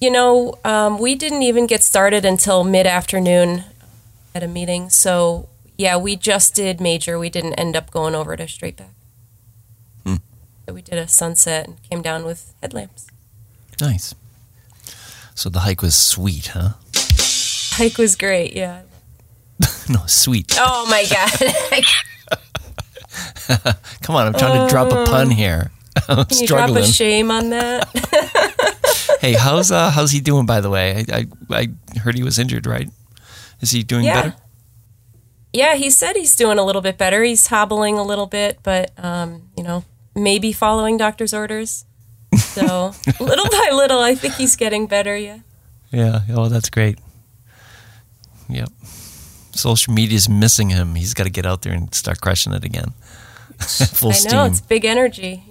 You 0.00 0.10
know, 0.10 0.58
um, 0.64 0.98
we 0.98 1.14
didn't 1.14 1.42
even 1.42 1.68
get 1.68 1.84
started 1.84 2.24
until 2.24 2.64
mid 2.64 2.88
afternoon 2.88 3.62
at 4.34 4.42
a 4.42 4.48
meeting. 4.48 4.90
So, 4.90 5.48
yeah, 5.80 5.96
we 5.96 6.14
just 6.16 6.54
did 6.54 6.80
major. 6.80 7.18
We 7.18 7.30
didn't 7.30 7.54
end 7.54 7.74
up 7.76 7.90
going 7.90 8.14
over 8.14 8.36
to 8.36 8.44
Straightback. 8.44 8.92
So 10.68 10.74
we 10.74 10.82
did 10.82 10.98
a 10.98 11.08
sunset 11.08 11.66
and 11.66 11.82
came 11.82 12.00
down 12.00 12.24
with 12.24 12.54
headlamps. 12.62 13.08
Nice. 13.80 14.14
So 15.34 15.48
the 15.48 15.60
hike 15.60 15.82
was 15.82 15.96
sweet, 15.96 16.48
huh? 16.54 16.74
Hike 17.72 17.98
was 17.98 18.14
great. 18.14 18.52
Yeah. 18.54 18.82
No, 19.88 20.06
sweet. 20.06 20.54
Oh 20.56 20.86
my 20.88 21.02
god! 21.10 21.32
Come 24.02 24.14
on, 24.14 24.26
I'm 24.28 24.34
trying 24.34 24.60
to 24.64 24.68
drop 24.72 24.92
a 24.92 25.04
pun 25.10 25.30
here. 25.30 25.72
I'm 26.08 26.24
Can 26.26 26.38
you 26.38 26.46
drop 26.46 26.70
a 26.70 26.86
shame 26.86 27.32
on 27.32 27.50
that? 27.50 27.88
hey, 29.20 29.32
how's 29.32 29.72
uh, 29.72 29.90
how's 29.90 30.12
he 30.12 30.20
doing? 30.20 30.46
By 30.46 30.60
the 30.60 30.70
way, 30.70 31.04
I, 31.12 31.26
I 31.50 31.68
I 31.94 31.98
heard 31.98 32.14
he 32.14 32.22
was 32.22 32.38
injured, 32.38 32.66
right? 32.66 32.88
Is 33.60 33.72
he 33.72 33.82
doing 33.82 34.04
Yeah. 34.04 34.22
better? 34.22 34.36
Yeah, 35.52 35.74
he 35.74 35.90
said 35.90 36.14
he's 36.16 36.36
doing 36.36 36.58
a 36.58 36.64
little 36.64 36.82
bit 36.82 36.96
better. 36.96 37.22
He's 37.24 37.46
hobbling 37.48 37.98
a 37.98 38.04
little 38.04 38.26
bit, 38.26 38.60
but 38.62 38.92
um, 39.02 39.48
you 39.56 39.62
know, 39.64 39.84
maybe 40.14 40.52
following 40.52 40.96
doctor's 40.96 41.34
orders. 41.34 41.84
So 42.36 42.92
little 43.20 43.48
by 43.50 43.70
little, 43.72 44.00
I 44.00 44.14
think 44.14 44.34
he's 44.34 44.54
getting 44.56 44.86
better. 44.86 45.16
Yeah. 45.16 45.40
Yeah. 45.90 46.20
Oh, 46.30 46.48
that's 46.48 46.70
great. 46.70 46.98
Yep. 48.48 48.68
Social 49.52 49.92
media's 49.92 50.28
missing 50.28 50.70
him. 50.70 50.94
He's 50.94 51.14
got 51.14 51.24
to 51.24 51.30
get 51.30 51.44
out 51.46 51.62
there 51.62 51.72
and 51.72 51.92
start 51.94 52.20
crushing 52.20 52.52
it 52.52 52.64
again. 52.64 52.92
Full 53.58 54.10
I 54.10 54.12
know 54.12 54.18
steam. 54.18 54.46
it's 54.46 54.60
big 54.60 54.84
energy. 54.84 55.44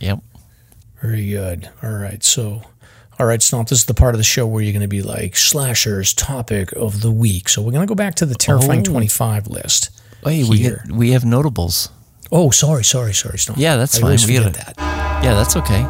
Yep. 0.00 0.20
Very 1.02 1.28
good. 1.28 1.68
All 1.82 1.90
right. 1.90 2.22
So, 2.22 2.62
all 3.18 3.26
right, 3.26 3.40
Stomp, 3.42 3.68
this 3.68 3.78
is 3.80 3.84
the 3.84 3.94
part 3.94 4.14
of 4.14 4.18
the 4.18 4.24
show 4.24 4.46
where 4.46 4.62
you're 4.62 4.72
going 4.72 4.82
to 4.82 4.88
be 4.88 5.02
like 5.02 5.36
Slasher's 5.36 6.12
topic 6.14 6.72
of 6.72 7.00
the 7.00 7.10
week. 7.10 7.48
So, 7.48 7.62
we're 7.62 7.72
going 7.72 7.86
to 7.86 7.90
go 7.90 7.94
back 7.94 8.14
to 8.16 8.26
the 8.26 8.34
terrifying 8.34 8.80
Oh. 8.80 8.84
25 8.84 9.46
list. 9.48 9.90
Hey, 10.24 10.42
we 10.44 10.58
get, 10.58 10.90
we 10.90 11.12
have 11.12 11.24
notables. 11.24 11.90
Oh, 12.32 12.50
sorry, 12.50 12.84
sorry, 12.84 13.12
sorry, 13.14 13.38
Stomp. 13.38 13.58
Yeah, 13.58 13.76
that's 13.76 13.96
I 13.96 14.00
fine. 14.00 14.04
always 14.08 14.26
We 14.26 14.36
forget 14.38 14.54
gotta- 14.54 14.74
that. 14.76 15.24
Yeah, 15.24 15.34
that's 15.34 15.56
okay. 15.56 15.82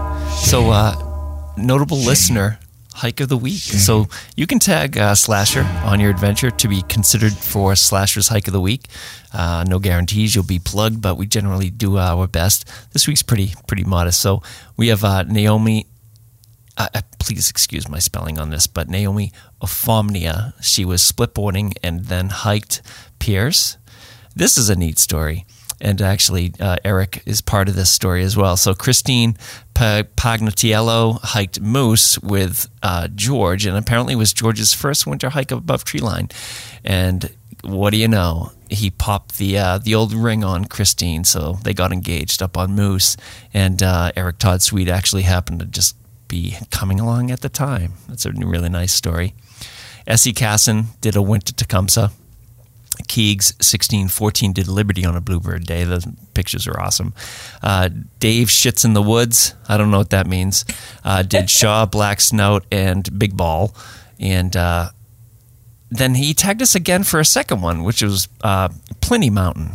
So, 0.44 0.70
uh, 0.70 1.52
notable 1.56 1.96
listener 1.98 2.58
hike 2.96 3.20
of 3.20 3.28
the 3.28 3.36
week. 3.36 3.60
So 3.60 4.06
you 4.36 4.46
can 4.46 4.60
tag 4.60 4.96
uh, 4.96 5.14
Slasher 5.16 5.62
on 5.84 5.98
your 5.98 6.10
adventure 6.10 6.50
to 6.52 6.68
be 6.68 6.82
considered 6.82 7.32
for 7.32 7.74
Slasher's 7.74 8.28
hike 8.28 8.46
of 8.46 8.52
the 8.52 8.60
week. 8.60 8.86
Uh, 9.32 9.64
no 9.66 9.80
guarantees 9.80 10.34
you'll 10.36 10.44
be 10.44 10.60
plugged, 10.60 11.02
but 11.02 11.16
we 11.16 11.26
generally 11.26 11.70
do 11.70 11.98
our 11.98 12.28
best. 12.28 12.68
This 12.92 13.08
week's 13.08 13.22
pretty 13.22 13.52
pretty 13.66 13.82
modest. 13.82 14.20
So 14.20 14.42
we 14.76 14.88
have 14.88 15.02
uh, 15.02 15.24
Naomi. 15.24 15.86
Uh, 16.76 16.88
uh, 16.94 17.02
please 17.18 17.50
excuse 17.50 17.88
my 17.88 17.98
spelling 17.98 18.38
on 18.38 18.50
this, 18.50 18.66
but 18.66 18.88
Naomi 18.88 19.32
Ophomnia. 19.62 20.54
She 20.62 20.84
was 20.84 21.02
splitboarding 21.02 21.74
and 21.82 22.06
then 22.06 22.30
hiked 22.30 22.82
Pierce. 23.18 23.76
This 24.34 24.58
is 24.58 24.68
a 24.68 24.76
neat 24.76 24.98
story. 24.98 25.46
And 25.80 26.00
actually, 26.00 26.54
uh, 26.60 26.76
Eric 26.84 27.22
is 27.26 27.40
part 27.40 27.68
of 27.68 27.74
this 27.74 27.90
story 27.90 28.22
as 28.22 28.36
well. 28.36 28.56
So, 28.56 28.74
Christine 28.74 29.36
Pa- 29.74 30.04
Pagnatiello 30.16 31.20
hiked 31.20 31.60
Moose 31.60 32.18
with 32.20 32.68
uh, 32.82 33.08
George, 33.08 33.66
and 33.66 33.76
apparently 33.76 34.14
it 34.14 34.18
was 34.18 34.32
George's 34.32 34.72
first 34.72 35.06
winter 35.06 35.30
hike 35.30 35.50
above 35.50 35.84
treeline. 35.84 36.32
And 36.84 37.30
what 37.62 37.90
do 37.90 37.98
you 37.98 38.08
know? 38.08 38.52
He 38.70 38.90
popped 38.90 39.38
the 39.38 39.58
uh, 39.58 39.78
the 39.78 39.94
old 39.94 40.12
ring 40.12 40.42
on 40.42 40.64
Christine, 40.64 41.24
so 41.24 41.58
they 41.64 41.74
got 41.74 41.92
engaged 41.92 42.42
up 42.42 42.56
on 42.56 42.74
Moose. 42.74 43.16
And 43.52 43.82
uh, 43.82 44.12
Eric 44.16 44.38
Todd 44.38 44.62
Sweet 44.62 44.88
actually 44.88 45.22
happened 45.22 45.60
to 45.60 45.66
just 45.66 45.96
be 46.28 46.56
coming 46.70 47.00
along 47.00 47.30
at 47.30 47.40
the 47.40 47.48
time. 47.48 47.94
That's 48.08 48.26
a 48.26 48.32
really 48.32 48.68
nice 48.68 48.92
story. 48.92 49.34
S.E. 50.06 50.32
Casson 50.32 50.86
did 51.00 51.16
a 51.16 51.22
winter 51.22 51.52
Tecumseh. 51.52 52.10
Keegs 53.08 53.52
1614 53.54 54.52
did 54.52 54.68
Liberty 54.68 55.04
on 55.04 55.16
a 55.16 55.20
Bluebird 55.20 55.66
Day. 55.66 55.84
The 55.84 56.14
pictures 56.32 56.68
are 56.68 56.78
awesome. 56.80 57.12
Uh, 57.62 57.88
Dave 58.20 58.48
Shits 58.48 58.84
in 58.84 58.94
the 58.94 59.02
Woods. 59.02 59.54
I 59.68 59.76
don't 59.76 59.90
know 59.90 59.98
what 59.98 60.10
that 60.10 60.26
means. 60.26 60.64
Uh, 61.02 61.22
did 61.22 61.50
Shaw, 61.58 61.86
Black 61.86 62.20
Snout, 62.20 62.64
and 62.70 63.18
Big 63.18 63.36
Ball. 63.36 63.74
And 64.20 64.56
uh, 64.56 64.90
then 65.90 66.14
he 66.14 66.34
tagged 66.34 66.62
us 66.62 66.74
again 66.74 67.02
for 67.02 67.18
a 67.18 67.24
second 67.24 67.62
one, 67.62 67.82
which 67.82 68.00
was 68.02 68.28
uh, 68.42 68.68
Pliny 69.00 69.30
Mountain. 69.30 69.72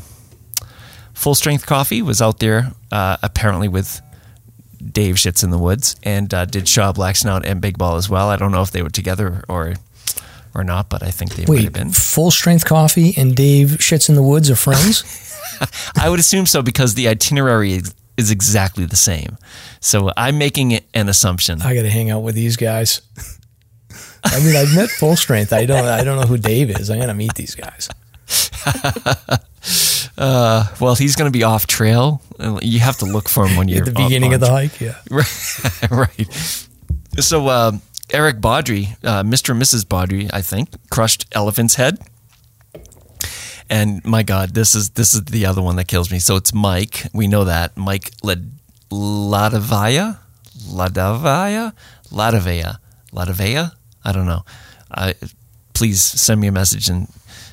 Full 1.13 1.35
Strength 1.35 1.65
Coffee 1.65 2.01
was 2.01 2.21
out 2.21 2.39
there 2.39 2.71
uh, 2.91 3.17
apparently 3.21 3.67
with 3.67 4.01
Dave 4.91 5.15
Shits 5.15 5.43
in 5.43 5.51
the 5.51 5.57
Woods 5.57 5.95
and 6.03 6.33
uh, 6.33 6.45
did 6.45 6.67
Shaw, 6.67 6.91
Black 6.91 7.15
Snout, 7.15 7.45
and 7.45 7.61
Big 7.61 7.77
Ball 7.77 7.95
as 7.95 8.09
well. 8.09 8.29
I 8.29 8.35
don't 8.37 8.51
know 8.51 8.61
if 8.61 8.71
they 8.71 8.81
were 8.81 8.89
together 8.89 9.43
or 9.47 9.75
or 10.55 10.63
not, 10.63 10.89
but 10.89 11.03
I 11.03 11.11
think 11.11 11.35
they 11.35 11.43
might 11.43 11.49
Wait, 11.49 11.63
have 11.65 11.73
been. 11.73 11.91
full 11.91 12.31
strength 12.31 12.65
coffee 12.65 13.13
and 13.15 13.35
Dave 13.35 13.69
shits 13.77 14.09
in 14.09 14.15
the 14.15 14.23
woods 14.23 14.49
are 14.49 14.55
friends? 14.55 15.03
I 15.95 16.09
would 16.09 16.19
assume 16.19 16.45
so 16.45 16.61
because 16.61 16.95
the 16.95 17.07
itinerary 17.07 17.73
is, 17.73 17.93
is 18.17 18.31
exactly 18.31 18.85
the 18.85 18.95
same. 18.95 19.37
So 19.79 20.11
I'm 20.17 20.37
making 20.37 20.79
an 20.93 21.09
assumption. 21.09 21.61
I 21.61 21.75
got 21.75 21.83
to 21.83 21.89
hang 21.89 22.09
out 22.09 22.23
with 22.23 22.35
these 22.35 22.57
guys. 22.57 23.01
I 24.23 24.39
mean, 24.39 24.55
I've 24.55 24.75
met 24.75 24.89
full 24.89 25.15
strength. 25.15 25.53
I 25.53 25.65
don't. 25.65 25.85
I 25.85 26.03
don't 26.03 26.19
know 26.19 26.27
who 26.27 26.37
Dave 26.37 26.69
is. 26.69 26.89
I 26.89 26.97
got 26.97 27.05
to 27.05 27.13
meet 27.13 27.35
these 27.35 27.55
guys. 27.55 27.89
well, 30.17 30.95
he's 30.95 31.15
going 31.15 31.31
to 31.31 31.37
be 31.37 31.43
off 31.43 31.67
trail. 31.67 32.21
You 32.61 32.79
have 32.79 32.97
to 32.97 33.05
look 33.05 33.27
for 33.29 33.45
him 33.47 33.57
when 33.57 33.67
you're 33.69 33.79
At 33.79 33.85
the 33.85 33.91
beginning 33.91 34.33
of 34.33 34.39
the 34.39 34.49
hike, 34.49 34.79
yeah. 34.79 34.97
right. 35.91 36.27
So 37.19 37.47
uh, 37.47 37.71
Eric 38.11 38.37
Baudry, 38.41 38.95
uh, 39.03 39.23
Mr. 39.23 39.51
and 39.51 39.61
Mrs. 39.61 39.87
Baudry, 39.87 40.29
I 40.31 40.41
think, 40.41 40.69
crushed 40.89 41.25
Elephant's 41.33 41.75
Head. 41.75 41.99
And 43.69 44.03
my 44.03 44.23
God, 44.23 44.55
this 44.55 44.73
is 44.73 44.91
this 44.91 45.13
is 45.13 45.25
the 45.25 45.45
other 45.45 45.61
one 45.61 45.75
that 45.75 45.87
kills 45.87 46.11
me. 46.11 46.17
So 46.19 46.35
it's 46.35 46.53
Mike. 46.53 47.05
We 47.13 47.27
know 47.27 47.43
that 47.43 47.77
Mike 47.77 48.11
Lad- 48.23 48.51
Ladavaya, 48.89 50.17
Ladavaya, 50.67 51.73
Ladavaya, 52.11 52.77
Ladavaya. 53.13 53.71
I 54.03 54.11
don't 54.11 54.25
know. 54.25 54.43
Uh, 54.89 55.13
please 55.73 56.01
send 56.01 56.41
me 56.41 56.47
a 56.47 56.51
message 56.51 56.89
and 56.89 57.07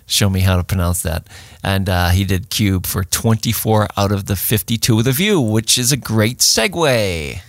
show 0.06 0.30
me 0.30 0.40
how 0.40 0.56
to 0.56 0.64
pronounce 0.64 1.02
that. 1.02 1.26
And 1.62 1.88
uh, 1.88 2.08
he 2.10 2.24
did 2.24 2.48
Cube 2.48 2.86
for 2.86 3.04
24 3.04 3.88
out 3.96 4.12
of 4.12 4.26
the 4.26 4.36
52 4.36 4.98
of 4.98 5.04
the 5.04 5.12
view, 5.12 5.40
which 5.40 5.76
is 5.76 5.92
a 5.92 5.96
great 5.96 6.38
segue. 6.38 7.40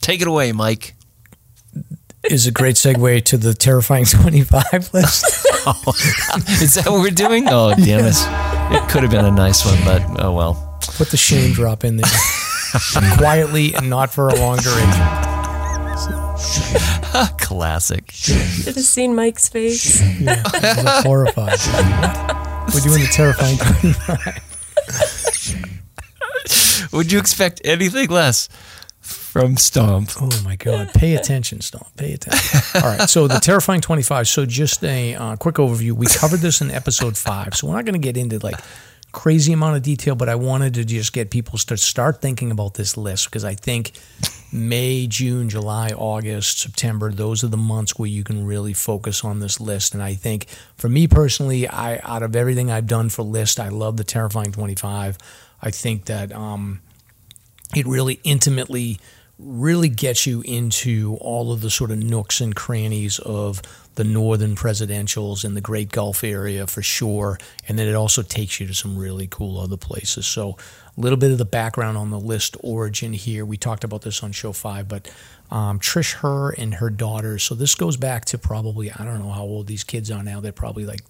Take 0.00 0.20
it 0.22 0.26
away, 0.26 0.52
Mike. 0.52 0.94
Is 2.22 2.46
a 2.46 2.52
great 2.52 2.76
segue 2.76 3.24
to 3.24 3.36
the 3.38 3.54
terrifying 3.54 4.04
25 4.04 4.62
list. 4.94 5.24
Is 6.62 6.74
that 6.74 6.84
what 6.86 7.00
we're 7.00 7.10
doing? 7.10 7.44
Oh, 7.48 7.74
damn 7.74 8.04
it. 8.04 8.14
It 8.76 8.88
could 8.90 9.02
have 9.02 9.10
been 9.10 9.24
a 9.24 9.30
nice 9.30 9.64
one, 9.64 9.78
but 9.84 10.22
oh 10.22 10.32
well. 10.32 10.78
Put 10.96 11.08
the 11.08 11.16
shame 11.16 11.52
drop 11.52 11.82
in 11.84 11.96
there. 11.96 12.10
Quietly 13.16 13.74
and 13.74 13.90
not 13.90 14.12
for 14.12 14.28
a 14.28 14.34
long 14.36 14.58
duration. 14.58 15.29
Classic. 17.38 18.10
Should 18.12 18.76
have 18.76 18.76
seen 18.76 19.14
Mike's 19.14 19.48
face. 19.48 20.00
Yeah, 20.20 20.42
I 20.46 20.82
was 20.82 21.04
horrified. 21.04 21.58
What? 21.58 22.66
We're 22.74 22.80
doing 22.80 23.00
the 23.02 23.08
terrifying 23.12 23.58
25. 26.78 26.90
Would 26.92 27.12
you 27.12 27.18
expect 27.18 27.60
anything 27.64 28.08
less 28.08 28.48
from 29.00 29.56
Stomp? 29.56 30.10
Oh 30.20 30.28
my 30.44 30.56
God. 30.56 30.92
Pay 30.94 31.14
attention, 31.14 31.60
Stomp. 31.60 31.86
Pay 31.96 32.14
attention. 32.14 32.60
All 32.82 32.96
right. 32.96 33.08
So 33.08 33.28
the 33.28 33.38
Terrifying 33.38 33.80
25. 33.80 34.28
So 34.28 34.46
just 34.46 34.82
a 34.84 35.14
uh, 35.14 35.36
quick 35.36 35.56
overview. 35.56 35.92
We 35.92 36.06
covered 36.06 36.40
this 36.40 36.60
in 36.60 36.70
episode 36.70 37.16
five. 37.16 37.54
So 37.54 37.66
we're 37.66 37.74
not 37.74 37.84
going 37.84 38.00
to 38.00 38.04
get 38.04 38.16
into 38.16 38.38
like 38.38 38.56
crazy 39.12 39.52
amount 39.52 39.76
of 39.76 39.82
detail, 39.82 40.14
but 40.14 40.28
I 40.28 40.34
wanted 40.34 40.74
to 40.74 40.84
just 40.84 41.12
get 41.12 41.30
people 41.30 41.58
to 41.58 41.76
start 41.76 42.20
thinking 42.20 42.50
about 42.50 42.74
this 42.74 42.96
list 42.96 43.26
because 43.26 43.44
I 43.44 43.54
think 43.54 43.92
May, 44.52 45.06
June, 45.06 45.48
July, 45.48 45.90
August, 45.90 46.58
September, 46.58 47.12
those 47.12 47.44
are 47.44 47.48
the 47.48 47.56
months 47.56 47.98
where 47.98 48.08
you 48.08 48.24
can 48.24 48.44
really 48.44 48.72
focus 48.72 49.24
on 49.24 49.40
this 49.40 49.60
list. 49.60 49.94
And 49.94 50.02
I 50.02 50.14
think 50.14 50.46
for 50.76 50.88
me 50.88 51.06
personally, 51.06 51.68
I 51.68 51.98
out 51.98 52.22
of 52.22 52.34
everything 52.34 52.70
I've 52.70 52.86
done 52.86 53.08
for 53.10 53.22
list, 53.22 53.60
I 53.60 53.68
love 53.68 53.96
the 53.96 54.04
Terrifying 54.04 54.52
25. 54.52 55.18
I 55.62 55.70
think 55.70 56.06
that 56.06 56.32
um, 56.32 56.80
it 57.74 57.86
really 57.86 58.20
intimately 58.24 58.98
really 59.38 59.88
gets 59.88 60.26
you 60.26 60.42
into 60.42 61.16
all 61.20 61.52
of 61.52 61.60
the 61.60 61.70
sort 61.70 61.90
of 61.90 61.98
nooks 61.98 62.40
and 62.40 62.54
crannies 62.54 63.18
of 63.20 63.62
the 63.96 64.04
northern 64.04 64.54
presidentials 64.54 65.44
and 65.44 65.56
the 65.56 65.60
Great 65.60 65.90
Gulf 65.90 66.22
area 66.22 66.66
for 66.66 66.82
sure. 66.82 67.38
And 67.68 67.78
then 67.78 67.88
it 67.88 67.94
also 67.94 68.22
takes 68.22 68.60
you 68.60 68.66
to 68.66 68.74
some 68.74 68.96
really 68.96 69.26
cool 69.26 69.58
other 69.58 69.76
places. 69.76 70.26
So 70.26 70.56
a 70.96 71.00
little 71.00 71.18
bit 71.18 71.32
of 71.32 71.38
the 71.38 71.44
background 71.44 71.98
on 71.98 72.10
the 72.10 72.20
list 72.20 72.56
origin 72.60 73.12
here. 73.12 73.44
We 73.44 73.56
talked 73.56 73.84
about 73.84 74.02
this 74.02 74.22
on 74.22 74.32
show 74.32 74.52
five, 74.52 74.88
but 74.88 75.10
um, 75.50 75.80
Trish 75.80 76.20
Herr 76.20 76.50
and 76.50 76.74
her 76.74 76.90
daughters. 76.90 77.42
So 77.42 77.54
this 77.54 77.74
goes 77.74 77.96
back 77.96 78.24
to 78.26 78.38
probably, 78.38 78.90
I 78.92 79.04
don't 79.04 79.18
know 79.18 79.30
how 79.30 79.42
old 79.42 79.66
these 79.66 79.84
kids 79.84 80.10
are 80.10 80.22
now. 80.22 80.40
They're 80.40 80.52
probably 80.52 80.86
like 80.86 81.00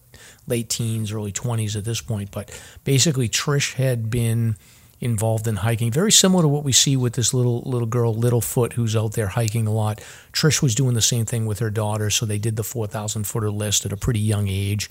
late 0.46 0.70
teens, 0.70 1.12
early 1.12 1.32
20s 1.32 1.76
at 1.76 1.84
this 1.84 2.00
point. 2.00 2.30
But 2.30 2.50
basically, 2.84 3.28
Trish 3.28 3.74
had 3.74 4.10
been 4.10 4.56
involved 5.00 5.46
in 5.46 5.56
hiking, 5.56 5.90
very 5.90 6.12
similar 6.12 6.42
to 6.42 6.48
what 6.48 6.64
we 6.64 6.72
see 6.72 6.96
with 6.96 7.14
this 7.14 7.32
little 7.32 7.62
little 7.62 7.86
girl, 7.86 8.14
Littlefoot, 8.14 8.74
who's 8.74 8.94
out 8.94 9.12
there 9.12 9.28
hiking 9.28 9.66
a 9.66 9.72
lot. 9.72 10.00
Trish 10.32 10.62
was 10.62 10.74
doing 10.74 10.94
the 10.94 11.02
same 11.02 11.24
thing 11.24 11.46
with 11.46 11.58
her 11.60 11.70
daughter, 11.70 12.10
so 12.10 12.26
they 12.26 12.38
did 12.38 12.56
the 12.56 12.64
4,000 12.64 13.24
footer 13.24 13.50
list 13.50 13.86
at 13.86 13.92
a 13.92 13.96
pretty 13.96 14.20
young 14.20 14.48
age. 14.48 14.90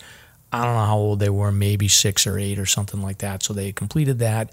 I 0.52 0.66
don't 0.66 0.74
know 0.74 0.86
how 0.86 0.98
old 0.98 1.20
they 1.20 1.30
were, 1.30 1.52
maybe 1.52 1.88
six 1.88 2.26
or 2.26 2.40
eight 2.40 2.58
or 2.58 2.66
something 2.66 3.02
like 3.02 3.20
that. 3.20 3.44
So 3.44 3.54
they 3.54 3.72
completed 3.72 4.20
that. 4.20 4.52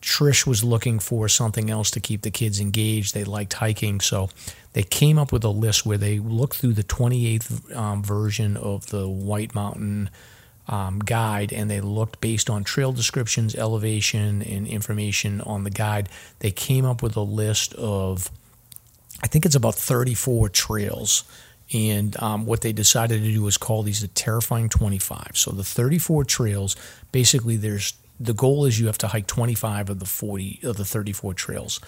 Trish 0.00 0.46
was 0.46 0.62
looking 0.62 1.00
for 1.00 1.28
something 1.28 1.68
else 1.68 1.90
to 1.92 2.00
keep 2.00 2.22
the 2.22 2.30
kids 2.30 2.60
engaged. 2.60 3.12
They 3.12 3.24
liked 3.24 3.54
hiking, 3.54 4.00
so 4.00 4.30
they 4.72 4.84
came 4.84 5.18
up 5.18 5.32
with 5.32 5.42
a 5.42 5.48
list 5.48 5.84
where 5.84 5.98
they 5.98 6.20
looked 6.20 6.56
through 6.56 6.74
the 6.74 6.84
28th 6.84 7.74
um, 7.74 8.04
version 8.04 8.56
of 8.56 8.86
the 8.90 9.08
White 9.08 9.52
Mountain 9.54 10.10
um, 10.68 10.98
guide 10.98 11.52
and 11.52 11.70
they 11.70 11.80
looked 11.80 12.20
based 12.20 12.50
on 12.50 12.64
trail 12.64 12.92
descriptions, 12.92 13.54
elevation, 13.54 14.42
and 14.42 14.66
information 14.66 15.40
on 15.40 15.64
the 15.64 15.70
guide. 15.70 16.08
They 16.40 16.50
came 16.50 16.84
up 16.84 17.02
with 17.02 17.16
a 17.16 17.22
list 17.22 17.74
of 17.74 18.30
I 19.22 19.28
think 19.28 19.46
it's 19.46 19.54
about 19.54 19.74
34 19.74 20.50
trails. 20.50 21.24
And 21.72 22.20
um, 22.22 22.46
what 22.46 22.60
they 22.60 22.72
decided 22.72 23.22
to 23.22 23.32
do 23.32 23.42
was 23.42 23.56
call 23.56 23.82
these 23.82 24.00
the 24.00 24.08
Terrifying 24.08 24.68
25. 24.68 25.32
So 25.34 25.50
the 25.50 25.64
34 25.64 26.24
trails, 26.24 26.76
basically, 27.12 27.56
there's 27.56 27.94
the 28.18 28.34
goal 28.34 28.64
is 28.64 28.80
you 28.80 28.86
have 28.86 28.98
to 28.98 29.08
hike 29.08 29.26
25 29.26 29.90
of 29.90 29.98
the 29.98 30.06
40 30.06 30.60
of 30.62 30.76
the 30.76 30.84
34 30.84 31.34
trails. 31.34 31.80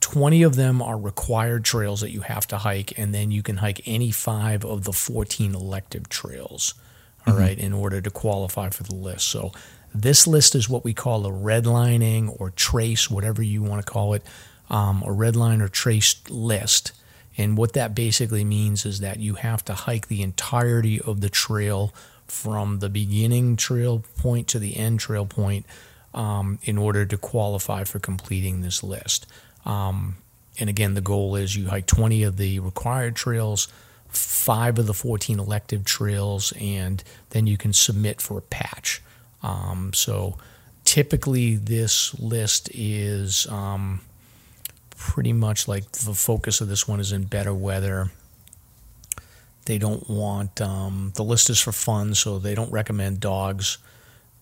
20 0.00 0.42
of 0.42 0.54
them 0.54 0.82
are 0.82 0.98
required 0.98 1.64
trails 1.64 2.02
that 2.02 2.10
you 2.10 2.20
have 2.20 2.46
to 2.48 2.58
hike, 2.58 2.98
and 2.98 3.14
then 3.14 3.30
you 3.30 3.42
can 3.42 3.56
hike 3.56 3.80
any 3.86 4.10
five 4.10 4.64
of 4.64 4.84
the 4.84 4.92
14 4.92 5.54
elective 5.54 6.08
trails, 6.10 6.74
all 7.26 7.34
right, 7.34 7.58
in 7.58 7.72
order 7.72 8.00
to 8.00 8.10
qualify 8.10 8.68
for 8.70 8.82
the 8.82 8.94
list. 8.94 9.28
So 9.28 9.52
this 9.94 10.26
list 10.26 10.54
is 10.54 10.68
what 10.68 10.84
we 10.84 10.92
call 10.92 11.26
a 11.26 11.30
redlining 11.30 12.34
or 12.40 12.50
trace, 12.50 13.10
whatever 13.10 13.42
you 13.42 13.62
want 13.62 13.84
to 13.84 13.90
call 13.90 14.14
it, 14.14 14.22
um, 14.68 15.02
a 15.02 15.08
redline 15.08 15.62
or 15.62 15.68
trace 15.68 16.16
list. 16.28 16.92
And 17.36 17.56
what 17.56 17.72
that 17.72 17.94
basically 17.94 18.44
means 18.44 18.84
is 18.84 19.00
that 19.00 19.18
you 19.18 19.34
have 19.34 19.64
to 19.66 19.74
hike 19.74 20.08
the 20.08 20.22
entirety 20.22 21.00
of 21.00 21.20
the 21.20 21.28
trail 21.30 21.92
from 22.26 22.78
the 22.78 22.88
beginning 22.88 23.56
trail 23.56 24.04
point 24.18 24.48
to 24.48 24.58
the 24.58 24.76
end 24.76 25.00
trail 25.00 25.26
point 25.26 25.66
um, 26.12 26.58
in 26.62 26.78
order 26.78 27.04
to 27.04 27.16
qualify 27.16 27.84
for 27.84 27.98
completing 27.98 28.60
this 28.60 28.82
list. 28.82 29.26
Um, 29.64 30.16
and 30.58 30.70
again, 30.70 30.94
the 30.94 31.00
goal 31.00 31.36
is 31.36 31.56
you 31.56 31.68
hike 31.68 31.86
20 31.86 32.22
of 32.22 32.36
the 32.36 32.60
required 32.60 33.16
trails, 33.16 33.68
five 34.16 34.78
of 34.78 34.86
the 34.86 34.94
14 34.94 35.38
elective 35.38 35.84
trails, 35.84 36.52
and 36.60 37.02
then 37.30 37.46
you 37.46 37.56
can 37.56 37.72
submit 37.72 38.20
for 38.20 38.38
a 38.38 38.42
patch. 38.42 39.02
Um, 39.42 39.92
so 39.92 40.38
typically, 40.84 41.56
this 41.56 42.18
list 42.18 42.70
is 42.72 43.46
um, 43.48 44.00
pretty 44.96 45.32
much 45.32 45.68
like 45.68 45.90
the 45.92 46.14
focus 46.14 46.60
of 46.60 46.68
this 46.68 46.88
one 46.88 47.00
is 47.00 47.12
in 47.12 47.24
better 47.24 47.54
weather. 47.54 48.10
They 49.66 49.78
don't 49.78 50.08
want 50.08 50.60
um, 50.60 51.12
the 51.16 51.24
list 51.24 51.48
is 51.50 51.60
for 51.60 51.72
fun, 51.72 52.14
so 52.14 52.38
they 52.38 52.54
don't 52.54 52.70
recommend 52.70 53.20
dogs. 53.20 53.78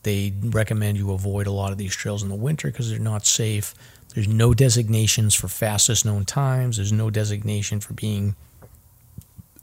They 0.02 0.32
recommend 0.40 0.98
you 0.98 1.12
avoid 1.12 1.46
a 1.46 1.52
lot 1.52 1.70
of 1.70 1.78
these 1.78 1.94
trails 1.94 2.22
in 2.22 2.28
the 2.28 2.34
winter 2.34 2.68
because 2.68 2.90
they're 2.90 2.98
not 2.98 3.24
safe. 3.24 3.74
There's 4.14 4.28
no 4.28 4.52
designations 4.52 5.34
for 5.34 5.48
fastest 5.48 6.04
known 6.04 6.24
times. 6.24 6.76
There's 6.76 6.92
no 6.92 7.08
designation 7.08 7.80
for 7.80 7.94
being 7.94 8.34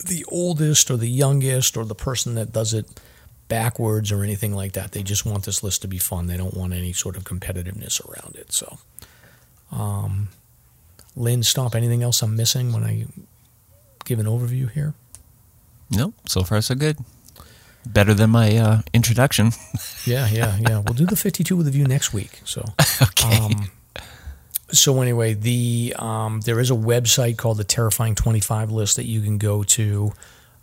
the 0.06 0.26
oldest 0.30 0.90
or 0.90 0.98
the 0.98 1.10
youngest 1.10 1.78
or 1.78 1.86
the 1.86 1.96
person 1.96 2.36
that 2.36 2.52
does 2.52 2.74
it 2.74 2.86
backwards 3.48 4.12
or 4.12 4.24
anything 4.24 4.54
like 4.54 4.74
that. 4.74 4.92
They 4.94 5.04
just 5.04 5.26
want 5.26 5.44
this 5.46 5.64
list 5.64 5.82
to 5.82 5.88
be 5.88 5.98
fun. 5.98 6.28
They 6.28 6.38
don't 6.38 6.54
want 6.54 6.74
any 6.74 6.94
sort 6.94 7.18
of 7.18 7.24
competitiveness 7.24 8.00
around 8.08 8.36
it. 8.36 8.52
So, 8.52 8.78
um, 9.72 10.30
Lynn, 11.16 11.44
Stomp. 11.44 11.76
Anything 11.76 12.04
else 12.04 12.22
I'm 12.22 12.36
missing 12.36 12.72
when 12.72 12.84
I 12.84 13.06
give 14.06 14.20
an 14.20 14.26
overview 14.26 14.72
here? 14.72 14.94
Nope. 15.92 16.14
So 16.28 16.44
far, 16.44 16.62
so 16.62 16.76
good. 16.76 16.98
Better 17.86 18.14
than 18.14 18.30
my 18.30 18.56
uh, 18.56 18.82
introduction. 18.94 19.52
Yeah, 20.06 20.30
yeah, 20.30 20.58
yeah. 20.58 20.80
We'll 20.80 20.96
do 20.96 21.06
the 21.06 21.18
52 21.18 21.56
with 21.58 21.68
a 21.68 21.72
view 21.72 21.86
next 21.86 22.14
week. 22.14 22.40
So, 22.46 22.64
okay. 23.02 23.38
Um, 23.38 23.70
so 24.72 25.02
anyway, 25.02 25.34
the 25.34 25.96
um, 25.98 26.42
there 26.42 26.60
is 26.60 26.72
a 26.72 26.76
website 26.76 27.38
called 27.38 27.58
the 27.58 27.64
Terrifying 27.64 28.16
25 28.16 28.72
list 28.72 28.96
that 28.96 29.06
you 29.06 29.22
can 29.22 29.38
go 29.38 29.64
to. 29.64 30.14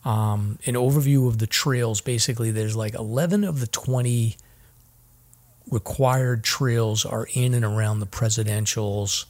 Um, 0.05 0.59
an 0.67 0.75
overview 0.75 1.27
of 1.27 1.39
the 1.39 1.47
trails. 1.47 2.01
Basically, 2.01 2.51
there's 2.53 2.77
like 2.77 2.95
11 2.95 3.43
of 3.43 3.61
the 3.61 3.67
20 3.67 4.37
required 5.71 6.45
trails 6.45 7.05
are 7.05 7.27
in 7.35 7.55
and 7.55 7.65
around 7.65 8.01
the 8.01 8.07
presidentials. 8.07 9.25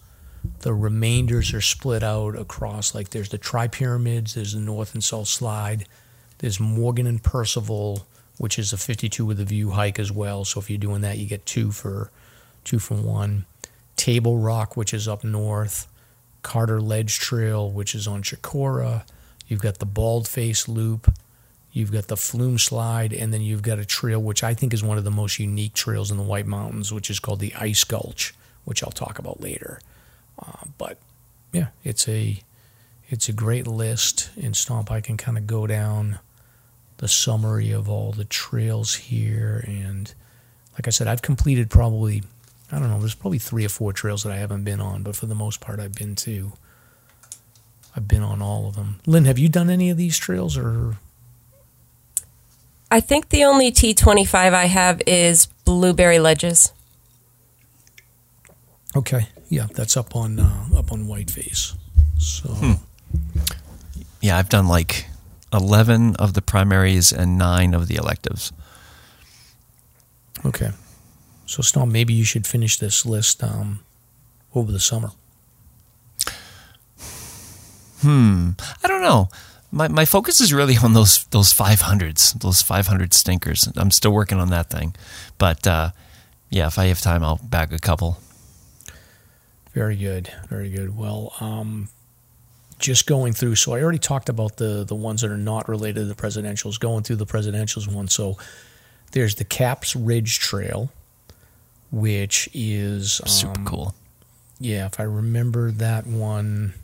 The 0.61 0.75
remainders 0.75 1.53
are 1.55 1.63
split 1.63 2.03
out 2.03 2.37
across 2.37 2.95
like 2.95 3.11
there's 3.11 3.31
the 3.31 3.39
Tri 3.39 3.69
Pyramids, 3.69 4.35
there's 4.35 4.53
the 4.53 4.61
North 4.61 4.95
and 4.95 5.03
South 5.03 5.29
Slide, 5.29 5.87
there's 6.39 6.61
Morgan 6.61 7.07
and 7.07 7.23
Percival, 7.23 8.07
which 8.37 8.59
is 8.59 8.73
a 8.73 8.77
52 8.77 9.25
with 9.25 9.41
a 9.41 9.45
view 9.45 9.71
hike 9.71 9.99
as 9.99 10.13
well. 10.13 10.45
So 10.45 10.61
if 10.61 10.69
you're 10.69 10.79
doing 10.79 11.01
that, 11.01 11.19
you 11.19 11.27
get 11.27 11.47
two 11.47 11.73
for 11.73 12.11
two 12.65 12.79
for 12.79 12.95
one. 12.95 13.47
Table 13.97 14.39
Rock, 14.39 14.77
which 14.77 14.95
is 14.95 15.09
up 15.09 15.25
north. 15.25 15.89
Carter 16.43 16.81
Ledge 16.81 17.19
Trail, 17.19 17.69
which 17.71 17.95
is 17.95 18.07
on 18.07 18.23
Chocorua. 18.23 19.05
You've 19.49 19.63
got 19.63 19.79
the 19.79 19.87
Bald 19.87 20.29
Face 20.29 20.69
Loop. 20.69 21.13
You've 21.73 21.93
got 21.93 22.07
the 22.07 22.17
Flume 22.17 22.59
Slide, 22.59 23.13
and 23.13 23.35
then 23.35 23.43
you've 23.43 23.63
got 23.63 23.79
a 23.79 23.85
trail 23.85 24.23
which 24.23 24.43
I 24.43 24.55
think 24.55 24.73
is 24.73 24.83
one 24.83 24.97
of 24.97 25.05
the 25.05 25.11
most 25.11 25.39
unique 25.39 25.75
trails 25.75 26.11
in 26.11 26.17
the 26.17 26.23
White 26.23 26.47
Mountains, 26.47 26.93
which 26.93 27.11
is 27.11 27.21
called 27.21 27.41
the 27.41 27.55
Ice 27.57 27.85
Gulch, 27.85 28.33
which 28.65 28.83
I'll 28.83 28.91
talk 28.91 29.19
about 29.19 29.41
later. 29.41 29.81
Uh, 30.39 30.69
but 30.79 30.99
yeah, 31.53 31.69
it's 31.85 32.09
a 32.09 32.41
it's 33.09 33.29
a 33.29 33.33
great 33.33 33.67
list. 33.67 34.31
In 34.37 34.55
Stomp, 34.55 34.91
I 34.91 35.01
can 35.01 35.17
kind 35.17 35.37
of 35.37 35.47
go 35.47 35.67
down 35.67 36.19
the 36.99 37.09
summary 37.09 37.73
of 37.73 37.91
all 37.91 38.13
the 38.13 38.25
trails 38.25 38.95
here, 38.95 39.65
and 39.67 40.15
like 40.75 40.87
I 40.87 40.91
said, 40.91 41.09
I've 41.09 41.23
completed 41.23 41.71
probably 41.71 42.23
I 42.73 42.79
don't 42.79 42.91
know. 42.91 42.99
There's 42.99 43.15
probably 43.15 43.39
three 43.39 43.65
or 43.65 43.69
four 43.69 43.93
trails 43.93 44.25
that 44.25 44.33
I 44.33 44.37
haven't 44.37 44.65
been 44.65 44.81
on, 44.81 45.03
but 45.03 45.15
for 45.17 45.27
the 45.27 45.35
most 45.35 45.61
part, 45.61 45.79
I've 45.79 45.95
been 45.95 46.15
to. 46.17 46.53
I've 47.95 48.09
been 48.09 48.23
on 48.23 48.43
all 48.43 48.69
of 48.69 48.75
them. 48.77 49.01
Lynn, 49.07 49.25
have 49.25 49.39
you 49.39 49.49
done 49.49 49.71
any 49.71 49.89
of 49.91 49.97
these 49.97 50.19
trails, 50.19 50.57
or 50.59 50.97
I 52.91 53.01
think 53.01 53.29
the 53.31 53.45
only 53.45 53.71
T25 53.73 54.35
I 54.53 54.67
have 54.67 55.01
is 55.07 55.47
Blueberry 55.65 56.19
Ledges. 56.19 56.73
Okay, 58.95 59.29
yeah, 59.49 59.67
that's 59.75 59.97
up 59.97 60.15
on 60.17 60.39
uh, 60.41 60.67
up 60.77 60.93
on 60.93 61.07
Whiteface. 61.07 61.75
So 62.19 62.49
Hmm. 62.51 62.73
Yeah, 64.21 64.39
I've 64.39 64.49
done 64.49 64.67
like 64.67 65.07
11 65.53 66.17
of 66.17 66.35
the 66.35 66.43
primaries 66.43 67.13
and 67.13 67.39
nine 67.39 67.75
of 67.75 67.87
the 67.89 67.95
electives. 67.97 68.53
okay, 70.45 70.71
so 71.47 71.63
Stomp, 71.63 71.93
maybe 71.93 72.13
you 72.13 72.25
should 72.25 72.47
finish 72.47 72.77
this 72.79 73.07
list 73.07 73.43
um, 73.43 73.81
over 74.55 74.73
the 74.73 74.81
summer. 74.81 75.11
Hmm. 78.03 78.51
I 78.85 78.89
don't 78.89 79.03
know. 79.03 79.29
My, 79.73 79.89
my 79.89 80.05
focus 80.05 80.41
is 80.41 80.53
really 80.53 80.77
on 80.77 80.93
those 80.93 81.25
those 81.27 81.53
500s, 81.53 82.39
those 82.41 82.63
500 82.63 83.15
stinkers. 83.15 83.69
I'm 83.77 83.91
still 83.91 84.13
working 84.13 84.39
on 84.39 84.51
that 84.51 84.71
thing. 84.71 84.95
But 85.39 85.67
uh, 85.67 85.91
yeah, 86.51 86.67
if 86.67 86.79
I 86.79 86.87
have 86.87 87.01
time, 87.01 87.25
I'll 87.25 87.41
bag 87.43 87.73
a 87.73 87.79
couple. 87.79 88.19
Very 89.73 89.97
good, 89.97 90.33
very 90.49 90.71
good. 90.71 90.97
Well, 90.97 91.35
um, 91.41 91.89
just 92.79 93.07
going 93.07 93.33
through. 93.33 93.57
So 93.57 93.73
I 93.73 93.83
already 93.83 93.99
talked 93.99 94.29
about 94.29 94.57
the 94.57 94.85
the 94.85 94.95
ones 94.95 95.23
that 95.23 95.31
are 95.31 95.37
not 95.37 95.69
related 95.69 96.01
to 96.01 96.05
the 96.07 96.15
presidentials. 96.15 96.79
Going 96.79 97.03
through 97.03 97.17
the 97.17 97.27
presidentials 97.27 97.93
one. 97.93 98.09
So 98.09 98.39
there's 99.13 99.35
the 99.35 99.45
Caps 99.45 99.97
Ridge 99.97 100.39
Trail, 100.39 100.91
which 101.91 102.49
is 102.53 103.21
Super 103.27 103.59
um, 103.61 103.65
cool. 103.65 103.95
Yeah, 104.59 104.87
if 104.87 104.99
I 105.01 105.05
remember 105.05 105.71
that 105.71 106.07
one. 106.07 106.75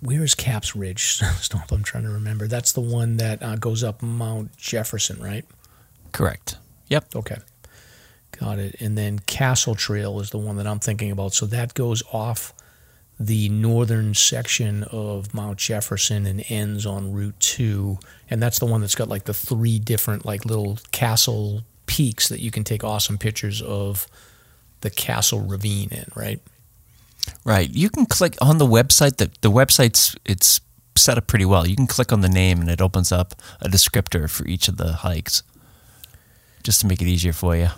Where 0.00 0.22
is 0.22 0.34
Caps 0.34 0.76
Ridge? 0.76 1.14
Stomp, 1.40 1.72
I'm 1.72 1.82
trying 1.82 2.04
to 2.04 2.10
remember. 2.10 2.46
That's 2.46 2.72
the 2.72 2.82
one 2.82 3.16
that 3.16 3.42
uh, 3.42 3.56
goes 3.56 3.82
up 3.82 4.02
Mount 4.02 4.56
Jefferson, 4.56 5.20
right? 5.22 5.44
Correct. 6.12 6.56
Yep. 6.88 7.16
Okay. 7.16 7.36
Got 8.38 8.58
it. 8.58 8.76
And 8.80 8.96
then 8.96 9.18
Castle 9.20 9.74
Trail 9.74 10.20
is 10.20 10.30
the 10.30 10.38
one 10.38 10.56
that 10.56 10.66
I'm 10.66 10.78
thinking 10.78 11.10
about. 11.10 11.32
So 11.32 11.46
that 11.46 11.74
goes 11.74 12.02
off 12.12 12.52
the 13.18 13.48
northern 13.48 14.12
section 14.12 14.84
of 14.84 15.32
Mount 15.32 15.58
Jefferson 15.58 16.26
and 16.26 16.44
ends 16.48 16.84
on 16.84 17.12
Route 17.12 17.38
2. 17.40 17.98
And 18.28 18.42
that's 18.42 18.58
the 18.58 18.66
one 18.66 18.82
that's 18.82 18.94
got 18.94 19.08
like 19.08 19.24
the 19.24 19.34
three 19.34 19.78
different, 19.78 20.26
like 20.26 20.44
little 20.44 20.78
castle 20.92 21.62
peaks 21.86 22.28
that 22.28 22.40
you 22.40 22.50
can 22.50 22.64
take 22.64 22.84
awesome 22.84 23.18
pictures 23.18 23.62
of 23.62 24.06
the 24.80 24.90
castle 24.90 25.40
ravine 25.40 25.88
in, 25.90 26.06
right? 26.14 26.40
Right. 27.44 27.68
You 27.70 27.90
can 27.90 28.06
click 28.06 28.36
on 28.40 28.58
the 28.58 28.66
website. 28.66 29.16
The, 29.16 29.30
the 29.40 29.50
website's 29.50 30.16
it's 30.24 30.60
set 30.96 31.18
up 31.18 31.26
pretty 31.26 31.44
well. 31.44 31.66
You 31.66 31.76
can 31.76 31.86
click 31.86 32.12
on 32.12 32.20
the 32.20 32.28
name 32.28 32.60
and 32.60 32.70
it 32.70 32.80
opens 32.80 33.12
up 33.12 33.34
a 33.60 33.68
descriptor 33.68 34.30
for 34.30 34.46
each 34.46 34.68
of 34.68 34.76
the 34.76 34.92
hikes 34.92 35.42
just 36.62 36.80
to 36.80 36.86
make 36.86 37.00
it 37.02 37.06
easier 37.06 37.32
for 37.32 37.56
you. 37.56 37.68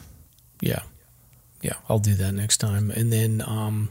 Yeah, 0.61 0.83
yeah, 1.63 1.75
I'll 1.89 1.99
do 1.99 2.15
that 2.15 2.33
next 2.33 2.59
time. 2.59 2.91
And 2.91 3.13
then, 3.13 3.43
um, 3.47 3.91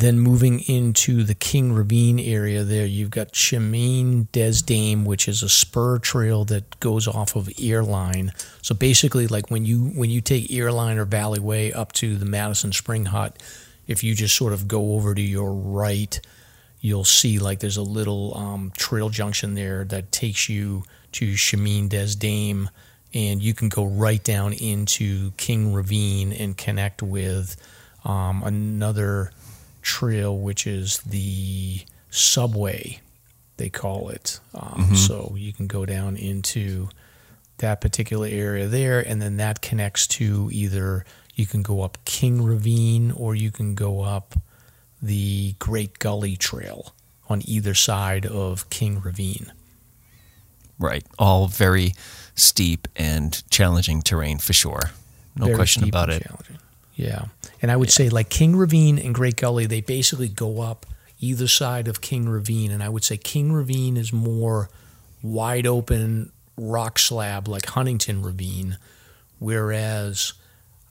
then 0.00 0.20
moving 0.20 0.60
into 0.60 1.24
the 1.24 1.34
King 1.34 1.72
Ravine 1.72 2.20
area, 2.20 2.62
there 2.62 2.86
you've 2.86 3.10
got 3.10 3.34
Chemin 3.34 4.28
des 4.30 4.62
Dames, 4.64 5.04
which 5.04 5.26
is 5.26 5.42
a 5.42 5.48
spur 5.48 5.98
trail 5.98 6.44
that 6.44 6.78
goes 6.78 7.08
off 7.08 7.34
of 7.34 7.48
Airline. 7.60 8.32
So 8.62 8.76
basically, 8.76 9.26
like 9.26 9.50
when 9.50 9.64
you 9.64 9.86
when 9.86 10.08
you 10.10 10.20
take 10.20 10.52
Airline 10.52 10.98
or 10.98 11.04
Valley 11.04 11.40
Way 11.40 11.72
up 11.72 11.92
to 11.94 12.16
the 12.16 12.24
Madison 12.24 12.72
Spring 12.72 13.06
Hut, 13.06 13.42
if 13.88 14.04
you 14.04 14.14
just 14.14 14.36
sort 14.36 14.52
of 14.52 14.68
go 14.68 14.94
over 14.94 15.14
to 15.16 15.22
your 15.22 15.52
right, 15.52 16.20
you'll 16.80 17.04
see 17.04 17.40
like 17.40 17.58
there's 17.58 17.76
a 17.76 17.82
little 17.82 18.36
um, 18.36 18.70
trail 18.76 19.08
junction 19.08 19.54
there 19.54 19.84
that 19.84 20.12
takes 20.12 20.48
you 20.48 20.84
to 21.12 21.34
Chemin 21.34 21.88
des 21.88 22.14
Dames 22.16 22.68
and 23.14 23.42
you 23.42 23.54
can 23.54 23.68
go 23.68 23.84
right 23.84 24.22
down 24.22 24.52
into 24.52 25.32
King 25.32 25.72
Ravine 25.72 26.32
and 26.32 26.56
connect 26.56 27.02
with 27.02 27.56
um, 28.04 28.42
another 28.44 29.32
trail, 29.82 30.36
which 30.36 30.66
is 30.66 30.98
the 30.98 31.82
subway, 32.10 33.00
they 33.56 33.68
call 33.68 34.08
it. 34.10 34.40
Um, 34.54 34.94
So 34.96 35.34
you 35.36 35.52
can 35.52 35.66
go 35.66 35.84
down 35.86 36.16
into 36.16 36.88
that 37.58 37.80
particular 37.80 38.26
area 38.26 38.66
there, 38.66 39.00
and 39.00 39.20
then 39.20 39.36
that 39.38 39.60
connects 39.62 40.06
to 40.06 40.48
either 40.52 41.04
you 41.34 41.46
can 41.46 41.62
go 41.62 41.82
up 41.82 41.98
King 42.04 42.42
Ravine 42.42 43.10
or 43.12 43.34
you 43.34 43.50
can 43.50 43.74
go 43.74 44.02
up 44.02 44.34
the 45.00 45.54
Great 45.58 45.98
Gully 45.98 46.36
Trail 46.36 46.92
on 47.28 47.42
either 47.44 47.74
side 47.74 48.26
of 48.26 48.68
King 48.70 49.00
Ravine. 49.00 49.52
Right. 50.78 51.04
All 51.18 51.46
very 51.48 51.92
steep 52.34 52.88
and 52.96 53.42
challenging 53.50 54.02
terrain 54.02 54.38
for 54.38 54.52
sure. 54.52 54.80
No 55.36 55.46
Very 55.46 55.56
question 55.56 55.84
about 55.84 56.10
it. 56.10 56.22
challenging. 56.24 56.58
Yeah. 56.98 57.26
And 57.62 57.70
I 57.70 57.76
would 57.76 57.92
say 57.92 58.08
like 58.08 58.28
King 58.28 58.56
Ravine 58.56 58.98
and 58.98 59.14
Great 59.14 59.36
Gully, 59.36 59.66
they 59.66 59.80
basically 59.80 60.28
go 60.28 60.60
up 60.60 60.84
either 61.20 61.46
side 61.46 61.86
of 61.86 62.00
King 62.00 62.28
Ravine. 62.28 62.72
And 62.72 62.82
I 62.82 62.88
would 62.88 63.04
say 63.04 63.16
King 63.16 63.52
Ravine 63.52 63.96
is 63.96 64.12
more 64.12 64.68
wide 65.22 65.66
open 65.66 66.32
rock 66.56 66.98
slab 66.98 67.46
like 67.46 67.66
Huntington 67.66 68.22
Ravine, 68.22 68.78
whereas 69.38 70.32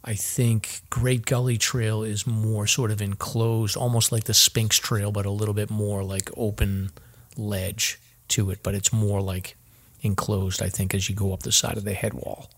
I 0.01 0.13
think 0.13 0.79
Great 0.89 1.25
Gully 1.25 1.57
Trail 1.57 2.03
is 2.03 2.25
more 2.25 2.67
sort 2.67 2.89
of 2.91 3.01
enclosed, 3.01 3.75
almost 3.75 4.13
like 4.13 4.23
the 4.23 4.33
Sphinx 4.33 4.77
Trail, 4.77 5.11
but 5.11 5.25
a 5.25 5.29
little 5.29 5.53
bit 5.53 5.69
more 5.69 6.03
like 6.03 6.29
open 6.37 6.91
ledge 7.35 7.99
to 8.29 8.49
it. 8.49 8.63
But 8.63 8.75
it's 8.75 8.93
more 8.93 9.21
like 9.21 9.57
enclosed, 10.01 10.61
I 10.61 10.69
think, 10.69 10.93
as 10.95 11.09
you 11.09 11.15
go 11.15 11.33
up 11.33 11.43
the 11.43 11.51
side 11.51 11.75
of 11.75 11.83
the 11.83 11.93
head 11.93 12.13
wall. 12.13 12.49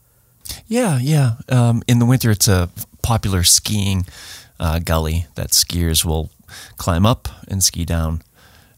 Yeah, 0.67 0.99
yeah. 0.99 1.33
Um, 1.49 1.81
in 1.87 1.99
the 1.99 2.05
winter, 2.05 2.31
it's 2.31 2.47
a 2.47 2.69
popular 3.01 3.43
skiing 3.43 4.05
uh, 4.59 4.79
gully 4.79 5.27
that 5.35 5.49
skiers 5.49 6.03
will 6.05 6.29
climb 6.77 7.05
up 7.05 7.27
and 7.47 7.63
ski 7.63 7.85
down. 7.85 8.21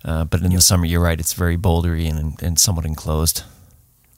Uh, 0.03 0.23
but 0.23 0.41
in 0.41 0.51
the 0.51 0.61
summer, 0.61 0.85
you're 0.85 1.01
right; 1.01 1.19
it's 1.19 1.33
very 1.33 1.57
bouldery 1.57 2.09
and, 2.09 2.41
and 2.41 2.59
somewhat 2.59 2.85
enclosed. 2.85 3.43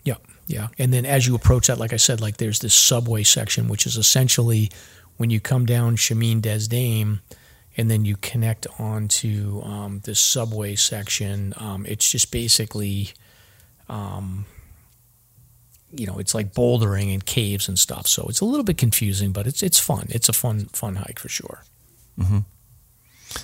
Yeah, 0.04 0.16
yeah. 0.48 0.70
And 0.78 0.94
then 0.94 1.06
as 1.06 1.28
you 1.28 1.36
approach 1.36 1.68
that, 1.68 1.78
like 1.78 1.94
I 1.94 1.98
said, 1.98 2.22
like 2.22 2.38
there's 2.38 2.60
this 2.60 2.74
subway 2.74 3.24
section, 3.24 3.68
which 3.68 3.86
is 3.86 3.98
essentially 3.98 4.72
when 5.18 5.30
you 5.30 5.40
come 5.40 5.66
down 5.66 5.96
Chemin 5.96 6.42
des 6.42 6.68
Dames 6.68 7.20
and 7.76 7.90
then 7.90 8.06
you 8.06 8.16
connect 8.18 8.68
onto 8.80 9.62
um, 9.64 10.02
this 10.04 10.20
subway 10.20 10.76
section. 10.76 11.54
Um, 11.58 11.86
it's 11.88 12.10
just 12.10 12.32
basically, 12.32 13.10
um, 13.90 14.46
you 15.96 16.08
know, 16.08 16.18
it's 16.18 16.34
like 16.34 16.54
bouldering 16.54 17.14
and 17.14 17.26
caves 17.26 17.68
and 17.68 17.78
stuff. 17.78 18.08
So 18.08 18.26
it's 18.28 18.42
a 18.42 18.46
little 18.46 18.64
bit 18.64 18.78
confusing, 18.78 19.32
but 19.32 19.48
it's 19.48 19.62
it's 19.64 19.80
fun. 19.80 20.08
It's 20.10 20.30
a 20.30 20.34
fun 20.34 20.66
fun 20.74 20.96
hike 20.96 21.20
for 21.20 21.30
sure. 21.30 21.64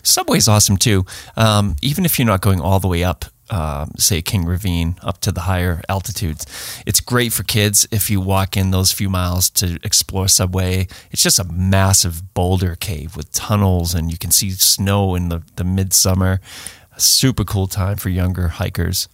Subway's 0.04 0.48
awesome 0.48 0.78
too. 0.78 1.06
Um, 1.36 1.76
even 1.82 2.06
if 2.06 2.20
you're 2.20 2.28
not 2.28 2.42
going 2.42 2.62
all 2.62 2.80
the 2.80 2.88
way 2.88 3.04
up, 3.04 3.26
uh, 3.50 3.88
say 3.98 4.22
King 4.22 4.46
Ravine, 4.46 5.00
up 5.02 5.20
to 5.22 5.32
the 5.32 5.42
higher 5.42 5.82
altitudes, 5.90 6.46
it's 6.86 7.00
great 7.00 7.34
for 7.34 7.44
kids 7.44 7.88
if 7.92 8.10
you 8.10 8.22
walk 8.22 8.56
in 8.56 8.72
those 8.72 8.92
few 8.92 9.10
miles 9.10 9.50
to 9.52 9.80
explore 9.84 10.28
Subway. 10.28 10.88
It's 11.12 11.24
just 11.24 11.40
a 11.40 11.44
massive 11.44 12.34
boulder 12.36 12.76
cave 12.76 13.16
with 13.16 13.32
tunnels, 13.32 13.96
and 13.96 14.12
you 14.12 14.18
can 14.18 14.32
see 14.32 14.52
snow 14.52 15.16
in 15.16 15.30
the, 15.30 15.42
the 15.56 15.64
midsummer. 15.64 16.40
A 16.96 17.00
super 17.00 17.44
cool 17.44 17.68
time 17.68 17.98
for 17.98 18.10
younger 18.10 18.50
hikers, 18.50 19.08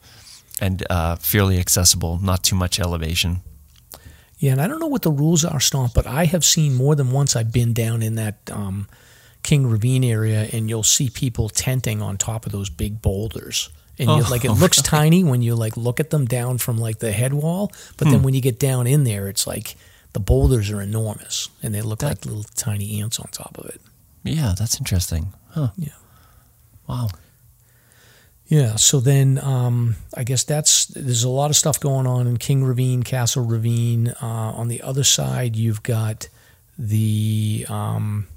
and 0.61 0.85
uh, 0.89 1.15
fairly 1.17 1.59
accessible. 1.59 2.19
Not 2.21 2.43
too 2.43 2.55
much 2.55 2.79
elevation. 2.79 3.41
Yeah, 4.37 4.51
and 4.51 4.61
I 4.61 4.67
don't 4.67 4.79
know 4.79 4.87
what 4.87 5.01
the 5.01 5.11
rules 5.11 5.45
are, 5.45 5.59
Stomp, 5.59 5.93
but 5.93 6.05
I 6.05 6.25
have 6.25 6.43
seen 6.43 6.75
more 6.75 6.95
than 6.95 7.11
once. 7.11 7.35
I've 7.35 7.53
been 7.53 7.73
down 7.73 8.01
in 8.01 8.15
that 8.15 8.37
um, 8.51 8.87
King 9.43 9.65
Ravine 9.67 10.03
area, 10.03 10.47
and 10.51 10.69
you'll 10.69 10.83
see 10.83 11.09
people 11.09 11.47
tenting 11.49 12.01
on 12.01 12.17
top 12.17 12.45
of 12.45 12.51
those 12.51 12.69
big 12.69 13.01
boulders. 13.01 13.69
And 13.97 14.09
Oh, 14.09 14.17
like 14.29 14.43
it 14.43 14.51
looks 14.51 14.81
tiny 14.81 15.23
when 15.23 15.41
you 15.41 15.55
like 15.55 15.77
look 15.77 16.01
at 16.01 16.09
them 16.09 16.25
down 16.25 16.57
from 16.57 16.77
like 16.77 16.99
the 16.99 17.13
head 17.13 17.33
wall, 17.33 17.71
but 17.97 18.09
then 18.09 18.23
when 18.23 18.33
you 18.33 18.41
get 18.41 18.59
down 18.59 18.87
in 18.87 19.05
there, 19.05 19.29
it's 19.29 19.47
like 19.47 19.77
the 20.11 20.19
boulders 20.19 20.69
are 20.69 20.81
enormous, 20.81 21.49
and 21.63 21.73
they 21.73 21.81
look 21.81 22.03
like 22.03 22.25
little 22.25 22.43
tiny 22.55 22.99
ants 23.01 23.19
on 23.19 23.27
top 23.31 23.57
of 23.57 23.65
it. 23.67 23.79
Yeah, 24.23 24.53
that's 24.57 24.77
interesting. 24.79 25.33
Huh. 25.51 25.69
Yeah. 25.77 25.89
Wow. 26.87 27.07
Yeah. 28.47 28.75
So 28.75 28.99
then, 28.99 29.39
um, 29.39 29.95
I 30.15 30.23
guess 30.23 30.43
that's 30.43 30.85
there's 30.85 31.23
a 31.23 31.29
lot 31.29 31.49
of 31.49 31.55
stuff 31.55 31.79
going 31.79 32.05
on 32.05 32.27
in 32.27 32.37
King 32.37 32.63
Ravine, 32.63 33.03
Castle 33.03 33.43
Ravine. 33.43 34.09
Uh, 34.21 34.53
on 34.55 34.67
the 34.67 34.81
other 34.81 35.03
side, 35.03 35.55
you've 35.55 35.81
got 35.81 36.29
the 36.77 37.65
um, 37.69 38.27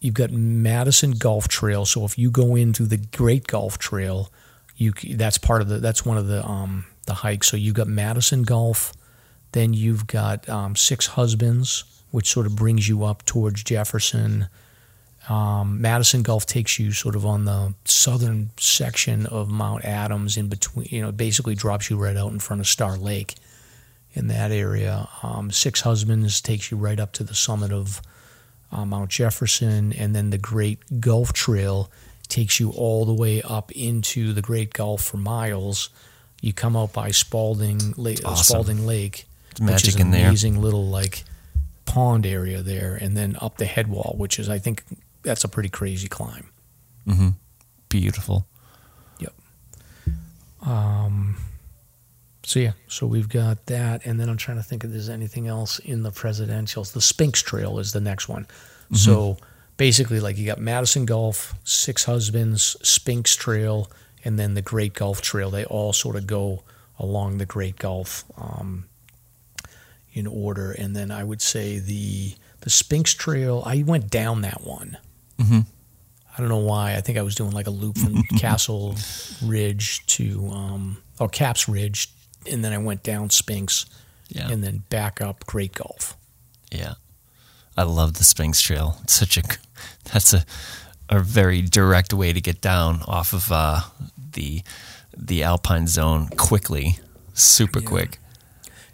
you've 0.00 0.14
got 0.14 0.30
Madison 0.30 1.12
Gulf 1.12 1.48
Trail. 1.48 1.86
So 1.86 2.04
if 2.04 2.18
you 2.18 2.30
go 2.30 2.54
into 2.54 2.84
the 2.84 2.98
Great 2.98 3.46
Gulf 3.46 3.78
Trail, 3.78 4.30
you 4.76 4.92
that's 5.14 5.38
part 5.38 5.62
of 5.62 5.68
the 5.68 5.78
that's 5.78 6.04
one 6.04 6.18
of 6.18 6.26
the 6.26 6.44
um, 6.46 6.84
the 7.06 7.14
hikes. 7.14 7.48
So 7.48 7.56
you've 7.56 7.74
got 7.74 7.86
Madison 7.86 8.42
Gulf, 8.42 8.92
then 9.52 9.72
you've 9.72 10.06
got 10.06 10.46
um, 10.50 10.76
Six 10.76 11.06
Husbands, 11.08 11.84
which 12.10 12.30
sort 12.30 12.44
of 12.44 12.56
brings 12.56 12.88
you 12.88 13.04
up 13.04 13.24
towards 13.24 13.64
Jefferson. 13.64 14.48
Um, 15.28 15.80
Madison 15.80 16.22
Gulf 16.22 16.44
takes 16.46 16.78
you 16.78 16.92
sort 16.92 17.16
of 17.16 17.24
on 17.24 17.44
the 17.46 17.74
southern 17.86 18.50
section 18.58 19.26
of 19.26 19.48
Mount 19.50 19.84
Adams, 19.84 20.36
in 20.36 20.48
between. 20.48 20.86
You 20.90 21.02
know, 21.02 21.08
it 21.08 21.16
basically 21.16 21.54
drops 21.54 21.88
you 21.88 21.96
right 21.96 22.16
out 22.16 22.30
in 22.32 22.40
front 22.40 22.60
of 22.60 22.66
Star 22.66 22.96
Lake, 22.96 23.34
in 24.12 24.26
that 24.28 24.52
area. 24.52 25.08
Um, 25.22 25.50
Six 25.50 25.80
Husbands 25.80 26.40
takes 26.40 26.70
you 26.70 26.76
right 26.76 27.00
up 27.00 27.12
to 27.12 27.24
the 27.24 27.34
summit 27.34 27.72
of 27.72 28.00
uh, 28.70 28.84
Mount 28.84 29.10
Jefferson, 29.10 29.92
and 29.92 30.14
then 30.14 30.30
the 30.30 30.38
Great 30.38 31.00
Gulf 31.00 31.32
Trail 31.32 31.90
takes 32.28 32.60
you 32.60 32.70
all 32.70 33.04
the 33.04 33.14
way 33.14 33.42
up 33.42 33.72
into 33.72 34.32
the 34.32 34.42
Great 34.42 34.72
Gulf 34.72 35.02
for 35.04 35.16
miles. 35.16 35.88
You 36.42 36.52
come 36.52 36.76
out 36.76 36.92
by 36.92 37.10
Spalding 37.10 37.94
Lake, 37.96 38.24
uh, 38.24 38.28
Awesome. 38.30 38.44
Spalding 38.44 38.86
Lake, 38.86 39.24
There's 39.56 39.60
which 39.60 39.70
magic 39.72 39.88
is 39.88 39.94
an 39.96 40.00
in 40.02 40.10
there. 40.10 40.28
amazing 40.28 40.60
little 40.60 40.86
like 40.86 41.24
pond 41.86 42.26
area 42.26 42.62
there, 42.62 42.94
and 42.94 43.16
then 43.16 43.36
up 43.40 43.56
the 43.56 43.64
headwall, 43.66 44.14
which 44.18 44.38
is 44.38 44.48
I 44.48 44.58
think 44.58 44.84
that's 45.24 45.44
a 45.44 45.48
pretty 45.48 45.68
crazy 45.68 46.08
climb. 46.08 46.50
Beautiful. 47.88 48.46
Yep. 49.18 49.32
Um, 50.62 51.36
so 52.44 52.60
yeah, 52.60 52.72
so 52.88 53.06
we've 53.06 53.28
got 53.28 53.66
that, 53.66 54.04
and 54.04 54.20
then 54.20 54.28
I'm 54.28 54.36
trying 54.36 54.58
to 54.58 54.62
think 54.62 54.84
if 54.84 54.90
there's 54.90 55.08
anything 55.08 55.46
else 55.48 55.78
in 55.78 56.02
the 56.02 56.10
presidentials. 56.10 56.92
The 56.92 57.00
Sphinx 57.00 57.42
Trail 57.42 57.78
is 57.78 57.92
the 57.92 58.00
next 58.00 58.28
one. 58.28 58.46
So 58.92 59.38
basically, 59.76 60.20
like 60.20 60.36
you 60.36 60.46
got 60.46 60.58
Madison 60.58 61.04
Gulf, 61.06 61.54
Six 61.64 62.04
Husbands, 62.04 62.76
Sphinx 62.82 63.34
Trail, 63.34 63.90
and 64.24 64.38
then 64.38 64.54
the 64.54 64.62
Great 64.62 64.94
Gulf 64.94 65.20
Trail. 65.22 65.50
They 65.50 65.64
all 65.64 65.92
sort 65.92 66.16
of 66.16 66.26
go 66.26 66.62
along 66.98 67.38
the 67.38 67.46
Great 67.46 67.76
Gulf 67.76 68.24
um, 68.36 68.86
in 70.12 70.26
order, 70.26 70.72
and 70.72 70.94
then 70.94 71.10
I 71.10 71.24
would 71.24 71.42
say 71.42 71.78
the 71.78 72.34
the 72.60 72.70
Sphinx 72.70 73.14
Trail. 73.14 73.62
I 73.66 73.82
went 73.82 74.10
down 74.10 74.42
that 74.42 74.62
one. 74.62 74.98
I 75.40 76.38
don't 76.40 76.48
know 76.48 76.58
why. 76.58 76.96
I 76.96 77.00
think 77.00 77.16
I 77.18 77.22
was 77.22 77.34
doing 77.34 77.52
like 77.52 77.66
a 77.66 77.70
loop 77.70 77.96
from 77.98 78.22
Castle 78.38 78.96
Ridge 79.42 80.04
to 80.08 80.48
um, 80.50 81.02
or 81.20 81.28
Caps 81.28 81.68
Ridge, 81.68 82.08
and 82.50 82.64
then 82.64 82.72
I 82.72 82.78
went 82.78 83.02
down 83.02 83.30
Sphinx, 83.30 83.86
Yeah. 84.28 84.50
and 84.50 84.62
then 84.64 84.82
back 84.90 85.20
up 85.20 85.46
Great 85.46 85.74
Gulf. 85.74 86.16
Yeah. 86.72 86.94
I 87.76 87.82
love 87.84 88.14
the 88.14 88.24
Sphinx 88.24 88.60
Trail. 88.60 88.98
It's 89.04 89.12
such 89.14 89.36
a 89.36 89.42
that's 90.12 90.32
a 90.34 90.44
a 91.10 91.20
very 91.20 91.60
direct 91.60 92.12
way 92.14 92.32
to 92.32 92.40
get 92.40 92.60
down 92.60 93.02
off 93.06 93.32
of 93.32 93.52
uh, 93.52 93.80
the 94.32 94.62
the 95.16 95.42
Alpine 95.44 95.86
zone 95.86 96.28
quickly, 96.36 96.98
super 97.34 97.80
quick. 97.80 98.18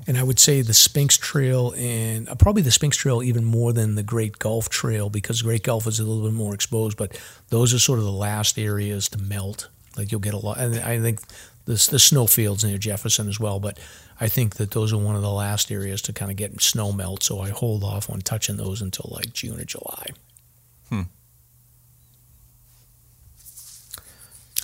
And 0.06 0.16
I 0.16 0.22
would 0.22 0.38
say 0.38 0.62
the 0.62 0.74
Sphinx 0.74 1.18
Trail 1.18 1.74
and 1.76 2.28
uh, 2.28 2.34
probably 2.34 2.62
the 2.62 2.70
Sphinx 2.70 2.96
Trail 2.96 3.22
even 3.22 3.44
more 3.44 3.72
than 3.72 3.94
the 3.94 4.02
Great 4.02 4.38
Gulf 4.38 4.68
Trail 4.68 5.10
because 5.10 5.42
Great 5.42 5.62
Gulf 5.62 5.86
is 5.86 6.00
a 6.00 6.04
little 6.04 6.24
bit 6.24 6.34
more 6.34 6.54
exposed, 6.54 6.96
but 6.96 7.20
those 7.50 7.74
are 7.74 7.78
sort 7.78 7.98
of 7.98 8.06
the 8.06 8.10
last 8.10 8.58
areas 8.58 9.08
to 9.10 9.18
melt. 9.18 9.68
Like 9.96 10.10
you'll 10.10 10.20
get 10.20 10.34
a 10.34 10.38
lot, 10.38 10.58
and 10.58 10.76
I 10.76 11.00
think 11.00 11.20
the 11.66 11.88
the 11.90 11.98
snowfields 11.98 12.64
near 12.64 12.78
Jefferson 12.78 13.28
as 13.28 13.38
well. 13.38 13.60
But 13.60 13.78
I 14.20 14.28
think 14.28 14.56
that 14.56 14.70
those 14.70 14.92
are 14.92 14.98
one 14.98 15.16
of 15.16 15.22
the 15.22 15.30
last 15.30 15.70
areas 15.70 16.00
to 16.02 16.12
kind 16.12 16.30
of 16.30 16.36
get 16.36 16.60
snow 16.62 16.92
melt. 16.92 17.22
So 17.22 17.40
I 17.40 17.50
hold 17.50 17.84
off 17.84 18.08
on 18.08 18.20
touching 18.20 18.56
those 18.56 18.80
until 18.80 19.10
like 19.12 19.32
June 19.32 19.60
or 19.60 19.64
July. 19.64 20.06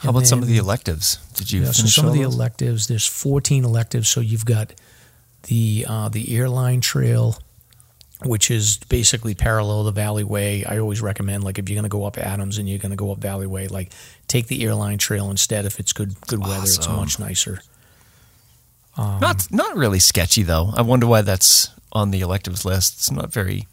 How 0.01 0.11
And 0.11 0.17
about 0.19 0.27
some 0.27 0.43
of 0.43 0.49
the 0.49 0.59
electives? 0.59 1.19
Did 1.35 1.51
you 1.51 1.63
Yeah, 1.63 1.71
so 1.73 1.87
some 1.87 2.07
of 2.07 2.13
the 2.13 2.23
electives, 2.23 2.87
there's 2.87 3.07
14 3.07 3.65
electives. 3.65 4.09
So 4.09 4.21
you've 4.21 4.45
got 4.45 4.75
the 5.47 5.86
uh, 5.89 6.09
the 6.09 6.36
airline 6.36 6.81
trail, 6.81 7.39
which 8.24 8.51
is 8.51 8.78
basically 8.89 9.35
parallel 9.35 9.85
to 9.85 9.85
the 9.86 9.93
Valley 9.93 10.24
Way. 10.24 10.64
I 10.64 10.78
always 10.78 11.01
recommend, 11.01 11.44
like, 11.44 11.59
if 11.59 11.68
you're 11.68 11.74
going 11.77 11.82
to 11.85 11.89
go 11.89 12.05
up 12.05 12.18
Adams 12.18 12.59
and 12.59 12.68
you're 12.68 12.78
going 12.78 12.90
to 12.90 12.97
go 12.97 13.10
up 13.12 13.18
Valley 13.18 13.47
Way, 13.47 13.68
like, 13.68 13.93
take 14.28 14.47
the 14.47 14.64
airline 14.64 14.98
trail 14.98 15.31
instead. 15.31 15.64
If 15.64 15.81
it's 15.81 15.93
good 15.93 16.20
good 16.27 16.40
weather, 16.40 16.64
it's 16.64 16.89
much 16.89 17.18
nicer. 17.18 17.60
not 18.98 19.47
not 19.51 19.77
really 19.77 19.98
sketchy 19.98 20.43
though. 20.43 20.70
I 20.74 20.82
wonder 20.82 21.06
why 21.06 21.23
that's 21.23 21.70
on 21.93 22.10
the 22.10 22.20
electives 22.20 22.64
list. 22.64 22.94
It's 22.94 23.10
not 23.10 23.32
very 23.32 23.66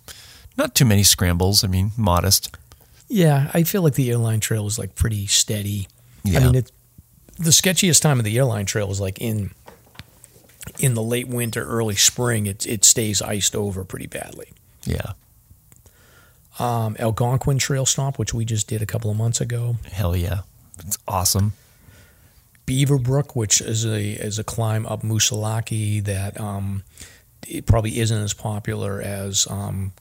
not 0.58 0.76
too 0.76 0.86
many 0.86 1.04
scrambles. 1.04 1.64
I 1.64 1.68
mean, 1.68 1.92
modest. 1.98 2.56
Yeah, 3.08 3.52
I 3.54 3.64
feel 3.64 3.82
like 3.82 3.96
the 3.96 4.10
airline 4.10 4.40
trail 4.40 4.66
is 4.66 4.80
like 4.80 4.96
pretty 4.96 5.28
steady. 5.28 5.88
Yeah. 6.24 6.40
I 6.40 6.44
mean, 6.44 6.56
it, 6.56 6.72
the 7.38 7.52
sketchiest 7.52 8.02
time 8.02 8.20
of 8.20 8.26
the 8.26 8.38
airline 8.38 8.66
trail 8.66 8.92
is 8.92 9.00
like 9.00 9.20
in 9.20 9.52
in 10.80 10.94
the 10.94 11.04
late 11.04 11.28
winter, 11.28 11.64
early 11.64 11.96
spring. 11.96 12.46
It 12.46 12.66
it 12.66 12.86
stays 12.86 13.22
iced 13.22 13.56
over 13.56 13.84
pretty 13.84 14.08
badly. 14.08 14.50
Yeah. 14.86 15.14
Um, 16.60 16.96
Algonquin 17.00 17.58
Trail 17.58 17.86
Stomp, 17.86 18.20
which 18.20 18.34
we 18.34 18.46
just 18.46 18.68
did 18.68 18.82
a 18.82 18.86
couple 18.86 19.10
of 19.10 19.18
months 19.18 19.42
ago. 19.42 19.78
Hell 19.92 20.16
yeah. 20.16 20.42
It's 20.86 20.98
awesome. 21.08 21.54
Beaver 22.66 22.98
Brook, 22.98 23.36
which 23.36 23.60
is 23.62 23.86
a 23.86 24.02
is 24.02 24.40
a 24.40 24.44
climb 24.44 24.86
up 24.86 25.02
Moosilauke 25.02 26.04
that 26.06 26.40
um, 26.40 26.84
it 27.48 27.66
probably 27.66 28.00
isn't 28.00 28.22
as 28.22 28.34
popular 28.34 29.02
as 29.02 29.48
um, 29.50 29.92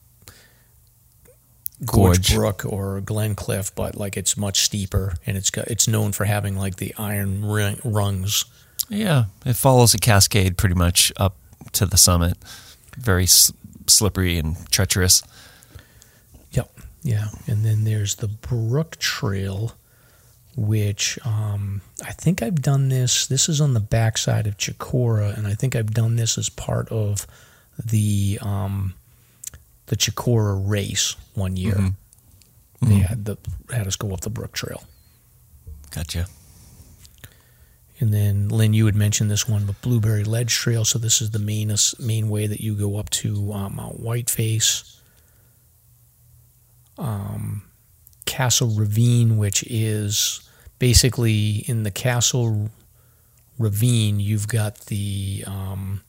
Gorge, 1.85 2.17
Gorge. 2.17 2.33
Brook 2.33 2.65
or 2.65 3.01
Glen 3.01 3.35
Cliff, 3.35 3.73
but 3.75 3.95
like 3.95 4.15
it's 4.15 4.37
much 4.37 4.61
steeper 4.61 5.15
and 5.25 5.35
it's 5.35 5.49
got 5.49 5.67
it's 5.67 5.87
known 5.87 6.11
for 6.13 6.25
having 6.25 6.57
like 6.57 6.77
the 6.77 6.93
iron 6.97 7.45
ring, 7.45 7.79
rungs. 7.83 8.45
Yeah. 8.89 9.25
It 9.45 9.55
follows 9.55 9.93
a 9.93 9.97
cascade 9.99 10.57
pretty 10.57 10.75
much 10.75 11.11
up 11.17 11.35
to 11.73 11.85
the 11.85 11.97
summit. 11.97 12.37
Very 12.97 13.23
s- 13.23 13.51
slippery 13.87 14.37
and 14.37 14.55
treacherous. 14.71 15.23
Yep. 16.51 16.71
Yeah. 17.01 17.27
And 17.47 17.65
then 17.65 17.83
there's 17.85 18.15
the 18.15 18.27
Brook 18.27 18.97
Trail, 18.97 19.73
which 20.55 21.17
um, 21.25 21.81
I 22.05 22.11
think 22.11 22.41
I've 22.43 22.61
done 22.61 22.89
this. 22.89 23.25
This 23.27 23.49
is 23.49 23.59
on 23.59 23.73
the 23.73 23.79
backside 23.79 24.45
of 24.47 24.57
Chocorua, 24.57 25.35
and 25.37 25.47
I 25.47 25.53
think 25.55 25.75
I've 25.75 25.91
done 25.93 26.15
this 26.15 26.37
as 26.37 26.49
part 26.49 26.87
of 26.89 27.25
the 27.83 28.37
um, 28.41 28.93
the 29.87 29.95
Chocorua 29.95 30.61
race 30.69 31.15
one 31.33 31.55
year. 31.55 31.93
They 32.81 32.95
had 32.95 33.25
the 33.25 33.37
had 33.73 33.87
us 33.87 33.95
go 33.95 34.11
up 34.13 34.21
the 34.21 34.29
Brook 34.29 34.51
Trail. 34.51 34.83
Gotcha. 35.91 36.27
And 38.03 38.13
then 38.13 38.49
Lynn, 38.49 38.73
you 38.73 38.85
had 38.85 38.95
mentioned 38.95 39.31
this 39.31 39.47
one, 39.47 39.65
the 39.65 39.71
Blueberry 39.71 40.25
Ledge 40.25 40.53
Trail. 40.53 40.83
So 40.83 40.99
this 40.99 41.21
is 41.21 41.29
the 41.29 41.39
main 41.39 41.73
main 41.99 42.27
way 42.27 42.47
that 42.47 42.59
you 42.59 42.75
go 42.75 42.97
up 42.97 43.09
to 43.11 43.53
uh, 43.53 43.69
Mount 43.69 44.01
Whiteface, 44.01 44.99
um, 46.97 47.63
Castle 48.25 48.71
Ravine, 48.71 49.37
which 49.37 49.63
is 49.69 50.41
basically 50.79 51.63
in 51.65 51.83
the 51.83 51.91
Castle 51.91 52.69
Ravine. 53.57 54.19
You've 54.19 54.49
got 54.49 54.79
the 54.87 55.45
um, 55.47 56.01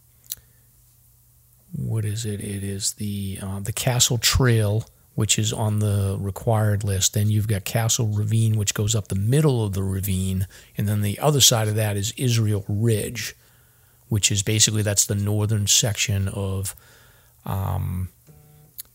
what 1.76 2.04
is 2.04 2.26
it? 2.26 2.40
It 2.40 2.64
is 2.64 2.94
the 2.94 3.38
uh, 3.40 3.60
the 3.60 3.72
Castle 3.72 4.18
Trail, 4.18 4.84
which 5.14 5.38
is 5.38 5.52
on 5.52 5.78
the 5.78 6.16
required 6.18 6.84
list. 6.84 7.14
Then 7.14 7.30
you've 7.30 7.48
got 7.48 7.64
Castle 7.64 8.08
Ravine, 8.08 8.56
which 8.56 8.74
goes 8.74 8.94
up 8.94 9.08
the 9.08 9.14
middle 9.14 9.64
of 9.64 9.72
the 9.72 9.82
ravine, 9.82 10.46
and 10.76 10.88
then 10.88 11.02
the 11.02 11.18
other 11.18 11.40
side 11.40 11.68
of 11.68 11.76
that 11.76 11.96
is 11.96 12.12
Israel 12.16 12.64
Ridge, 12.68 13.34
which 14.08 14.32
is 14.32 14.42
basically 14.42 14.82
that's 14.82 15.06
the 15.06 15.14
northern 15.14 15.66
section 15.66 16.28
of 16.28 16.74
um, 17.44 18.08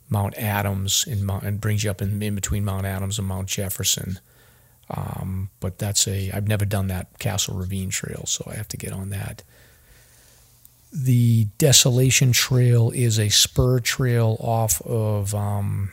Mount 0.09 0.37
Adams 0.37 1.05
and, 1.07 1.25
Mount, 1.25 1.43
and 1.43 1.61
brings 1.61 1.83
you 1.83 1.91
up 1.91 2.01
in, 2.01 2.21
in 2.21 2.35
between 2.35 2.65
Mount 2.65 2.85
Adams 2.85 3.19
and 3.19 3.27
Mount 3.27 3.47
Jefferson. 3.47 4.19
Um, 4.89 5.51
but 5.59 5.77
that's 5.77 6.07
a 6.07 6.31
I've 6.31 6.47
never 6.47 6.65
done 6.65 6.87
that 6.87 7.19
Castle 7.19 7.55
Ravine 7.55 7.91
Trail, 7.91 8.25
so 8.25 8.43
I 8.49 8.55
have 8.55 8.67
to 8.69 8.77
get 8.77 8.91
on 8.91 9.09
that. 9.11 9.43
The 10.91 11.45
Desolation 11.59 12.31
Trail 12.31 12.91
is 12.95 13.19
a 13.19 13.29
spur 13.29 13.79
trail 13.79 14.35
off 14.39 14.81
of 14.81 15.35
um, 15.35 15.91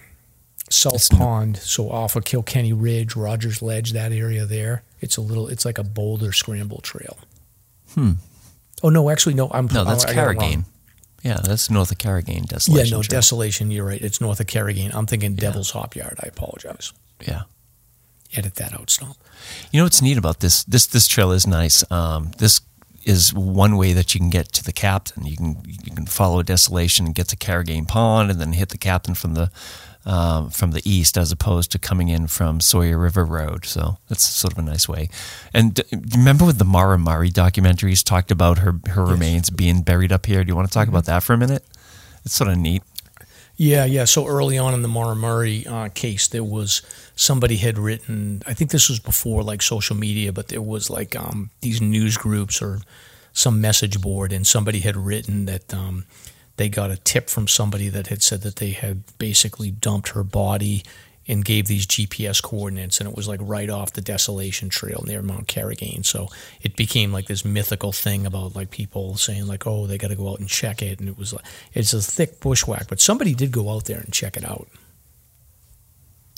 South 0.70 1.08
Pond, 1.10 1.56
so 1.58 1.90
off 1.90 2.16
of 2.16 2.24
Kilkenny 2.24 2.72
Ridge, 2.72 3.14
Rogers 3.16 3.62
Ledge, 3.62 3.92
that 3.92 4.12
area 4.12 4.46
there. 4.46 4.82
It's 5.00 5.16
a 5.16 5.20
little, 5.20 5.48
it's 5.48 5.64
like 5.64 5.78
a 5.78 5.84
boulder 5.84 6.32
scramble 6.32 6.80
trail. 6.80 7.18
Hmm. 7.94 8.12
Oh 8.82 8.88
no, 8.88 9.08
actually 9.10 9.34
no, 9.34 9.48
I'm 9.52 9.66
No, 9.66 9.84
that's 9.84 10.04
I 10.04 10.14
got 10.14 10.22
it 10.22 10.26
wrong. 10.26 10.36
Carrigain. 10.36 10.64
Yeah, 11.22 11.38
that's 11.42 11.70
north 11.70 11.90
of 11.90 11.98
Carrigain. 11.98 12.46
Desolation. 12.46 12.86
Yeah, 12.86 12.96
no, 12.96 13.02
Trail. 13.02 13.18
Desolation. 13.18 13.70
You're 13.70 13.84
right. 13.86 14.00
It's 14.00 14.20
north 14.20 14.38
of 14.38 14.46
Carrigain. 14.46 14.94
I'm 14.94 15.06
thinking 15.06 15.34
Devil's 15.34 15.70
Hop 15.70 15.96
Yard. 15.96 16.18
I 16.22 16.28
apologize. 16.28 16.92
yeah. 17.26 17.42
Edit 18.34 18.56
that 18.56 18.74
out, 18.74 18.90
Stomp. 18.90 19.16
You 19.70 19.80
know 19.80 19.84
what's 19.84 20.02
neat 20.02 20.18
about 20.18 20.40
this? 20.40 20.64
This 20.64 20.86
this 20.86 21.06
trail 21.08 21.30
is 21.32 21.46
nice. 21.46 21.88
Um, 21.90 22.32
this 22.38 22.60
is 23.04 23.32
one 23.32 23.76
way 23.76 23.92
that 23.92 24.14
you 24.14 24.20
can 24.20 24.30
get 24.30 24.52
to 24.52 24.64
the 24.64 24.72
captain. 24.72 25.24
You 25.24 25.36
can 25.36 25.62
you 25.64 25.94
can 25.94 26.06
follow 26.06 26.42
Desolation 26.42 27.06
and 27.06 27.14
get 27.14 27.28
to 27.28 27.36
Carrigain 27.36 27.86
Pond, 27.88 28.30
and 28.30 28.40
then 28.40 28.52
hit 28.52 28.70
the 28.70 28.78
captain 28.78 29.14
from 29.14 29.34
the 29.34 29.50
um, 30.06 30.50
from 30.50 30.70
the 30.70 30.80
east, 30.88 31.18
as 31.18 31.32
opposed 31.32 31.72
to 31.72 31.78
coming 31.78 32.08
in 32.08 32.28
from 32.28 32.60
Sawyer 32.60 32.96
River 32.96 33.24
Road. 33.24 33.66
So 33.66 33.98
that's 34.08 34.24
sort 34.24 34.52
of 34.52 34.58
a 34.58 34.62
nice 34.62 34.88
way. 34.88 35.08
And 35.52 35.74
d- 35.74 35.82
remember, 36.16 36.46
with 36.46 36.58
the 36.58 36.64
Maura 36.64 36.96
Murray 36.96 37.30
documentaries, 37.30 38.04
talked 38.04 38.30
about 38.30 38.58
her 38.58 38.80
her 38.90 39.04
remains 39.04 39.50
being 39.50 39.82
buried 39.82 40.12
up 40.12 40.26
here. 40.26 40.44
Do 40.44 40.48
you 40.48 40.56
want 40.56 40.68
to 40.68 40.74
talk 40.74 40.88
about 40.88 41.04
that 41.06 41.22
for 41.22 41.34
a 41.34 41.38
minute? 41.38 41.64
It's 42.24 42.34
sort 42.34 42.50
of 42.50 42.56
neat. 42.56 42.82
Yeah, 43.56 43.84
yeah. 43.86 44.04
So 44.04 44.26
early 44.26 44.58
on 44.58 44.74
in 44.74 44.82
the 44.82 44.88
Maura 44.88 45.16
Murray 45.16 45.66
uh, 45.66 45.88
case, 45.88 46.28
there 46.28 46.44
was 46.44 46.82
somebody 47.16 47.56
had 47.56 47.78
written. 47.78 48.42
I 48.46 48.54
think 48.54 48.70
this 48.70 48.88
was 48.88 49.00
before 49.00 49.42
like 49.42 49.62
social 49.62 49.96
media, 49.96 50.32
but 50.32 50.48
there 50.48 50.62
was 50.62 50.88
like 50.88 51.16
um, 51.16 51.50
these 51.62 51.80
news 51.80 52.16
groups 52.16 52.62
or 52.62 52.80
some 53.32 53.60
message 53.60 54.00
board, 54.00 54.32
and 54.32 54.46
somebody 54.46 54.80
had 54.80 54.96
written 54.96 55.46
that 55.46 55.72
um, 55.74 56.04
they 56.56 56.68
got 56.68 56.90
a 56.90 56.96
tip 56.96 57.28
from 57.28 57.48
somebody 57.48 57.88
that 57.88 58.06
had 58.08 58.22
said 58.22 58.42
that 58.42 58.56
they 58.56 58.70
had 58.70 59.02
basically 59.18 59.70
dumped 59.70 60.10
her 60.10 60.24
body 60.24 60.82
and 61.28 61.44
gave 61.44 61.66
these 61.66 61.86
GPS 61.86 62.40
coordinates, 62.40 63.00
and 63.00 63.08
it 63.08 63.16
was 63.16 63.26
like 63.26 63.40
right 63.42 63.68
off 63.68 63.92
the 63.92 64.00
Desolation 64.00 64.68
Trail 64.68 65.02
near 65.06 65.22
Mount 65.22 65.48
Carrigain. 65.48 66.04
So 66.04 66.28
it 66.62 66.76
became 66.76 67.12
like 67.12 67.26
this 67.26 67.44
mythical 67.44 67.92
thing 67.92 68.26
about 68.26 68.54
like 68.54 68.70
people 68.70 69.16
saying 69.16 69.46
like, 69.46 69.66
oh, 69.66 69.86
they 69.86 69.98
got 69.98 70.08
to 70.08 70.14
go 70.14 70.30
out 70.30 70.38
and 70.38 70.48
check 70.48 70.82
it, 70.82 71.00
and 71.00 71.08
it 71.08 71.18
was 71.18 71.32
like 71.32 71.44
it's 71.74 71.92
a 71.92 72.00
thick 72.00 72.40
bushwhack, 72.40 72.86
but 72.88 73.00
somebody 73.00 73.34
did 73.34 73.50
go 73.50 73.70
out 73.70 73.86
there 73.86 73.98
and 73.98 74.12
check 74.12 74.36
it 74.36 74.44
out. 74.44 74.68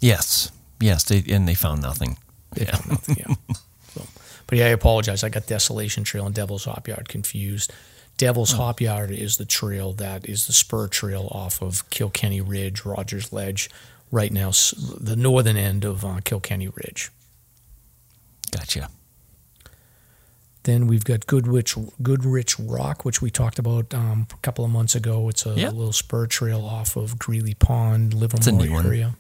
Yes, 0.01 0.51
yes, 0.81 1.05
they, 1.05 1.23
and 1.33 1.47
they 1.47 1.55
found 1.55 1.83
nothing. 1.83 2.17
They 2.53 2.65
found 2.65 2.89
nothing. 2.89 3.17
Yeah. 3.19 3.35
so, 3.89 4.07
but 4.47 4.59
yeah, 4.59 4.67
I 4.67 4.69
apologize. 4.69 5.23
I 5.23 5.29
got 5.29 5.47
Desolation 5.47 6.05
Trail 6.05 6.25
and 6.25 6.35
Devil's 6.35 6.65
Hop 6.65 6.89
Yard 6.89 7.09
confused. 7.09 7.73
Devil's 8.19 8.53
Hop 8.53 8.81
Yard 8.81 9.11
is 9.11 9.37
the 9.39 9.45
trail 9.47 9.93
that 9.95 10.29
is 10.29 10.47
the 10.47 10.53
spur 10.53 10.89
trail 10.89 11.29
off 11.31 11.63
of 11.63 11.89
Kilkenny 11.89 12.41
Ridge, 12.43 12.85
Rogers 12.85 13.33
Ledge, 13.33 13.71
right 14.11 14.33
now, 14.33 14.51
the 14.99 15.17
northern 15.17 15.57
end 15.57 15.85
of 15.85 16.05
uh, 16.05 16.19
Kilkenny 16.25 16.69
Ridge. 16.69 17.11
Gotcha. 18.51 18.91
Then 20.65 20.87
we've 20.87 21.05
got 21.05 21.27
Goodrich, 21.27 21.75
Goodrich 22.03 22.59
Rock, 22.59 23.05
which 23.05 23.23
we 23.23 23.31
talked 23.31 23.59
about 23.59 23.95
um, 23.95 24.27
a 24.33 24.37
couple 24.39 24.65
of 24.65 24.71
months 24.71 24.95
ago. 24.95 25.29
It's 25.29 25.47
a 25.47 25.55
Yeah. 25.55 25.71
little 25.71 25.93
spur 25.93 26.27
trail 26.27 26.63
off 26.67 26.97
of 26.97 27.19
Greeley 27.19 27.55
Pond, 27.55 28.13
a 28.13 28.17
Livermore 28.17 28.61
neat 28.65 28.71
one. 28.73 28.85
area. 28.87 29.15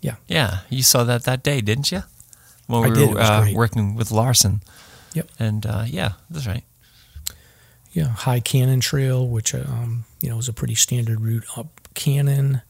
Yeah, 0.00 0.16
yeah, 0.26 0.58
you 0.68 0.82
saw 0.82 1.04
that 1.04 1.22
that 1.24 1.42
day, 1.44 1.60
didn't 1.60 1.92
you? 1.92 2.02
When 2.66 2.82
I 2.84 2.88
we 2.88 2.94
did, 2.94 3.14
were 3.14 3.20
uh, 3.20 3.52
working 3.52 3.94
with 3.94 4.10
Larson. 4.10 4.60
Yep. 5.14 5.30
And 5.38 5.64
uh, 5.64 5.84
yeah, 5.86 6.14
that's 6.28 6.46
right. 6.48 6.64
Yeah, 7.92 8.08
High 8.08 8.40
Cannon 8.40 8.80
Trail, 8.80 9.26
which 9.28 9.54
um, 9.54 10.04
you 10.20 10.30
know 10.30 10.38
is 10.38 10.48
a 10.48 10.52
pretty 10.52 10.74
standard 10.74 11.20
route 11.20 11.44
up 11.56 11.68
Cannon. 11.94 12.62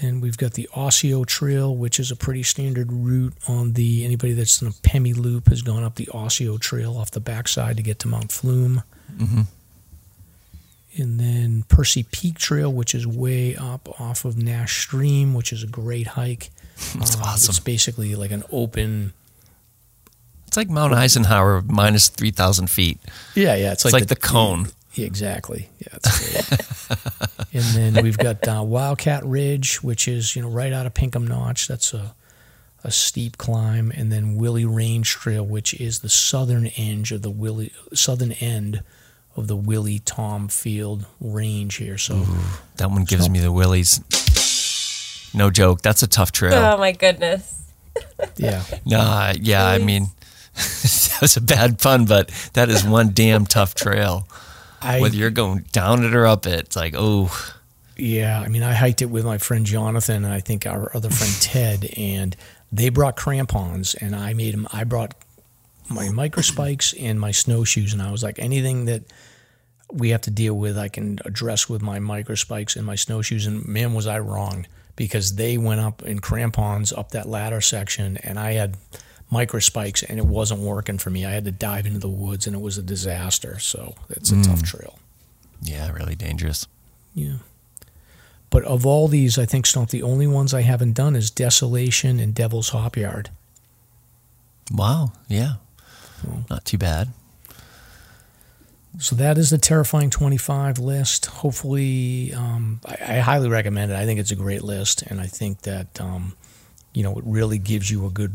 Then 0.00 0.20
we've 0.20 0.36
got 0.36 0.54
the 0.54 0.68
Osseo 0.74 1.24
Trail, 1.24 1.74
which 1.74 1.98
is 2.00 2.10
a 2.10 2.16
pretty 2.16 2.42
standard 2.42 2.92
route 2.92 3.34
on 3.48 3.72
the 3.74 4.04
anybody 4.04 4.32
that's 4.34 4.60
in 4.60 4.68
the 4.68 4.74
Pemi 4.74 5.16
Loop 5.16 5.48
has 5.48 5.62
gone 5.62 5.84
up 5.84 5.94
the 5.94 6.08
Osseo 6.12 6.58
Trail 6.58 6.96
off 6.98 7.10
the 7.12 7.20
backside 7.20 7.76
to 7.78 7.82
get 7.82 7.98
to 8.00 8.08
Mount 8.08 8.30
Flume. 8.32 8.82
hmm 9.18 9.42
And 10.98 11.20
then 11.20 11.64
Percy 11.68 12.02
Peak 12.02 12.38
Trail, 12.38 12.70
which 12.72 12.94
is 12.94 13.06
way 13.06 13.56
up 13.56 13.88
off 14.00 14.24
of 14.24 14.36
Nash 14.36 14.80
Stream, 14.82 15.32
which 15.34 15.52
is 15.52 15.62
a 15.62 15.66
great 15.66 16.08
hike. 16.08 16.50
That's 16.98 17.14
Um, 17.16 17.22
awesome. 17.22 17.52
It's 17.52 17.60
basically 17.60 18.14
like 18.16 18.32
an 18.32 18.42
open. 18.50 19.12
It's 20.46 20.56
like 20.56 20.68
Mount 20.70 20.94
Eisenhower 20.94 21.62
minus 21.62 22.08
3,000 22.08 22.68
feet. 22.70 22.98
Yeah, 23.34 23.54
yeah. 23.56 23.72
It's 23.72 23.84
It's 23.84 23.92
like, 23.92 24.06
the, 24.06 24.16
cone. 24.16 24.68
Yeah, 24.94 25.06
exactly. 25.06 25.68
Yeah, 25.78 25.88
it's 25.94 26.48
great. 26.48 27.52
and 27.52 27.94
then 27.94 28.02
we've 28.04 28.16
got 28.18 28.46
uh, 28.48 28.62
Wildcat 28.62 29.24
Ridge, 29.26 29.82
which 29.82 30.08
is 30.08 30.34
you 30.34 30.42
know 30.42 30.48
right 30.48 30.72
out 30.72 30.86
of 30.86 30.94
Pinkham 30.94 31.26
Notch. 31.26 31.68
That's 31.68 31.92
a 31.92 32.14
a 32.84 32.90
steep 32.90 33.36
climb, 33.36 33.90
and 33.94 34.10
then 34.12 34.36
Willey 34.36 34.64
Range 34.64 35.06
Trail, 35.08 35.44
which 35.44 35.74
is 35.74 35.98
the 35.98 36.08
southern 36.08 36.68
end 36.76 37.10
of 37.10 37.20
the 37.22 37.30
Willey 37.30 37.72
southern 37.92 38.32
end 38.32 38.82
of 39.36 39.48
the 39.48 39.56
Willey 39.56 39.98
Tom 39.98 40.48
Field 40.48 41.04
Range 41.20 41.74
here. 41.74 41.98
So 41.98 42.24
That 42.76 42.90
one 42.90 43.04
gives 43.04 43.24
So- 43.26 43.30
me 43.30 43.40
the 43.40 43.52
willies. 43.52 44.00
No 45.34 45.50
joke. 45.50 45.82
That's 45.82 46.02
a 46.02 46.06
tough 46.06 46.32
trail. 46.32 46.54
Oh 46.54 46.78
my 46.78 46.92
goodness. 46.92 47.52
yeah, 48.36 48.62
Nah, 48.86 49.34
yeah, 49.38 49.66
I 49.66 49.78
mean, 49.78 50.06
that 51.12 51.18
was 51.20 51.36
a 51.36 51.40
bad 51.40 51.78
pun, 51.78 52.06
but 52.06 52.30
that 52.54 52.68
is 52.68 52.84
one 52.84 53.10
damn 53.12 53.44
tough 53.46 53.74
trail. 53.74 54.26
I 54.80 55.00
Whether 55.00 55.16
you're 55.16 55.30
going 55.30 55.66
down 55.72 56.04
it 56.04 56.14
or 56.14 56.26
up 56.26 56.46
it, 56.46 56.60
it's 56.60 56.76
like, 56.76 56.94
oh, 56.96 57.30
Yeah, 57.96 58.40
I 58.40 58.48
mean, 58.48 58.62
I 58.62 58.72
hiked 58.72 59.02
it 59.02 59.10
with 59.10 59.24
my 59.24 59.38
friend 59.38 59.66
Jonathan 59.66 60.24
and 60.24 60.32
I 60.32 60.40
think 60.40 60.66
our 60.66 60.90
other 60.94 61.10
friend 61.10 61.32
Ted, 61.40 61.90
and 61.96 62.36
they 62.72 62.88
brought 62.88 63.16
crampons, 63.16 63.94
and 63.94 64.14
I 64.14 64.32
made 64.32 64.54
them. 64.54 64.66
I 64.72 64.84
brought 64.84 65.14
my 65.88 66.08
micro 66.08 66.42
spikes 66.42 66.92
and 66.94 67.20
my 67.20 67.30
snowshoes, 67.30 67.92
and 67.92 68.02
I 68.02 68.10
was 68.10 68.22
like, 68.22 68.38
anything 68.38 68.86
that 68.86 69.04
we 69.92 70.10
have 70.10 70.22
to 70.22 70.30
deal 70.30 70.54
with, 70.54 70.76
I 70.76 70.88
can 70.88 71.20
address 71.24 71.68
with 71.68 71.80
my 71.80 71.98
micro 72.00 72.34
spikes 72.34 72.76
and 72.76 72.84
my 72.84 72.96
snowshoes. 72.96 73.46
And 73.46 73.66
man, 73.66 73.94
was 73.94 74.06
I 74.06 74.18
wrong 74.18 74.66
because 74.96 75.36
they 75.36 75.58
went 75.58 75.80
up 75.80 76.02
in 76.02 76.18
crampons 76.18 76.92
up 76.92 77.10
that 77.10 77.28
ladder 77.28 77.60
section, 77.60 78.16
and 78.18 78.38
I 78.38 78.52
had 78.52 78.76
micro 79.30 79.60
spikes, 79.60 80.02
and 80.02 80.18
it 80.18 80.26
wasn't 80.26 80.60
working 80.60 80.98
for 80.98 81.10
me. 81.10 81.24
I 81.24 81.30
had 81.30 81.44
to 81.44 81.52
dive 81.52 81.86
into 81.86 81.98
the 81.98 82.08
woods, 82.08 82.46
and 82.46 82.54
it 82.54 82.60
was 82.60 82.78
a 82.78 82.82
disaster. 82.82 83.58
So 83.58 83.94
it's 84.10 84.30
a 84.30 84.42
tough 84.42 84.62
trail. 84.62 84.98
Yeah, 85.62 85.90
really 85.92 86.14
dangerous. 86.14 86.66
Yeah. 87.14 87.36
But 88.50 88.64
of 88.64 88.86
all 88.86 89.08
these, 89.08 89.38
I 89.38 89.44
think 89.44 89.66
Stomp, 89.66 89.90
the 89.90 90.02
only 90.02 90.26
ones 90.26 90.54
I 90.54 90.62
haven't 90.62 90.92
done 90.92 91.16
is 91.16 91.30
Desolation 91.30 92.20
and 92.20 92.34
Devil's 92.34 92.70
Hop 92.70 92.96
Yard. 92.96 93.30
Wow. 94.70 95.12
Yeah. 95.28 95.54
Not 96.48 96.64
too 96.64 96.78
bad. 96.78 97.08
So 98.98 99.14
that 99.16 99.36
is 99.36 99.50
the 99.50 99.58
Terrifying 99.58 100.10
25 100.10 100.78
list. 100.78 101.26
Hopefully, 101.26 102.32
um, 102.32 102.80
I, 102.86 103.16
I 103.16 103.18
highly 103.18 103.48
recommend 103.48 103.92
it. 103.92 103.96
I 103.96 104.06
think 104.06 104.18
it's 104.18 104.30
a 104.30 104.36
great 104.36 104.62
list, 104.62 105.02
and 105.02 105.20
I 105.20 105.26
think 105.26 105.62
that 105.62 106.00
um, 106.00 106.34
you 106.94 107.02
know 107.02 107.18
it 107.18 107.24
really 107.26 107.58
gives 107.58 107.90
you 107.90 108.06
a 108.06 108.10
good 108.10 108.34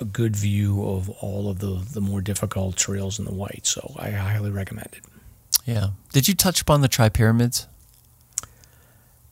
a 0.00 0.04
good 0.04 0.34
view 0.36 0.82
of 0.84 1.08
all 1.10 1.48
of 1.50 1.58
the 1.60 1.84
the 1.92 2.00
more 2.00 2.20
difficult 2.20 2.76
trails 2.76 3.18
in 3.18 3.24
the 3.24 3.32
white. 3.34 3.66
So 3.66 3.94
I 3.98 4.10
highly 4.10 4.50
recommend 4.50 4.88
it. 4.92 5.02
Yeah. 5.64 5.88
Did 6.12 6.28
you 6.28 6.34
touch 6.34 6.60
upon 6.60 6.80
the 6.80 6.88
tri 6.88 7.08
pyramids? 7.08 7.66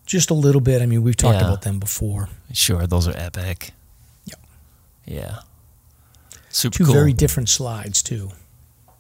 Just 0.07 0.31
a 0.31 0.35
little 0.35 0.61
bit. 0.61 0.83
I 0.83 0.87
mean, 0.87 1.03
we've 1.03 1.17
talked 1.17 1.39
Yeah. 1.41 1.47
about 1.47 1.63
them 1.63 1.79
before. 1.79 2.29
Sure, 2.53 2.87
those 2.87 3.07
are 3.09 3.17
epic. 3.17 3.73
Yeah. 4.25 4.35
Yeah. 5.07 5.39
Super 6.51 6.79
Two 6.79 6.85
cool. 6.85 6.95
very 6.95 7.13
different 7.13 7.49
slides 7.49 8.03
too. 8.03 8.31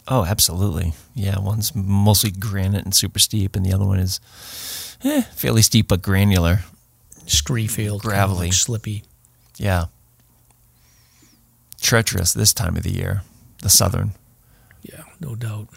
oh, 0.08 0.24
absolutely. 0.24 0.94
Yeah, 1.14 1.38
one's 1.38 1.74
mostly 1.76 2.30
granite 2.32 2.84
and 2.84 2.94
super 2.94 3.18
steep, 3.20 3.54
and 3.56 3.64
the 3.64 3.72
other 3.72 3.84
one 3.84 3.98
is 4.00 4.20
eh, 5.04 5.22
fairly 5.22 5.62
steep 5.62 5.88
but 5.88 6.02
granular. 6.02 6.60
Scree 7.26 7.66
field, 7.68 8.02
kind 8.02 8.12
of 8.14 8.18
Gravelly. 8.30 8.46
like 8.48 8.52
slippy. 8.52 9.04
Yeah. 9.58 9.86
Treacherous 11.82 12.32
this 12.32 12.54
time 12.54 12.76
of 12.76 12.84
the 12.84 12.92
year, 12.92 13.22
the 13.60 13.68
southern. 13.68 14.12
Yeah, 14.82 15.02
no 15.20 15.34
doubt. 15.34 15.68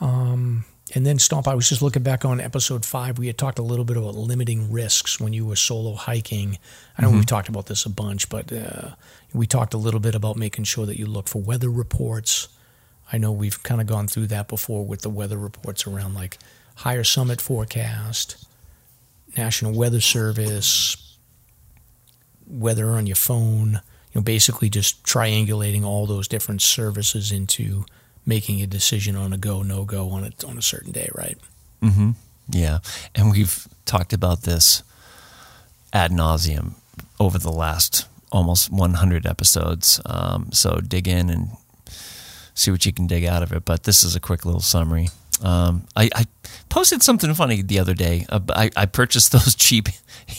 Um, 0.00 0.64
and 0.94 1.06
then 1.06 1.18
Stomp, 1.18 1.48
I 1.48 1.54
was 1.54 1.68
just 1.68 1.80
looking 1.80 2.02
back 2.02 2.24
on 2.24 2.40
episode 2.40 2.84
five. 2.84 3.18
We 3.18 3.26
had 3.26 3.38
talked 3.38 3.58
a 3.58 3.62
little 3.62 3.84
bit 3.84 3.96
about 3.96 4.14
limiting 4.14 4.70
risks 4.70 5.18
when 5.18 5.32
you 5.32 5.46
were 5.46 5.56
solo 5.56 5.94
hiking. 5.94 6.58
I 6.98 7.02
know 7.02 7.10
we've 7.10 7.26
talked 7.26 7.48
about 7.48 7.66
this 7.66 7.86
a 7.86 7.90
bunch, 7.90 8.28
but 8.28 8.52
uh, 8.52 8.90
we 9.32 9.46
talked 9.46 9.72
a 9.72 9.78
little 9.78 10.00
bit 10.00 10.14
about 10.14 10.36
making 10.36 10.64
sure 10.64 10.84
that 10.84 10.98
you 10.98 11.06
look 11.06 11.28
for 11.28 11.40
weather 11.40 11.70
reports. 11.70 12.48
I 13.10 13.18
know 13.18 13.32
we've 13.32 13.62
kind 13.62 13.80
of 13.80 13.86
gone 13.86 14.06
through 14.06 14.26
that 14.28 14.48
before 14.48 14.84
with 14.84 15.00
the 15.00 15.10
weather 15.10 15.38
reports 15.38 15.86
around 15.86 16.14
like 16.14 16.38
higher 16.76 17.04
summit 17.04 17.40
forecast, 17.40 18.44
National 19.36 19.72
Weather 19.72 20.00
Service, 20.00 21.16
weather 22.46 22.90
on 22.90 23.06
your 23.06 23.16
phone. 23.16 23.80
You 24.12 24.20
know, 24.20 24.22
basically 24.22 24.68
just 24.68 25.02
triangulating 25.04 25.84
all 25.84 26.06
those 26.06 26.28
different 26.28 26.62
services 26.62 27.32
into 27.32 27.84
making 28.26 28.60
a 28.60 28.66
decision 28.66 29.16
on 29.16 29.32
a 29.32 29.38
go 29.38 29.62
no 29.62 29.84
go 29.84 30.10
on 30.10 30.24
a 30.24 30.46
on 30.46 30.58
a 30.58 30.62
certain 30.62 30.92
day, 30.92 31.08
right? 31.14 31.38
Yeah. 32.48 32.78
And 33.14 33.30
we've 33.30 33.66
talked 33.84 34.12
about 34.12 34.42
this 34.42 34.82
ad 35.92 36.10
nauseum 36.10 36.74
over 37.18 37.38
the 37.38 37.52
last 37.52 38.06
almost 38.30 38.70
100 38.70 39.26
episodes. 39.26 40.00
Um, 40.06 40.50
so 40.52 40.80
dig 40.80 41.06
in 41.06 41.30
and 41.30 41.50
see 42.54 42.70
what 42.70 42.84
you 42.86 42.92
can 42.92 43.06
dig 43.06 43.24
out 43.24 43.42
of 43.42 43.52
it. 43.52 43.64
But 43.64 43.84
this 43.84 44.04
is 44.04 44.16
a 44.16 44.20
quick 44.20 44.44
little 44.44 44.60
summary. 44.60 45.08
Um, 45.42 45.86
I, 45.96 46.08
I 46.14 46.24
posted 46.68 47.02
something 47.02 47.32
funny 47.34 47.62
the 47.62 47.78
other 47.78 47.94
day. 47.94 48.26
Uh, 48.28 48.40
I, 48.50 48.70
I 48.76 48.86
purchased 48.86 49.32
those 49.32 49.54
cheap 49.54 49.88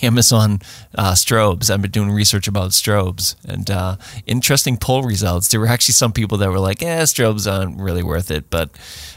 Amazon 0.01 0.59
uh, 0.95 1.13
strobes. 1.13 1.69
I've 1.69 1.81
been 1.81 1.91
doing 1.91 2.11
research 2.11 2.47
about 2.47 2.71
strobes 2.71 3.35
and 3.45 3.69
uh, 3.69 3.97
interesting 4.25 4.77
poll 4.77 5.03
results. 5.03 5.47
There 5.47 5.59
were 5.59 5.67
actually 5.67 5.93
some 5.93 6.13
people 6.13 6.37
that 6.39 6.49
were 6.49 6.59
like, 6.59 6.81
"Yeah, 6.81 7.01
strobes 7.03 7.51
aren't 7.51 7.79
really 7.79 8.03
worth 8.03 8.31
it," 8.31 8.49
but 8.49 8.69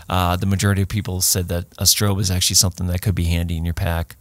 uh, 0.09 0.37
the 0.37 0.47
majority 0.47 0.83
of 0.83 0.89
people 0.89 1.21
said 1.21 1.49
that 1.49 1.67
a 1.79 1.85
strobe 1.85 2.21
is 2.21 2.31
actually 2.31 2.57
something 2.57 2.87
that 2.89 3.03
could 3.03 3.15
be 3.15 3.25
handy 3.25 3.57
in 3.57 3.65
your 3.65 3.75
pack 3.75 4.17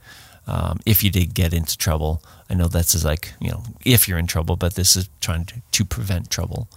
um, 0.48 0.80
if 0.86 1.04
you 1.04 1.12
did 1.12 1.34
get 1.34 1.54
into 1.54 1.78
trouble. 1.78 2.24
I 2.50 2.54
know 2.54 2.68
that's 2.68 3.04
like 3.04 3.34
you 3.40 3.52
know 3.52 3.64
if 3.84 4.08
you're 4.08 4.20
in 4.20 4.28
trouble, 4.28 4.56
but 4.56 4.76
this 4.76 4.96
is 4.96 5.10
trying 5.22 5.48
to, 5.72 5.86
prevent 5.86 6.30
trouble. 6.30 6.68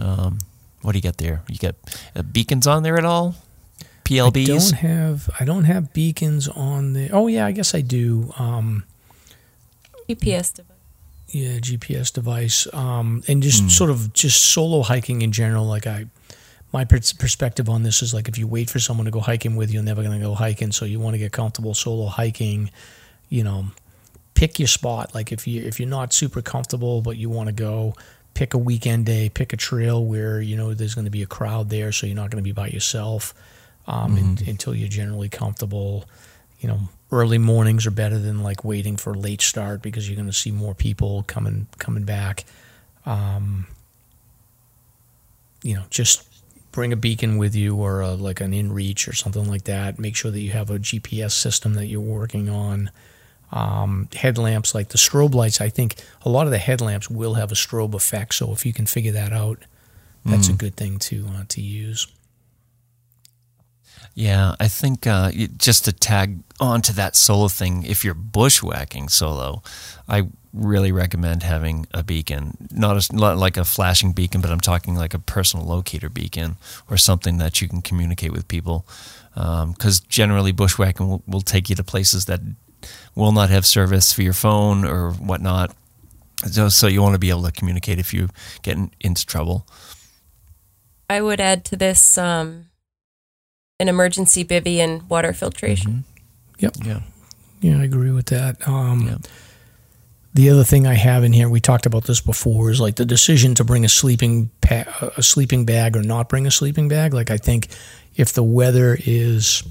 Um, 0.00 0.38
what 0.82 0.92
do 0.92 0.98
you 0.98 1.02
get 1.02 1.18
there? 1.18 1.42
You 1.48 1.56
get 1.56 1.76
uh, 2.16 2.22
beacons 2.22 2.66
on 2.66 2.82
there 2.82 2.96
at 2.96 3.04
all? 3.04 3.34
I 4.74 4.80
don't 4.80 4.80
have 4.80 5.30
I 5.40 5.44
don't 5.44 5.64
have 5.64 5.92
beacons 5.92 6.48
on 6.48 6.94
the. 6.94 7.10
Oh 7.10 7.28
yeah, 7.28 7.46
I 7.46 7.52
guess 7.52 7.74
I 7.74 7.80
do. 7.80 8.32
Um, 8.38 8.84
GPS 10.08 10.54
device. 10.54 10.76
yeah, 11.28 11.58
GPS 11.58 12.12
device, 12.12 12.66
um, 12.74 13.22
and 13.28 13.42
just 13.42 13.70
sort 13.70 13.90
of 13.90 14.12
just 14.12 14.42
solo 14.42 14.82
hiking 14.82 15.22
in 15.22 15.30
general. 15.30 15.64
Like 15.64 15.86
I, 15.86 16.06
my 16.72 16.84
perspective 16.84 17.68
on 17.68 17.84
this 17.84 18.02
is 18.02 18.12
like 18.12 18.28
if 18.28 18.36
you 18.36 18.48
wait 18.48 18.68
for 18.68 18.80
someone 18.80 19.04
to 19.04 19.12
go 19.12 19.20
hiking 19.20 19.54
with 19.54 19.70
you, 19.70 19.74
you're 19.74 19.84
never 19.84 20.02
going 20.02 20.18
to 20.18 20.26
go 20.26 20.34
hiking. 20.34 20.72
So 20.72 20.84
you 20.84 20.98
want 20.98 21.14
to 21.14 21.18
get 21.18 21.30
comfortable 21.30 21.74
solo 21.74 22.06
hiking. 22.06 22.70
You 23.28 23.44
know, 23.44 23.66
pick 24.34 24.58
your 24.58 24.68
spot. 24.68 25.14
Like 25.14 25.30
if 25.30 25.46
you 25.46 25.62
if 25.62 25.78
you're 25.78 25.88
not 25.88 26.12
super 26.12 26.42
comfortable 26.42 27.00
but 27.00 27.16
you 27.16 27.30
want 27.30 27.46
to 27.46 27.52
go, 27.52 27.94
pick 28.34 28.54
a 28.54 28.58
weekend 28.58 29.06
day, 29.06 29.28
pick 29.28 29.52
a 29.52 29.56
trail 29.56 30.04
where 30.04 30.40
you 30.40 30.56
know 30.56 30.74
there's 30.74 30.96
going 30.96 31.04
to 31.04 31.12
be 31.12 31.22
a 31.22 31.26
crowd 31.26 31.70
there, 31.70 31.92
so 31.92 32.06
you're 32.08 32.16
not 32.16 32.30
going 32.30 32.42
to 32.42 32.48
be 32.48 32.52
by 32.52 32.66
yourself 32.66 33.34
um, 33.86 34.16
un- 34.16 34.38
until 34.46 34.74
you're 34.74 34.88
generally 34.88 35.28
comfortable. 35.28 36.04
You 36.60 36.68
know, 36.68 36.80
early 37.10 37.38
mornings 37.38 37.86
are 37.86 37.90
better 37.90 38.18
than 38.18 38.42
like 38.42 38.64
waiting 38.64 38.96
for 38.96 39.12
a 39.12 39.18
late 39.18 39.40
start 39.40 39.82
because 39.82 40.08
you're 40.08 40.16
going 40.16 40.28
to 40.28 40.32
see 40.32 40.50
more 40.50 40.74
people 40.74 41.24
coming 41.26 41.66
coming 41.78 42.04
back. 42.04 42.44
Um, 43.06 43.66
you 45.62 45.74
know, 45.74 45.84
just 45.90 46.26
bring 46.72 46.92
a 46.92 46.96
beacon 46.96 47.38
with 47.38 47.54
you 47.54 47.76
or 47.76 48.00
a, 48.00 48.12
like 48.12 48.40
an 48.40 48.52
InReach 48.52 49.08
or 49.08 49.12
something 49.14 49.48
like 49.48 49.64
that. 49.64 49.98
Make 49.98 50.16
sure 50.16 50.30
that 50.30 50.40
you 50.40 50.50
have 50.50 50.70
a 50.70 50.78
GPS 50.78 51.32
system 51.32 51.74
that 51.74 51.86
you're 51.86 52.00
working 52.00 52.48
on. 52.48 52.90
Um, 53.52 54.08
headlamps 54.14 54.76
like 54.76 54.90
the 54.90 54.98
strobe 54.98 55.34
lights, 55.34 55.60
I 55.60 55.70
think 55.70 55.96
a 56.22 56.28
lot 56.28 56.46
of 56.46 56.52
the 56.52 56.58
headlamps 56.58 57.10
will 57.10 57.34
have 57.34 57.50
a 57.50 57.56
strobe 57.56 57.94
effect. 57.94 58.34
So 58.34 58.52
if 58.52 58.64
you 58.64 58.72
can 58.72 58.86
figure 58.86 59.10
that 59.12 59.32
out, 59.32 59.58
that's 60.24 60.48
a 60.48 60.52
good 60.52 60.76
thing 60.76 60.98
to 61.00 61.26
uh, 61.34 61.44
to 61.48 61.60
use. 61.60 62.06
Yeah, 64.20 64.54
I 64.60 64.68
think 64.68 65.06
uh, 65.06 65.32
just 65.56 65.86
to 65.86 65.94
tag 65.94 66.40
on 66.60 66.82
to 66.82 66.92
that 66.92 67.16
solo 67.16 67.48
thing, 67.48 67.84
if 67.84 68.04
you're 68.04 68.12
bushwhacking 68.12 69.08
solo, 69.08 69.62
I 70.06 70.28
really 70.52 70.92
recommend 70.92 71.42
having 71.42 71.86
a 71.94 72.02
beacon. 72.02 72.68
Not, 72.70 72.98
as, 72.98 73.10
not 73.10 73.38
like 73.38 73.56
a 73.56 73.64
flashing 73.64 74.12
beacon, 74.12 74.42
but 74.42 74.50
I'm 74.50 74.60
talking 74.60 74.94
like 74.94 75.14
a 75.14 75.18
personal 75.18 75.64
locator 75.64 76.10
beacon 76.10 76.58
or 76.90 76.98
something 76.98 77.38
that 77.38 77.62
you 77.62 77.68
can 77.68 77.80
communicate 77.80 78.30
with 78.30 78.46
people. 78.46 78.84
Because 79.34 80.00
generally, 80.00 80.52
bushwhacking 80.52 81.08
will, 81.08 81.22
will 81.26 81.40
take 81.40 81.70
you 81.70 81.76
to 81.76 81.82
places 81.82 82.26
that 82.26 82.42
will 83.14 83.32
not 83.32 83.48
have 83.48 83.64
service 83.64 84.12
for 84.12 84.20
your 84.20 84.34
phone 84.34 84.84
or 84.84 85.12
whatnot. 85.12 85.74
So, 86.44 86.68
so 86.68 86.88
you 86.88 87.00
want 87.00 87.14
to 87.14 87.18
be 87.18 87.30
able 87.30 87.44
to 87.44 87.52
communicate 87.52 87.98
if 87.98 88.12
you 88.12 88.28
get 88.60 88.76
in, 88.76 88.90
into 89.00 89.24
trouble. 89.24 89.66
I 91.08 91.22
would 91.22 91.40
add 91.40 91.64
to 91.64 91.76
this 91.76 92.18
um, 92.18 92.66
an 93.80 93.88
emergency 93.88 94.44
bivy 94.44 94.76
and 94.76 95.08
water 95.08 95.32
filtration. 95.32 96.04
Yep. 96.58 96.76
Yeah. 96.84 97.00
Yeah, 97.60 97.80
I 97.80 97.84
agree 97.84 98.12
with 98.12 98.26
that. 98.26 98.68
Um, 98.68 99.06
Yeah. 99.08 99.16
The 100.32 100.48
other 100.50 100.62
thing 100.62 100.86
I 100.86 100.94
have 100.94 101.24
in 101.24 101.32
here, 101.32 101.48
we 101.48 101.58
talked 101.58 101.86
about 101.86 102.04
this 102.04 102.20
before, 102.20 102.70
is 102.70 102.80
like 102.80 102.94
the 102.94 103.04
decision 103.04 103.56
to 103.56 103.64
bring 103.64 103.84
a 103.84 103.88
sleeping 103.88 104.48
pa- 104.60 105.10
a 105.16 105.24
sleeping 105.24 105.64
bag 105.64 105.96
or 105.96 106.02
not 106.02 106.28
bring 106.28 106.46
a 106.46 106.52
sleeping 106.52 106.88
bag. 106.88 107.12
Like 107.12 107.32
I 107.32 107.36
think 107.36 107.66
if 108.14 108.32
the 108.32 108.44
weather 108.44 108.96
is, 109.04 109.64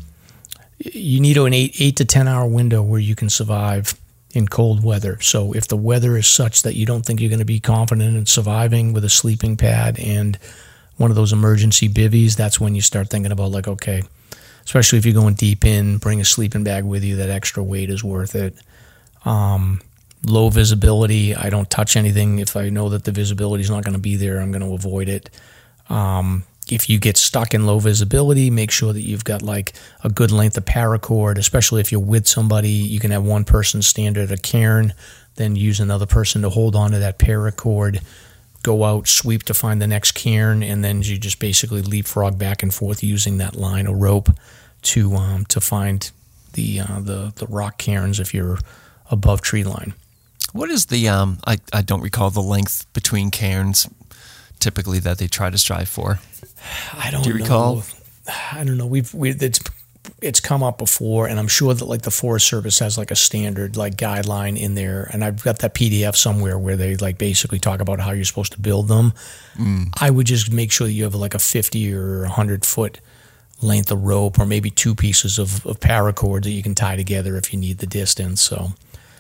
you 0.79 1.21
need 1.21 1.37
an 1.37 1.53
eight 1.53 1.75
eight 1.79 1.95
to 1.97 2.03
ten 2.05 2.27
hour 2.27 2.45
window 2.45 2.81
where 2.81 2.99
you 2.99 3.15
can 3.15 3.29
survive 3.29 3.93
in 4.33 4.49
cold 4.49 4.83
weather. 4.83 5.17
So 5.21 5.53
if 5.53 5.69
the 5.69 5.77
weather 5.77 6.17
is 6.17 6.27
such 6.27 6.63
that 6.63 6.75
you 6.75 6.85
don't 6.85 7.05
think 7.05 7.21
you're 7.21 7.29
going 7.29 7.39
to 7.39 7.45
be 7.45 7.61
confident 7.61 8.17
in 8.17 8.25
surviving 8.25 8.91
with 8.91 9.05
a 9.05 9.09
sleeping 9.09 9.55
pad 9.55 9.97
and 9.97 10.37
one 10.99 11.09
of 11.09 11.15
those 11.15 11.31
emergency 11.31 11.87
bivvies, 11.87 12.35
that's 12.35 12.59
when 12.59 12.75
you 12.75 12.81
start 12.81 13.09
thinking 13.09 13.31
about 13.31 13.51
like, 13.51 13.69
okay, 13.69 14.03
especially 14.65 14.99
if 14.99 15.05
you're 15.05 15.13
going 15.13 15.33
deep 15.33 15.63
in, 15.63 15.97
bring 15.97 16.19
a 16.19 16.25
sleeping 16.25 16.65
bag 16.65 16.83
with 16.83 17.05
you. 17.05 17.15
That 17.15 17.29
extra 17.29 17.63
weight 17.63 17.89
is 17.89 18.03
worth 18.03 18.35
it. 18.35 18.53
Um, 19.23 19.79
low 20.25 20.49
visibility, 20.49 21.33
I 21.33 21.49
don't 21.49 21.69
touch 21.69 21.95
anything. 21.95 22.39
If 22.39 22.57
I 22.57 22.67
know 22.67 22.89
that 22.89 23.05
the 23.05 23.13
visibility 23.13 23.63
is 23.63 23.69
not 23.69 23.85
going 23.85 23.93
to 23.93 23.99
be 23.99 24.17
there, 24.17 24.41
I'm 24.41 24.51
going 24.51 24.61
to 24.61 24.73
avoid 24.73 25.07
it. 25.07 25.29
Um, 25.87 26.43
if 26.69 26.89
you 26.89 26.99
get 26.99 27.15
stuck 27.15 27.53
in 27.53 27.65
low 27.65 27.79
visibility, 27.79 28.49
make 28.49 28.69
sure 28.69 28.91
that 28.91 29.01
you've 29.01 29.23
got 29.23 29.41
like 29.41 29.71
a 30.03 30.09
good 30.09 30.31
length 30.31 30.57
of 30.57 30.65
paracord, 30.65 31.37
especially 31.37 31.79
if 31.79 31.93
you're 31.93 32.01
with 32.01 32.27
somebody. 32.27 32.71
You 32.71 32.99
can 32.99 33.11
have 33.11 33.23
one 33.23 33.45
person 33.45 33.81
stand 33.81 34.17
at 34.17 34.31
a 34.31 34.37
cairn, 34.37 34.93
then 35.35 35.55
use 35.55 35.79
another 35.79 36.05
person 36.05 36.41
to 36.41 36.49
hold 36.49 36.75
onto 36.75 36.99
that 36.99 37.19
paracord, 37.19 38.03
go 38.63 38.83
out, 38.83 39.07
sweep 39.07 39.43
to 39.43 39.53
find 39.53 39.81
the 39.81 39.87
next 39.87 40.13
cairn, 40.13 40.63
and 40.63 40.83
then 40.83 41.01
you 41.01 41.17
just 41.17 41.39
basically 41.39 41.81
leapfrog 41.81 42.37
back 42.37 42.61
and 42.63 42.73
forth 42.73 43.03
using 43.03 43.37
that 43.37 43.55
line 43.55 43.87
of 43.87 43.95
rope 43.97 44.29
to 44.81 45.15
um, 45.15 45.45
to 45.45 45.61
find 45.61 46.11
the 46.53 46.79
uh, 46.81 46.99
the 46.99 47.33
the 47.35 47.47
rock 47.47 47.77
cairns 47.77 48.19
if 48.19 48.33
you're 48.33 48.57
above 49.11 49.41
tree 49.41 49.63
line. 49.63 49.93
What 50.53 50.69
is 50.69 50.87
the 50.87 51.07
um? 51.09 51.39
I 51.45 51.59
I 51.73 51.81
don't 51.81 52.01
recall 52.01 52.29
the 52.29 52.41
length 52.41 52.91
between 52.93 53.31
cairns 53.31 53.87
typically 54.59 54.99
that 54.99 55.17
they 55.17 55.27
try 55.27 55.49
to 55.49 55.57
strive 55.57 55.87
for. 55.89 56.19
I 56.93 57.11
don't 57.11 57.23
Do 57.23 57.29
you 57.29 57.37
know. 57.37 57.43
recall? 57.43 57.83
I 58.51 58.63
don't 58.63 58.77
know. 58.77 58.85
We've 58.87 59.13
we 59.13 59.31
it's 59.31 59.59
it's 60.21 60.39
come 60.39 60.63
up 60.63 60.77
before, 60.77 61.27
and 61.27 61.39
I'm 61.39 61.47
sure 61.47 61.73
that 61.73 61.85
like 61.85 62.03
the 62.03 62.11
Forest 62.11 62.47
Service 62.47 62.79
has 62.79 62.97
like 62.97 63.11
a 63.11 63.15
standard 63.15 63.77
like 63.77 63.95
guideline 63.95 64.59
in 64.59 64.75
there, 64.75 65.09
and 65.11 65.23
I've 65.23 65.43
got 65.43 65.59
that 65.59 65.73
PDF 65.73 66.15
somewhere 66.15 66.57
where 66.57 66.75
they 66.75 66.95
like 66.95 67.17
basically 67.17 67.59
talk 67.59 67.79
about 67.79 67.99
how 67.99 68.11
you're 68.11 68.25
supposed 68.25 68.53
to 68.53 68.59
build 68.59 68.87
them. 68.87 69.13
Mm. 69.57 69.93
I 69.99 70.09
would 70.09 70.27
just 70.27 70.51
make 70.51 70.71
sure 70.71 70.87
that 70.87 70.93
you 70.93 71.03
have 71.03 71.15
like 71.15 71.33
a 71.33 71.39
50 71.39 71.93
or 71.93 72.21
100 72.21 72.65
foot 72.65 72.99
length 73.61 73.91
of 73.91 74.03
rope, 74.03 74.39
or 74.39 74.45
maybe 74.45 74.69
two 74.69 74.95
pieces 74.95 75.37
of, 75.37 75.65
of 75.65 75.79
paracord 75.79 76.43
that 76.43 76.51
you 76.51 76.63
can 76.63 76.75
tie 76.75 76.95
together 76.95 77.37
if 77.37 77.53
you 77.53 77.59
need 77.59 77.79
the 77.79 77.87
distance. 77.87 78.41
So 78.41 78.73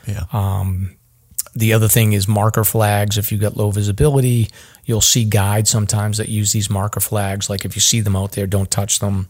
Yeah. 0.07 0.23
Um, 0.31 0.95
the 1.55 1.73
other 1.73 1.87
thing 1.87 2.13
is 2.13 2.27
marker 2.27 2.63
flags. 2.63 3.17
If 3.17 3.31
you've 3.31 3.41
got 3.41 3.57
low 3.57 3.71
visibility, 3.71 4.49
you'll 4.85 5.01
see 5.01 5.25
guides 5.25 5.69
sometimes 5.69 6.17
that 6.17 6.29
use 6.29 6.51
these 6.51 6.69
marker 6.69 6.99
flags. 6.99 7.49
Like 7.49 7.65
if 7.65 7.75
you 7.75 7.81
see 7.81 8.01
them 8.01 8.15
out 8.15 8.33
there, 8.33 8.47
don't 8.47 8.69
touch 8.69 8.99
them. 8.99 9.29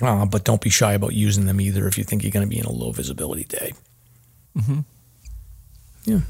Uh, 0.00 0.26
but 0.26 0.44
don't 0.44 0.60
be 0.60 0.70
shy 0.70 0.92
about 0.92 1.12
using 1.12 1.46
them 1.46 1.60
either 1.60 1.86
if 1.86 1.96
you 1.96 2.04
think 2.04 2.22
you're 2.22 2.32
going 2.32 2.46
to 2.46 2.50
be 2.50 2.58
in 2.58 2.66
a 2.66 2.72
low 2.72 2.90
visibility 2.90 3.44
day. 3.44 3.72
Mm-hmm. 4.56 4.80
Yeah. 6.04 6.20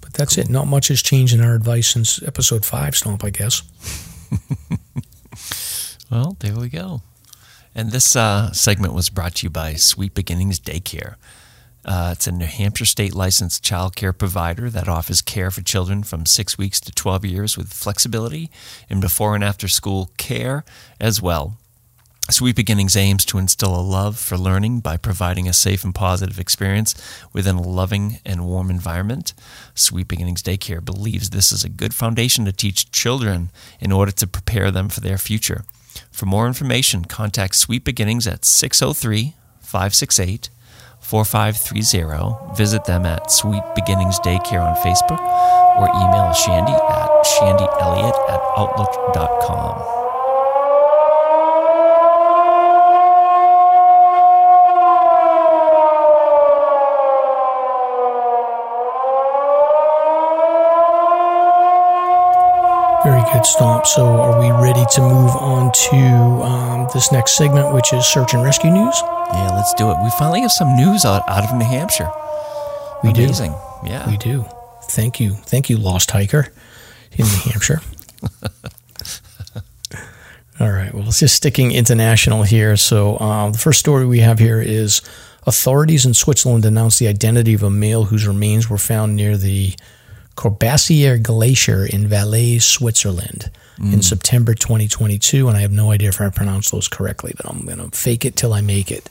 But 0.00 0.14
that's 0.14 0.38
it. 0.38 0.48
Not 0.48 0.66
much 0.66 0.88
has 0.88 1.02
changed 1.02 1.34
in 1.34 1.42
our 1.42 1.54
advice 1.54 1.88
since 1.88 2.22
episode 2.22 2.64
five, 2.64 2.96
Stomp, 2.96 3.22
I 3.22 3.30
guess. 3.30 3.62
Well, 6.10 6.36
there 6.40 6.56
we 6.56 6.68
go. 6.68 7.02
And 7.72 7.92
this 7.92 8.16
uh, 8.16 8.50
segment 8.52 8.94
was 8.94 9.10
brought 9.10 9.36
to 9.36 9.46
you 9.46 9.50
by 9.50 9.74
Sweet 9.74 10.12
Beginnings 10.12 10.58
Daycare. 10.58 11.14
Uh, 11.84 12.10
it's 12.12 12.26
a 12.26 12.32
New 12.32 12.46
Hampshire 12.46 12.84
state 12.84 13.14
licensed 13.14 13.62
child 13.62 13.94
care 13.94 14.12
provider 14.12 14.68
that 14.70 14.88
offers 14.88 15.22
care 15.22 15.52
for 15.52 15.62
children 15.62 16.02
from 16.02 16.26
six 16.26 16.58
weeks 16.58 16.80
to 16.80 16.92
12 16.92 17.24
years 17.24 17.56
with 17.56 17.72
flexibility 17.72 18.50
in 18.88 19.00
before 19.00 19.36
and 19.36 19.44
after 19.44 19.68
school 19.68 20.10
care 20.16 20.64
as 21.00 21.22
well. 21.22 21.58
Sweet 22.30 22.54
Beginnings 22.54 22.96
aims 22.96 23.24
to 23.26 23.38
instill 23.38 23.74
a 23.74 23.82
love 23.82 24.18
for 24.18 24.38
learning 24.38 24.80
by 24.80 24.96
providing 24.96 25.48
a 25.48 25.52
safe 25.52 25.84
and 25.84 25.94
positive 25.94 26.38
experience 26.38 26.94
within 27.32 27.56
a 27.56 27.62
loving 27.62 28.20
and 28.24 28.46
warm 28.46 28.70
environment. 28.70 29.34
Sweet 29.74 30.08
Beginnings 30.08 30.42
Daycare 30.42 30.84
believes 30.84 31.30
this 31.30 31.50
is 31.50 31.64
a 31.64 31.68
good 31.68 31.92
foundation 31.92 32.44
to 32.44 32.52
teach 32.52 32.92
children 32.92 33.50
in 33.80 33.90
order 33.90 34.12
to 34.12 34.26
prepare 34.26 34.70
them 34.70 34.88
for 34.88 35.00
their 35.00 35.18
future. 35.18 35.64
For 36.10 36.26
more 36.26 36.46
information, 36.46 37.04
contact 37.04 37.56
Sweet 37.56 37.84
Beginnings 37.84 38.26
at 38.26 38.44
603 38.44 39.34
568 39.60 40.50
4530. 41.00 42.54
Visit 42.56 42.84
them 42.84 43.06
at 43.06 43.30
Sweet 43.30 43.62
Beginnings 43.74 44.20
Daycare 44.20 44.64
on 44.64 44.76
Facebook 44.76 45.20
or 45.76 45.88
email 45.88 46.32
Shandy 46.32 46.72
at 46.72 47.10
shandyelliott 47.24 48.16
at 48.28 48.40
outlook.com. 48.56 49.99
Very 63.20 63.32
good, 63.34 63.46
Stomp. 63.46 63.86
So 63.86 64.06
are 64.06 64.40
we 64.40 64.50
ready 64.50 64.84
to 64.94 65.00
move 65.00 65.30
on 65.32 65.72
to 65.72 65.96
um, 65.96 66.88
this 66.94 67.12
next 67.12 67.36
segment, 67.36 67.74
which 67.74 67.92
is 67.92 68.06
search 68.06 68.32
and 68.34 68.42
rescue 68.42 68.70
news? 68.70 68.96
Yeah, 69.32 69.50
let's 69.54 69.74
do 69.74 69.90
it. 69.90 69.96
We 70.02 70.10
finally 70.10 70.40
have 70.40 70.52
some 70.52 70.74
news 70.76 71.04
out, 71.04 71.28
out 71.28 71.44
of 71.44 71.54
New 71.56 71.64
Hampshire. 71.64 72.10
We 73.04 73.12
do. 73.12 73.24
Amazing. 73.24 73.54
Yeah. 73.84 74.08
We 74.08 74.16
do. 74.16 74.46
Thank 74.84 75.20
you. 75.20 75.32
Thank 75.32 75.68
you, 75.68 75.76
Lost 75.76 76.10
Hiker 76.12 76.48
in 77.12 77.26
New 77.26 77.50
Hampshire. 77.50 77.82
All 80.60 80.70
right. 80.70 80.94
Well, 80.94 81.08
it's 81.08 81.20
just 81.20 81.36
sticking 81.36 81.72
international 81.72 82.44
here. 82.44 82.76
So, 82.76 83.16
uh, 83.16 83.50
the 83.50 83.58
first 83.58 83.80
story 83.80 84.06
we 84.06 84.20
have 84.20 84.38
here 84.38 84.60
is 84.62 85.02
authorities 85.46 86.06
in 86.06 86.14
Switzerland 86.14 86.64
announced 86.64 86.98
the 86.98 87.08
identity 87.08 87.52
of 87.54 87.62
a 87.62 87.70
male 87.70 88.04
whose 88.04 88.26
remains 88.26 88.70
were 88.70 88.78
found 88.78 89.14
near 89.14 89.36
the 89.36 89.74
Corbassier 90.40 91.22
Glacier 91.22 91.84
in 91.84 92.08
Valais, 92.08 92.60
Switzerland 92.60 93.50
in 93.78 94.00
September 94.00 94.54
2022. 94.54 95.48
And 95.48 95.56
I 95.56 95.60
have 95.60 95.70
no 95.70 95.90
idea 95.90 96.08
if 96.08 96.18
I 96.18 96.30
pronounced 96.30 96.72
those 96.72 96.88
correctly, 96.88 97.34
but 97.36 97.46
I'm 97.46 97.66
going 97.66 97.76
to 97.76 97.94
fake 97.94 98.24
it 98.24 98.36
till 98.36 98.54
I 98.54 98.62
make 98.62 98.90
it. 98.90 99.10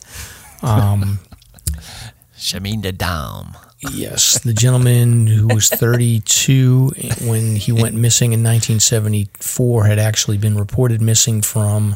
Um, 0.64 1.19
Shamin 2.35 2.81
de 2.81 2.91
Dam. 2.91 3.56
Yes, 3.91 4.39
the 4.39 4.53
gentleman 4.53 5.27
who 5.27 5.47
was 5.47 5.69
32 5.69 6.93
when 7.22 7.56
he 7.56 7.72
went 7.72 7.93
missing 7.93 8.34
in 8.34 8.39
1974 8.39 9.85
had 9.85 9.99
actually 9.99 10.39
been 10.39 10.57
reported 10.57 10.99
missing 10.99 11.43
from 11.43 11.95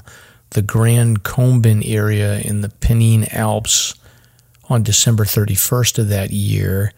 the 0.52 0.62
Grand 0.62 1.24
Combin 1.24 1.82
area 1.84 2.40
in 2.40 2.62
the 2.62 2.70
Pennine 2.70 3.26
Alps 3.32 3.96
on 4.70 4.84
December 4.84 5.26
31st 5.26 5.98
of 5.98 6.10
that 6.10 6.30
year. 6.30 6.94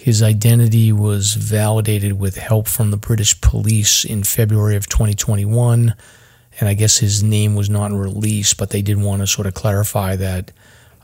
His 0.00 0.22
identity 0.22 0.92
was 0.92 1.34
validated 1.34 2.18
with 2.18 2.38
help 2.38 2.68
from 2.68 2.90
the 2.90 2.96
British 2.96 3.38
police 3.42 4.02
in 4.02 4.24
February 4.24 4.74
of 4.74 4.88
2021. 4.88 5.94
And 6.58 6.68
I 6.70 6.72
guess 6.72 6.96
his 6.96 7.22
name 7.22 7.54
was 7.54 7.68
not 7.68 7.92
released, 7.92 8.56
but 8.56 8.70
they 8.70 8.80
did 8.80 8.96
want 8.96 9.20
to 9.20 9.26
sort 9.26 9.46
of 9.46 9.52
clarify 9.52 10.16
that 10.16 10.52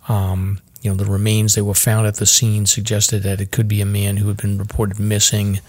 um, 0.08 0.60
you 0.80 0.90
know, 0.90 0.96
the 0.96 1.04
remains 1.04 1.56
that 1.56 1.64
were 1.64 1.74
found 1.74 2.06
at 2.06 2.14
the 2.14 2.24
scene 2.24 2.64
suggested 2.64 3.22
that 3.22 3.38
it 3.38 3.50
could 3.50 3.68
be 3.68 3.82
a 3.82 3.86
man 3.86 4.16
who 4.16 4.28
had 4.28 4.38
been 4.38 4.56
reported 4.56 4.98
missing 4.98 5.60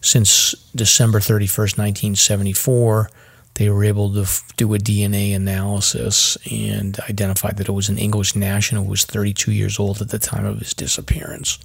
since 0.00 0.52
December 0.72 1.18
31st, 1.18 1.78
1974. 1.78 3.10
They 3.54 3.70
were 3.70 3.82
able 3.82 4.14
to 4.14 4.20
f- 4.20 4.44
do 4.56 4.72
a 4.72 4.78
DNA 4.78 5.34
analysis 5.34 6.38
and 6.48 6.96
identified 7.10 7.56
that 7.56 7.68
it 7.68 7.72
was 7.72 7.88
an 7.88 7.98
English 7.98 8.36
national 8.36 8.84
who 8.84 8.90
was 8.90 9.04
32 9.04 9.50
years 9.50 9.80
old 9.80 10.00
at 10.00 10.10
the 10.10 10.18
time 10.20 10.46
of 10.46 10.60
his 10.60 10.74
disappearance. 10.74 11.58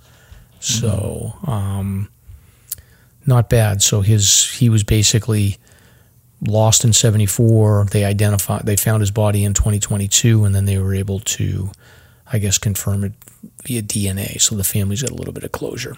So, 0.64 1.34
um, 1.46 2.10
not 3.26 3.50
bad. 3.50 3.82
So 3.82 4.02
his 4.02 4.50
he 4.54 4.70
was 4.70 4.84
basically 4.84 5.58
lost 6.42 6.84
in 6.84 6.94
74. 6.94 7.88
They 7.92 8.06
identified 8.06 8.66
they 8.66 8.76
found 8.76 9.02
his 9.02 9.12
body 9.12 9.44
in 9.44 9.54
2022 9.54 10.46
and 10.46 10.56
then 10.56 10.66
they 10.66 10.78
were 10.78 10.94
able 10.94 11.20
to 11.20 11.72
I 12.32 12.40
guess 12.40 12.58
confirm 12.58 13.04
it 13.04 13.14
via 13.64 13.82
DNA. 13.82 14.40
So 14.40 14.56
the 14.56 14.64
family's 14.64 15.02
got 15.02 15.12
a 15.12 15.16
little 15.16 15.34
bit 15.34 15.44
of 15.44 15.52
closure. 15.52 15.98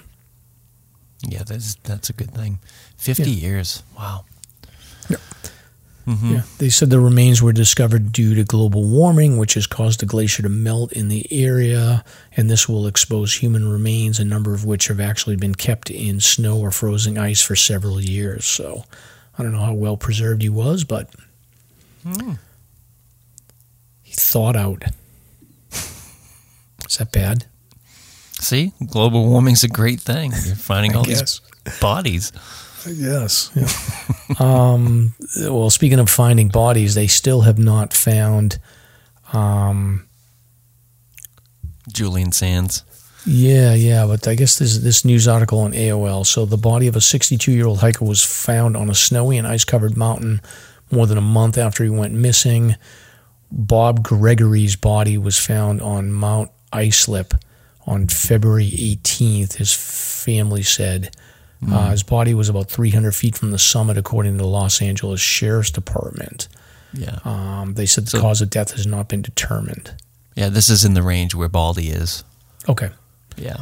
Yeah, 1.27 1.43
that's 1.43 1.75
that's 1.75 2.09
a 2.09 2.13
good 2.13 2.31
thing. 2.31 2.59
Fifty 2.97 3.31
years. 3.31 3.83
Wow. 3.97 4.25
Yeah. 5.09 5.17
Mm-hmm. 6.07 6.37
They 6.59 6.69
said 6.69 6.89
the 6.91 6.99
remains 6.99 7.41
were 7.41 7.51
discovered 7.51 8.11
due 8.11 8.35
to 8.35 8.43
global 8.43 8.83
warming, 8.83 9.37
which 9.37 9.55
has 9.55 9.65
caused 9.65 10.01
the 10.01 10.05
glacier 10.05 10.43
to 10.43 10.49
melt 10.49 10.91
in 10.93 11.07
the 11.07 11.25
area, 11.31 12.03
and 12.37 12.49
this 12.49 12.69
will 12.69 12.85
expose 12.85 13.33
human 13.33 13.67
remains, 13.67 14.19
a 14.19 14.25
number 14.25 14.53
of 14.53 14.65
which 14.65 14.87
have 14.87 14.99
actually 14.99 15.35
been 15.35 15.55
kept 15.55 15.89
in 15.89 16.19
snow 16.19 16.59
or 16.59 16.69
frozen 16.69 17.17
ice 17.17 17.41
for 17.41 17.55
several 17.55 17.99
years. 17.99 18.45
So 18.45 18.83
I 19.37 19.43
don't 19.43 19.51
know 19.51 19.61
how 19.61 19.73
well 19.73 19.97
preserved 19.97 20.43
he 20.43 20.49
was, 20.49 20.83
but 20.83 21.09
hmm. 22.03 22.33
he 24.03 24.13
thawed 24.13 24.55
out. 24.55 24.83
Is 26.87 26.97
that 26.99 27.11
bad? 27.11 27.45
See, 28.39 28.73
global 28.85 29.27
warming's 29.27 29.63
a 29.63 29.67
great 29.67 29.99
thing. 29.99 30.31
You're 30.45 30.55
finding 30.55 30.95
all 30.95 31.03
guess. 31.03 31.39
these 31.39 31.79
bodies. 31.79 32.31
Yes. 32.87 33.51
Yeah. 33.55 34.35
um, 34.39 35.13
well, 35.39 35.69
speaking 35.69 35.99
of 35.99 36.09
finding 36.09 36.49
bodies, 36.49 36.95
they 36.95 37.07
still 37.07 37.41
have 37.41 37.57
not 37.57 37.93
found. 37.93 38.59
Um, 39.33 40.07
Julian 41.91 42.31
Sands. 42.31 42.83
yeah, 43.25 43.73
yeah, 43.73 44.05
but 44.05 44.27
I 44.27 44.35
guess 44.35 44.57
this 44.59 44.79
this 44.79 45.05
news 45.05 45.27
article 45.27 45.59
on 45.59 45.71
AOL. 45.73 46.25
So 46.25 46.45
the 46.45 46.57
body 46.57 46.87
of 46.87 46.95
a 46.95 47.01
62 47.01 47.51
year 47.51 47.65
old 47.67 47.79
hiker 47.79 48.05
was 48.05 48.23
found 48.23 48.75
on 48.77 48.89
a 48.89 48.95
snowy 48.95 49.37
and 49.37 49.47
ice 49.47 49.65
covered 49.65 49.97
mountain 49.97 50.41
more 50.91 51.07
than 51.07 51.17
a 51.17 51.21
month 51.21 51.57
after 51.57 51.83
he 51.83 51.89
went 51.89 52.13
missing. 52.13 52.75
Bob 53.51 54.03
Gregory's 54.03 54.75
body 54.75 55.17
was 55.17 55.39
found 55.39 55.81
on 55.81 56.11
Mount 56.11 56.51
Islip 56.73 57.33
on 57.87 58.07
February 58.07 58.69
18th. 58.69 59.53
His 59.53 59.73
family 59.73 60.63
said. 60.63 61.15
Uh, 61.71 61.89
his 61.91 62.03
body 62.03 62.33
was 62.33 62.49
about 62.49 62.69
300 62.69 63.15
feet 63.15 63.35
from 63.37 63.51
the 63.51 63.59
summit, 63.59 63.97
according 63.97 64.33
to 64.33 64.43
the 64.43 64.47
Los 64.47 64.81
Angeles 64.81 65.19
Sheriff's 65.21 65.71
Department. 65.71 66.47
Yeah. 66.93 67.19
Um, 67.25 67.73
they 67.73 67.85
said 67.85 68.05
the 68.05 68.11
So- 68.11 68.21
cause 68.21 68.41
of 68.41 68.49
death 68.49 68.71
has 68.71 68.85
not 68.87 69.09
been 69.09 69.21
determined. 69.21 69.91
Yeah, 70.35 70.49
this 70.49 70.69
is 70.69 70.83
in 70.85 70.93
the 70.93 71.01
range 71.03 71.33
where 71.35 71.49
Baldy 71.49 71.89
is. 71.89 72.23
Okay. 72.69 72.89
Yeah. 73.37 73.57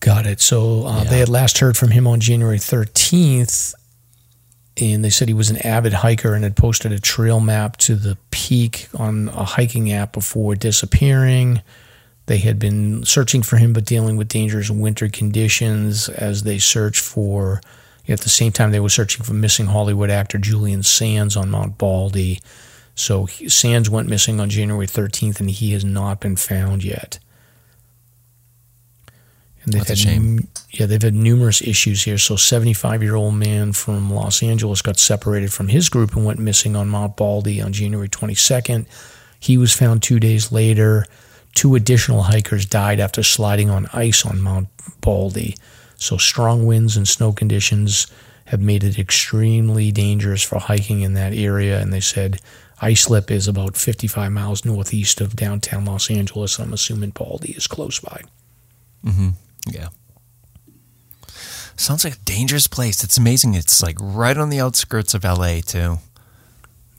Got 0.00 0.26
it. 0.26 0.40
So 0.40 0.86
uh, 0.86 1.02
Yeah. 1.04 1.10
they 1.10 1.18
had 1.18 1.28
last 1.28 1.58
heard 1.58 1.76
from 1.76 1.90
him 1.90 2.06
on 2.06 2.20
January 2.20 2.58
13th, 2.58 3.74
and 4.76 5.04
they 5.04 5.10
said 5.10 5.28
he 5.28 5.34
was 5.34 5.50
an 5.50 5.58
avid 5.58 5.92
hiker 5.92 6.34
and 6.34 6.42
had 6.44 6.56
posted 6.56 6.90
a 6.92 6.98
trail 6.98 7.40
map 7.40 7.76
to 7.78 7.96
the 7.96 8.16
peak 8.30 8.88
on 8.94 9.28
a 9.28 9.44
hiking 9.44 9.92
app 9.92 10.12
before 10.12 10.54
disappearing. 10.54 11.60
They 12.30 12.38
had 12.38 12.60
been 12.60 13.04
searching 13.04 13.42
for 13.42 13.56
him, 13.56 13.72
but 13.72 13.84
dealing 13.84 14.16
with 14.16 14.28
dangerous 14.28 14.70
winter 14.70 15.08
conditions 15.08 16.08
as 16.08 16.44
they 16.44 16.60
searched 16.60 17.00
for. 17.00 17.60
At 18.06 18.20
the 18.20 18.28
same 18.28 18.52
time, 18.52 18.70
they 18.70 18.78
were 18.78 18.88
searching 18.88 19.24
for 19.24 19.34
missing 19.34 19.66
Hollywood 19.66 20.10
actor 20.10 20.38
Julian 20.38 20.84
Sands 20.84 21.36
on 21.36 21.50
Mount 21.50 21.76
Baldy. 21.76 22.40
So 22.94 23.26
Sands 23.26 23.90
went 23.90 24.08
missing 24.08 24.38
on 24.38 24.48
January 24.48 24.86
13th, 24.86 25.40
and 25.40 25.50
he 25.50 25.72
has 25.72 25.84
not 25.84 26.20
been 26.20 26.36
found 26.36 26.84
yet. 26.84 27.18
And 29.64 29.72
they've 29.72 29.84
That's 29.84 30.00
a 30.00 30.06
had 30.06 30.14
shame. 30.14 30.38
n- 30.38 30.48
yeah, 30.70 30.86
they've 30.86 31.02
had 31.02 31.14
numerous 31.14 31.60
issues 31.60 32.04
here. 32.04 32.16
So, 32.16 32.36
75 32.36 33.02
year 33.02 33.16
old 33.16 33.34
man 33.34 33.72
from 33.72 34.08
Los 34.08 34.40
Angeles 34.40 34.82
got 34.82 35.00
separated 35.00 35.52
from 35.52 35.66
his 35.66 35.88
group 35.88 36.14
and 36.14 36.24
went 36.24 36.38
missing 36.38 36.76
on 36.76 36.88
Mount 36.88 37.16
Baldy 37.16 37.60
on 37.60 37.72
January 37.72 38.08
22nd. 38.08 38.86
He 39.40 39.56
was 39.56 39.72
found 39.72 40.04
two 40.04 40.20
days 40.20 40.52
later. 40.52 41.06
Two 41.54 41.74
additional 41.74 42.22
hikers 42.22 42.64
died 42.64 43.00
after 43.00 43.22
sliding 43.22 43.70
on 43.70 43.88
ice 43.92 44.24
on 44.24 44.40
Mount 44.40 44.68
Baldy. 45.00 45.56
So, 45.96 46.16
strong 46.16 46.66
winds 46.66 46.96
and 46.96 47.06
snow 47.06 47.32
conditions 47.32 48.06
have 48.46 48.60
made 48.60 48.82
it 48.82 48.98
extremely 48.98 49.92
dangerous 49.92 50.42
for 50.42 50.58
hiking 50.58 51.02
in 51.02 51.14
that 51.14 51.34
area. 51.34 51.80
And 51.80 51.92
they 51.92 52.00
said 52.00 52.40
"Ice 52.80 53.06
Islip 53.06 53.30
is 53.30 53.46
about 53.46 53.76
55 53.76 54.32
miles 54.32 54.64
northeast 54.64 55.20
of 55.20 55.36
downtown 55.36 55.84
Los 55.84 56.10
Angeles. 56.10 56.58
I'm 56.58 56.72
assuming 56.72 57.10
Baldy 57.10 57.52
is 57.52 57.66
close 57.66 58.00
by. 58.00 58.22
Mm-hmm. 59.04 59.30
Yeah. 59.68 59.88
Sounds 61.76 62.04
like 62.04 62.14
a 62.14 62.24
dangerous 62.24 62.66
place. 62.66 63.02
It's 63.02 63.16
amazing. 63.16 63.54
It's 63.54 63.82
like 63.82 63.96
right 63.98 64.36
on 64.36 64.50
the 64.50 64.60
outskirts 64.60 65.14
of 65.14 65.24
LA, 65.24 65.60
too. 65.60 65.98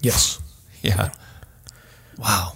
Yes. 0.01 0.41
Yeah. 0.81 1.11
Wow. 2.17 2.53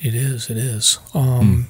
It 0.00 0.14
is. 0.14 0.48
It 0.50 0.56
is. 0.56 0.98
Um, 1.14 1.68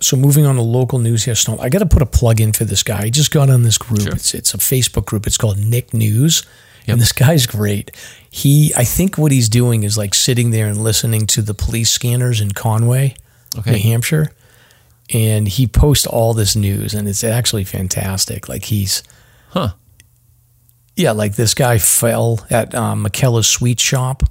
So 0.00 0.16
moving 0.16 0.44
on 0.46 0.56
to 0.56 0.62
local 0.62 0.98
news 0.98 1.24
here, 1.24 1.34
Stomp. 1.34 1.60
I 1.60 1.68
got 1.70 1.78
to 1.78 1.86
put 1.86 2.02
a 2.02 2.06
plug 2.06 2.40
in 2.40 2.52
for 2.52 2.64
this 2.64 2.82
guy. 2.82 3.02
I 3.04 3.10
just 3.10 3.30
got 3.30 3.48
on 3.48 3.62
this 3.62 3.78
group. 3.78 4.02
Sure. 4.02 4.12
It's 4.12 4.34
it's 4.34 4.52
a 4.54 4.58
Facebook 4.58 5.06
group. 5.06 5.26
It's 5.26 5.38
called 5.38 5.58
Nick 5.58 5.94
News, 5.94 6.42
Yep. 6.86 6.92
and 6.92 7.00
this 7.00 7.12
guy's 7.12 7.46
great. 7.46 7.90
He, 8.30 8.72
I 8.76 8.84
think, 8.84 9.16
what 9.16 9.32
he's 9.32 9.48
doing 9.48 9.84
is 9.84 9.96
like 9.96 10.14
sitting 10.14 10.50
there 10.50 10.66
and 10.66 10.84
listening 10.84 11.26
to 11.28 11.40
the 11.42 11.54
police 11.54 11.90
scanners 11.90 12.40
in 12.42 12.52
Conway, 12.52 13.14
Okay. 13.58 13.72
New 13.72 13.78
Hampshire, 13.78 14.30
and 15.12 15.48
he 15.48 15.66
posts 15.66 16.06
all 16.06 16.34
this 16.34 16.54
news, 16.54 16.92
and 16.94 17.08
it's 17.08 17.24
actually 17.24 17.64
fantastic. 17.64 18.48
Like 18.50 18.64
he's 18.66 19.02
Huh. 19.48 19.70
yeah, 20.94 21.12
like 21.12 21.36
this 21.36 21.54
guy 21.54 21.78
fell 21.78 22.44
at 22.50 22.74
um, 22.74 23.04
McKellar's 23.04 23.46
Sweet 23.48 23.80
Shop. 23.80 24.22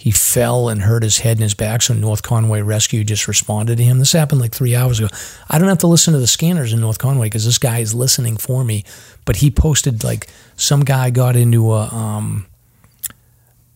He 0.00 0.12
fell 0.12 0.70
and 0.70 0.80
hurt 0.80 1.02
his 1.02 1.18
head 1.18 1.36
and 1.36 1.42
his 1.42 1.52
back. 1.52 1.82
So 1.82 1.92
North 1.92 2.22
Conway 2.22 2.62
Rescue 2.62 3.04
just 3.04 3.28
responded 3.28 3.76
to 3.76 3.84
him. 3.84 3.98
This 3.98 4.12
happened 4.12 4.40
like 4.40 4.52
three 4.52 4.74
hours 4.74 4.98
ago. 4.98 5.08
I 5.50 5.58
don't 5.58 5.68
have 5.68 5.76
to 5.78 5.86
listen 5.86 6.14
to 6.14 6.18
the 6.18 6.26
scanners 6.26 6.72
in 6.72 6.80
North 6.80 6.98
Conway 6.98 7.26
because 7.26 7.44
this 7.44 7.58
guy 7.58 7.80
is 7.80 7.94
listening 7.94 8.38
for 8.38 8.64
me. 8.64 8.82
But 9.26 9.36
he 9.36 9.50
posted 9.50 10.02
like 10.02 10.28
some 10.56 10.84
guy 10.84 11.10
got 11.10 11.36
into 11.36 11.74
a 11.74 11.82
um, 11.88 12.46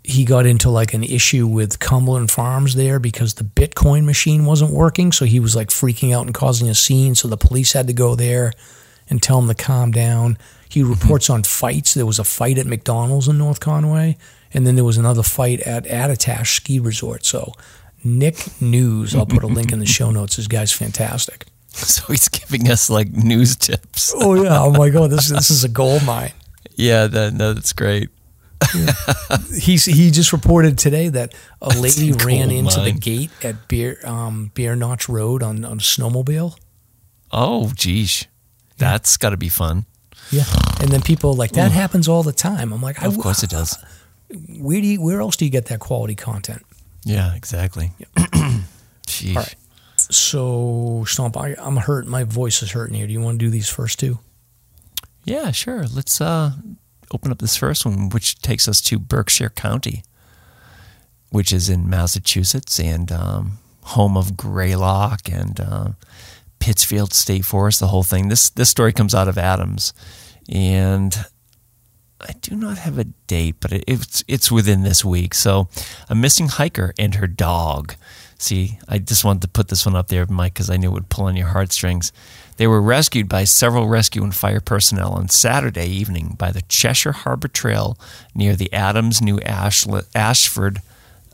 he 0.02 0.24
got 0.24 0.46
into 0.46 0.70
like 0.70 0.94
an 0.94 1.04
issue 1.04 1.46
with 1.46 1.78
Cumberland 1.78 2.30
Farms 2.30 2.74
there 2.74 2.98
because 2.98 3.34
the 3.34 3.44
Bitcoin 3.44 4.06
machine 4.06 4.46
wasn't 4.46 4.70
working. 4.70 5.12
So 5.12 5.26
he 5.26 5.40
was 5.40 5.54
like 5.54 5.68
freaking 5.68 6.14
out 6.14 6.24
and 6.24 6.34
causing 6.34 6.70
a 6.70 6.74
scene. 6.74 7.14
So 7.14 7.28
the 7.28 7.36
police 7.36 7.74
had 7.74 7.86
to 7.88 7.92
go 7.92 8.14
there 8.14 8.54
and 9.10 9.22
tell 9.22 9.38
him 9.38 9.48
to 9.48 9.54
calm 9.54 9.90
down. 9.90 10.38
He 10.68 10.82
reports 10.82 11.28
on 11.28 11.42
fights. 11.42 11.94
There 11.94 12.06
was 12.06 12.18
a 12.18 12.24
fight 12.24 12.58
at 12.58 12.66
McDonald's 12.66 13.28
in 13.28 13.38
North 13.38 13.60
Conway, 13.60 14.16
and 14.54 14.66
then 14.66 14.76
there 14.76 14.84
was 14.84 14.96
another 14.96 15.22
fight 15.22 15.60
at 15.60 15.84
Attitash 15.84 16.46
Ski 16.56 16.78
Resort. 16.78 17.26
So 17.26 17.52
Nick 18.02 18.60
News, 18.60 19.14
I'll 19.14 19.26
put 19.26 19.42
a 19.42 19.48
link 19.48 19.72
in 19.72 19.80
the 19.80 19.86
show 19.86 20.10
notes. 20.10 20.36
This 20.36 20.46
guy's 20.46 20.72
fantastic. 20.72 21.46
So 21.74 22.04
he's 22.06 22.28
giving 22.28 22.70
us 22.70 22.88
like 22.88 23.10
news 23.10 23.56
tips. 23.56 24.14
Oh 24.16 24.40
yeah! 24.40 24.62
Oh 24.62 24.70
my 24.70 24.90
god! 24.90 25.10
This 25.10 25.28
this 25.28 25.50
is 25.50 25.64
a 25.64 25.68
gold 25.82 26.04
mine. 26.04 26.30
Yeah, 26.76 27.08
that, 27.08 27.34
no, 27.34 27.52
that's 27.52 27.72
great. 27.72 28.10
He's 29.58 29.84
he 29.84 30.10
just 30.10 30.32
reported 30.32 30.78
today 30.78 31.08
that 31.08 31.34
a 31.60 31.70
lady 31.70 32.10
a 32.10 32.14
ran 32.14 32.50
into 32.50 32.80
the 32.80 32.92
gate 32.92 33.30
at 33.42 33.68
Bear 33.68 33.98
um, 34.08 34.52
Bear 34.54 34.76
Notch 34.76 35.08
Road 35.08 35.42
on, 35.42 35.64
on 35.64 35.78
a 35.78 35.80
snowmobile. 35.80 36.56
Oh, 37.32 37.72
geez. 37.74 38.26
That's 38.78 39.16
got 39.16 39.30
to 39.30 39.36
be 39.36 39.48
fun. 39.48 39.86
Yeah, 40.30 40.44
and 40.80 40.90
then 40.90 41.02
people 41.02 41.30
are 41.30 41.36
like 41.36 41.52
that 41.52 41.72
happens 41.72 42.08
all 42.08 42.22
the 42.22 42.32
time. 42.32 42.72
I'm 42.72 42.80
like, 42.80 43.02
I, 43.02 43.06
Of 43.06 43.18
course 43.18 43.42
it 43.42 43.50
does. 43.50 43.76
Where 44.58 44.80
do 44.80 44.86
you, 44.86 45.00
where 45.00 45.20
else 45.20 45.36
do 45.36 45.44
you 45.44 45.50
get 45.50 45.66
that 45.66 45.80
quality 45.80 46.14
content? 46.14 46.62
Yeah, 47.04 47.34
exactly. 47.34 47.92
All 48.16 48.24
right. 49.34 49.54
So 49.96 51.04
Stomp, 51.06 51.36
I, 51.36 51.54
I'm 51.58 51.76
hurt. 51.76 52.06
My 52.06 52.24
voice 52.24 52.62
is 52.62 52.72
hurting 52.72 52.94
here. 52.94 53.06
Do 53.06 53.12
you 53.12 53.20
want 53.20 53.38
to 53.38 53.44
do 53.44 53.50
these 53.50 53.68
first 53.68 53.98
two? 53.98 54.18
Yeah, 55.24 55.50
sure. 55.50 55.86
Let's 55.86 56.20
uh, 56.20 56.52
open 57.12 57.30
up 57.30 57.38
this 57.38 57.56
first 57.56 57.86
one, 57.86 58.10
which 58.10 58.40
takes 58.40 58.68
us 58.68 58.80
to 58.82 58.98
Berkshire 58.98 59.50
County, 59.50 60.02
which 61.30 61.52
is 61.52 61.68
in 61.68 61.88
Massachusetts 61.88 62.78
and 62.78 63.10
um, 63.10 63.58
home 63.82 64.16
of 64.16 64.36
Greylock 64.36 65.28
and 65.30 65.58
uh, 65.60 65.88
Pittsfield 66.58 67.12
State 67.12 67.44
Forest, 67.44 67.80
the 67.80 67.88
whole 67.88 68.02
thing. 68.02 68.28
This 68.28 68.50
this 68.50 68.70
story 68.70 68.92
comes 68.92 69.14
out 69.14 69.28
of 69.28 69.38
Adams, 69.38 69.94
and 70.48 71.14
I 72.20 72.32
do 72.40 72.54
not 72.54 72.78
have 72.78 72.98
a 72.98 73.04
date, 73.04 73.56
but 73.60 73.72
it, 73.72 73.84
it's 73.86 74.24
it's 74.28 74.50
within 74.50 74.82
this 74.82 75.04
week. 75.04 75.34
So, 75.34 75.68
a 76.08 76.14
missing 76.14 76.48
hiker 76.48 76.94
and 76.98 77.14
her 77.16 77.26
dog. 77.26 77.94
See, 78.38 78.78
I 78.88 78.98
just 78.98 79.24
wanted 79.24 79.42
to 79.42 79.48
put 79.48 79.68
this 79.68 79.86
one 79.86 79.96
up 79.96 80.08
there, 80.08 80.26
Mike, 80.26 80.54
because 80.54 80.68
I 80.70 80.76
knew 80.76 80.90
it 80.90 80.94
would 80.94 81.08
pull 81.08 81.26
on 81.26 81.36
your 81.36 81.48
heartstrings. 81.48 82.12
They 82.56 82.66
were 82.66 82.82
rescued 82.82 83.28
by 83.28 83.44
several 83.44 83.88
rescue 83.88 84.22
and 84.22 84.34
fire 84.34 84.60
personnel 84.60 85.12
on 85.12 85.28
Saturday 85.28 85.86
evening 85.86 86.36
by 86.38 86.50
the 86.50 86.62
Cheshire 86.62 87.12
Harbor 87.12 87.48
Trail 87.48 87.98
near 88.34 88.54
the 88.54 88.72
Adams 88.72 89.20
New 89.22 89.40
Ashford 89.40 90.82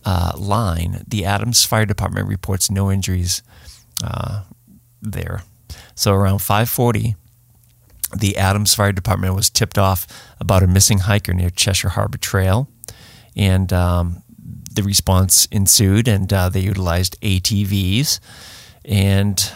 uh, 0.04 0.32
line. 0.36 1.04
The 1.06 1.24
Adams 1.24 1.64
Fire 1.64 1.86
Department 1.86 2.26
reports 2.28 2.70
no 2.70 2.90
injuries 2.90 3.42
uh, 4.02 4.44
there. 5.02 5.42
So 5.94 6.12
around 6.14 6.38
540, 6.38 7.16
the 8.16 8.36
Adams 8.36 8.74
Fire 8.74 8.92
Department 8.92 9.34
was 9.34 9.50
tipped 9.50 9.78
off 9.78 10.06
about 10.40 10.62
a 10.62 10.66
missing 10.66 10.98
hiker 10.98 11.32
near 11.32 11.50
Cheshire 11.50 11.90
Harbor 11.90 12.18
Trail, 12.18 12.68
and 13.36 13.72
um, 13.72 14.22
the 14.72 14.82
response 14.82 15.46
ensued, 15.46 16.08
and 16.08 16.32
uh, 16.32 16.48
they 16.48 16.60
utilized 16.60 17.20
ATVs. 17.20 18.20
And 18.84 19.52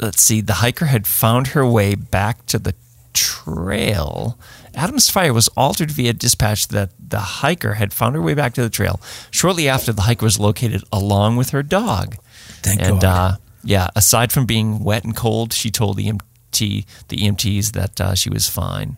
let's 0.00 0.22
see, 0.22 0.40
the 0.40 0.54
hiker 0.54 0.86
had 0.86 1.06
found 1.06 1.48
her 1.48 1.66
way 1.66 1.94
back 1.94 2.46
to 2.46 2.58
the 2.58 2.74
trail. 3.12 4.38
Adams 4.74 5.10
Fire 5.10 5.32
was 5.32 5.48
altered 5.48 5.90
via 5.90 6.12
dispatch 6.12 6.68
that 6.68 6.90
the 6.98 7.18
hiker 7.18 7.74
had 7.74 7.92
found 7.92 8.14
her 8.14 8.22
way 8.22 8.34
back 8.34 8.54
to 8.54 8.62
the 8.62 8.70
trail 8.70 9.00
shortly 9.30 9.68
after 9.68 9.92
the 9.92 10.02
hiker 10.02 10.24
was 10.24 10.38
located 10.38 10.84
along 10.92 11.36
with 11.36 11.50
her 11.50 11.62
dog. 11.62 12.16
Thank 12.62 12.82
and, 12.82 13.00
God. 13.00 13.04
Uh, 13.04 13.36
yeah, 13.64 13.88
aside 13.96 14.30
from 14.30 14.46
being 14.46 14.84
wet 14.84 15.04
and 15.04 15.16
cold, 15.16 15.52
she 15.52 15.70
told 15.70 15.96
the 15.96 16.08
EMT, 16.50 16.84
the 17.08 17.16
EMTs 17.16 17.72
that 17.72 18.00
uh, 18.00 18.14
she 18.14 18.30
was 18.30 18.48
fine. 18.48 18.96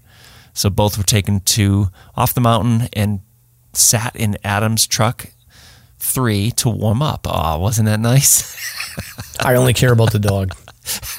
So 0.53 0.71
both 0.71 0.99
were 0.99 1.05
taken 1.05 1.41
to 1.41 1.89
off 2.17 2.35
the 2.35 2.41
mountain 2.41 2.89
and 2.93 3.21
sat 3.73 4.15
in 4.17 4.37
Adam's 4.45 4.87
truck 4.87 5.29
three 5.99 6.51
to 6.53 6.69
warm 6.69 7.03
up. 7.03 7.27
Oh, 7.29 7.59
wasn't 7.59 7.87
that 7.87 8.01
nice? 8.01 8.57
I 9.41 9.55
only 9.55 9.73
care 9.73 9.93
about 9.93 10.13
the 10.13 10.19
dog. 10.19 10.55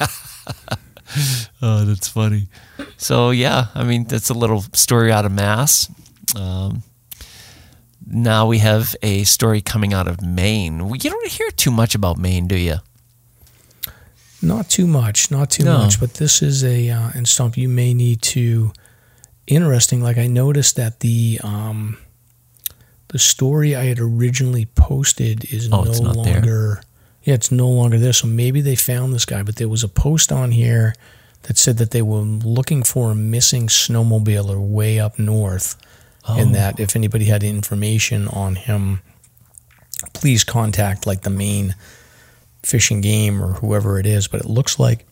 oh, 1.62 1.84
that's 1.84 2.08
funny. 2.08 2.48
So 2.96 3.30
yeah, 3.30 3.66
I 3.74 3.84
mean 3.84 4.04
that's 4.04 4.28
a 4.28 4.34
little 4.34 4.60
story 4.72 5.10
out 5.10 5.24
of 5.24 5.32
Mass. 5.32 5.90
Um, 6.36 6.82
now 8.06 8.46
we 8.46 8.58
have 8.58 8.94
a 9.02 9.24
story 9.24 9.60
coming 9.60 9.94
out 9.94 10.08
of 10.08 10.20
Maine. 10.22 10.80
You 10.80 11.10
don't 11.10 11.28
hear 11.28 11.50
too 11.50 11.70
much 11.70 11.94
about 11.94 12.18
Maine, 12.18 12.46
do 12.46 12.56
you? 12.58 12.76
Not 14.42 14.68
too 14.68 14.86
much, 14.86 15.30
not 15.30 15.50
too 15.50 15.64
No. 15.64 15.78
much. 15.78 16.00
But 16.00 16.14
this 16.14 16.42
is 16.42 16.64
a 16.64 16.90
uh, 16.90 17.10
and 17.14 17.26
Stomp. 17.28 17.56
You 17.56 17.68
may 17.68 17.94
need 17.94 18.22
to. 18.22 18.72
Interesting. 19.46 20.02
Like 20.02 20.18
I 20.18 20.26
noticed 20.26 20.76
that 20.76 21.00
the 21.00 21.40
um, 21.42 21.98
the 23.08 23.18
story 23.18 23.74
I 23.76 23.84
had 23.84 23.98
originally 24.00 24.66
posted 24.66 25.44
is 25.52 25.68
Oh, 25.72 25.82
no 25.84 25.92
not 25.92 26.24
there. 26.24 26.34
longer. 26.34 26.82
Yeah, 27.24 27.34
it's 27.34 27.52
no 27.52 27.68
longer 27.68 27.98
there. 27.98 28.12
So 28.12 28.26
maybe 28.26 28.60
they 28.60 28.74
found 28.76 29.12
this 29.12 29.24
guy, 29.24 29.42
but 29.42 29.56
there 29.56 29.68
was 29.68 29.84
a 29.84 29.88
post 29.88 30.32
on 30.32 30.50
here 30.52 30.94
that 31.42 31.56
said 31.58 31.78
that 31.78 31.90
they 31.92 32.02
were 32.02 32.20
looking 32.20 32.82
for 32.82 33.10
a 33.12 33.14
missing 33.14 33.66
snowmobiler 33.68 34.58
way 34.58 34.98
up 34.98 35.18
north, 35.18 35.76
and 36.26 36.54
that 36.54 36.78
if 36.80 36.94
anybody 36.96 37.24
had 37.26 37.42
information 37.44 38.28
on 38.28 38.54
him, 38.56 39.02
please 40.14 40.42
contact 40.44 41.06
like 41.06 41.22
the 41.22 41.30
Maine 41.30 41.74
Fish 42.64 42.90
and 42.90 43.02
Game 43.02 43.42
or 43.42 43.54
whoever 43.54 43.98
it 43.98 44.06
is. 44.06 44.28
But 44.28 44.40
it 44.40 44.46
looks 44.46 44.78
like 44.78 45.04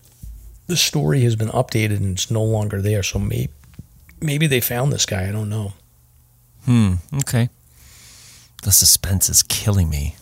the 0.66 0.77
story 0.77 1.22
has 1.22 1.36
been 1.36 1.48
updated 1.48 1.97
and 1.97 2.12
it's 2.16 2.31
no 2.31 2.43
longer 2.43 2.81
there. 2.81 3.02
So 3.02 3.18
maybe 3.18 3.51
maybe 4.20 4.47
they 4.47 4.60
found 4.60 4.93
this 4.93 5.06
guy. 5.06 5.28
I 5.28 5.32
don't 5.32 5.48
know. 5.48 5.72
Hmm. 6.64 6.94
Okay. 7.14 7.48
The 8.62 8.72
suspense 8.72 9.28
is 9.31 9.43
killing 9.43 9.89
me. 9.89 10.16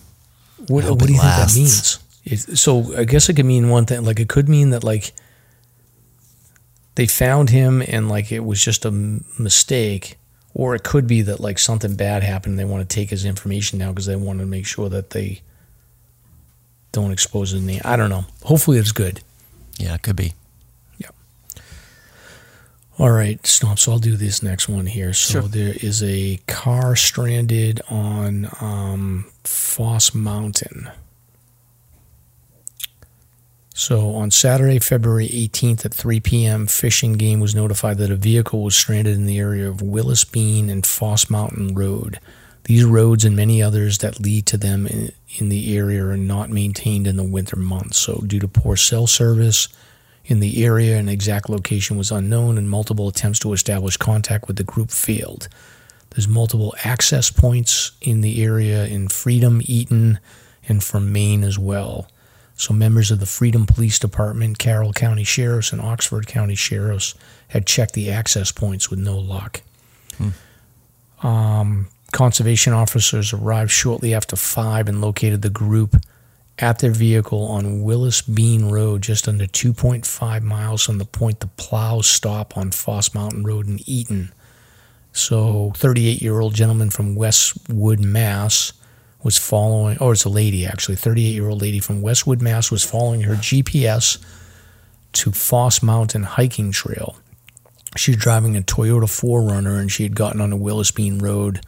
What, 0.69 0.85
what 0.85 1.01
do 1.07 1.13
you 1.13 1.19
lasts. 1.19 1.55
think 1.55 1.67
that 1.67 1.71
means? 2.31 2.49
It, 2.51 2.59
so 2.59 2.97
I 2.97 3.05
guess 3.05 3.29
it 3.29 3.35
could 3.35 3.47
mean 3.47 3.69
one 3.69 3.87
thing. 3.87 4.05
Like 4.05 4.21
it 4.21 4.29
could 4.29 4.49
mean 4.49 4.71
that 4.71 4.85
like 4.85 5.13
they 6.95 7.07
found 7.07 7.51
him 7.51 7.83
and 7.87 8.09
like 8.09 8.33
it 8.33 8.45
was 8.45 8.63
just 8.63 8.85
a 8.85 8.91
mistake, 8.91 10.19
or 10.55 10.75
it 10.75 10.83
could 10.83 11.07
be 11.07 11.23
that 11.23 11.41
like 11.41 11.59
something 11.59 11.95
bad 11.97 12.23
happened. 12.23 12.53
and 12.53 12.59
They 12.59 12.65
want 12.65 12.89
to 12.89 12.95
take 12.95 13.11
his 13.11 13.25
information 13.25 13.79
now 13.79 13.91
because 13.91 14.07
they 14.07 14.17
want 14.17 14.41
to 14.41 14.47
make 14.47 14.67
sure 14.67 14.89
that 14.89 15.11
they 15.11 15.43
don't 16.93 17.11
expose 17.13 17.51
his 17.51 17.63
name. 17.63 17.81
I 17.85 17.97
don't 17.97 18.11
know. 18.11 18.25
Hopefully 18.45 18.79
it's 18.79 18.93
good. 18.93 19.21
Yeah, 19.79 19.95
it 19.95 20.03
could 20.03 20.17
be. 20.17 20.33
Yeah. 20.99 21.11
All 22.99 23.11
right, 23.11 23.45
stop. 23.47 23.79
So 23.79 23.93
I'll 23.93 23.99
do 23.99 24.17
this 24.17 24.43
next 24.43 24.69
one 24.69 24.87
here. 24.87 25.13
So 25.13 25.41
Sure. 25.41 25.49
there 25.49 25.75
is 25.81 26.03
a 26.03 26.39
car 26.47 26.97
stranded 26.97 27.81
on 27.89 28.49
um, 28.61 29.27
Foss 29.45 30.15
Mountain. 30.15 30.91
So 33.75 34.15
on 34.17 34.33
Saturday, 34.33 34.81
February 34.81 35.29
18th 35.29 35.85
at 35.85 35.95
3 35.95 36.19
p.m., 36.19 36.67
Fish 36.67 37.05
and 37.05 37.17
Game 37.17 37.39
was 37.39 37.55
notified 37.55 37.99
that 37.99 38.11
a 38.11 38.17
vehicle 38.17 38.65
was 38.65 38.75
stranded 38.75 39.15
in 39.15 39.27
the 39.27 39.39
area 39.39 39.69
of 39.69 39.81
Willis 39.81 40.25
Bean 40.25 40.69
and 40.69 40.85
Foss 40.85 41.31
Mountain 41.31 41.75
Road. 41.77 42.19
These 42.65 42.85
roads 42.85 43.25
and 43.25 43.37
many 43.37 43.63
others 43.63 43.99
that 43.99 44.19
lead 44.21 44.47
to 44.47 44.57
them 44.57 44.89
in, 45.37 45.49
the 45.49 45.77
area 45.77 46.05
are 46.05 46.17
not 46.17 46.51
maintained 46.51 47.07
in 47.07 47.17
the 47.17 47.25
winter 47.25 47.57
months. 47.57 47.99
So, 47.99 48.23
due 48.27 48.41
to 48.41 48.49
poor 48.49 48.77
cell 48.77 49.07
service 49.07 49.69
in 50.25 50.41
the 50.41 50.65
area, 50.65 50.97
an 50.97 51.09
exact 51.09 51.49
location 51.49 51.97
was 51.97 52.11
unknown, 52.11 52.59
and 52.59 52.69
multiple 52.69 53.09
attempts 53.09 53.39
to 53.41 53.53
establish 53.53 53.97
contact 53.97 54.47
with 54.47 54.57
the 54.57 54.65
group 54.65 54.91
failed. 54.91 55.49
There's 56.11 56.29
multiple 56.29 56.75
access 56.85 57.31
points 57.31 57.93
in 58.01 58.23
the 58.23 58.43
area 58.43 58.87
in 58.87 59.09
Freedom, 59.09 59.61
Eaton, 59.65 60.19
and 60.69 60.83
from 60.83 61.13
Maine 61.13 61.45
as 61.45 61.59
well. 61.59 62.09
So 62.57 62.75
members 62.75 63.11
of 63.11 63.21
the 63.21 63.27
Freedom 63.27 63.67
Police 63.67 63.99
Department, 63.99 64.59
Carroll 64.59 64.93
County 64.93 65.23
Sheriffs, 65.25 65.73
and 65.73 65.81
Oxford 65.81 66.27
County 66.27 66.57
Sheriffs 66.57 67.15
had 67.49 67.67
checked 67.67 67.95
the 67.95 68.11
access 68.11 68.51
points 68.51 68.91
with 68.91 68.99
no 68.99 69.17
luck. 69.17 69.63
Um, 71.23 71.89
conservation 72.13 72.73
officers 72.73 73.33
arrived 73.33 73.71
shortly 73.71 74.15
after 74.15 74.37
five 74.37 74.89
and 74.89 75.01
located 75.01 75.43
the 75.43 75.51
group 75.51 75.97
at 76.59 76.81
their 76.81 76.91
vehicle 76.91 77.45
on 77.45 77.83
Willis 77.83 78.23
Bean 78.23 78.71
Road, 78.71 79.03
just 79.03 79.29
under 79.29 79.47
2.5 79.47 80.43
miles 80.43 80.83
from 80.83 80.99
the 80.99 81.05
point 81.05 81.41
the 81.41 81.47
plows 81.47 82.09
stop 82.09 82.57
on 82.57 82.71
Foss 82.71 83.15
Mountain 83.15 83.45
Road 83.45 83.69
in 83.69 83.79
Eaton. 83.87 84.33
So, 85.13 85.73
38 85.77 86.21
year 86.21 86.41
old 86.41 86.55
gentleman 86.55 86.91
from 86.91 87.15
Westwood, 87.15 88.01
Mass. 88.01 88.73
was 89.23 89.39
following, 89.39 89.99
or 89.99 90.13
it's 90.13 90.25
a 90.25 90.29
lady 90.29 90.67
actually, 90.67 90.97
38 90.97 91.31
year 91.31 91.49
old 91.49 91.63
lady 91.63 91.81
from 91.81 92.03
Westwood, 92.03 92.43
Mass. 92.43 92.71
was 92.71 92.85
following 92.85 93.23
her 93.23 93.35
GPS 93.35 94.19
to 95.13 95.33
Foss 95.33 95.83
Mountain 95.83 96.25
hiking 96.25 96.73
trail. 96.73 97.17
She 97.97 98.13
was 98.13 98.21
driving 98.21 98.57
a 98.57 98.61
Toyota 98.61 99.05
4Runner 99.05 99.79
and 99.81 99.91
she 99.91 100.03
had 100.03 100.15
gotten 100.15 100.41
on 100.41 100.51
the 100.51 100.57
Willis 100.57 100.91
Bean 100.91 101.19
Road 101.19 101.61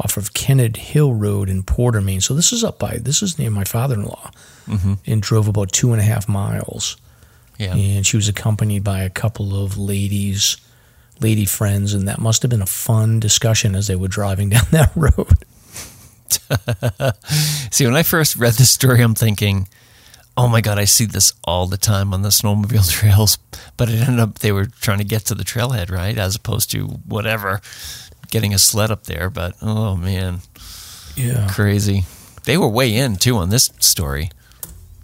off 0.00 0.16
of 0.16 0.34
Kennett 0.34 0.76
Hill 0.76 1.14
Road 1.14 1.48
in 1.48 1.62
Porter, 1.62 2.00
Maine. 2.00 2.20
So 2.20 2.34
this 2.34 2.52
is 2.52 2.64
up 2.64 2.78
by, 2.78 2.96
this 2.96 3.22
is 3.22 3.38
near 3.38 3.50
my 3.50 3.64
father 3.64 3.94
in 3.94 4.04
law, 4.04 4.30
mm-hmm. 4.66 4.94
and 5.06 5.22
drove 5.22 5.46
about 5.48 5.72
two 5.72 5.92
and 5.92 6.00
a 6.00 6.04
half 6.04 6.28
miles 6.28 6.96
Yeah. 7.58 7.74
and 7.74 8.04
she 8.06 8.16
was 8.16 8.28
accompanied 8.28 8.82
by 8.82 9.02
a 9.02 9.10
couple 9.10 9.62
of 9.62 9.78
ladies, 9.78 10.56
lady 11.20 11.44
friends, 11.44 11.94
and 11.94 12.08
that 12.08 12.18
must 12.18 12.42
have 12.42 12.50
been 12.50 12.62
a 12.62 12.66
fun 12.66 13.20
discussion 13.20 13.74
as 13.76 13.86
they 13.86 13.96
were 13.96 14.08
driving 14.08 14.48
down 14.54 14.64
that 14.72 14.90
road. 14.96 15.38
See, 17.70 17.86
when 17.86 17.94
I 17.96 18.02
first 18.02 18.36
read 18.36 18.54
this 18.54 18.70
story, 18.70 19.00
I'm 19.00 19.14
thinking, 19.14 19.68
oh 20.36 20.48
my 20.48 20.60
God, 20.60 20.78
I 20.78 20.84
see 20.84 21.04
this 21.04 21.32
all 21.44 21.66
the 21.66 21.76
time 21.76 22.12
on 22.12 22.22
the 22.22 22.30
snowmobile 22.30 22.90
trails. 22.92 23.38
But 23.76 23.88
it 23.88 24.00
ended 24.00 24.20
up 24.20 24.40
they 24.40 24.52
were 24.52 24.66
trying 24.66 24.98
to 24.98 25.04
get 25.04 25.24
to 25.26 25.34
the 25.34 25.44
trailhead, 25.44 25.90
right? 25.90 26.18
As 26.18 26.34
opposed 26.36 26.70
to 26.72 26.86
whatever, 26.86 27.60
getting 28.34 28.52
a 28.52 28.58
sled 28.58 28.90
up 28.90 29.04
there. 29.04 29.30
But 29.30 29.54
oh 29.62 29.94
man, 29.96 30.40
Yeah, 31.14 31.46
crazy. 31.48 32.04
They 32.42 32.58
were 32.58 32.68
way 32.68 32.92
in 32.94 33.14
too 33.16 33.36
on 33.36 33.48
this 33.48 33.70
story. 33.78 34.30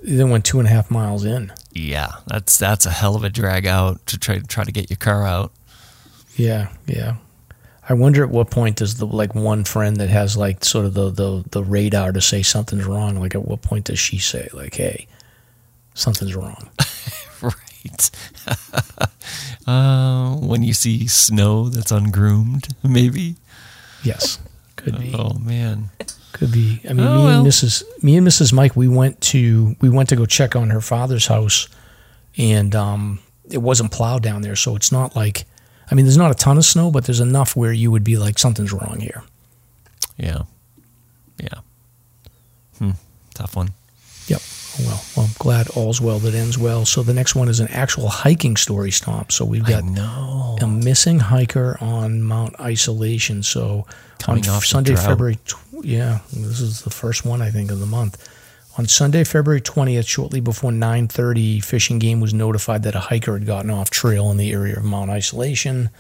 then 0.03 0.31
went 0.31 0.45
two 0.45 0.59
and 0.59 0.67
a 0.67 0.71
half 0.71 0.91
miles 0.91 1.25
in. 1.25 1.53
Yeah, 1.73 2.11
that's 2.27 2.59
that's 2.59 2.87
a 2.87 2.91
hell 2.91 3.15
of 3.15 3.23
a 3.23 3.31
drag 3.31 3.67
out 3.67 4.05
to 4.07 4.19
try 4.19 4.39
to 4.39 4.47
try 4.47 4.65
to 4.65 4.73
get 4.73 4.91
your 4.91 4.97
car 4.97 5.25
out. 5.25 5.53
Yeah, 6.35 6.69
yeah. 6.87 7.17
I 7.89 7.95
wonder 7.95 8.23
at 8.25 8.31
what 8.31 8.51
point 8.51 8.77
does 8.77 8.97
the 8.97 9.07
like 9.07 9.35
one 9.35 9.65
friend 9.65 9.97
that 9.99 10.11
has 10.11 10.37
like 10.37 10.65
sort 10.65 10.87
of 10.87 10.95
the 10.95 11.11
the 11.11 11.45
the 11.51 11.63
radar 11.63 12.11
to 12.13 12.21
say 12.21 12.43
something's 12.43 12.85
wrong? 12.85 13.21
Like 13.21 13.35
at 13.37 13.47
what 13.47 13.63
point 13.63 13.85
does 13.87 13.99
she 14.01 14.19
say 14.19 14.49
like, 14.53 14.75
"Hey, 14.75 15.07
something's 15.95 16.35
wrong"? 16.35 16.69
Right. 17.85 18.11
uh, 19.67 20.35
when 20.37 20.63
you 20.63 20.73
see 20.75 21.07
snow 21.07 21.69
that's 21.69 21.91
ungroomed, 21.93 22.69
maybe. 22.83 23.37
Yes, 24.03 24.39
could 24.77 24.99
be. 24.99 25.15
Oh 25.17 25.35
man. 25.39 25.91
Could 26.33 26.53
be. 26.53 26.81
I 26.89 26.93
mean, 26.95 27.07
Oh, 27.07 27.17
me 27.19 27.25
well. 27.25 27.39
and 27.41 27.47
Mrs. 27.47 27.83
Me 28.03 28.17
and 28.17 28.27
Mrs. 28.27 28.53
Mike, 28.53 28.77
we 28.77 28.89
went 28.89 29.21
to 29.23 29.77
we 29.81 29.89
went 29.89 30.09
to 30.11 30.17
go 30.17 30.27
check 30.27 30.55
on 30.57 30.71
her 30.71 30.81
father's 30.81 31.27
house, 31.27 31.69
and 32.39 32.75
um, 32.75 33.19
it 33.51 33.59
wasn't 33.59 33.91
plowed 33.93 34.23
down 34.23 34.43
there, 34.43 34.57
so 34.57 34.77
it's 34.77 34.93
not 34.93 35.15
like. 35.17 35.45
I 35.91 35.97
mean, 35.97 36.05
there's 36.05 36.17
not 36.17 36.31
a 36.31 36.35
ton 36.35 36.57
of 36.57 36.65
snow, 36.65 36.93
but 36.93 37.05
there's 37.05 37.19
enough 37.19 37.57
where 37.57 37.73
you 37.73 37.91
would 37.91 38.05
be 38.05 38.17
like 38.17 38.39
something's 38.39 38.73
wrong 38.73 39.01
here. 39.01 39.25
Yeah. 40.17 40.43
Yeah. 41.43 41.59
Hmm. 42.79 42.91
Tough 43.35 43.57
one. 43.57 43.71
Well, 44.79 45.03
well, 45.17 45.27
I'm 45.27 45.33
glad 45.39 45.69
all's 45.71 46.01
well 46.01 46.19
that 46.21 46.35
ends 46.35 46.57
well. 46.57 46.87
So 46.87 47.03
the 47.03 47.13
next 47.13 47.35
one 47.35 47.49
is 47.49 47.61
an 47.61 47.69
actual 47.69 48.09
hiking 48.09 48.57
story 48.57 48.91
stomp. 48.91 49.33
So 49.33 49.45
we've 49.45 49.65
got 49.65 49.83
a 50.63 50.67
missing 50.67 51.19
hiker 51.19 51.77
on 51.81 52.23
Mount 52.23 52.59
Isolation. 52.61 53.43
So 53.43 53.87
Coming 54.19 54.49
on 54.49 54.57
off 54.57 54.65
Sunday. 54.65 54.95
February, 54.97 55.39
tw- 55.47 55.57
yeah, 55.83 56.21
this 56.33 56.61
is 56.61 56.83
the 56.83 56.91
first 56.91 57.25
one 57.25 57.43
I 57.43 57.51
think 57.51 57.71
of 57.71 57.81
the 57.81 57.87
month. 57.87 58.29
On 58.79 58.87
Sunday, 58.87 59.25
February 59.25 59.61
20th, 59.61 60.07
shortly 60.07 60.41
before 60.41 60.71
9:30, 60.71 61.63
Fish 61.63 61.91
and 61.91 62.01
Game 62.01 62.21
was 62.21 62.33
notified 62.33 62.83
that 62.85 62.95
a 62.95 63.01
hiker 63.01 63.33
had 63.37 63.45
gotten 63.47 63.71
off 63.71 63.91
trail 63.91 64.31
in 64.31 64.37
the 64.37 64.53
area 64.53 64.77
of 64.77 64.85
Mount 64.85 65.11
Isolation. 65.11 65.91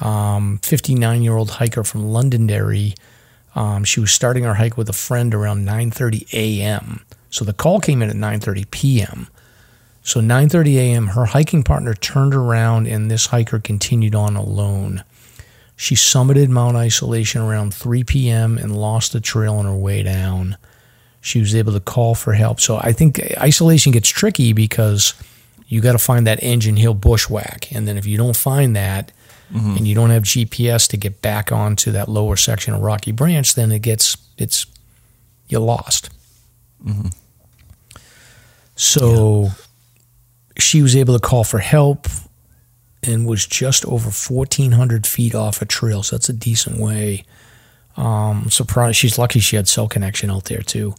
59-year-old 0.00 1.50
hiker 1.52 1.84
from 1.84 2.08
Londonderry. 2.10 2.94
Um, 3.54 3.84
she 3.84 4.00
was 4.00 4.10
starting 4.10 4.44
her 4.44 4.54
hike 4.54 4.76
with 4.76 4.88
a 4.88 4.92
friend 4.94 5.34
around 5.34 5.66
9:30 5.66 6.32
a.m. 6.32 7.04
So 7.34 7.44
the 7.44 7.52
call 7.52 7.80
came 7.80 8.00
in 8.00 8.10
at 8.10 8.14
9:30 8.14 8.70
p.m. 8.70 9.26
So 10.04 10.20
9:30 10.20 10.76
a.m. 10.76 11.06
her 11.08 11.24
hiking 11.24 11.64
partner 11.64 11.92
turned 11.92 12.32
around 12.32 12.86
and 12.86 13.10
this 13.10 13.26
hiker 13.26 13.58
continued 13.58 14.14
on 14.14 14.36
alone. 14.36 15.02
She 15.74 15.96
summited 15.96 16.48
Mount 16.48 16.76
Isolation 16.76 17.42
around 17.42 17.74
3 17.74 18.04
p.m. 18.04 18.56
and 18.56 18.76
lost 18.76 19.12
the 19.12 19.20
trail 19.20 19.56
on 19.56 19.64
her 19.64 19.74
way 19.74 20.04
down. 20.04 20.56
She 21.20 21.40
was 21.40 21.56
able 21.56 21.72
to 21.72 21.80
call 21.80 22.14
for 22.14 22.34
help. 22.34 22.60
So 22.60 22.76
I 22.76 22.92
think 22.92 23.20
isolation 23.36 23.90
gets 23.90 24.08
tricky 24.08 24.52
because 24.52 25.14
you 25.66 25.80
got 25.80 25.92
to 25.92 25.98
find 25.98 26.28
that 26.28 26.40
engine 26.40 26.76
hill 26.76 26.94
bushwhack, 26.94 27.72
and 27.72 27.88
then 27.88 27.96
if 27.96 28.06
you 28.06 28.16
don't 28.16 28.36
find 28.36 28.76
that, 28.76 29.10
mm-hmm. 29.52 29.76
and 29.76 29.88
you 29.88 29.96
don't 29.96 30.10
have 30.10 30.22
GPS 30.22 30.88
to 30.90 30.96
get 30.96 31.20
back 31.20 31.50
onto 31.50 31.90
that 31.90 32.08
lower 32.08 32.36
section 32.36 32.74
of 32.74 32.80
Rocky 32.80 33.10
Branch, 33.10 33.52
then 33.56 33.72
it 33.72 33.82
gets 33.82 34.16
it's 34.38 34.66
you 35.48 35.58
lost. 35.58 36.10
Mm-hmm. 36.86 37.08
So 38.74 39.50
she 40.58 40.82
was 40.82 40.96
able 40.96 41.14
to 41.14 41.20
call 41.20 41.44
for 41.44 41.58
help 41.58 42.06
and 43.02 43.26
was 43.26 43.46
just 43.46 43.84
over 43.86 44.10
1,400 44.10 45.06
feet 45.06 45.34
off 45.34 45.60
a 45.60 45.66
trail. 45.66 46.02
So 46.02 46.16
that's 46.16 46.28
a 46.28 46.32
decent 46.32 46.78
way. 46.78 47.24
Um, 47.96 48.50
surprised. 48.50 48.96
She's 48.96 49.18
lucky 49.18 49.40
she 49.40 49.56
had 49.56 49.68
cell 49.68 49.88
connection 49.88 50.30
out 50.30 50.44
there 50.44 50.62
too. 50.62 50.94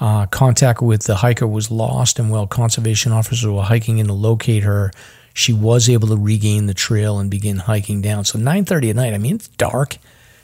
Uh, 0.00 0.26
contact 0.26 0.82
with 0.82 1.04
the 1.04 1.16
hiker 1.16 1.46
was 1.46 1.70
lost, 1.70 2.18
and 2.18 2.30
while 2.30 2.46
conservation 2.46 3.12
officers 3.12 3.46
were 3.46 3.62
hiking 3.62 3.98
in 3.98 4.08
to 4.08 4.12
locate 4.12 4.64
her, 4.64 4.90
she 5.34 5.52
was 5.52 5.88
able 5.88 6.08
to 6.08 6.16
regain 6.16 6.66
the 6.66 6.74
trail 6.74 7.18
and 7.18 7.30
begin 7.30 7.58
hiking 7.58 8.02
down. 8.02 8.24
So 8.24 8.38
9:30 8.38 8.90
at 8.90 8.96
night. 8.96 9.14
I 9.14 9.18
mean, 9.18 9.36
it's 9.36 9.48
dark. 9.48 9.98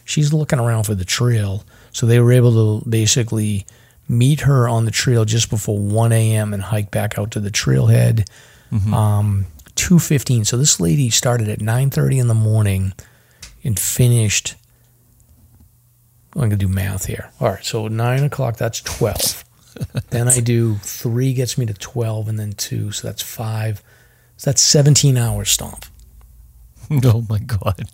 She's 0.04 0.32
looking 0.32 0.60
around 0.60 0.84
for 0.84 0.94
the 0.94 1.04
trail, 1.04 1.64
so 1.92 2.06
they 2.06 2.20
were 2.20 2.32
able 2.32 2.80
to 2.80 2.88
basically 2.88 3.66
meet 4.08 4.40
her 4.40 4.68
on 4.68 4.84
the 4.84 4.90
trail 4.90 5.24
just 5.24 5.50
before 5.50 5.78
1 5.78 6.12
a.m. 6.12 6.54
and 6.54 6.62
hike 6.62 6.90
back 6.90 7.18
out 7.18 7.30
to 7.32 7.40
the 7.40 7.50
trailhead. 7.50 8.26
Um, 8.92 9.46
two 9.74 9.98
fifteen. 9.98 10.44
So 10.44 10.56
this 10.58 10.78
lady 10.80 11.08
started 11.08 11.48
at 11.48 11.60
nine 11.62 11.88
thirty 11.88 12.18
in 12.18 12.26
the 12.28 12.34
morning 12.34 12.92
and 13.64 13.78
finished. 13.78 14.56
I'm 16.34 16.42
gonna 16.42 16.56
do 16.56 16.68
math 16.68 17.06
here. 17.06 17.30
All 17.40 17.48
right, 17.48 17.64
so 17.64 17.88
nine 17.88 18.22
o'clock. 18.24 18.56
That's 18.56 18.82
twelve. 18.82 19.44
then 20.10 20.28
I 20.28 20.40
do 20.40 20.74
three 20.76 21.32
gets 21.32 21.56
me 21.56 21.64
to 21.66 21.72
twelve, 21.72 22.28
and 22.28 22.38
then 22.38 22.52
two, 22.52 22.92
so 22.92 23.08
that's 23.08 23.22
five. 23.22 23.82
So 24.36 24.50
that's 24.50 24.60
seventeen 24.60 25.16
hours 25.16 25.50
stomp. 25.50 25.86
Oh 27.04 27.24
my 27.28 27.38
god. 27.38 27.84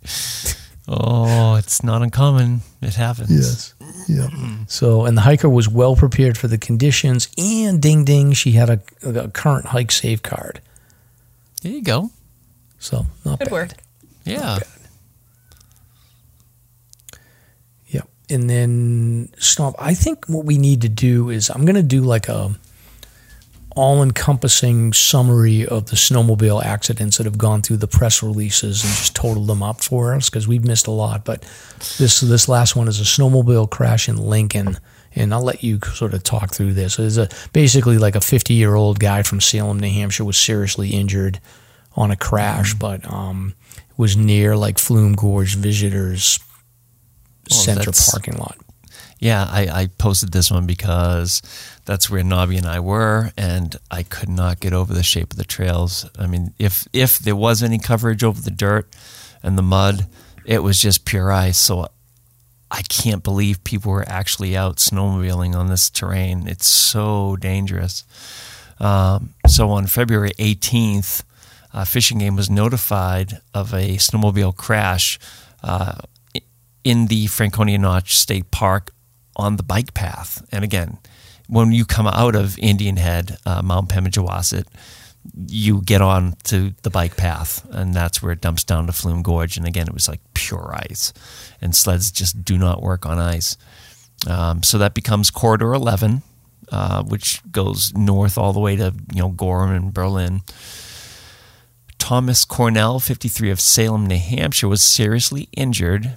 Oh, 0.87 1.57
it's 1.57 1.83
not 1.83 2.03
uncommon. 2.03 2.61
It 2.81 2.95
happens. 2.95 3.75
Yeah. 4.09 4.29
So, 4.69 5.05
and 5.05 5.17
the 5.17 5.23
hiker 5.23 5.49
was 5.49 5.69
well 5.69 5.97
prepared 5.97 6.37
for 6.39 6.49
the 6.49 6.59
conditions, 6.59 7.29
and 7.39 7.81
ding 7.81 8.05
ding, 8.05 8.33
she 8.33 8.53
had 8.53 8.71
a, 8.71 8.81
a 9.03 9.29
current 9.29 9.67
hike 9.67 9.93
safe 9.93 10.23
card. 10.23 10.61
There 11.63 11.73
you 11.73 11.83
go. 11.83 12.11
So 12.79 13.07
not 13.25 13.39
Good 13.39 13.47
bad. 13.47 13.53
work. 13.53 13.71
Yeah. 14.25 14.59
Yep. 17.89 18.09
And 18.31 18.51
then 18.51 19.31
stomp. 19.39 19.77
I 19.79 19.95
think 19.95 20.27
what 20.27 20.45
we 20.45 20.59
need 20.59 20.83
to 20.83 20.89
do 20.89 21.31
is 21.31 21.51
I'm 21.51 21.65
going 21.65 21.77
to 21.77 21.83
do 21.83 22.03
like 22.03 22.29
a 22.29 22.55
all-encompassing 23.75 24.93
summary 24.93 25.67
of 25.67 25.87
the 25.87 25.97
snowmobile 25.97 26.65
accidents 26.65 27.19
that 27.19 27.25
have 27.25 27.39
gone 27.39 27.63
through 27.63 27.79
the 27.79 27.89
press 27.89 28.23
releases 28.23 28.85
and 28.85 28.93
just 28.95 29.17
total 29.17 29.45
them 29.45 29.63
up 29.63 29.83
for 29.83 30.15
us 30.15 30.31
because 30.31 30.47
we've 30.47 30.65
missed 30.65 30.87
a 30.87 30.93
lot. 30.93 31.25
But 31.25 31.43
this 31.99 32.21
this 32.21 32.49
last 32.49 32.77
one 32.77 32.89
is 32.89 33.01
a 33.01 33.05
snowmobile 33.05 33.71
crash 33.71 34.09
in 34.09 34.17
Lincoln. 34.17 34.79
And 35.17 35.33
I'll 35.33 35.43
let 35.43 35.63
you 35.63 35.79
sort 35.95 36.13
of 36.13 36.25
talk 36.25 36.53
through 36.53 36.75
this. 36.75 36.99
It's 36.99 37.17
a 37.19 37.29
basically 37.53 37.99
like 37.99 38.17
a 38.17 38.21
50 38.21 38.55
year 38.55 38.75
old 38.75 38.99
guy 38.99 39.23
from 39.23 39.41
Salem, 39.41 39.79
New 39.79 39.91
Hampshire, 39.91 40.25
was 40.25 40.37
seriously 40.37 40.91
injured 40.91 41.41
on 41.97 42.11
a 42.11 42.17
crash, 42.17 42.75
but 42.75 43.09
um, 43.09 43.55
was 43.97 44.17
near 44.17 44.57
like 44.57 44.79
Flume 44.79 45.13
Gorge 45.13 45.55
Visitors 45.55 46.41
Center 47.49 47.93
parking 48.11 48.37
lot. 48.39 48.57
Yeah, 49.19 49.47
I, 49.49 49.69
I 49.69 49.87
posted 49.99 50.33
this 50.33 50.51
one 50.51 50.67
because 50.67 51.41
that's 51.85 52.11
where 52.11 52.23
Nobby 52.23 52.57
and 52.57 52.67
I 52.67 52.81
were, 52.81 53.33
and 53.37 53.77
I 53.91 54.03
could 54.03 54.29
not 54.29 54.61
get 54.61 54.73
over 54.73 54.93
the 54.93 55.03
shape 55.03 55.33
of 55.33 55.39
the 55.39 55.45
trails. 55.45 56.09
I 56.19 56.27
mean, 56.27 56.53
if 56.59 56.87
if 56.93 57.19
there 57.19 57.37
was 57.37 57.63
any 57.63 57.79
coverage 57.79 58.23
over 58.25 58.41
the 58.41 58.51
dirt 58.51 58.89
and 59.43 59.57
the 59.57 59.63
mud, 59.63 60.07
it 60.45 60.63
was 60.63 60.79
just 60.81 61.05
pure 61.05 61.33
ice. 61.33 61.59
So 61.59 61.89
I 62.71 62.83
can't 62.83 63.23
believe 63.23 63.63
people 63.65 63.93
were 63.93 64.09
actually 64.09 64.57
out 64.57 64.77
snowmobiling 64.77 65.55
on 65.55 65.69
this 65.69 65.89
terrain. 65.89 66.49
It's 66.49 66.67
so 66.67 67.37
dangerous. 67.37 68.05
Um, 68.81 69.35
so 69.47 69.71
on 69.71 69.87
February 69.87 70.33
18th, 70.39 71.23
uh, 71.73 71.85
Fish 71.85 72.11
and 72.11 72.21
Game 72.21 72.37
was 72.37 72.51
notified 72.51 73.41
of 73.53 73.73
a 73.73 73.97
snowmobile 73.97 74.57
crash 74.57 75.19
uh, 75.63 75.99
in 76.83 77.07
the 77.07 77.27
Franconia 77.29 77.79
Notch 77.79 78.17
State 78.17 78.51
Park 78.51 78.91
on 79.37 79.57
the 79.57 79.63
bike 79.63 79.95
path. 79.95 80.47
And 80.53 80.65
again, 80.65 80.99
when 81.49 81.73
you 81.73 81.85
come 81.85 82.07
out 82.07 82.35
of 82.35 82.59
Indian 82.59 82.97
Head, 82.97 83.37
uh, 83.45 83.63
Mount 83.63 83.89
Pemigewasset, 83.89 84.67
you 85.47 85.81
get 85.83 86.03
on 86.03 86.37
to 86.45 86.75
the 86.83 86.91
bike 86.91 87.17
path, 87.17 87.67
and 87.71 87.95
that's 87.95 88.23
where 88.23 88.33
it 88.33 88.41
dumps 88.41 88.65
down 88.65 88.87
to 88.87 88.93
Flume 88.93 89.23
Gorge. 89.23 89.57
And 89.57 89.67
again, 89.67 89.87
it 89.87 89.95
was 89.95 90.09
like 90.09 90.21
pure 90.35 90.75
ice, 90.91 91.13
and 91.61 91.75
sleds 91.75 92.11
just 92.11 92.45
do 92.45 92.59
not 92.59 92.83
work 92.83 93.07
on 93.07 93.19
ice. 93.19 93.57
Um, 94.29 94.63
so 94.63 94.79
that 94.79 94.95
becomes 94.95 95.31
Corridor 95.31 95.73
11, 95.73 96.23
uh, 96.71 97.03
which 97.05 97.41
goes 97.51 97.93
north 97.95 98.37
all 98.37 98.53
the 98.53 98.61
way 98.61 98.77
to 98.77 98.95
you 99.13 99.21
know 99.21 99.29
Gorham 99.29 99.75
and 99.75 99.95
Berlin. 99.95 100.43
Thomas 101.99 102.45
Cornell, 102.45 103.01
53 103.01 103.51
of 103.51 103.61
Salem, 103.61 104.07
New 104.07 104.19
Hampshire, 104.19 104.69
was 104.69 104.83
seriously 104.83 105.49
injured 105.57 106.17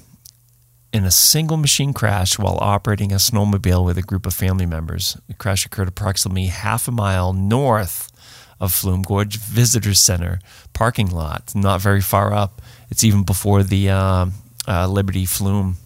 in 0.97 1.05
a 1.05 1.11
single 1.11 1.57
machine 1.57 1.93
crash 1.93 2.39
while 2.39 2.57
operating 2.59 3.11
a 3.11 3.17
snowmobile 3.17 3.85
with 3.85 3.97
a 3.97 4.01
group 4.01 4.25
of 4.25 4.33
family 4.33 4.65
members. 4.65 5.15
The 5.27 5.35
crash 5.35 5.65
occurred 5.65 5.87
approximately 5.87 6.47
half 6.47 6.87
a 6.87 6.91
mile 6.91 7.33
north 7.33 8.11
of 8.59 8.73
Flume 8.73 9.03
Gorge 9.03 9.37
Visitors 9.37 9.99
Center 9.99 10.39
parking 10.73 11.11
lot, 11.11 11.53
not 11.53 11.81
very 11.81 12.01
far 12.01 12.33
up. 12.33 12.61
It's 12.89 13.03
even 13.03 13.23
before 13.23 13.61
the 13.61 13.89
um 13.91 14.33
uh, 14.67 14.87
Liberty 14.87 15.25
Flume 15.25 15.77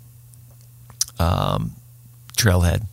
um, 1.20 1.74
trailhead. 2.36 2.86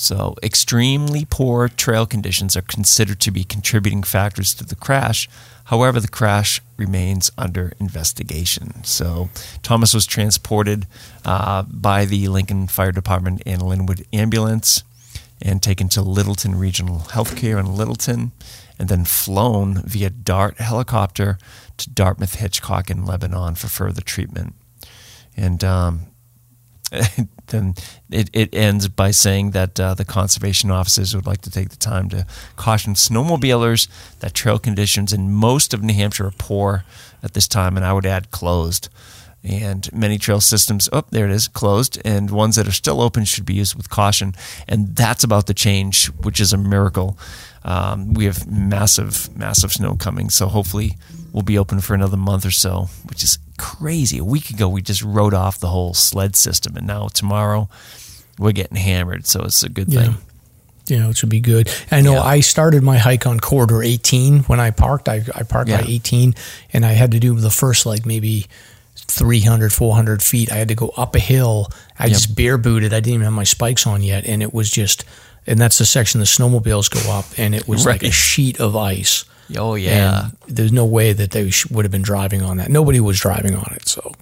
So, 0.00 0.36
extremely 0.44 1.24
poor 1.24 1.68
trail 1.68 2.06
conditions 2.06 2.56
are 2.56 2.62
considered 2.62 3.18
to 3.18 3.32
be 3.32 3.42
contributing 3.42 4.04
factors 4.04 4.54
to 4.54 4.64
the 4.64 4.76
crash. 4.76 5.28
However, 5.64 5.98
the 5.98 6.06
crash 6.06 6.62
remains 6.76 7.32
under 7.36 7.72
investigation. 7.80 8.84
So, 8.84 9.28
Thomas 9.64 9.92
was 9.92 10.06
transported 10.06 10.86
uh, 11.24 11.64
by 11.64 12.04
the 12.04 12.28
Lincoln 12.28 12.68
Fire 12.68 12.92
Department 12.92 13.42
and 13.44 13.60
Linwood 13.60 14.06
ambulance 14.12 14.84
and 15.42 15.60
taken 15.60 15.88
to 15.88 16.02
Littleton 16.02 16.54
Regional 16.54 17.00
Healthcare 17.00 17.58
in 17.58 17.74
Littleton 17.74 18.30
and 18.78 18.88
then 18.88 19.04
flown 19.04 19.82
via 19.82 20.10
DHART 20.10 20.58
helicopter 20.58 21.38
to 21.76 21.90
Dartmouth 21.90 22.36
Hitchcock 22.36 22.88
in 22.88 23.04
Lebanon 23.04 23.56
for 23.56 23.66
further 23.66 24.02
treatment. 24.02 24.54
And 25.36 25.64
um, 25.64 26.06
then 27.48 27.74
it, 28.10 28.30
it 28.32 28.54
ends 28.54 28.88
by 28.88 29.10
saying 29.10 29.50
that 29.50 29.78
uh, 29.78 29.94
the 29.94 30.04
conservation 30.04 30.70
officers 30.70 31.14
would 31.14 31.26
like 31.26 31.42
to 31.42 31.50
take 31.50 31.70
the 31.70 31.76
time 31.76 32.08
to 32.10 32.26
caution 32.56 32.94
snowmobilers 32.94 33.88
that 34.20 34.34
trail 34.34 34.58
conditions 34.58 35.12
in 35.12 35.32
most 35.32 35.74
of 35.74 35.82
New 35.82 35.94
Hampshire 35.94 36.26
are 36.26 36.32
poor 36.38 36.84
at 37.22 37.34
this 37.34 37.48
time, 37.48 37.76
and 37.76 37.84
I 37.84 37.92
would 37.92 38.06
add 38.06 38.30
closed. 38.30 38.88
And 39.44 39.90
many 39.92 40.18
trail 40.18 40.40
systems, 40.40 40.88
oh, 40.92 41.04
there 41.10 41.26
it 41.26 41.30
is, 41.30 41.46
closed, 41.46 42.00
and 42.04 42.30
ones 42.30 42.56
that 42.56 42.66
are 42.66 42.72
still 42.72 43.00
open 43.00 43.24
should 43.24 43.44
be 43.44 43.54
used 43.54 43.76
with 43.76 43.88
caution. 43.88 44.34
And 44.66 44.96
that's 44.96 45.22
about 45.22 45.46
the 45.46 45.54
change, 45.54 46.06
which 46.06 46.40
is 46.40 46.52
a 46.52 46.58
miracle. 46.58 47.16
Um, 47.62 48.14
we 48.14 48.24
have 48.24 48.50
massive, 48.50 49.34
massive 49.36 49.72
snow 49.72 49.94
coming, 49.94 50.28
so 50.30 50.48
hopefully 50.48 50.96
we'll 51.32 51.42
be 51.42 51.58
open 51.58 51.80
for 51.80 51.94
another 51.94 52.16
month 52.16 52.46
or 52.46 52.50
so, 52.50 52.88
which 53.04 53.22
is 53.22 53.38
crazy. 53.58 54.18
A 54.18 54.24
week 54.24 54.48
ago, 54.50 54.68
we 54.68 54.80
just 54.80 55.02
wrote 55.02 55.34
off 55.34 55.58
the 55.60 55.68
whole 55.68 55.92
sled 55.94 56.34
system, 56.36 56.76
and 56.76 56.86
now 56.86 57.08
tomorrow 57.08 57.68
we're 58.38 58.52
getting 58.52 58.76
hammered, 58.78 59.26
so 59.26 59.42
it's 59.42 59.62
a 59.62 59.68
good 59.68 59.92
Yeah. 59.92 60.02
thing. 60.04 60.16
Yeah, 60.86 61.08
it 61.10 61.18
should 61.18 61.28
be 61.28 61.40
good. 61.40 61.68
I 61.90 62.00
know 62.00 62.14
Yeah. 62.14 62.22
I 62.22 62.40
started 62.40 62.82
my 62.82 62.96
hike 62.96 63.26
on 63.26 63.40
corridor 63.40 63.82
18 63.82 64.44
when 64.44 64.58
I 64.58 64.70
parked. 64.70 65.06
I, 65.08 65.22
I 65.34 65.42
parked 65.42 65.70
by 65.70 65.84
18 65.86 66.34
and 66.72 66.86
I 66.86 66.92
had 66.92 67.10
to 67.10 67.20
do 67.20 67.38
the 67.38 67.50
first 67.50 67.84
like 67.84 68.06
maybe 68.06 68.46
300, 68.96 69.70
400 69.70 70.22
feet. 70.22 70.50
I 70.50 70.54
had 70.56 70.68
to 70.68 70.74
go 70.74 70.88
up 70.96 71.14
a 71.14 71.18
hill. 71.18 71.70
I 71.98 72.04
Yep. 72.06 72.12
just 72.14 72.34
bare 72.36 72.56
booted. 72.56 72.94
I 72.94 73.00
didn't 73.00 73.14
even 73.14 73.24
have 73.24 73.32
my 73.34 73.44
spikes 73.44 73.86
on 73.86 74.02
yet. 74.02 74.24
And 74.26 74.42
it 74.42 74.54
was 74.54 74.70
just, 74.70 75.04
and 75.46 75.58
that's 75.58 75.76
the 75.76 75.84
section 75.84 76.20
the 76.20 76.26
snowmobiles 76.26 76.90
go 76.90 77.10
up. 77.12 77.26
And 77.36 77.54
it 77.54 77.68
was 77.68 77.84
like 77.84 78.02
a 78.02 78.10
sheet 78.10 78.58
of 78.58 78.74
ice. 78.74 79.24
Oh, 79.56 79.74
yeah. 79.76 80.24
And 80.24 80.36
there's 80.56 80.72
no 80.72 80.84
way 80.84 81.12
that 81.12 81.30
they 81.30 81.50
sh- 81.50 81.70
would 81.70 81.84
have 81.84 81.92
been 81.92 82.02
driving 82.02 82.42
on 82.42 82.58
that. 82.58 82.70
Nobody 82.70 83.00
was 83.00 83.18
driving 83.18 83.54
on 83.56 83.72
it. 83.74 83.88
So 83.88 84.12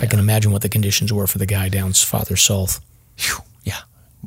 I 0.00 0.06
can 0.06 0.18
imagine 0.18 0.52
what 0.52 0.62
the 0.62 0.68
conditions 0.68 1.12
were 1.12 1.26
for 1.26 1.38
the 1.38 1.46
guy 1.46 1.68
down 1.68 1.92
farther 1.92 2.36
south. 2.36 2.80
Phew. 3.16 3.42
yeah. 3.64 3.80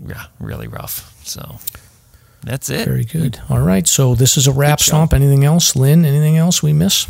Yeah. 0.05 0.25
Really 0.39 0.67
rough. 0.67 1.13
So 1.25 1.59
that's 2.43 2.69
it. 2.69 2.85
Very 2.85 3.05
good. 3.05 3.39
All 3.49 3.61
right. 3.61 3.87
So 3.87 4.15
this 4.15 4.37
is 4.37 4.47
a 4.47 4.51
wrap 4.51 4.79
stomp. 4.79 5.13
Anything 5.13 5.43
else, 5.45 5.75
Lynn? 5.75 6.03
Anything 6.05 6.37
else 6.37 6.61
we 6.63 6.73
miss? 6.73 7.07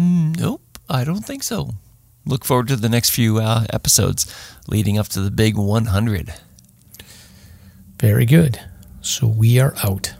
Nope, 0.00 0.62
I 0.88 1.02
don't 1.04 1.24
think 1.24 1.42
so. 1.42 1.70
Look 2.24 2.44
forward 2.44 2.68
to 2.68 2.76
the 2.76 2.88
next 2.88 3.10
few 3.10 3.38
uh, 3.38 3.66
episodes 3.72 4.32
leading 4.68 4.96
up 4.98 5.08
to 5.08 5.20
the 5.20 5.30
big 5.30 5.56
100. 5.56 6.34
Very 8.00 8.24
good. 8.26 8.60
So 9.00 9.26
we 9.26 9.58
are 9.58 9.74
out. 9.84 10.14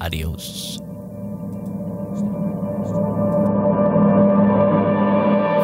Adios. 0.00 0.78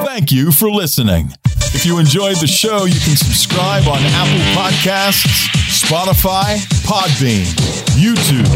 Thank 0.07 0.33
you 0.33 0.51
for 0.51 0.71
listening. 0.71 1.31
If 1.75 1.85
you 1.85 1.99
enjoyed 1.99 2.37
the 2.39 2.47
show, 2.47 2.85
you 2.87 2.99
can 2.99 3.17
subscribe 3.17 3.87
on 3.87 3.99
Apple 4.01 4.41
Podcasts, 4.61 5.49
Spotify, 5.69 6.57
Podbean, 6.87 7.45
YouTube, 7.97 8.49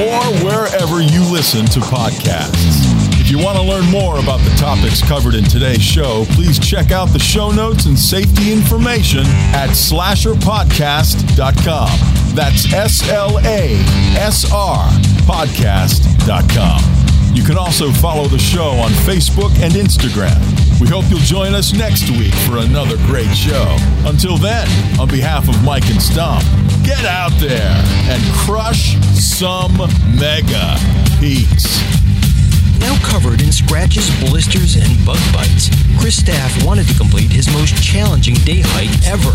or 0.00 0.44
wherever 0.44 1.02
you 1.02 1.30
listen 1.30 1.66
to 1.66 1.80
podcasts. 1.80 2.83
If 3.24 3.30
you 3.30 3.38
want 3.38 3.56
to 3.56 3.64
learn 3.64 3.86
more 3.90 4.20
about 4.20 4.40
the 4.40 4.54
topics 4.56 5.00
covered 5.00 5.34
in 5.34 5.44
today's 5.44 5.82
show, 5.82 6.26
please 6.32 6.58
check 6.58 6.90
out 6.92 7.08
the 7.08 7.18
show 7.18 7.50
notes 7.50 7.86
and 7.86 7.98
safety 7.98 8.52
information 8.52 9.24
at 9.56 9.70
slasrpodcast.com. 9.70 11.88
That's 12.36 12.70
S 12.72 13.08
L 13.08 13.38
A 13.38 13.76
S 14.18 14.44
R 14.52 14.86
podcast.com. 15.24 16.82
You 17.34 17.42
can 17.42 17.56
also 17.56 17.90
follow 17.92 18.28
the 18.28 18.38
show 18.38 18.72
on 18.72 18.90
Facebook 18.90 19.58
and 19.62 19.72
Instagram. 19.72 20.38
We 20.78 20.86
hope 20.86 21.08
you'll 21.08 21.20
join 21.20 21.54
us 21.54 21.72
next 21.72 22.10
week 22.10 22.34
for 22.46 22.58
another 22.58 22.98
great 23.06 23.34
show. 23.34 23.74
Until 24.04 24.36
then, 24.36 24.68
on 25.00 25.08
behalf 25.08 25.48
of 25.48 25.64
Mike 25.64 25.88
and 25.88 26.02
Stomp, 26.02 26.44
Get 26.84 27.06
out 27.06 27.32
there 27.40 27.82
and 28.10 28.22
crush 28.34 28.98
some 29.14 29.72
mega 30.18 30.76
peaks. 31.18 32.03
Now 32.80 32.96
covered 33.02 33.40
in 33.40 33.52
scratches, 33.52 34.10
blisters, 34.20 34.76
and 34.76 34.90
bug 35.04 35.20
bites, 35.32 35.70
Chris 35.98 36.16
Staff 36.16 36.64
wanted 36.64 36.86
to 36.88 36.94
complete 36.94 37.30
his 37.30 37.48
most 37.52 37.76
challenging 37.82 38.34
day 38.46 38.62
hike 38.64 38.92
ever. 39.06 39.32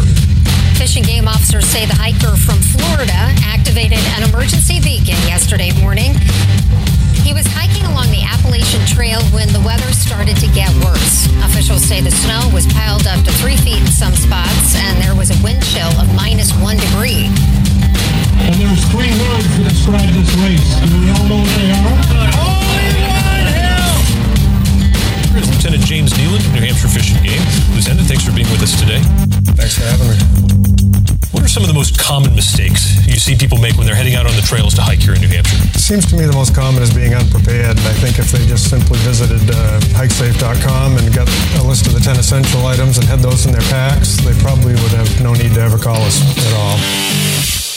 Fish 0.77 0.95
and 0.95 1.05
game 1.05 1.27
officers 1.27 1.65
say 1.65 1.85
the 1.85 1.95
hiker 1.95 2.35
from 2.39 2.59
Florida 2.59 3.35
activated 3.43 3.99
an 4.15 4.29
emergency 4.29 4.79
beacon 4.79 5.19
yesterday 5.27 5.71
morning. 5.81 6.15
He 7.23 7.33
was 7.33 7.45
hiking 7.51 7.85
along 7.85 8.09
the 8.09 8.23
Appalachian 8.23 8.81
Trail 8.87 9.21
when 9.35 9.51
the 9.51 9.59
weather 9.61 9.91
started 9.91 10.37
to 10.37 10.47
get 10.55 10.71
worse. 10.81 11.27
Officials 11.43 11.83
say 11.83 12.01
the 12.01 12.11
snow 12.11 12.41
was 12.53 12.65
piled 12.73 13.05
up 13.07 13.21
to 13.25 13.31
three 13.43 13.57
feet 13.57 13.77
in 13.77 13.91
some 13.91 14.15
spots, 14.15 14.73
and 14.75 14.97
there 15.03 15.13
was 15.13 15.29
a 15.29 15.37
wind 15.43 15.61
chill 15.67 15.91
of 15.99 16.07
minus 16.15 16.49
one 16.63 16.77
degree. 16.77 17.27
And 18.39 18.55
there's 18.55 18.81
three 18.89 19.11
words 19.11 19.45
that 19.59 19.67
describe 19.67 20.09
this 20.15 20.31
race. 20.41 20.69
Do 20.79 20.95
we 20.95 21.11
all 21.11 21.27
know 21.27 21.43
what 21.43 21.53
they 21.59 21.69
are? 21.69 21.95
Oh, 22.39 22.48
Lieutenant 25.69 25.87
James 25.87 26.13
Kneeland, 26.17 26.41
New 26.49 26.65
Hampshire 26.65 26.89
Fish 26.89 27.13
and 27.13 27.21
Game. 27.21 27.37
Lieutenant, 27.77 28.09
thanks 28.09 28.25
for 28.25 28.33
being 28.33 28.49
with 28.49 28.65
us 28.65 28.73
today. 28.73 28.97
Thanks 29.53 29.77
for 29.77 29.85
having 29.85 30.09
me. 30.09 30.17
What 31.29 31.45
are 31.45 31.47
some 31.47 31.61
of 31.61 31.69
the 31.69 31.77
most 31.77 31.93
common 31.93 32.33
mistakes 32.33 32.97
you 33.05 33.21
see 33.21 33.37
people 33.37 33.59
make 33.59 33.77
when 33.77 33.85
they're 33.85 33.93
heading 33.93 34.15
out 34.15 34.25
on 34.25 34.33
the 34.33 34.41
trails 34.41 34.73
to 34.73 34.81
hike 34.81 34.97
here 34.97 35.13
in 35.13 35.21
New 35.21 35.29
Hampshire? 35.29 35.61
It 35.61 35.77
seems 35.77 36.09
to 36.09 36.17
me 36.17 36.25
the 36.25 36.33
most 36.33 36.55
common 36.55 36.81
is 36.81 36.89
being 36.89 37.13
unprepared. 37.13 37.77
I 37.85 37.93
think 38.01 38.17
if 38.17 38.33
they 38.33 38.41
just 38.49 38.65
simply 38.65 38.97
visited 39.05 39.45
uh, 39.45 39.77
hikesafe.com 39.93 40.97
and 40.97 41.13
got 41.13 41.29
a 41.29 41.61
list 41.61 41.85
of 41.85 41.93
the 41.93 42.01
10 42.01 42.17
essential 42.17 42.65
items 42.65 42.97
and 42.97 43.05
had 43.05 43.19
those 43.19 43.45
in 43.45 43.51
their 43.53 43.69
packs, 43.69 44.17
they 44.25 44.33
probably 44.41 44.73
would 44.73 44.93
have 44.97 45.21
no 45.21 45.37
need 45.37 45.53
to 45.53 45.61
ever 45.61 45.77
call 45.77 46.01
us 46.01 46.17
at 46.33 46.53
all. 46.57 47.68